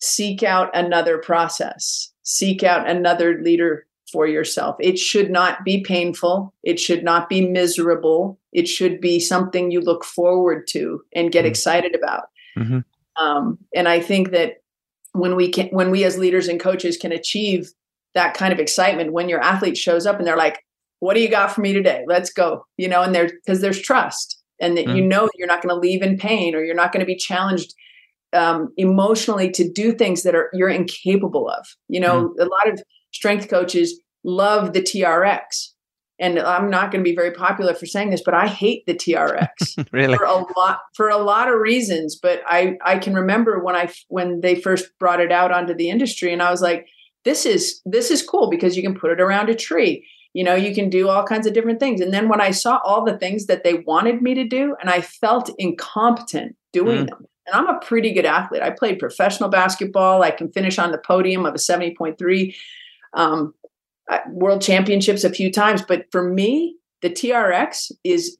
seek 0.00 0.42
out 0.42 0.70
another 0.76 1.18
process, 1.18 2.12
seek 2.22 2.62
out 2.62 2.88
another 2.88 3.40
leader 3.42 3.86
for 4.12 4.26
yourself. 4.26 4.76
It 4.78 4.98
should 4.98 5.30
not 5.30 5.64
be 5.64 5.82
painful, 5.82 6.54
it 6.62 6.78
should 6.78 7.02
not 7.02 7.28
be 7.28 7.40
miserable, 7.40 8.38
it 8.52 8.68
should 8.68 9.00
be 9.00 9.18
something 9.18 9.70
you 9.70 9.80
look 9.80 10.04
forward 10.04 10.68
to 10.68 11.02
and 11.14 11.32
get 11.32 11.40
mm-hmm. 11.40 11.48
excited 11.48 11.94
about. 11.94 12.24
Mm-hmm. 12.56 12.80
Um, 13.22 13.58
and 13.74 13.88
I 13.88 14.00
think 14.00 14.30
that 14.30 14.62
when 15.12 15.34
we 15.34 15.50
can, 15.50 15.68
when 15.68 15.90
we 15.90 16.04
as 16.04 16.18
leaders 16.18 16.46
and 16.46 16.60
coaches 16.60 16.96
can 16.96 17.10
achieve 17.10 17.72
that 18.14 18.34
kind 18.34 18.52
of 18.52 18.58
excitement 18.58 19.12
when 19.12 19.28
your 19.28 19.40
athlete 19.40 19.76
shows 19.76 20.06
up 20.06 20.18
and 20.18 20.26
they're 20.26 20.36
like, 20.36 20.64
what 21.00 21.14
do 21.14 21.20
you 21.20 21.28
got 21.28 21.52
for 21.52 21.60
me 21.60 21.72
today? 21.72 22.04
Let's 22.06 22.32
go. 22.32 22.66
You 22.76 22.88
know, 22.88 23.02
and 23.02 23.14
there 23.14 23.30
because 23.44 23.60
there's 23.60 23.80
trust 23.80 24.42
and 24.60 24.76
that 24.76 24.86
mm. 24.86 24.96
you 24.96 25.02
know 25.02 25.28
you're 25.36 25.48
not 25.48 25.62
going 25.62 25.74
to 25.74 25.80
leave 25.80 26.02
in 26.02 26.16
pain 26.16 26.54
or 26.54 26.62
you're 26.62 26.74
not 26.74 26.92
going 26.92 27.00
to 27.00 27.06
be 27.06 27.16
challenged 27.16 27.74
um, 28.32 28.72
emotionally 28.76 29.50
to 29.50 29.70
do 29.70 29.92
things 29.92 30.22
that 30.22 30.34
are 30.34 30.50
you're 30.52 30.68
incapable 30.68 31.48
of. 31.48 31.66
You 31.88 32.00
know, 32.00 32.28
mm. 32.28 32.40
a 32.40 32.48
lot 32.48 32.68
of 32.72 32.82
strength 33.12 33.48
coaches 33.48 34.00
love 34.24 34.72
the 34.72 34.82
TRX. 34.82 35.72
And 36.18 36.38
I'm 36.38 36.70
not 36.70 36.90
going 36.90 37.04
to 37.04 37.08
be 37.08 37.14
very 37.14 37.32
popular 37.32 37.74
for 37.74 37.84
saying 37.84 38.08
this, 38.08 38.22
but 38.24 38.32
I 38.32 38.46
hate 38.46 38.86
the 38.86 38.94
TRX 38.94 39.86
really 39.92 40.16
for 40.16 40.24
a 40.24 40.46
lot 40.56 40.78
for 40.94 41.10
a 41.10 41.18
lot 41.18 41.48
of 41.48 41.60
reasons. 41.60 42.18
But 42.20 42.40
I 42.46 42.78
I 42.82 42.98
can 42.98 43.14
remember 43.14 43.62
when 43.62 43.76
I 43.76 43.92
when 44.08 44.40
they 44.40 44.54
first 44.54 44.88
brought 44.98 45.20
it 45.20 45.30
out 45.30 45.52
onto 45.52 45.74
the 45.74 45.90
industry, 45.90 46.32
and 46.32 46.42
I 46.42 46.50
was 46.50 46.62
like, 46.62 46.86
this 47.26 47.44
is 47.44 47.82
this 47.84 48.10
is 48.10 48.22
cool 48.22 48.48
because 48.48 48.78
you 48.78 48.82
can 48.82 48.98
put 48.98 49.10
it 49.10 49.20
around 49.20 49.50
a 49.50 49.54
tree 49.54 50.06
you 50.36 50.44
know 50.44 50.54
you 50.54 50.74
can 50.74 50.90
do 50.90 51.08
all 51.08 51.24
kinds 51.24 51.46
of 51.46 51.54
different 51.54 51.80
things 51.80 51.98
and 52.02 52.12
then 52.12 52.28
when 52.28 52.42
i 52.42 52.50
saw 52.50 52.78
all 52.84 53.02
the 53.02 53.16
things 53.16 53.46
that 53.46 53.64
they 53.64 53.74
wanted 53.86 54.20
me 54.20 54.34
to 54.34 54.44
do 54.44 54.76
and 54.80 54.90
i 54.90 55.00
felt 55.00 55.50
incompetent 55.58 56.54
doing 56.74 57.04
mm. 57.04 57.08
them 57.08 57.26
and 57.46 57.54
i'm 57.54 57.74
a 57.74 57.80
pretty 57.80 58.12
good 58.12 58.26
athlete 58.26 58.62
i 58.62 58.68
played 58.68 58.98
professional 58.98 59.48
basketball 59.48 60.22
i 60.22 60.30
can 60.30 60.52
finish 60.52 60.78
on 60.78 60.92
the 60.92 60.98
podium 60.98 61.46
of 61.46 61.54
a 61.54 61.58
70.3 61.58 62.54
um, 63.14 63.54
world 64.28 64.60
championships 64.60 65.24
a 65.24 65.30
few 65.30 65.50
times 65.50 65.80
but 65.80 66.04
for 66.12 66.30
me 66.30 66.76
the 67.00 67.08
trx 67.08 67.90
is 68.04 68.36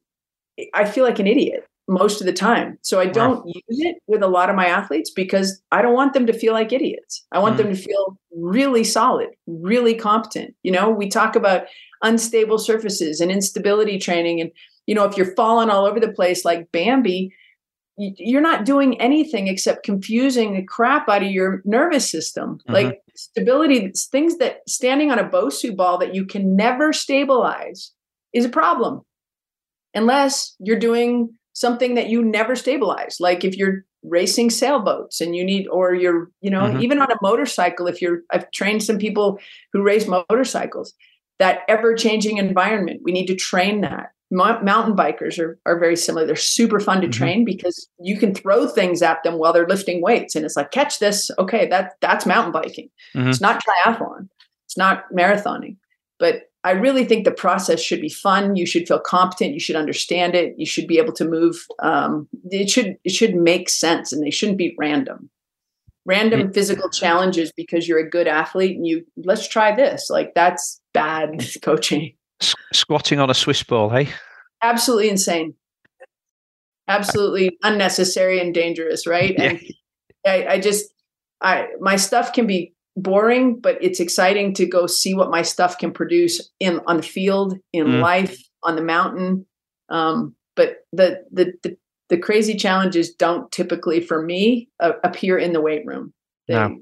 i 0.74 0.84
feel 0.84 1.02
like 1.02 1.18
an 1.18 1.26
idiot 1.26 1.66
most 1.88 2.20
of 2.20 2.26
the 2.26 2.32
time. 2.32 2.78
So 2.82 2.98
I 2.98 3.06
don't 3.06 3.44
wow. 3.44 3.52
use 3.54 3.80
it 3.84 3.96
with 4.06 4.22
a 4.22 4.26
lot 4.26 4.50
of 4.50 4.56
my 4.56 4.66
athletes 4.66 5.10
because 5.10 5.62
I 5.70 5.82
don't 5.82 5.94
want 5.94 6.14
them 6.14 6.26
to 6.26 6.32
feel 6.32 6.52
like 6.52 6.72
idiots. 6.72 7.24
I 7.32 7.38
want 7.38 7.54
mm. 7.54 7.58
them 7.58 7.68
to 7.68 7.76
feel 7.76 8.18
really 8.36 8.84
solid, 8.84 9.28
really 9.46 9.94
competent. 9.94 10.54
You 10.62 10.72
know, 10.72 10.90
we 10.90 11.08
talk 11.08 11.36
about 11.36 11.66
unstable 12.02 12.58
surfaces 12.58 13.20
and 13.20 13.30
instability 13.30 13.98
training 13.98 14.40
and 14.40 14.50
you 14.86 14.94
know, 14.94 15.04
if 15.04 15.16
you're 15.16 15.34
falling 15.34 15.68
all 15.68 15.84
over 15.84 16.00
the 16.00 16.12
place 16.12 16.44
like 16.44 16.70
Bambi, 16.72 17.34
you're 17.96 18.42
not 18.42 18.64
doing 18.64 19.00
anything 19.00 19.48
except 19.48 19.84
confusing 19.84 20.54
the 20.54 20.62
crap 20.62 21.08
out 21.08 21.22
of 21.22 21.30
your 21.30 21.62
nervous 21.64 22.10
system. 22.10 22.58
Mm-hmm. 22.58 22.72
Like 22.72 23.02
stability, 23.14 23.92
things 24.10 24.38
that 24.38 24.60
standing 24.68 25.10
on 25.10 25.18
a 25.18 25.28
Bosu 25.28 25.74
ball 25.74 25.98
that 25.98 26.14
you 26.14 26.24
can 26.24 26.54
never 26.56 26.92
stabilize 26.92 27.92
is 28.32 28.44
a 28.44 28.50
problem. 28.50 29.02
Unless 29.94 30.54
you're 30.58 30.78
doing 30.78 31.30
something 31.54 31.94
that 31.94 32.10
you 32.10 32.22
never 32.22 32.54
stabilize 32.54 33.16
like 33.18 33.42
if 33.42 33.56
you're 33.56 33.82
racing 34.02 34.50
sailboats 34.50 35.22
and 35.22 35.34
you 35.34 35.42
need 35.42 35.66
or 35.68 35.94
you're 35.94 36.30
you 36.42 36.50
know 36.50 36.60
mm-hmm. 36.60 36.82
even 36.82 37.00
on 37.00 37.10
a 37.10 37.16
motorcycle 37.22 37.86
if 37.86 38.02
you're 38.02 38.20
i've 38.30 38.48
trained 38.50 38.82
some 38.82 38.98
people 38.98 39.38
who 39.72 39.80
race 39.80 40.06
motorcycles 40.06 40.92
that 41.38 41.60
ever 41.68 41.94
changing 41.94 42.38
environment 42.38 43.00
we 43.04 43.12
need 43.12 43.26
to 43.26 43.34
train 43.34 43.80
that 43.80 44.10
Mo- 44.32 44.60
mountain 44.60 44.96
bikers 44.96 45.38
are, 45.38 45.56
are 45.66 45.78
very 45.78 45.96
similar 45.96 46.26
they're 46.26 46.34
super 46.34 46.80
fun 46.80 47.00
to 47.00 47.06
mm-hmm. 47.06 47.12
train 47.12 47.44
because 47.44 47.88
you 48.00 48.18
can 48.18 48.34
throw 48.34 48.66
things 48.66 49.00
at 49.00 49.22
them 49.22 49.38
while 49.38 49.52
they're 49.52 49.68
lifting 49.68 50.02
weights 50.02 50.34
and 50.34 50.44
it's 50.44 50.56
like 50.56 50.72
catch 50.72 50.98
this 50.98 51.30
okay 51.38 51.68
that 51.68 51.92
that's 52.00 52.26
mountain 52.26 52.52
biking 52.52 52.88
mm-hmm. 53.14 53.28
it's 53.28 53.40
not 53.40 53.62
triathlon 53.62 54.28
it's 54.64 54.76
not 54.76 55.04
marathoning 55.12 55.76
but 56.18 56.50
I 56.66 56.72
really 56.72 57.04
think 57.04 57.24
the 57.24 57.30
process 57.30 57.80
should 57.80 58.00
be 58.00 58.08
fun. 58.08 58.56
You 58.56 58.66
should 58.66 58.88
feel 58.88 58.98
competent. 58.98 59.54
You 59.54 59.60
should 59.60 59.76
understand 59.76 60.34
it. 60.34 60.56
You 60.58 60.66
should 60.66 60.88
be 60.88 60.98
able 60.98 61.12
to 61.12 61.24
move. 61.24 61.64
Um, 61.80 62.28
it 62.50 62.68
should 62.68 62.96
it 63.04 63.12
should 63.12 63.36
make 63.36 63.68
sense, 63.68 64.12
and 64.12 64.20
they 64.20 64.32
shouldn't 64.32 64.58
be 64.58 64.74
random. 64.76 65.30
Random 66.06 66.52
physical 66.52 66.90
challenges 66.90 67.52
because 67.56 67.86
you're 67.86 68.04
a 68.04 68.10
good 68.10 68.26
athlete 68.26 68.76
and 68.76 68.84
you 68.84 69.06
let's 69.16 69.46
try 69.46 69.74
this. 69.76 70.10
Like 70.10 70.34
that's 70.34 70.80
bad 70.96 71.44
coaching. 71.62 72.14
squatting 72.72 73.20
on 73.20 73.30
a 73.30 73.34
Swiss 73.34 73.62
ball, 73.62 73.90
hey? 73.90 74.08
Absolutely 74.62 75.10
insane. 75.10 75.54
Absolutely 76.88 77.58
unnecessary 77.62 78.40
and 78.40 78.54
dangerous, 78.54 79.06
right? 79.06 79.34
Yeah. 79.36 79.44
And 79.44 79.60
I, 80.26 80.46
I 80.54 80.60
just 80.60 80.86
I 81.40 81.68
my 81.80 81.96
stuff 81.96 82.32
can 82.32 82.46
be 82.46 82.72
boring, 82.96 83.60
but 83.60 83.76
it's 83.82 84.00
exciting 84.00 84.54
to 84.54 84.66
go 84.66 84.86
see 84.86 85.14
what 85.14 85.30
my 85.30 85.42
stuff 85.42 85.76
can 85.76 85.92
produce 85.92 86.50
in 86.60 86.80
on 86.86 86.96
the 86.96 87.02
field, 87.02 87.58
in 87.72 87.86
mm. 87.86 88.00
life, 88.00 88.40
on 88.62 88.76
the 88.76 88.82
mountain. 88.82 89.46
Um, 89.90 90.34
but 90.54 90.78
the, 90.92 91.22
the, 91.30 91.52
the 91.62 91.76
the 92.08 92.16
crazy 92.16 92.54
challenges 92.54 93.12
don't 93.12 93.50
typically, 93.50 94.00
for 94.00 94.22
me, 94.22 94.70
uh, 94.80 94.92
appear 95.04 95.36
in 95.36 95.52
the 95.52 95.60
weight 95.60 95.84
room. 95.84 96.14
They, 96.48 96.54
no. 96.54 96.76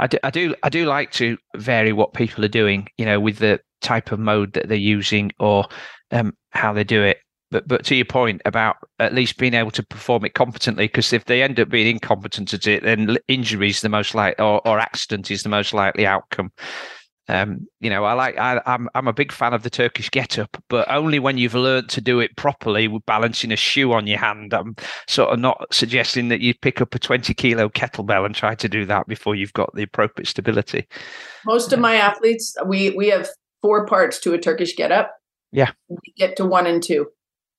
I 0.00 0.06
do, 0.06 0.18
I 0.24 0.30
do, 0.30 0.54
I 0.62 0.68
do 0.68 0.86
like 0.86 1.12
to 1.12 1.36
vary 1.56 1.92
what 1.92 2.14
people 2.14 2.44
are 2.44 2.48
doing, 2.48 2.88
you 2.96 3.04
know, 3.04 3.20
with 3.20 3.38
the 3.38 3.60
type 3.80 4.10
of 4.12 4.18
mode 4.18 4.54
that 4.54 4.68
they're 4.68 4.76
using 4.76 5.30
or 5.38 5.66
um, 6.10 6.36
how 6.50 6.72
they 6.72 6.84
do 6.84 7.02
it 7.02 7.18
but 7.50 7.66
but 7.66 7.84
to 7.84 7.94
your 7.94 8.04
point 8.04 8.40
about 8.44 8.76
at 8.98 9.14
least 9.14 9.38
being 9.38 9.54
able 9.54 9.70
to 9.72 9.82
perform 9.82 10.24
it 10.24 10.34
competently, 10.34 10.84
because 10.84 11.12
if 11.12 11.24
they 11.24 11.42
end 11.42 11.58
up 11.58 11.68
being 11.68 11.88
incompetent 11.88 12.54
at 12.54 12.66
it, 12.66 12.82
then 12.82 13.16
injury 13.28 13.68
is 13.68 13.80
the 13.80 13.88
most 13.88 14.14
likely, 14.14 14.42
or, 14.42 14.66
or 14.66 14.78
accident 14.78 15.30
is 15.30 15.42
the 15.42 15.48
most 15.48 15.74
likely 15.74 16.06
outcome. 16.06 16.52
Um, 17.30 17.68
you 17.78 17.88
know, 17.88 18.02
I 18.02 18.14
like 18.14 18.36
I, 18.38 18.60
I'm 18.66 18.88
I'm 18.96 19.06
a 19.06 19.12
big 19.12 19.30
fan 19.30 19.54
of 19.54 19.62
the 19.62 19.70
Turkish 19.70 20.10
get-up, 20.10 20.60
but 20.68 20.90
only 20.90 21.20
when 21.20 21.38
you've 21.38 21.54
learned 21.54 21.88
to 21.90 22.00
do 22.00 22.18
it 22.18 22.36
properly 22.36 22.88
with 22.88 23.06
balancing 23.06 23.52
a 23.52 23.56
shoe 23.56 23.92
on 23.92 24.08
your 24.08 24.18
hand. 24.18 24.52
I'm 24.52 24.74
sort 25.06 25.32
of 25.32 25.38
not 25.38 25.64
suggesting 25.70 26.26
that 26.28 26.40
you 26.40 26.54
pick 26.54 26.80
up 26.80 26.92
a 26.92 26.98
20 26.98 27.32
kilo 27.34 27.68
kettlebell 27.68 28.26
and 28.26 28.34
try 28.34 28.56
to 28.56 28.68
do 28.68 28.84
that 28.86 29.06
before 29.06 29.36
you've 29.36 29.52
got 29.52 29.72
the 29.76 29.84
appropriate 29.84 30.26
stability. 30.26 30.88
Most 31.46 31.72
of 31.72 31.78
my 31.78 31.94
athletes, 31.94 32.56
we 32.66 32.90
we 32.90 33.08
have 33.10 33.28
four 33.62 33.86
parts 33.86 34.18
to 34.20 34.34
a 34.34 34.38
Turkish 34.38 34.74
get-up. 34.74 35.14
Yeah, 35.52 35.70
we 35.88 35.98
get 36.16 36.36
to 36.38 36.44
one 36.44 36.66
and 36.66 36.82
two 36.82 37.06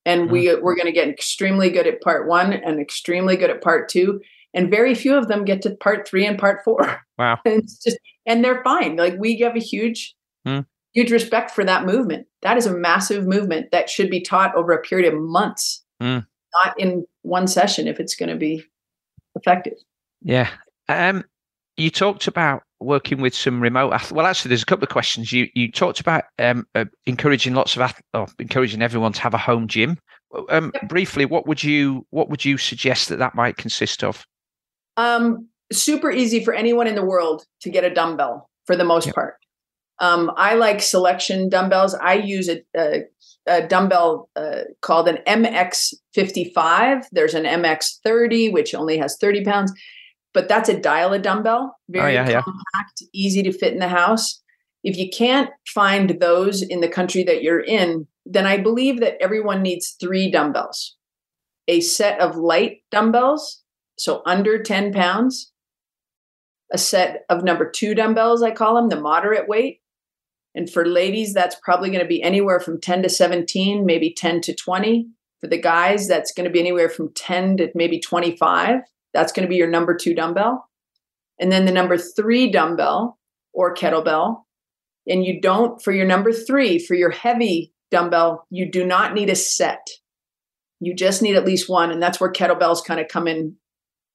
and 0.06 0.24
mm-hmm. 0.24 0.34
we 0.34 0.56
we're 0.56 0.76
going 0.76 0.86
to 0.86 0.92
get 0.92 1.08
extremely 1.08 1.70
good 1.70 1.88
at 1.88 2.02
part 2.02 2.28
one 2.28 2.52
and 2.52 2.80
extremely 2.80 3.38
good 3.38 3.50
at 3.50 3.62
part 3.62 3.88
two 3.88 4.20
and 4.54 4.70
very 4.70 4.96
few 4.96 5.16
of 5.16 5.28
them 5.28 5.46
get 5.46 5.62
to 5.64 5.76
part 5.76 6.08
three 6.08 6.26
and 6.26 6.38
part 6.38 6.64
four. 6.64 7.02
Wow. 7.18 7.38
And 7.46 7.62
it's 7.62 7.78
just 7.78 8.00
and 8.26 8.44
they're 8.44 8.64
fine. 8.64 8.96
Like 8.96 9.14
we 9.20 9.38
have 9.42 9.56
a 9.56 9.60
huge 9.60 10.16
mm. 10.48 10.66
huge 10.92 11.12
respect 11.12 11.52
for 11.52 11.64
that 11.64 11.86
movement. 11.86 12.26
That 12.42 12.58
is 12.58 12.66
a 12.66 12.76
massive 12.76 13.28
movement 13.28 13.68
that 13.72 13.92
should 13.92 14.10
be 14.10 14.22
taught 14.22 14.56
over 14.56 14.72
a 14.72 14.82
period 14.82 15.14
of 15.14 15.22
months 15.22 15.84
mm. 16.02 16.26
not 16.56 16.80
in 16.80 17.06
one 17.22 17.46
session 17.46 17.88
if 17.88 18.00
it's 18.00 18.16
going 18.16 18.30
to 18.30 18.38
be 18.38 18.64
effective. 19.36 19.76
Yeah. 20.24 20.50
Um 20.90 21.24
you 21.78 21.92
talked 21.92 22.26
about 22.26 22.64
working 22.80 23.22
with 23.22 23.36
some 23.36 23.62
remote 23.62 23.94
ath- 23.94 24.12
well 24.12 24.26
actually 24.26 24.50
there's 24.50 24.64
a 24.64 24.66
couple 24.66 24.86
of 24.86 24.90
questions. 24.90 25.32
You 25.32 25.48
you 25.54 25.72
talked 25.72 26.00
about 26.00 26.24
um, 26.40 26.66
uh, 26.74 26.86
encouraging 27.06 27.54
lots 27.54 27.76
of 27.76 27.84
ath- 27.84 28.02
or 28.16 28.26
encouraging 28.40 28.82
everyone 28.82 29.14
to 29.14 29.22
have 29.22 29.36
a 29.36 29.38
home 29.38 29.68
gym. 29.68 30.00
Um, 30.50 30.72
yep. 30.74 30.90
briefly 30.90 31.26
what 31.26 31.46
would 31.46 31.64
you 31.64 32.08
what 32.10 32.30
would 32.30 32.44
you 32.44 32.58
suggest 32.58 33.10
that 33.10 33.20
that 33.20 33.36
might 33.36 33.58
consist 33.58 34.04
of 34.04 34.26
um, 35.02 35.48
super 35.72 36.12
easy 36.12 36.44
for 36.44 36.54
anyone 36.54 36.88
in 36.88 36.96
the 36.96 37.06
world 37.06 37.46
to 37.62 37.70
get 37.70 37.84
a 37.84 37.94
dumbbell 37.94 38.50
for 38.66 38.76
the 38.76 38.84
most 38.84 39.08
yep. 39.08 39.16
part 39.16 39.36
um, 40.00 40.32
i 40.38 40.54
like 40.56 40.82
selection 40.82 41.50
dumbbells 41.50 41.94
i 41.96 42.14
use 42.14 42.50
a, 42.50 42.62
a, 42.78 43.04
a 43.48 43.68
dumbbell 43.68 44.30
uh, 44.36 44.62
called 44.82 45.08
an 45.08 45.18
mx55 45.28 47.04
there's 47.12 47.34
an 47.34 47.46
mx30 47.46 48.52
which 48.52 48.76
only 48.76 48.98
has 48.98 49.18
30 49.18 49.44
pounds 49.44 49.74
but 50.34 50.48
that's 50.48 50.70
a 50.70 50.80
dial 50.80 51.14
a 51.14 51.20
dumbbell, 51.20 51.76
very 51.90 52.18
oh, 52.18 52.24
yeah, 52.24 52.42
compact, 52.42 53.02
yeah. 53.02 53.08
easy 53.14 53.44
to 53.44 53.52
fit 53.52 53.74
in 53.74 53.80
the 53.80 53.88
house. 53.88 54.42
If 54.84 54.98
you 54.98 55.10
can't 55.10 55.50
find 55.68 56.20
those 56.20 56.62
in 56.62 56.82
the 56.82 56.88
country 56.88 57.24
that 57.24 57.44
you're 57.44 57.60
in, 57.60 58.08
then 58.26 58.46
I 58.46 58.58
believe 58.58 59.00
that 59.02 59.22
everyone 59.22 59.62
needs 59.62 59.96
three 60.00 60.32
dumbbells. 60.32 60.96
a 61.68 61.82
set 61.82 62.20
of 62.20 62.36
light 62.36 62.84
dumbbells, 62.92 63.61
so 64.02 64.24
under 64.26 64.64
10 64.64 64.94
pounds, 64.94 65.52
a 66.74 66.78
set 66.80 67.24
of 67.30 67.44
number 67.44 67.70
two 67.70 67.94
dumbbells, 67.94 68.42
I 68.42 68.50
call 68.50 68.74
them 68.74 68.90
the 68.90 69.00
moderate 69.00 69.48
weight. 69.48 69.82
And 70.56 70.68
for 70.68 70.88
ladies, 70.88 71.36
that's 71.36 71.56
probably 71.62 71.92
going 71.92 72.02
to 72.02 72.08
be 72.08 72.24
anywhere 72.24 72.60
from 72.60 72.82
10 72.82 73.04
to 73.04 73.10
17, 73.10 73.86
maybe 73.86 74.12
10 74.12 74.42
to 74.42 74.56
20. 74.56 75.06
For 75.40 75.46
the 75.46 75.62
guys, 75.62 76.08
that's 76.08 76.34
going 76.34 76.46
to 76.46 76.52
be 76.52 76.60
anywhere 76.60 76.90
from 76.90 77.14
10 77.14 77.58
to 77.58 77.72
maybe 77.76 78.00
25. 78.00 78.80
That's 79.14 79.32
going 79.32 79.46
to 79.46 79.50
be 79.50 79.58
your 79.58 79.70
number 79.70 79.96
two 79.96 80.16
dumbbell. 80.16 80.68
And 81.40 81.52
then 81.52 81.66
the 81.66 81.72
number 81.72 82.00
three 82.00 82.50
dumbbell 82.50 83.20
or 83.54 83.76
kettlebell. 83.76 84.46
And 85.08 85.24
you 85.24 85.40
don't, 85.40 85.80
for 85.80 85.92
your 85.92 86.08
number 86.08 86.34
three, 86.34 86.80
for 86.80 86.96
your 86.96 87.12
heavy 87.12 87.72
dumbbell, 87.92 88.48
you 88.50 88.72
do 88.72 88.84
not 88.84 89.14
need 89.14 89.30
a 89.30 89.36
set. 89.36 89.86
You 90.80 90.96
just 90.96 91.22
need 91.22 91.36
at 91.36 91.46
least 91.46 91.70
one. 91.70 91.92
And 91.92 92.02
that's 92.02 92.20
where 92.20 92.34
kettlebells 92.34 92.84
kind 92.84 93.00
of 93.00 93.08
come 93.08 93.28
in 93.28 93.58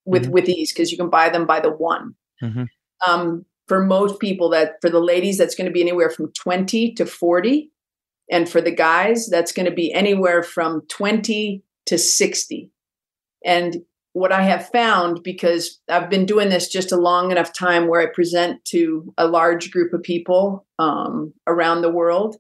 with, 0.06 0.22
mm-hmm. 0.22 0.32
with 0.32 0.48
ease 0.48 0.72
because 0.72 0.90
you 0.90 0.96
can 0.96 1.10
buy 1.10 1.28
them 1.28 1.46
by 1.46 1.60
the 1.60 1.70
one. 1.70 2.14
Mm-hmm. 2.42 2.64
Um, 3.06 3.44
for 3.68 3.84
most 3.84 4.20
people, 4.20 4.48
that 4.50 4.76
for 4.80 4.88
the 4.88 5.00
ladies, 5.00 5.36
that's 5.36 5.54
going 5.54 5.66
to 5.66 5.72
be 5.72 5.82
anywhere 5.82 6.08
from 6.08 6.32
20 6.32 6.94
to 6.94 7.04
40. 7.04 7.70
And 8.30 8.48
for 8.48 8.60
the 8.60 8.70
guys, 8.70 9.28
that's 9.28 9.52
going 9.52 9.66
to 9.66 9.74
be 9.74 9.92
anywhere 9.92 10.42
from 10.42 10.82
20 10.88 11.62
to 11.86 11.98
60. 11.98 12.70
And 13.44 13.76
what 14.12 14.32
I 14.32 14.42
have 14.42 14.68
found, 14.70 15.22
because 15.22 15.80
I've 15.88 16.08
been 16.08 16.26
doing 16.26 16.48
this 16.48 16.68
just 16.68 16.90
a 16.90 16.96
long 16.96 17.30
enough 17.30 17.52
time 17.52 17.86
where 17.86 18.00
I 18.00 18.06
present 18.06 18.64
to 18.66 19.12
a 19.18 19.26
large 19.26 19.70
group 19.70 19.92
of 19.92 20.02
people 20.02 20.66
um, 20.78 21.34
around 21.46 21.82
the 21.82 21.90
world, 21.90 22.36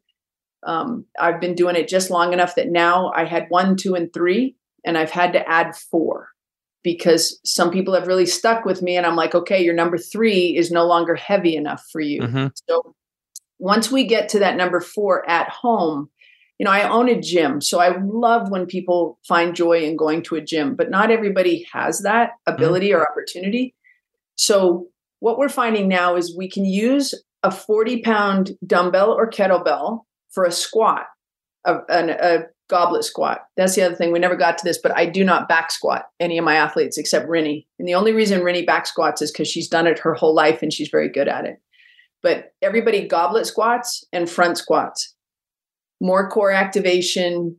um, 0.66 1.04
I've 1.20 1.40
been 1.40 1.54
doing 1.54 1.76
it 1.76 1.86
just 1.86 2.10
long 2.10 2.32
enough 2.32 2.54
that 2.54 2.68
now 2.68 3.12
I 3.14 3.24
had 3.24 3.46
one, 3.50 3.76
two, 3.76 3.94
and 3.94 4.12
three, 4.12 4.56
and 4.84 4.96
I've 4.96 5.10
had 5.10 5.32
to 5.34 5.48
add 5.48 5.76
four 5.76 6.30
because 6.86 7.40
some 7.44 7.72
people 7.72 7.92
have 7.94 8.06
really 8.06 8.24
stuck 8.24 8.64
with 8.64 8.80
me, 8.80 8.96
and 8.96 9.04
I'm 9.04 9.16
like, 9.16 9.34
okay, 9.34 9.60
your 9.60 9.74
number 9.74 9.98
three 9.98 10.56
is 10.56 10.70
no 10.70 10.86
longer 10.86 11.16
heavy 11.16 11.56
enough 11.56 11.84
for 11.90 12.00
you. 12.00 12.22
Mm-hmm. 12.22 12.46
So 12.68 12.94
once 13.58 13.90
we 13.90 14.04
get 14.04 14.28
to 14.28 14.38
that 14.38 14.56
number 14.56 14.80
four 14.80 15.28
at 15.28 15.48
home, 15.48 16.08
you 16.60 16.64
know, 16.64 16.70
I 16.70 16.88
own 16.88 17.08
a 17.08 17.20
gym, 17.20 17.60
so 17.60 17.80
I 17.80 17.96
love 18.00 18.52
when 18.52 18.66
people 18.66 19.18
find 19.26 19.56
joy 19.56 19.82
in 19.82 19.96
going 19.96 20.22
to 20.22 20.36
a 20.36 20.40
gym, 20.40 20.76
but 20.76 20.88
not 20.88 21.10
everybody 21.10 21.66
has 21.72 22.02
that 22.02 22.34
ability 22.46 22.90
mm-hmm. 22.90 23.00
or 23.00 23.10
opportunity. 23.10 23.74
So, 24.36 24.86
what 25.18 25.38
we're 25.38 25.48
finding 25.48 25.88
now 25.88 26.14
is 26.14 26.36
we 26.36 26.48
can 26.48 26.64
use 26.64 27.20
a 27.42 27.50
40 27.50 28.02
pound 28.02 28.52
dumbbell 28.64 29.10
or 29.10 29.28
kettlebell 29.28 30.02
for 30.30 30.44
a 30.44 30.52
squat, 30.52 31.06
a, 31.64 31.78
a, 31.88 32.08
a, 32.10 32.38
goblet 32.68 33.04
squat. 33.04 33.42
That's 33.56 33.74
the 33.74 33.82
other 33.82 33.94
thing. 33.94 34.12
We 34.12 34.18
never 34.18 34.36
got 34.36 34.58
to 34.58 34.64
this, 34.64 34.78
but 34.78 34.96
I 34.96 35.06
do 35.06 35.24
not 35.24 35.48
back 35.48 35.70
squat 35.70 36.06
any 36.18 36.38
of 36.38 36.44
my 36.44 36.54
athletes 36.56 36.98
except 36.98 37.28
Rinny. 37.28 37.66
And 37.78 37.86
the 37.86 37.94
only 37.94 38.12
reason 38.12 38.40
Rinny 38.40 38.66
back 38.66 38.86
squats 38.86 39.22
is 39.22 39.30
because 39.30 39.48
she's 39.48 39.68
done 39.68 39.86
it 39.86 40.00
her 40.00 40.14
whole 40.14 40.34
life 40.34 40.62
and 40.62 40.72
she's 40.72 40.88
very 40.88 41.08
good 41.08 41.28
at 41.28 41.44
it. 41.44 41.60
But 42.22 42.54
everybody 42.62 43.06
goblet 43.06 43.46
squats 43.46 44.04
and 44.12 44.28
front 44.28 44.58
squats 44.58 45.14
more 46.00 46.28
core 46.28 46.52
activation, 46.52 47.56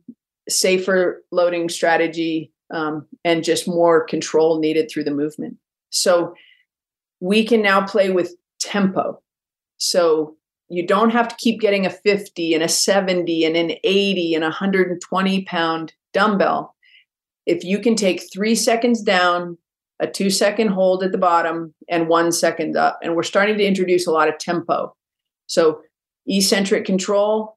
safer 0.48 1.22
loading 1.30 1.68
strategy, 1.68 2.52
um, 2.72 3.06
and 3.24 3.44
just 3.44 3.66
more 3.66 4.04
control 4.04 4.60
needed 4.60 4.90
through 4.90 5.04
the 5.04 5.10
movement. 5.10 5.56
So 5.90 6.34
we 7.20 7.44
can 7.44 7.62
now 7.62 7.86
play 7.86 8.10
with 8.10 8.34
tempo. 8.60 9.20
So 9.78 10.36
you 10.68 10.86
don't 10.86 11.10
have 11.10 11.28
to 11.28 11.36
keep 11.36 11.60
getting 11.60 11.86
a 11.86 11.90
50 11.90 12.54
and 12.54 12.62
a 12.62 12.68
70 12.68 13.44
and 13.44 13.56
an 13.56 13.72
80 13.84 14.34
and 14.34 14.44
a 14.44 14.48
120 14.48 15.44
pound 15.44 15.94
dumbbell. 16.12 16.74
If 17.46 17.64
you 17.64 17.78
can 17.78 17.94
take 17.94 18.30
three 18.32 18.54
seconds 18.54 19.02
down, 19.02 19.56
a 20.00 20.06
two 20.06 20.30
second 20.30 20.68
hold 20.68 21.02
at 21.02 21.12
the 21.12 21.18
bottom, 21.18 21.74
and 21.88 22.08
one 22.08 22.30
second 22.30 22.76
up, 22.76 22.98
and 23.02 23.16
we're 23.16 23.22
starting 23.22 23.56
to 23.58 23.64
introduce 23.64 24.06
a 24.06 24.12
lot 24.12 24.28
of 24.28 24.38
tempo. 24.38 24.94
So 25.46 25.80
eccentric 26.26 26.84
control, 26.84 27.56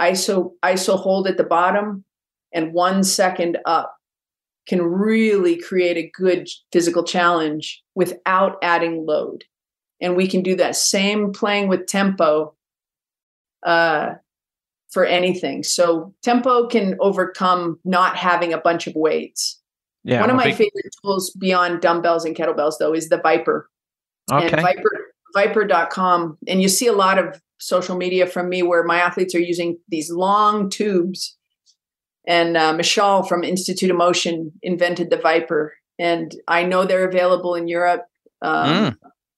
iso 0.00 0.52
iso 0.64 0.98
hold 0.98 1.28
at 1.28 1.36
the 1.36 1.44
bottom 1.44 2.04
and 2.52 2.72
one 2.72 3.04
second 3.04 3.58
up 3.66 3.96
can 4.66 4.82
really 4.82 5.56
create 5.56 5.96
a 5.96 6.10
good 6.14 6.48
physical 6.72 7.04
challenge 7.04 7.82
without 7.94 8.56
adding 8.62 9.06
load 9.06 9.44
and 10.00 10.16
we 10.16 10.26
can 10.26 10.42
do 10.42 10.54
that 10.56 10.76
same 10.76 11.32
playing 11.32 11.68
with 11.68 11.86
tempo 11.86 12.54
uh, 13.64 14.14
for 14.90 15.04
anything 15.04 15.62
so 15.62 16.14
tempo 16.22 16.66
can 16.66 16.96
overcome 17.00 17.78
not 17.84 18.16
having 18.16 18.52
a 18.52 18.58
bunch 18.58 18.86
of 18.86 18.94
weights 18.94 19.60
yeah, 20.04 20.20
one 20.20 20.30
of 20.30 20.36
my 20.36 20.44
big... 20.44 20.54
favorite 20.54 20.94
tools 21.02 21.30
beyond 21.30 21.80
dumbbells 21.80 22.24
and 22.24 22.36
kettlebells 22.36 22.74
though 22.78 22.94
is 22.94 23.08
the 23.08 23.18
viper 23.18 23.68
okay. 24.32 24.48
and 24.48 24.60
viper 24.60 24.90
viper.com 25.34 26.38
and 26.48 26.62
you 26.62 26.68
see 26.68 26.86
a 26.86 26.92
lot 26.92 27.18
of 27.18 27.40
social 27.58 27.96
media 27.96 28.26
from 28.26 28.48
me 28.48 28.62
where 28.62 28.84
my 28.84 28.98
athletes 28.98 29.34
are 29.34 29.40
using 29.40 29.78
these 29.88 30.10
long 30.10 30.70
tubes. 30.70 31.36
And 32.26 32.56
uh, 32.56 32.74
Michol 32.74 33.26
from 33.28 33.44
Institute 33.44 33.90
of 33.90 33.96
Motion 33.96 34.52
invented 34.62 35.10
the 35.10 35.16
Viper, 35.16 35.74
and 35.96 36.34
I 36.48 36.64
know 36.64 36.84
they're 36.84 37.08
available 37.08 37.54
in 37.54 37.68
Europe. 37.68 38.04
Um, 38.42 38.66
mm. 38.68 38.96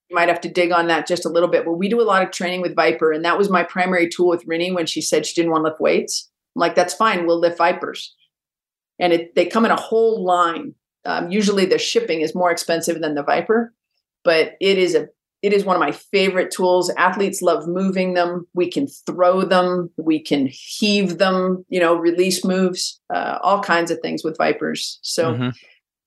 You 0.08 0.14
might 0.14 0.28
have 0.28 0.40
to 0.42 0.48
dig 0.48 0.72
on 0.72 0.86
that 0.86 1.06
just 1.06 1.26
a 1.26 1.28
little 1.28 1.48
bit, 1.48 1.64
but 1.64 1.74
we 1.74 1.88
do 1.88 2.00
a 2.00 2.02
lot 2.02 2.22
of 2.22 2.30
training 2.30 2.62
with 2.62 2.74
Viper, 2.74 3.12
and 3.12 3.24
that 3.24 3.38
was 3.38 3.50
my 3.50 3.62
primary 3.62 4.08
tool 4.08 4.28
with 4.28 4.46
Rinny 4.46 4.74
when 4.74 4.86
she 4.86 5.00
said 5.00 5.26
she 5.26 5.34
didn't 5.34 5.52
want 5.52 5.64
to 5.64 5.70
lift 5.70 5.80
weights. 5.80 6.30
I'm 6.56 6.60
like, 6.60 6.74
that's 6.74 6.94
fine, 6.94 7.26
we'll 7.26 7.38
lift 7.38 7.58
Vipers, 7.58 8.14
and 8.98 9.12
it, 9.12 9.34
they 9.34 9.46
come 9.46 9.64
in 9.64 9.70
a 9.70 9.76
whole 9.76 10.24
line. 10.24 10.74
Um, 11.04 11.30
usually, 11.30 11.64
the 11.64 11.78
shipping 11.78 12.20
is 12.22 12.34
more 12.34 12.50
expensive 12.50 13.00
than 13.00 13.14
the 13.14 13.22
Viper, 13.22 13.72
but 14.24 14.56
it 14.60 14.78
is 14.78 14.94
a 14.94 15.08
it 15.42 15.52
is 15.52 15.64
one 15.64 15.76
of 15.76 15.80
my 15.80 15.92
favorite 15.92 16.50
tools. 16.50 16.90
Athletes 16.96 17.42
love 17.42 17.68
moving 17.68 18.14
them. 18.14 18.46
We 18.54 18.68
can 18.70 18.88
throw 18.88 19.42
them, 19.42 19.90
we 19.96 20.20
can 20.20 20.48
heave 20.50 21.18
them, 21.18 21.64
you 21.68 21.78
know, 21.80 21.94
release 21.94 22.44
moves, 22.44 23.00
uh, 23.12 23.38
all 23.42 23.62
kinds 23.62 23.90
of 23.90 24.00
things 24.00 24.24
with 24.24 24.36
Vipers. 24.36 24.98
So 25.02 25.32
mm-hmm. 25.32 25.48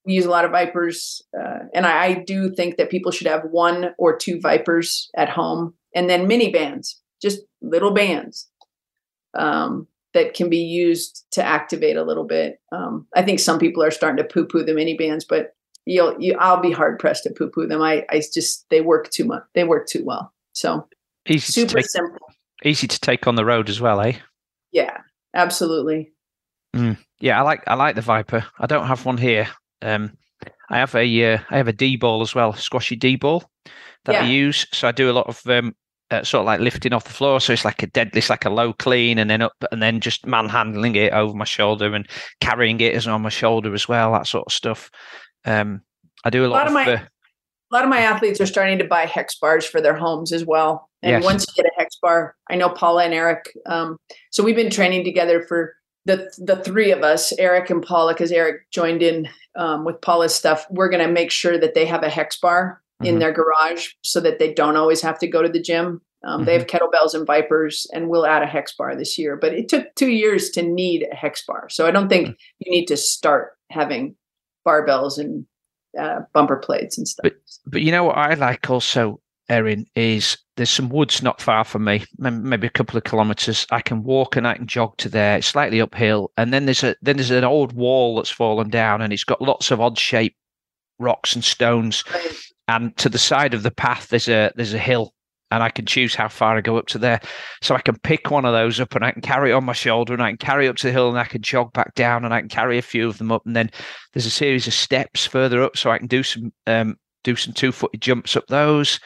We 0.05 0.13
use 0.13 0.25
a 0.25 0.29
lot 0.29 0.45
of 0.45 0.51
Vipers. 0.51 1.21
Uh, 1.37 1.59
and 1.73 1.85
I, 1.85 2.05
I, 2.05 2.13
do 2.25 2.49
think 2.49 2.77
that 2.77 2.89
people 2.89 3.11
should 3.11 3.27
have 3.27 3.43
one 3.51 3.93
or 3.97 4.17
two 4.17 4.39
Vipers 4.39 5.09
at 5.15 5.29
home 5.29 5.73
and 5.93 6.09
then 6.09 6.27
mini 6.27 6.51
bands, 6.51 6.99
just 7.21 7.41
little 7.61 7.91
bands 7.91 8.49
um, 9.37 9.87
that 10.13 10.33
can 10.33 10.49
be 10.49 10.57
used 10.57 11.25
to 11.31 11.43
activate 11.43 11.97
a 11.97 12.03
little 12.03 12.25
bit. 12.25 12.59
Um, 12.71 13.07
I 13.15 13.21
think 13.21 13.39
some 13.39 13.59
people 13.59 13.83
are 13.83 13.91
starting 13.91 14.17
to 14.17 14.33
poo 14.33 14.45
poo 14.45 14.63
the 14.63 14.73
mini 14.73 14.97
bands, 14.97 15.25
but 15.25 15.53
you'll 15.85 16.19
you 16.19 16.35
I'll 16.39 16.61
be 16.61 16.71
hard 16.71 16.99
pressed 16.99 17.23
to 17.23 17.31
poo 17.31 17.49
poo 17.49 17.67
them. 17.67 17.81
I 17.81 18.05
I 18.09 18.21
just 18.33 18.65
they 18.69 18.81
work 18.81 19.09
too 19.09 19.25
much. 19.25 19.43
They 19.53 19.63
work 19.63 19.87
too 19.87 20.03
well. 20.05 20.33
So 20.53 20.87
easy 21.27 21.51
super 21.51 21.75
take, 21.75 21.89
simple. 21.89 22.27
Easy 22.63 22.87
to 22.87 22.99
take 22.99 23.27
on 23.27 23.35
the 23.35 23.45
road 23.45 23.69
as 23.69 23.81
well, 23.81 24.01
eh? 24.01 24.13
Yeah, 24.71 24.97
absolutely. 25.33 26.13
Mm, 26.75 26.97
yeah, 27.19 27.39
I 27.39 27.41
like 27.43 27.63
I 27.67 27.75
like 27.75 27.95
the 27.95 28.01
Viper. 28.01 28.45
I 28.59 28.67
don't 28.67 28.87
have 28.87 29.05
one 29.05 29.17
here. 29.17 29.47
Um, 29.81 30.17
I 30.69 30.77
have 30.77 30.95
a 30.95 31.33
uh, 31.33 31.39
I 31.49 31.57
have 31.57 31.67
a 31.67 31.73
D 31.73 31.97
ball 31.97 32.21
as 32.21 32.33
well, 32.33 32.53
squashy 32.53 32.95
D 32.95 33.15
ball 33.15 33.43
that 34.05 34.13
yeah. 34.13 34.23
I 34.23 34.25
use. 34.25 34.65
So 34.71 34.87
I 34.87 34.91
do 34.91 35.09
a 35.09 35.13
lot 35.13 35.27
of 35.27 35.45
um, 35.47 35.75
uh, 36.09 36.23
sort 36.23 36.41
of 36.41 36.45
like 36.45 36.59
lifting 36.59 36.93
off 36.93 37.03
the 37.03 37.11
floor. 37.11 37.39
So 37.39 37.53
it's 37.53 37.65
like 37.65 37.83
a 37.83 37.87
dead, 37.87 38.11
it's 38.13 38.29
like 38.29 38.45
a 38.45 38.49
low 38.49 38.73
clean, 38.73 39.17
and 39.17 39.29
then 39.29 39.41
up, 39.41 39.53
and 39.71 39.81
then 39.81 39.99
just 39.99 40.25
manhandling 40.25 40.95
it 40.95 41.13
over 41.13 41.33
my 41.33 41.45
shoulder 41.45 41.93
and 41.93 42.07
carrying 42.39 42.79
it 42.81 42.95
as 42.95 43.07
on 43.07 43.21
my 43.21 43.29
shoulder 43.29 43.73
as 43.73 43.87
well. 43.87 44.13
That 44.13 44.27
sort 44.27 44.47
of 44.47 44.53
stuff. 44.53 44.89
Um, 45.45 45.81
I 46.23 46.29
do 46.29 46.45
a 46.45 46.47
lot, 46.47 46.49
a 46.49 46.49
lot 46.49 46.67
of, 46.67 46.73
my. 46.73 46.93
Uh, 46.93 46.99
a 47.71 47.75
lot 47.75 47.83
of 47.85 47.89
my 47.89 48.01
athletes 48.01 48.41
are 48.41 48.45
starting 48.45 48.79
to 48.79 48.83
buy 48.83 49.05
hex 49.05 49.37
bars 49.39 49.65
for 49.65 49.79
their 49.79 49.95
homes 49.95 50.33
as 50.33 50.45
well. 50.45 50.89
And 51.01 51.11
yes. 51.11 51.23
once 51.23 51.45
you 51.47 51.63
get 51.63 51.71
a 51.71 51.79
hex 51.79 51.95
bar, 52.01 52.35
I 52.49 52.55
know 52.55 52.67
Paula 52.67 53.05
and 53.05 53.13
Eric. 53.13 53.49
Um, 53.65 53.97
so 54.29 54.43
we've 54.43 54.57
been 54.57 54.69
training 54.69 55.05
together 55.05 55.41
for 55.41 55.73
the 56.05 56.29
the 56.37 56.57
three 56.57 56.91
of 56.91 57.03
us, 57.03 57.31
Eric 57.33 57.69
and 57.69 57.81
Paula, 57.81 58.13
because 58.13 58.31
Eric 58.31 58.69
joined 58.71 59.01
in 59.01 59.29
um, 59.55 59.85
with 59.85 60.01
Paula's 60.01 60.35
stuff. 60.35 60.65
We're 60.69 60.89
going 60.89 61.05
to 61.05 61.11
make 61.11 61.31
sure 61.31 61.57
that 61.57 61.73
they 61.73 61.85
have 61.85 62.03
a 62.03 62.09
hex 62.09 62.39
bar 62.39 62.81
mm-hmm. 63.01 63.13
in 63.13 63.19
their 63.19 63.31
garage 63.31 63.89
so 64.03 64.19
that 64.19 64.39
they 64.39 64.53
don't 64.53 64.77
always 64.77 65.01
have 65.01 65.19
to 65.19 65.27
go 65.27 65.41
to 65.41 65.49
the 65.49 65.61
gym. 65.61 66.01
Um, 66.23 66.39
mm-hmm. 66.39 66.45
They 66.45 66.53
have 66.53 66.67
kettlebells 66.67 67.13
and 67.13 67.25
vipers, 67.25 67.87
and 67.93 68.09
we'll 68.09 68.25
add 68.25 68.43
a 68.43 68.47
hex 68.47 68.73
bar 68.75 68.95
this 68.95 69.17
year. 69.17 69.35
But 69.35 69.53
it 69.53 69.69
took 69.69 69.93
two 69.95 70.11
years 70.11 70.49
to 70.51 70.61
need 70.61 71.07
a 71.11 71.15
hex 71.15 71.43
bar, 71.45 71.67
so 71.69 71.87
I 71.87 71.91
don't 71.91 72.09
think 72.09 72.27
mm-hmm. 72.27 72.35
you 72.59 72.71
need 72.71 72.85
to 72.87 72.97
start 72.97 73.53
having 73.71 74.15
barbells 74.67 75.17
and 75.17 75.45
uh, 75.99 76.21
bumper 76.33 76.57
plates 76.57 76.97
and 76.97 77.07
stuff. 77.07 77.23
But, 77.23 77.35
but 77.65 77.81
you 77.81 77.91
know 77.91 78.05
what 78.05 78.17
I 78.17 78.35
like 78.35 78.69
also, 78.69 79.19
Erin, 79.49 79.87
is 79.95 80.37
there's 80.61 80.69
some 80.69 80.89
woods 80.89 81.23
not 81.23 81.41
far 81.41 81.63
from 81.63 81.85
me, 81.85 82.05
maybe 82.19 82.67
a 82.67 82.69
couple 82.69 82.95
of 82.95 83.03
kilometers. 83.03 83.65
I 83.71 83.81
can 83.81 84.03
walk 84.03 84.35
and 84.35 84.47
I 84.47 84.53
can 84.53 84.67
jog 84.67 84.95
to 84.97 85.09
there. 85.09 85.37
It's 85.37 85.47
slightly 85.47 85.81
uphill, 85.81 86.31
and 86.37 86.53
then 86.53 86.65
there's 86.65 86.83
a 86.83 86.95
then 87.01 87.17
there's 87.17 87.31
an 87.31 87.43
old 87.43 87.73
wall 87.73 88.17
that's 88.17 88.29
fallen 88.29 88.69
down, 88.69 89.01
and 89.01 89.11
it's 89.11 89.23
got 89.23 89.41
lots 89.41 89.71
of 89.71 89.81
odd 89.81 89.97
shaped 89.97 90.37
rocks 90.99 91.33
and 91.33 91.43
stones. 91.43 92.03
And 92.67 92.95
to 92.97 93.09
the 93.09 93.17
side 93.17 93.55
of 93.55 93.63
the 93.63 93.71
path, 93.71 94.09
there's 94.09 94.29
a 94.29 94.51
there's 94.55 94.75
a 94.75 94.79
hill, 94.79 95.15
and 95.49 95.63
I 95.63 95.69
can 95.69 95.87
choose 95.87 96.13
how 96.13 96.27
far 96.27 96.55
I 96.55 96.61
go 96.61 96.77
up 96.77 96.85
to 96.87 96.99
there. 96.99 97.19
So 97.63 97.73
I 97.73 97.81
can 97.81 97.97
pick 97.97 98.29
one 98.29 98.45
of 98.45 98.53
those 98.53 98.79
up 98.79 98.93
and 98.93 99.03
I 99.03 99.11
can 99.11 99.23
carry 99.23 99.49
it 99.49 99.55
on 99.55 99.65
my 99.65 99.73
shoulder 99.73 100.13
and 100.13 100.21
I 100.21 100.29
can 100.29 100.37
carry 100.37 100.67
up 100.67 100.75
to 100.77 100.87
the 100.87 100.93
hill 100.93 101.09
and 101.09 101.17
I 101.19 101.25
can 101.25 101.41
jog 101.41 101.73
back 101.73 101.95
down 101.95 102.23
and 102.23 102.33
I 102.33 102.39
can 102.39 102.49
carry 102.49 102.77
a 102.77 102.83
few 102.83 103.09
of 103.09 103.17
them 103.17 103.31
up. 103.31 103.45
And 103.47 103.55
then 103.55 103.71
there's 104.13 104.27
a 104.27 104.31
series 104.31 104.67
of 104.67 104.75
steps 104.75 105.25
further 105.25 105.63
up 105.63 105.75
so 105.75 105.89
I 105.89 105.97
can 105.97 106.07
do 106.07 106.23
some 106.23 106.53
um, 106.67 106.97
do 107.23 107.35
some 107.35 107.53
two 107.53 107.71
footed 107.71 108.01
jumps 108.01 108.35
up 108.35 108.47
those. 108.47 108.99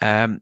Um, 0.00 0.40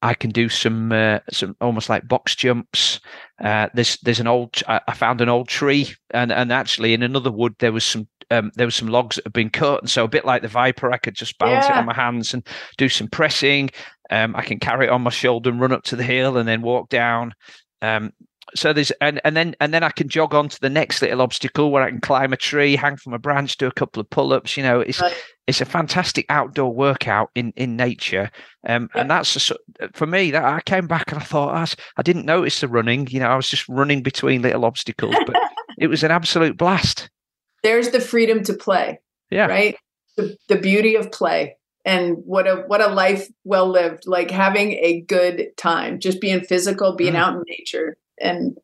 I 0.00 0.14
can 0.14 0.30
do 0.30 0.48
some 0.48 0.92
uh, 0.92 1.18
some 1.30 1.56
almost 1.60 1.88
like 1.88 2.06
box 2.06 2.36
jumps. 2.36 3.00
Uh, 3.42 3.68
there's 3.74 3.98
there's 4.02 4.20
an 4.20 4.26
old 4.26 4.62
I 4.66 4.94
found 4.94 5.20
an 5.20 5.28
old 5.28 5.48
tree 5.48 5.94
and 6.10 6.30
and 6.32 6.52
actually 6.52 6.94
in 6.94 7.02
another 7.02 7.32
wood 7.32 7.54
there 7.58 7.72
was 7.72 7.84
some 7.84 8.06
um, 8.30 8.52
there 8.54 8.66
was 8.66 8.74
some 8.74 8.88
logs 8.88 9.16
that 9.16 9.24
had 9.24 9.32
been 9.32 9.50
cut 9.50 9.80
and 9.80 9.90
so 9.90 10.04
a 10.04 10.08
bit 10.08 10.24
like 10.24 10.42
the 10.42 10.48
viper 10.48 10.92
I 10.92 10.98
could 10.98 11.14
just 11.14 11.38
balance 11.38 11.66
yeah. 11.66 11.76
it 11.76 11.78
on 11.78 11.86
my 11.86 11.94
hands 11.94 12.34
and 12.34 12.46
do 12.76 12.88
some 12.88 13.08
pressing. 13.08 13.70
Um, 14.10 14.36
I 14.36 14.42
can 14.42 14.58
carry 14.58 14.86
it 14.86 14.90
on 14.90 15.02
my 15.02 15.10
shoulder 15.10 15.50
and 15.50 15.60
run 15.60 15.72
up 15.72 15.82
to 15.84 15.96
the 15.96 16.04
hill 16.04 16.36
and 16.36 16.48
then 16.48 16.62
walk 16.62 16.88
down. 16.88 17.34
Um, 17.82 18.12
so 18.54 18.72
there's 18.72 18.90
and 19.00 19.20
and 19.24 19.36
then 19.36 19.54
and 19.60 19.74
then 19.74 19.82
I 19.82 19.90
can 19.90 20.08
jog 20.08 20.34
on 20.34 20.48
to 20.48 20.60
the 20.60 20.70
next 20.70 21.02
little 21.02 21.22
obstacle 21.22 21.70
where 21.70 21.82
I 21.82 21.90
can 21.90 22.00
climb 22.00 22.32
a 22.32 22.36
tree, 22.36 22.76
hang 22.76 22.96
from 22.96 23.14
a 23.14 23.18
branch, 23.18 23.56
do 23.56 23.66
a 23.66 23.72
couple 23.72 24.00
of 24.00 24.08
pull-ups. 24.10 24.56
You 24.56 24.62
know, 24.62 24.80
it's 24.80 25.00
right. 25.00 25.16
It's 25.48 25.60
a 25.60 25.64
fantastic 25.64 26.26
outdoor 26.28 26.72
workout 26.72 27.30
in 27.34 27.52
in 27.56 27.76
nature, 27.76 28.30
um, 28.68 28.88
and 28.94 29.10
that's 29.10 29.50
a, 29.50 29.56
for 29.94 30.06
me. 30.06 30.30
That 30.30 30.44
I 30.44 30.60
came 30.60 30.86
back 30.86 31.10
and 31.10 31.20
I 31.20 31.24
thought 31.24 31.54
I, 31.54 31.66
I 31.96 32.02
didn't 32.02 32.26
notice 32.26 32.60
the 32.60 32.68
running. 32.68 33.08
You 33.08 33.20
know, 33.20 33.28
I 33.28 33.36
was 33.36 33.48
just 33.48 33.68
running 33.68 34.02
between 34.02 34.42
little 34.42 34.64
obstacles, 34.64 35.16
but 35.26 35.36
it 35.78 35.88
was 35.88 36.04
an 36.04 36.10
absolute 36.10 36.56
blast. 36.56 37.10
There's 37.64 37.90
the 37.90 38.00
freedom 38.00 38.44
to 38.44 38.54
play. 38.54 39.00
Yeah. 39.30 39.46
Right. 39.46 39.76
The 40.16 40.36
the 40.48 40.58
beauty 40.58 40.94
of 40.94 41.10
play 41.10 41.56
and 41.84 42.18
what 42.24 42.46
a 42.46 42.64
what 42.66 42.80
a 42.80 42.88
life 42.88 43.28
well 43.44 43.68
lived 43.68 44.06
like 44.06 44.30
having 44.30 44.72
a 44.72 45.00
good 45.02 45.46
time 45.56 46.00
just 46.00 46.20
being 46.20 46.40
physical 46.40 46.96
being 46.96 47.12
mm. 47.12 47.18
out 47.18 47.34
in 47.34 47.42
nature 47.46 47.96
and 48.20 48.58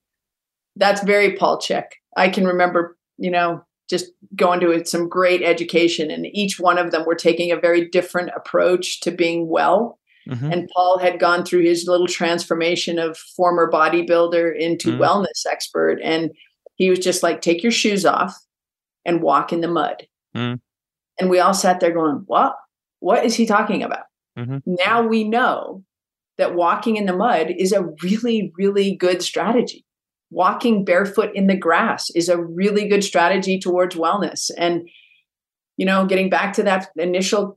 that's 0.77 1.03
very 1.03 1.37
Paul 1.37 1.59
Chek. 1.59 1.85
I 2.17 2.29
can 2.29 2.47
remember, 2.47 2.97
you 3.17 3.31
know, 3.31 3.65
just 3.89 4.07
going 4.35 4.61
to 4.61 4.85
some 4.85 5.09
great 5.09 5.43
education, 5.43 6.11
and 6.11 6.27
each 6.33 6.59
one 6.59 6.79
of 6.79 6.91
them 6.91 7.05
were 7.07 7.15
taking 7.15 7.53
a 7.53 7.61
very 7.61 7.89
different 7.89 8.31
approach 8.35 9.01
to 9.01 9.11
being 9.11 9.49
well. 9.49 9.99
Mm-hmm. 10.29 10.53
And 10.53 10.71
Paul 10.75 10.99
had 10.99 11.21
gone 11.21 11.45
through 11.45 11.65
his 11.65 11.87
little 11.87 12.07
transformation 12.07 12.99
of 12.99 13.19
former 13.37 13.71
bodybuilder 13.71 14.59
into 14.59 14.93
mm-hmm. 14.93 15.03
wellness 15.03 15.45
expert. 15.51 15.99
And 16.03 16.31
he 16.77 16.89
was 16.89 16.99
just 16.99 17.23
like, 17.23 17.43
take 17.43 17.63
your 17.63 17.73
shoes 17.73 18.07
off 18.07 18.35
and 19.05 19.21
walk 19.21 19.53
in 19.53 19.61
the 19.61 19.69
mud. 19.69 20.07
Mm-hmm. 20.35 20.55
And 21.21 21.31
we 21.31 21.41
all 21.41 21.53
sat 21.53 21.81
there 21.81 21.93
going, 21.93 22.23
what? 22.27 22.57
What 23.01 23.25
is 23.25 23.35
he 23.35 23.45
talking 23.45 23.83
about? 23.83 24.07
Mm-hmm. 24.39 24.59
Now 24.65 25.07
we 25.07 25.25
know 25.25 25.85
that 26.39 26.55
walking 26.55 26.97
in 26.97 27.05
the 27.05 27.17
mud 27.17 27.53
is 27.57 27.73
a 27.73 27.89
really, 28.03 28.51
really 28.57 28.97
good 28.97 29.23
strategy. 29.23 29.85
Walking 30.35 30.85
barefoot 30.85 31.31
in 31.33 31.47
the 31.47 31.57
grass 31.57 32.11
is 32.11 32.29
a 32.29 32.43
really 32.43 32.89
good 32.89 33.05
strategy 33.05 33.57
towards 33.57 33.95
wellness. 33.95 34.51
And, 34.59 34.89
you 35.77 35.87
know, 35.87 36.07
getting 36.07 36.29
back 36.29 36.53
to 36.55 36.65
that 36.65 36.89
initial 36.97 37.57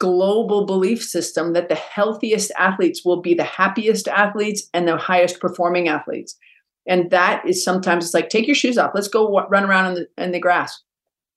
global 0.00 0.66
belief 0.66 1.04
system 1.04 1.52
that 1.52 1.68
the 1.68 1.76
healthiest 1.76 2.50
athletes 2.58 3.04
will 3.04 3.22
be 3.22 3.34
the 3.34 3.44
happiest 3.44 4.08
athletes 4.08 4.68
and 4.74 4.88
the 4.88 4.96
highest 4.96 5.38
performing 5.38 5.86
athletes. 5.86 6.36
And 6.84 7.12
that 7.12 7.46
is 7.46 7.62
sometimes 7.62 8.06
it's 8.06 8.14
like, 8.14 8.28
take 8.28 8.48
your 8.48 8.56
shoes 8.56 8.76
off. 8.76 8.90
Let's 8.92 9.06
go 9.06 9.46
run 9.48 9.64
around 9.64 9.86
in 9.86 9.94
the, 9.94 10.24
in 10.24 10.32
the 10.32 10.40
grass. 10.40 10.82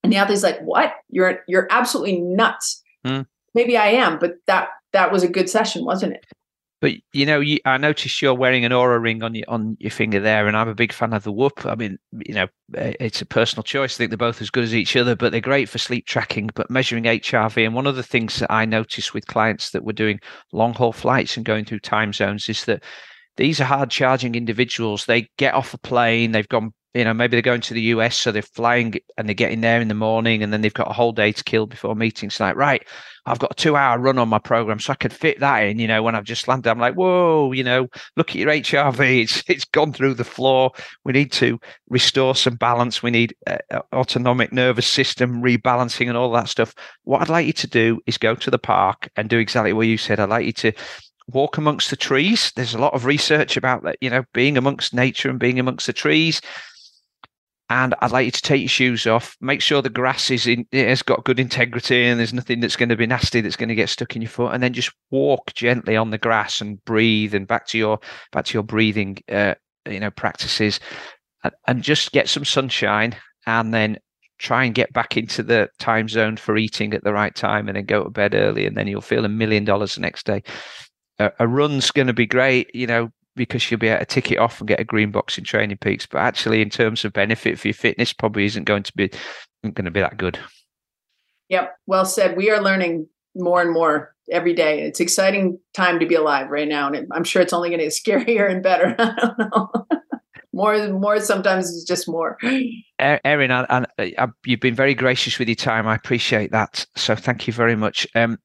And 0.03 0.11
the 0.11 0.18
athlete's 0.18 0.41
like, 0.41 0.60
what? 0.61 0.94
You're, 1.10 1.41
you're 1.48 1.68
absolutely 1.70 2.20
nuts. 2.20 2.82
Mm. 3.06 3.28
Maybe 3.53 3.78
I 3.78 3.90
am, 3.90 4.18
but 4.18 4.38
that, 4.48 4.70
that 4.94 5.11
was 5.11 5.22
a 5.22 5.28
good 5.28 5.52
session, 5.52 5.86
wasn't 5.86 6.14
it? 6.14 6.26
But 6.82 6.94
you 7.12 7.26
know, 7.26 7.42
you, 7.42 7.60
I 7.66 7.78
noticed 7.78 8.22
you're 8.22 8.34
wearing 8.34 8.64
an 8.64 8.72
Oura 8.72 9.02
ring 9.02 9.22
on 9.22 9.36
your 9.36 9.46
on 9.50 9.76
your 9.80 9.92
finger 9.92 10.20
there, 10.20 10.48
and 10.48 10.56
I'm 10.56 10.70
a 10.70 10.76
big 10.76 10.94
fan 10.94 11.14
of 11.14 11.24
the 11.24 11.32
Whoop. 11.32 11.66
I 11.66 11.76
mean, 11.76 11.98
you 12.26 12.34
know, 12.34 12.48
eh, 12.76 12.94
it's 13.00 13.22
a 13.22 13.26
personal 13.26 13.64
choice. 13.64 13.96
I 13.96 13.98
think 13.98 14.12
they're 14.12 14.18
both 14.18 14.42
as 14.42 14.50
good 14.50 14.64
as 14.64 14.74
each 14.74 14.96
other, 14.96 15.16
but 15.16 15.32
they're 15.32 15.42
great 15.42 15.68
for 15.68 15.78
sleep 15.78 16.06
tracking. 16.06 16.50
But 16.56 16.70
measuring 16.70 17.04
HRV, 17.04 17.66
and 17.66 17.76
one 17.76 17.88
of 17.88 17.98
the 17.98 18.04
things 18.04 18.40
that 18.40 18.52
I 18.52 18.64
noticed 18.66 19.14
with 19.14 19.28
clients 19.28 19.72
that 19.72 19.84
were 19.84 19.94
doing 19.94 20.20
long 20.54 20.74
haul 20.74 20.94
flights 20.94 21.36
and 21.36 21.46
going 21.46 21.66
through 21.66 21.80
time 21.80 22.14
zones 22.14 22.48
is 22.48 22.64
that 22.66 22.84
these 23.40 23.61
are 23.61 23.66
hard 23.66 23.90
charging 23.90 24.36
individuals. 24.36 25.06
They 25.06 25.30
get 25.38 25.53
off 25.53 25.74
a 25.74 25.78
plane, 25.78 26.34
they've 26.34 26.48
gone 26.48 26.74
you 26.95 27.03
know, 27.03 27.14
maybe 27.14 27.36
they're 27.36 27.44
going 27.44 27.61
to 27.61 27.74
the 27.76 27.82
US, 27.94 28.18
so 28.18 28.32
they're 28.32 28.41
flying 28.41 28.95
and 29.16 29.28
they're 29.28 29.36
getting 29.36 29.61
there 29.61 29.80
in 29.80 29.90
the 29.90 29.94
morning, 29.94 30.41
and 30.41 30.52
then 30.52 30.61
they've 30.61 30.74
got 30.74 30.90
a 30.90 30.94
whole 30.94 31.11
day 31.11 31.32
to 31.32 31.44
kill 31.44 31.68
before 31.68 31.95
meetings. 31.95 32.40
Like, 32.40 32.56
right, 32.56 32.84
I've 33.28 33.38
got 33.38 33.52
a 33.52 33.56
two-hour 33.56 33.99
run 33.99 34.18
on 34.18 34.28
my 34.28 34.40
program, 34.40 34.80
so 34.80 34.94
I 34.94 34.95
could 34.95 35.14
fit 35.14 35.40
that 35.40 35.60
in. 35.60 35.78
You 35.78 35.88
know, 35.88 36.02
when 36.02 36.16
I've 36.16 36.24
just 36.24 36.48
landed, 36.48 36.68
I'm 36.68 36.80
like, 36.80 36.95
whoa, 36.95 37.52
you 37.52 37.64
know, 37.64 37.88
look 38.18 38.32
at 38.32 38.38
your 38.38 38.49
HRV; 38.49 38.99
it's 39.22 39.44
it's 39.48 39.66
gone 39.66 39.94
through 39.94 40.16
the 40.16 40.24
floor. 40.24 40.72
We 41.06 41.14
need 41.14 41.32
to 41.34 41.60
restore 41.90 42.34
some 42.34 42.56
balance. 42.56 43.03
We 43.03 43.11
need 43.11 43.36
uh, 43.45 43.60
uh, 43.70 43.82
autonomic 43.94 44.52
nervous 44.52 44.88
system 44.88 45.44
rebalancing 45.44 46.07
and 46.07 46.18
all 46.18 46.32
that 46.32 46.49
stuff. 46.49 46.74
What 47.03 47.22
I'd 47.22 47.30
like 47.30 47.45
you 47.45 47.53
to 47.53 47.68
do 47.68 47.99
is 48.07 48.18
go 48.18 48.34
to 48.34 48.49
the 48.49 48.57
park 48.57 49.10
and 49.16 49.30
do 49.30 49.38
exactly 49.38 49.74
what 49.74 49.86
you 49.86 49.98
said. 49.98 50.20
I'd 50.20 50.30
like 50.30 50.48
you 50.48 50.53
to 50.53 50.74
walk 51.34 51.58
amongst 51.58 51.90
the 51.90 51.96
trees. 51.96 52.52
There's 52.56 52.74
a 52.74 52.80
lot 52.80 52.94
of 52.94 53.06
research 53.06 53.58
about 53.58 53.84
that, 53.84 53.98
you 54.02 54.10
know, 54.10 54.24
being 54.34 54.58
amongst 54.58 54.94
nature 54.94 55.30
and 55.30 55.40
being 55.40 55.60
amongst 55.60 55.88
the 55.88 55.94
trees 55.94 56.42
and 57.70 57.94
I'd 58.02 58.12
like 58.12 58.26
you 58.26 58.32
to 58.32 58.42
take 58.42 58.62
your 58.62 58.70
shoes 58.70 59.06
off. 59.06 59.38
Make 59.42 59.62
sure 59.62 59.82
the 59.82 59.90
grass 59.90 60.32
is 60.32 60.48
in, 60.48 60.66
it 60.72 60.88
has 60.88 61.04
got 61.04 61.24
good 61.24 61.40
integrity, 61.40 62.06
and 62.06 62.20
there's 62.20 62.34
nothing 62.34 62.60
that's 62.60 62.76
going 62.76 62.90
to 62.90 62.96
be 62.96 63.06
nasty 63.06 63.42
that's 63.42 63.56
going 63.56 63.70
to 63.70 63.76
get 63.76 63.90
stuck 63.90 64.16
in 64.16 64.24
your 64.24 64.30
foot. 64.30 64.54
And 64.54 64.64
then 64.64 64.74
just 64.74 64.92
walk 65.12 65.54
gently 65.54 65.96
on 65.96 66.10
the 66.10 66.18
grass 66.18 66.62
and 66.62 66.84
breathe, 66.86 67.36
and 67.36 67.48
back 67.48 67.68
to 67.68 67.78
your 67.78 68.00
back 68.32 68.46
to 68.46 68.54
your 68.56 68.64
breathing, 68.64 69.20
uh, 69.32 69.54
you 69.88 70.00
know, 70.00 70.10
practices, 70.10 70.80
and, 71.44 71.54
and 71.68 71.84
just 71.84 72.12
get 72.12 72.28
some 72.28 72.46
sunshine, 72.46 73.16
and 73.46 73.72
then 73.72 74.00
try 74.40 74.64
and 74.64 74.74
get 74.74 74.92
back 74.94 75.16
into 75.16 75.44
the 75.44 75.70
time 75.78 76.10
zone 76.10 76.38
for 76.38 76.58
eating 76.58 76.94
at 76.96 77.04
the 77.04 77.14
right 77.14 77.36
time, 77.36 77.68
and 77.68 77.78
then 77.78 77.86
go 77.86 78.04
to 78.04 78.10
bed 78.10 78.34
early, 78.34 78.66
and 78.66 78.76
then 78.76 78.88
you'll 78.88 79.00
feel 79.00 79.26
a 79.26 79.30
million 79.30 79.64
dollars 79.64 79.94
the 79.94 80.02
next 80.02 80.26
day. 80.26 80.42
A 81.20 81.48
run's 81.48 81.91
going 81.91 82.08
to 82.08 82.14
be 82.14 82.26
great, 82.26 82.74
you 82.74 82.88
know, 82.88 83.12
because 83.36 83.70
you'll 83.70 83.80
be 83.80 83.88
able 83.88 84.00
to 84.00 84.06
tick 84.06 84.32
it 84.32 84.38
off 84.38 84.60
and 84.60 84.68
get 84.68 84.80
a 84.80 84.86
green 84.86 85.12
box 85.12 85.38
in 85.38 85.44
TrainingPeaks. 85.44 86.08
But 86.10 86.20
actually, 86.20 86.62
in 86.62 86.70
terms 86.70 87.04
of 87.06 87.14
benefit 87.14 87.60
for 87.60 87.68
your 87.68 87.74
fitness, 87.74 88.14
probably 88.14 88.46
isn't 88.46 88.66
going 88.66 88.84
to 88.84 88.94
be 88.96 89.10
going 89.64 89.86
to 89.86 89.91
be 89.91 90.00
that 90.00 90.18
good. 90.18 90.40
Yep, 91.50 91.76
well 91.88 92.06
said. 92.06 92.38
We 92.38 92.52
are 92.52 92.62
learning 92.62 93.08
more 93.36 93.62
and 93.62 93.72
more 93.72 94.14
every 94.32 94.54
day. 94.54 94.82
It's 94.82 95.00
exciting 95.00 95.60
time 95.74 96.00
to 96.00 96.06
be 96.06 96.16
alive 96.16 96.50
right 96.50 96.68
now, 96.68 96.91
and 96.91 97.08
I'm 97.12 97.24
sure 97.24 97.41
it's 97.41 97.54
only 97.54 97.70
going 97.70 97.80
to 97.80 97.86
get 97.86 97.94
scarier 98.28 98.50
and 98.50 98.64
better. 98.64 98.96
I 99.00 99.16
don't 99.16 99.38
know. 99.40 99.72
more, 100.54 100.90
more. 100.90 101.20
Sometimes 101.20 101.70
it's 101.70 101.86
just 101.86 102.08
more. 102.08 102.38
Erin, 103.00 103.52
and 103.52 103.88
you've 104.46 104.60
been 104.60 104.76
very 104.76 104.94
gracious 104.94 105.40
with 105.40 105.48
your 105.48 105.56
time. 105.56 105.88
I 105.88 105.96
appreciate 105.96 106.52
that. 106.52 106.86
So 106.96 107.16
thank 107.16 107.48
you 107.48 107.54
very 107.54 107.76
much. 107.76 108.08
Um, 108.16 108.38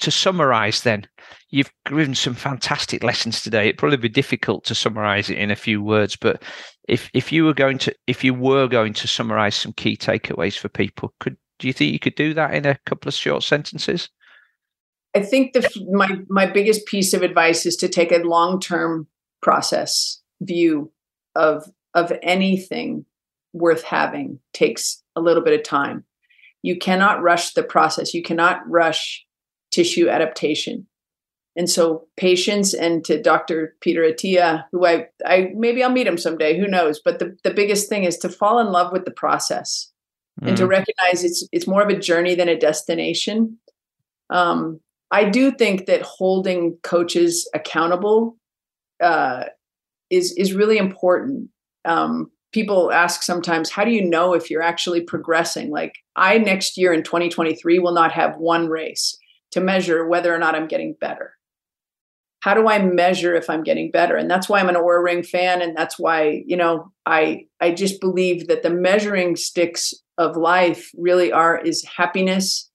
to 0.00 0.10
summarize 0.10 0.82
then 0.82 1.06
you've 1.50 1.72
given 1.86 2.14
some 2.14 2.34
fantastic 2.34 3.02
lessons 3.02 3.42
today. 3.42 3.64
It'd 3.64 3.78
probably 3.78 3.96
be 3.96 4.08
difficult 4.08 4.64
to 4.64 4.74
summarize 4.74 5.30
it 5.30 5.38
in 5.38 5.50
a 5.50 5.56
few 5.56 5.82
words 5.82 6.16
but 6.16 6.42
if 6.88 7.10
if 7.14 7.32
you 7.32 7.44
were 7.44 7.54
going 7.54 7.78
to 7.78 7.94
if 8.06 8.24
you 8.24 8.34
were 8.34 8.66
going 8.66 8.92
to 8.94 9.08
summarize 9.08 9.56
some 9.56 9.72
key 9.72 9.96
takeaways 9.96 10.58
for 10.58 10.68
people 10.68 11.14
could 11.20 11.36
do 11.60 11.66
you 11.66 11.72
think 11.72 11.92
you 11.92 11.98
could 11.98 12.16
do 12.16 12.34
that 12.34 12.54
in 12.54 12.66
a 12.66 12.78
couple 12.86 13.08
of 13.08 13.14
short 13.14 13.44
sentences? 13.44 14.08
I 15.14 15.20
think 15.20 15.52
the 15.52 15.68
my 15.92 16.18
my 16.28 16.46
biggest 16.46 16.86
piece 16.86 17.12
of 17.12 17.22
advice 17.22 17.66
is 17.66 17.76
to 17.76 17.88
take 17.88 18.10
a 18.10 18.18
long-term 18.18 19.06
process 19.42 20.20
view 20.40 20.90
of 21.36 21.70
of 21.94 22.12
anything 22.22 23.04
worth 23.52 23.82
having. 23.82 24.40
Takes 24.52 25.02
a 25.14 25.20
little 25.20 25.42
bit 25.42 25.58
of 25.58 25.64
time. 25.64 26.04
You 26.62 26.78
cannot 26.78 27.22
rush 27.22 27.52
the 27.52 27.62
process. 27.62 28.14
You 28.14 28.22
cannot 28.22 28.60
rush 28.68 29.26
tissue 29.70 30.08
adaptation. 30.08 30.86
And 31.56 31.68
so 31.68 32.06
patience 32.16 32.74
and 32.74 33.04
to 33.04 33.20
Dr. 33.20 33.74
Peter 33.80 34.02
Attia, 34.02 34.64
who 34.72 34.86
I, 34.86 35.06
I 35.26 35.50
maybe 35.54 35.82
I'll 35.82 35.90
meet 35.90 36.06
him 36.06 36.18
someday, 36.18 36.58
who 36.58 36.68
knows? 36.68 37.00
But 37.04 37.18
the, 37.18 37.36
the 37.42 37.52
biggest 37.52 37.88
thing 37.88 38.04
is 38.04 38.16
to 38.18 38.28
fall 38.28 38.60
in 38.60 38.68
love 38.68 38.92
with 38.92 39.04
the 39.04 39.10
process 39.10 39.90
mm. 40.40 40.48
and 40.48 40.56
to 40.56 40.64
mm. 40.64 40.68
recognize 40.68 41.24
it's 41.24 41.46
it's 41.52 41.66
more 41.66 41.82
of 41.82 41.88
a 41.88 41.98
journey 41.98 42.34
than 42.34 42.48
a 42.48 42.58
destination. 42.58 43.58
Um, 44.30 44.80
I 45.10 45.24
do 45.24 45.50
think 45.50 45.86
that 45.86 46.02
holding 46.02 46.78
coaches 46.82 47.50
accountable 47.52 48.36
uh, 49.00 49.46
is 50.08 50.32
is 50.36 50.54
really 50.54 50.78
important. 50.78 51.50
Um, 51.84 52.30
people 52.52 52.92
ask 52.92 53.22
sometimes, 53.22 53.70
how 53.70 53.84
do 53.84 53.90
you 53.90 54.04
know 54.04 54.34
if 54.34 54.50
you're 54.50 54.62
actually 54.62 55.00
progressing? 55.00 55.70
Like 55.70 55.96
I 56.14 56.38
next 56.38 56.78
year 56.78 56.92
in 56.92 57.02
2023 57.02 57.80
will 57.80 57.92
not 57.92 58.12
have 58.12 58.36
one 58.36 58.68
race 58.68 59.18
to 59.52 59.60
measure 59.60 60.06
whether 60.06 60.34
or 60.34 60.38
not 60.38 60.54
I'm 60.54 60.68
getting 60.68 60.94
better. 61.00 61.34
How 62.40 62.54
do 62.54 62.68
I 62.68 62.78
measure 62.82 63.34
if 63.34 63.50
I'm 63.50 63.62
getting 63.62 63.90
better? 63.90 64.16
And 64.16 64.30
that's 64.30 64.48
why 64.48 64.60
I'm 64.60 64.70
an 64.70 64.74
Oura 64.74 65.04
Ring 65.04 65.22
fan, 65.22 65.60
and 65.60 65.76
that's 65.76 65.98
why 65.98 66.42
you 66.46 66.56
know 66.56 66.90
I 67.04 67.46
I 67.60 67.72
just 67.72 68.00
believe 68.00 68.48
that 68.48 68.62
the 68.62 68.70
measuring 68.70 69.36
sticks 69.36 69.92
of 70.16 70.36
life 70.36 70.90
really 70.96 71.32
are 71.32 71.58
is 71.58 71.84
happiness, 71.84 72.70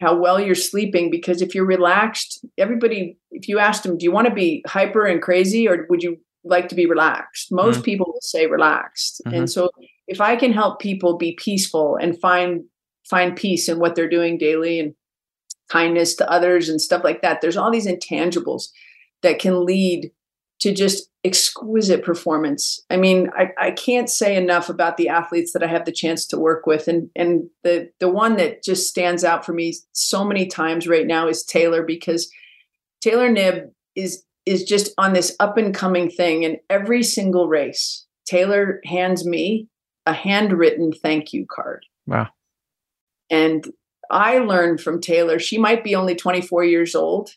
how 0.00 0.16
well 0.16 0.40
you're 0.40 0.54
sleeping 0.54 1.10
because 1.10 1.42
if 1.42 1.54
you're 1.54 1.66
relaxed 1.66 2.44
everybody 2.58 3.16
if 3.30 3.48
you 3.48 3.58
asked 3.58 3.82
them 3.82 3.96
do 3.96 4.04
you 4.04 4.12
want 4.12 4.26
to 4.26 4.34
be 4.34 4.64
hyper 4.66 5.06
and 5.06 5.22
crazy 5.22 5.68
or 5.68 5.86
would 5.88 6.02
you 6.02 6.16
like 6.44 6.68
to 6.68 6.74
be 6.74 6.86
relaxed 6.86 7.52
most 7.52 7.76
mm-hmm. 7.76 7.84
people 7.84 8.06
will 8.06 8.20
say 8.22 8.46
relaxed 8.46 9.20
mm-hmm. 9.26 9.36
and 9.36 9.50
so 9.50 9.70
if 10.08 10.20
i 10.20 10.34
can 10.34 10.52
help 10.52 10.80
people 10.80 11.16
be 11.16 11.32
peaceful 11.32 11.96
and 11.96 12.18
find 12.20 12.62
find 13.08 13.36
peace 13.36 13.68
in 13.68 13.78
what 13.78 13.94
they're 13.94 14.08
doing 14.08 14.38
daily 14.38 14.80
and 14.80 14.94
kindness 15.70 16.14
to 16.16 16.30
others 16.30 16.68
and 16.68 16.80
stuff 16.80 17.04
like 17.04 17.22
that 17.22 17.40
there's 17.40 17.56
all 17.56 17.70
these 17.70 17.86
intangibles 17.86 18.68
that 19.22 19.38
can 19.38 19.64
lead 19.64 20.10
to 20.60 20.74
just 20.74 21.10
exquisite 21.24 22.04
performance. 22.04 22.80
I 22.90 22.96
mean, 22.96 23.30
I, 23.34 23.48
I 23.58 23.70
can't 23.72 24.08
say 24.08 24.36
enough 24.36 24.68
about 24.68 24.96
the 24.96 25.08
athletes 25.08 25.52
that 25.52 25.62
I 25.62 25.66
have 25.66 25.84
the 25.84 25.92
chance 25.92 26.26
to 26.28 26.38
work 26.38 26.66
with. 26.66 26.86
And 26.86 27.10
and 27.16 27.48
the 27.64 27.90
the 27.98 28.10
one 28.10 28.36
that 28.36 28.62
just 28.62 28.88
stands 28.88 29.24
out 29.24 29.44
for 29.44 29.52
me 29.52 29.74
so 29.92 30.24
many 30.24 30.46
times 30.46 30.86
right 30.86 31.06
now 31.06 31.28
is 31.28 31.42
Taylor 31.42 31.82
because 31.82 32.30
Taylor 33.00 33.30
Knibb 33.30 33.70
is 33.96 34.22
is 34.46 34.64
just 34.64 34.92
on 34.96 35.12
this 35.12 35.34
up 35.40 35.56
and 35.56 35.74
coming 35.74 36.10
thing. 36.10 36.44
And 36.44 36.58
every 36.68 37.02
single 37.02 37.48
race, 37.48 38.06
Taylor 38.26 38.80
hands 38.84 39.26
me 39.26 39.66
a 40.06 40.12
handwritten 40.12 40.92
thank 40.92 41.32
you 41.32 41.46
card. 41.50 41.84
Wow. 42.06 42.28
And 43.30 43.64
I 44.10 44.38
learned 44.38 44.80
from 44.80 45.00
Taylor, 45.00 45.38
she 45.38 45.58
might 45.58 45.84
be 45.84 45.94
only 45.94 46.14
24 46.14 46.64
years 46.64 46.94
old, 46.94 47.30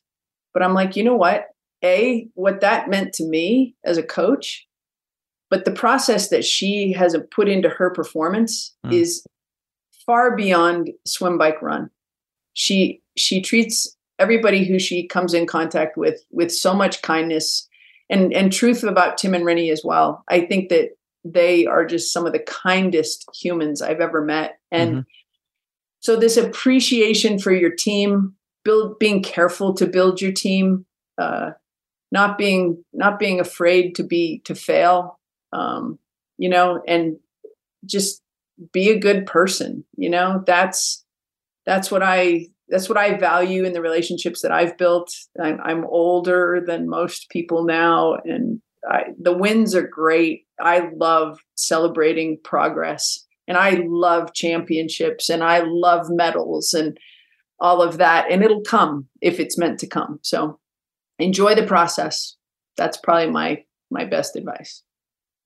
but 0.54 0.64
I'm 0.64 0.74
like, 0.74 0.96
you 0.96 1.04
know 1.04 1.16
what? 1.16 1.48
a 1.84 2.28
what 2.34 2.62
that 2.62 2.90
meant 2.90 3.14
to 3.14 3.26
me 3.26 3.76
as 3.84 3.98
a 3.98 4.04
coach 4.04 4.66
but 5.50 5.66
the 5.66 5.72
process 5.72 6.30
that 6.30 6.44
she 6.44 6.92
has 6.94 7.16
put 7.30 7.48
into 7.48 7.70
her 7.70 7.92
performance 7.92 8.74
mm. 8.86 8.94
is 8.94 9.24
far 10.06 10.36
beyond 10.36 10.90
swim 11.06 11.38
bike 11.38 11.62
run 11.62 11.90
she 12.54 13.02
she 13.18 13.42
treats 13.42 13.96
everybody 14.20 14.64
who 14.64 14.80
she 14.80 15.08
comes 15.08 15.34
in 15.34 15.46
contact 15.46 15.98
with 15.98 16.24
with 16.32 16.52
so 16.52 16.74
much 16.74 17.02
kindness 17.02 17.68
and 18.10 18.34
and 18.34 18.52
truth 18.52 18.84
about 18.84 19.18
tim 19.18 19.34
and 19.34 19.46
Rinny 19.46 19.72
as 19.72 19.82
well 19.84 20.24
i 20.30 20.42
think 20.42 20.70
that 20.70 20.92
they 21.26 21.66
are 21.66 21.86
just 21.86 22.12
some 22.12 22.26
of 22.26 22.34
the 22.34 22.40
kindest 22.40 23.26
humans 23.42 23.82
i've 23.82 24.02
ever 24.02 24.24
met 24.24 24.60
and 24.72 24.92
mm-hmm. 24.92 25.02
So 26.04 26.18
this 26.18 26.36
appreciation 26.36 27.40
for 27.40 27.54
your 27.54 27.72
team 27.72 28.34
build 28.66 29.00
being 29.00 29.24
careful 29.24 29.74
to 29.74 29.88
build 29.88 30.22
your 30.22 30.32
team 30.32 30.86
uh, 31.18 31.52
not 32.12 32.38
being 32.38 32.84
not 32.94 33.18
being 33.18 33.40
afraid 33.40 33.96
to 33.96 34.04
be 34.04 34.42
to 34.46 34.54
fail 34.54 35.20
um, 35.54 35.98
you 36.38 36.50
know 36.50 36.82
and 36.88 37.18
just 37.86 38.22
be 38.72 38.90
a 38.90 39.00
good 39.00 39.26
person 39.26 39.84
you 39.98 40.10
know? 40.10 40.44
That's 40.46 41.04
that's 41.66 41.90
what 41.90 42.04
i 42.04 42.48
that's 42.70 42.90
what 42.90 42.98
i 42.98 43.18
value 43.18 43.64
in 43.64 43.74
the 43.74 43.82
relationships 43.82 44.42
that 44.42 44.52
i've 44.52 44.78
built. 44.78 45.12
I'm, 45.42 45.60
I'm 45.64 45.86
older 45.86 46.62
than 46.66 46.90
most 46.90 47.30
people 47.30 47.64
now 47.64 48.16
and 48.26 48.62
I, 48.86 49.14
the 49.18 49.32
wins 49.32 49.76
are 49.76 49.88
great. 49.88 50.46
I 50.60 50.90
love 50.98 51.40
celebrating 51.56 52.38
progress 52.44 53.26
and 53.48 53.58
i 53.58 53.82
love 53.86 54.34
championships 54.34 55.30
and 55.30 55.44
i 55.44 55.60
love 55.66 56.08
medals 56.10 56.74
and 56.74 56.98
all 57.60 57.82
of 57.82 57.98
that 57.98 58.30
and 58.32 58.44
it'll 58.44 58.62
come 58.62 59.08
if 59.22 59.40
it's 59.40 59.58
meant 59.58 59.80
to 59.80 59.88
come 59.88 60.20
so 60.22 60.60
enjoy 61.20 61.56
the 61.56 61.66
process. 61.66 62.36
That's 62.78 62.98
probably 62.98 63.30
my 63.30 63.64
my 63.92 64.06
best 64.06 64.36
advice. 64.36 64.84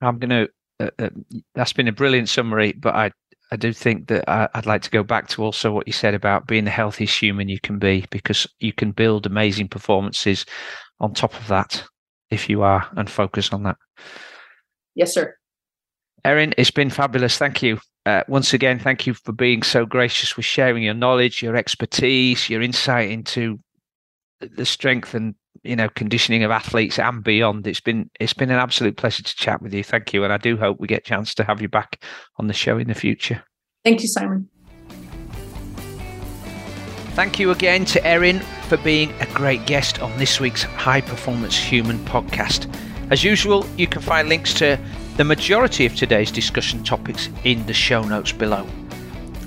I'm 0.01 0.19
going 0.19 0.29
to. 0.29 0.49
Uh, 0.79 0.91
uh, 0.99 1.09
that's 1.55 1.73
been 1.73 1.87
a 1.87 1.91
brilliant 1.91 2.29
summary, 2.29 2.73
but 2.73 2.95
I 2.95 3.11
I 3.51 3.55
do 3.55 3.73
think 3.73 4.07
that 4.07 4.29
I, 4.29 4.47
would 4.53 4.65
like 4.65 4.81
to 4.83 4.91
go 4.91 5.03
back 5.03 5.27
to 5.29 5.43
also 5.43 5.71
what 5.71 5.87
you 5.87 5.93
said 5.93 6.13
about 6.13 6.47
being 6.47 6.65
the 6.65 6.71
healthiest 6.71 7.19
human 7.19 7.49
you 7.49 7.59
can 7.59 7.79
be, 7.79 8.05
because 8.11 8.45
you 8.59 8.73
can 8.73 8.91
build 8.91 9.25
amazing 9.25 9.69
performances 9.69 10.45
on 10.99 11.13
top 11.13 11.33
of 11.33 11.47
that 11.47 11.83
if 12.29 12.49
you 12.49 12.61
are 12.61 12.87
and 12.95 13.09
focus 13.09 13.51
on 13.53 13.63
that. 13.63 13.77
Yes, 14.95 15.13
sir. 15.13 15.35
Erin, 16.27 16.53
it's 16.57 16.71
been 16.71 16.89
fabulous. 16.89 17.37
Thank 17.37 17.63
you. 17.63 17.79
Uh, 18.05 18.21
once 18.27 18.53
again, 18.53 18.79
thank 18.79 19.07
you 19.07 19.13
for 19.13 19.31
being 19.31 19.63
so 19.63 19.85
gracious 19.85 20.35
with 20.35 20.45
sharing 20.45 20.83
your 20.83 20.93
knowledge, 20.93 21.41
your 21.41 21.55
expertise, 21.55 22.49
your 22.49 22.61
insight 22.61 23.09
into 23.09 23.57
the 24.41 24.65
strength 24.65 25.13
and 25.13 25.35
you 25.63 25.75
know 25.75 25.87
conditioning 25.87 26.43
of 26.43 26.51
athletes 26.51 26.99
and 26.99 27.23
beyond. 27.23 27.65
It's 27.65 27.79
been 27.79 28.09
it's 28.19 28.33
been 28.33 28.51
an 28.51 28.59
absolute 28.59 28.97
pleasure 28.97 29.23
to 29.23 29.35
chat 29.37 29.61
with 29.61 29.73
you. 29.73 29.85
Thank 29.85 30.13
you, 30.13 30.25
and 30.25 30.33
I 30.33 30.37
do 30.37 30.57
hope 30.57 30.81
we 30.81 30.87
get 30.87 30.99
a 30.99 31.09
chance 31.09 31.33
to 31.35 31.45
have 31.45 31.61
you 31.61 31.69
back 31.69 32.03
on 32.35 32.47
the 32.47 32.53
show 32.53 32.77
in 32.77 32.89
the 32.89 32.93
future. 32.93 33.41
Thank 33.85 34.01
you, 34.01 34.09
Simon. 34.09 34.49
Thank 37.15 37.39
you 37.39 37.51
again 37.51 37.85
to 37.85 38.05
Erin 38.05 38.41
for 38.67 38.75
being 38.75 39.13
a 39.21 39.25
great 39.27 39.65
guest 39.65 40.01
on 40.01 40.15
this 40.17 40.41
week's 40.41 40.63
High 40.63 41.01
Performance 41.01 41.57
Human 41.57 41.99
podcast. 41.99 42.69
As 43.11 43.23
usual, 43.23 43.65
you 43.77 43.87
can 43.87 44.01
find 44.01 44.27
links 44.27 44.53
to 44.55 44.77
the 45.17 45.23
majority 45.23 45.87
of 45.87 45.95
today's 45.95 46.31
discussion 46.31 46.83
topics 46.83 47.29
in 47.43 47.65
the 47.65 47.73
show 47.73 48.03
notes 48.03 48.31
below. 48.31 48.67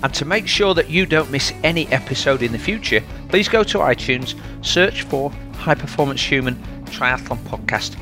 And 0.03 0.13
to 0.15 0.25
make 0.25 0.49
sure 0.49 0.75
that 0.75 0.91
you 0.91 1.07
don't 1.07 1.31
miss 1.31 1.53
any 1.63 1.87
episode 1.89 2.43
in 2.43 2.51
the 2.51 2.59
future, 2.59 3.03
please 3.29 3.49
go 3.49 3.63
to 3.63 3.79
iTunes, 3.79 4.35
search 4.65 5.03
for 5.03 5.31
High 5.55 5.77
Performance 5.77 6.23
Human 6.23 6.57
Triathlon 6.87 7.39
Podcast, 7.45 7.97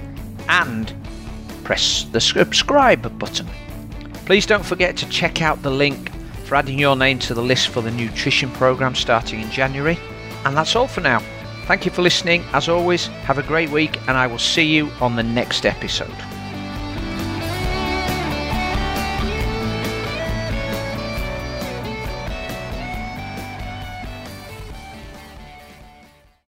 and 0.48 0.94
press 1.62 2.04
the 2.04 2.20
subscribe 2.20 3.18
button. 3.18 3.46
Please 4.24 4.46
don't 4.46 4.64
forget 4.64 4.96
to 4.96 5.08
check 5.10 5.42
out 5.42 5.62
the 5.62 5.70
link 5.70 6.10
for 6.44 6.54
adding 6.54 6.78
your 6.78 6.96
name 6.96 7.18
to 7.18 7.34
the 7.34 7.42
list 7.42 7.68
for 7.68 7.82
the 7.82 7.90
nutrition 7.90 8.50
program 8.52 8.94
starting 8.94 9.42
in 9.42 9.50
January. 9.50 9.98
And 10.46 10.56
that's 10.56 10.74
all 10.74 10.86
for 10.86 11.02
now. 11.02 11.18
Thank 11.66 11.84
you 11.84 11.90
for 11.90 12.00
listening. 12.00 12.44
As 12.54 12.70
always, 12.70 13.08
have 13.26 13.36
a 13.36 13.42
great 13.42 13.68
week, 13.68 13.98
and 14.08 14.16
I 14.16 14.26
will 14.26 14.38
see 14.38 14.64
you 14.64 14.88
on 15.02 15.16
the 15.16 15.22
next 15.22 15.66
episode. 15.66 16.37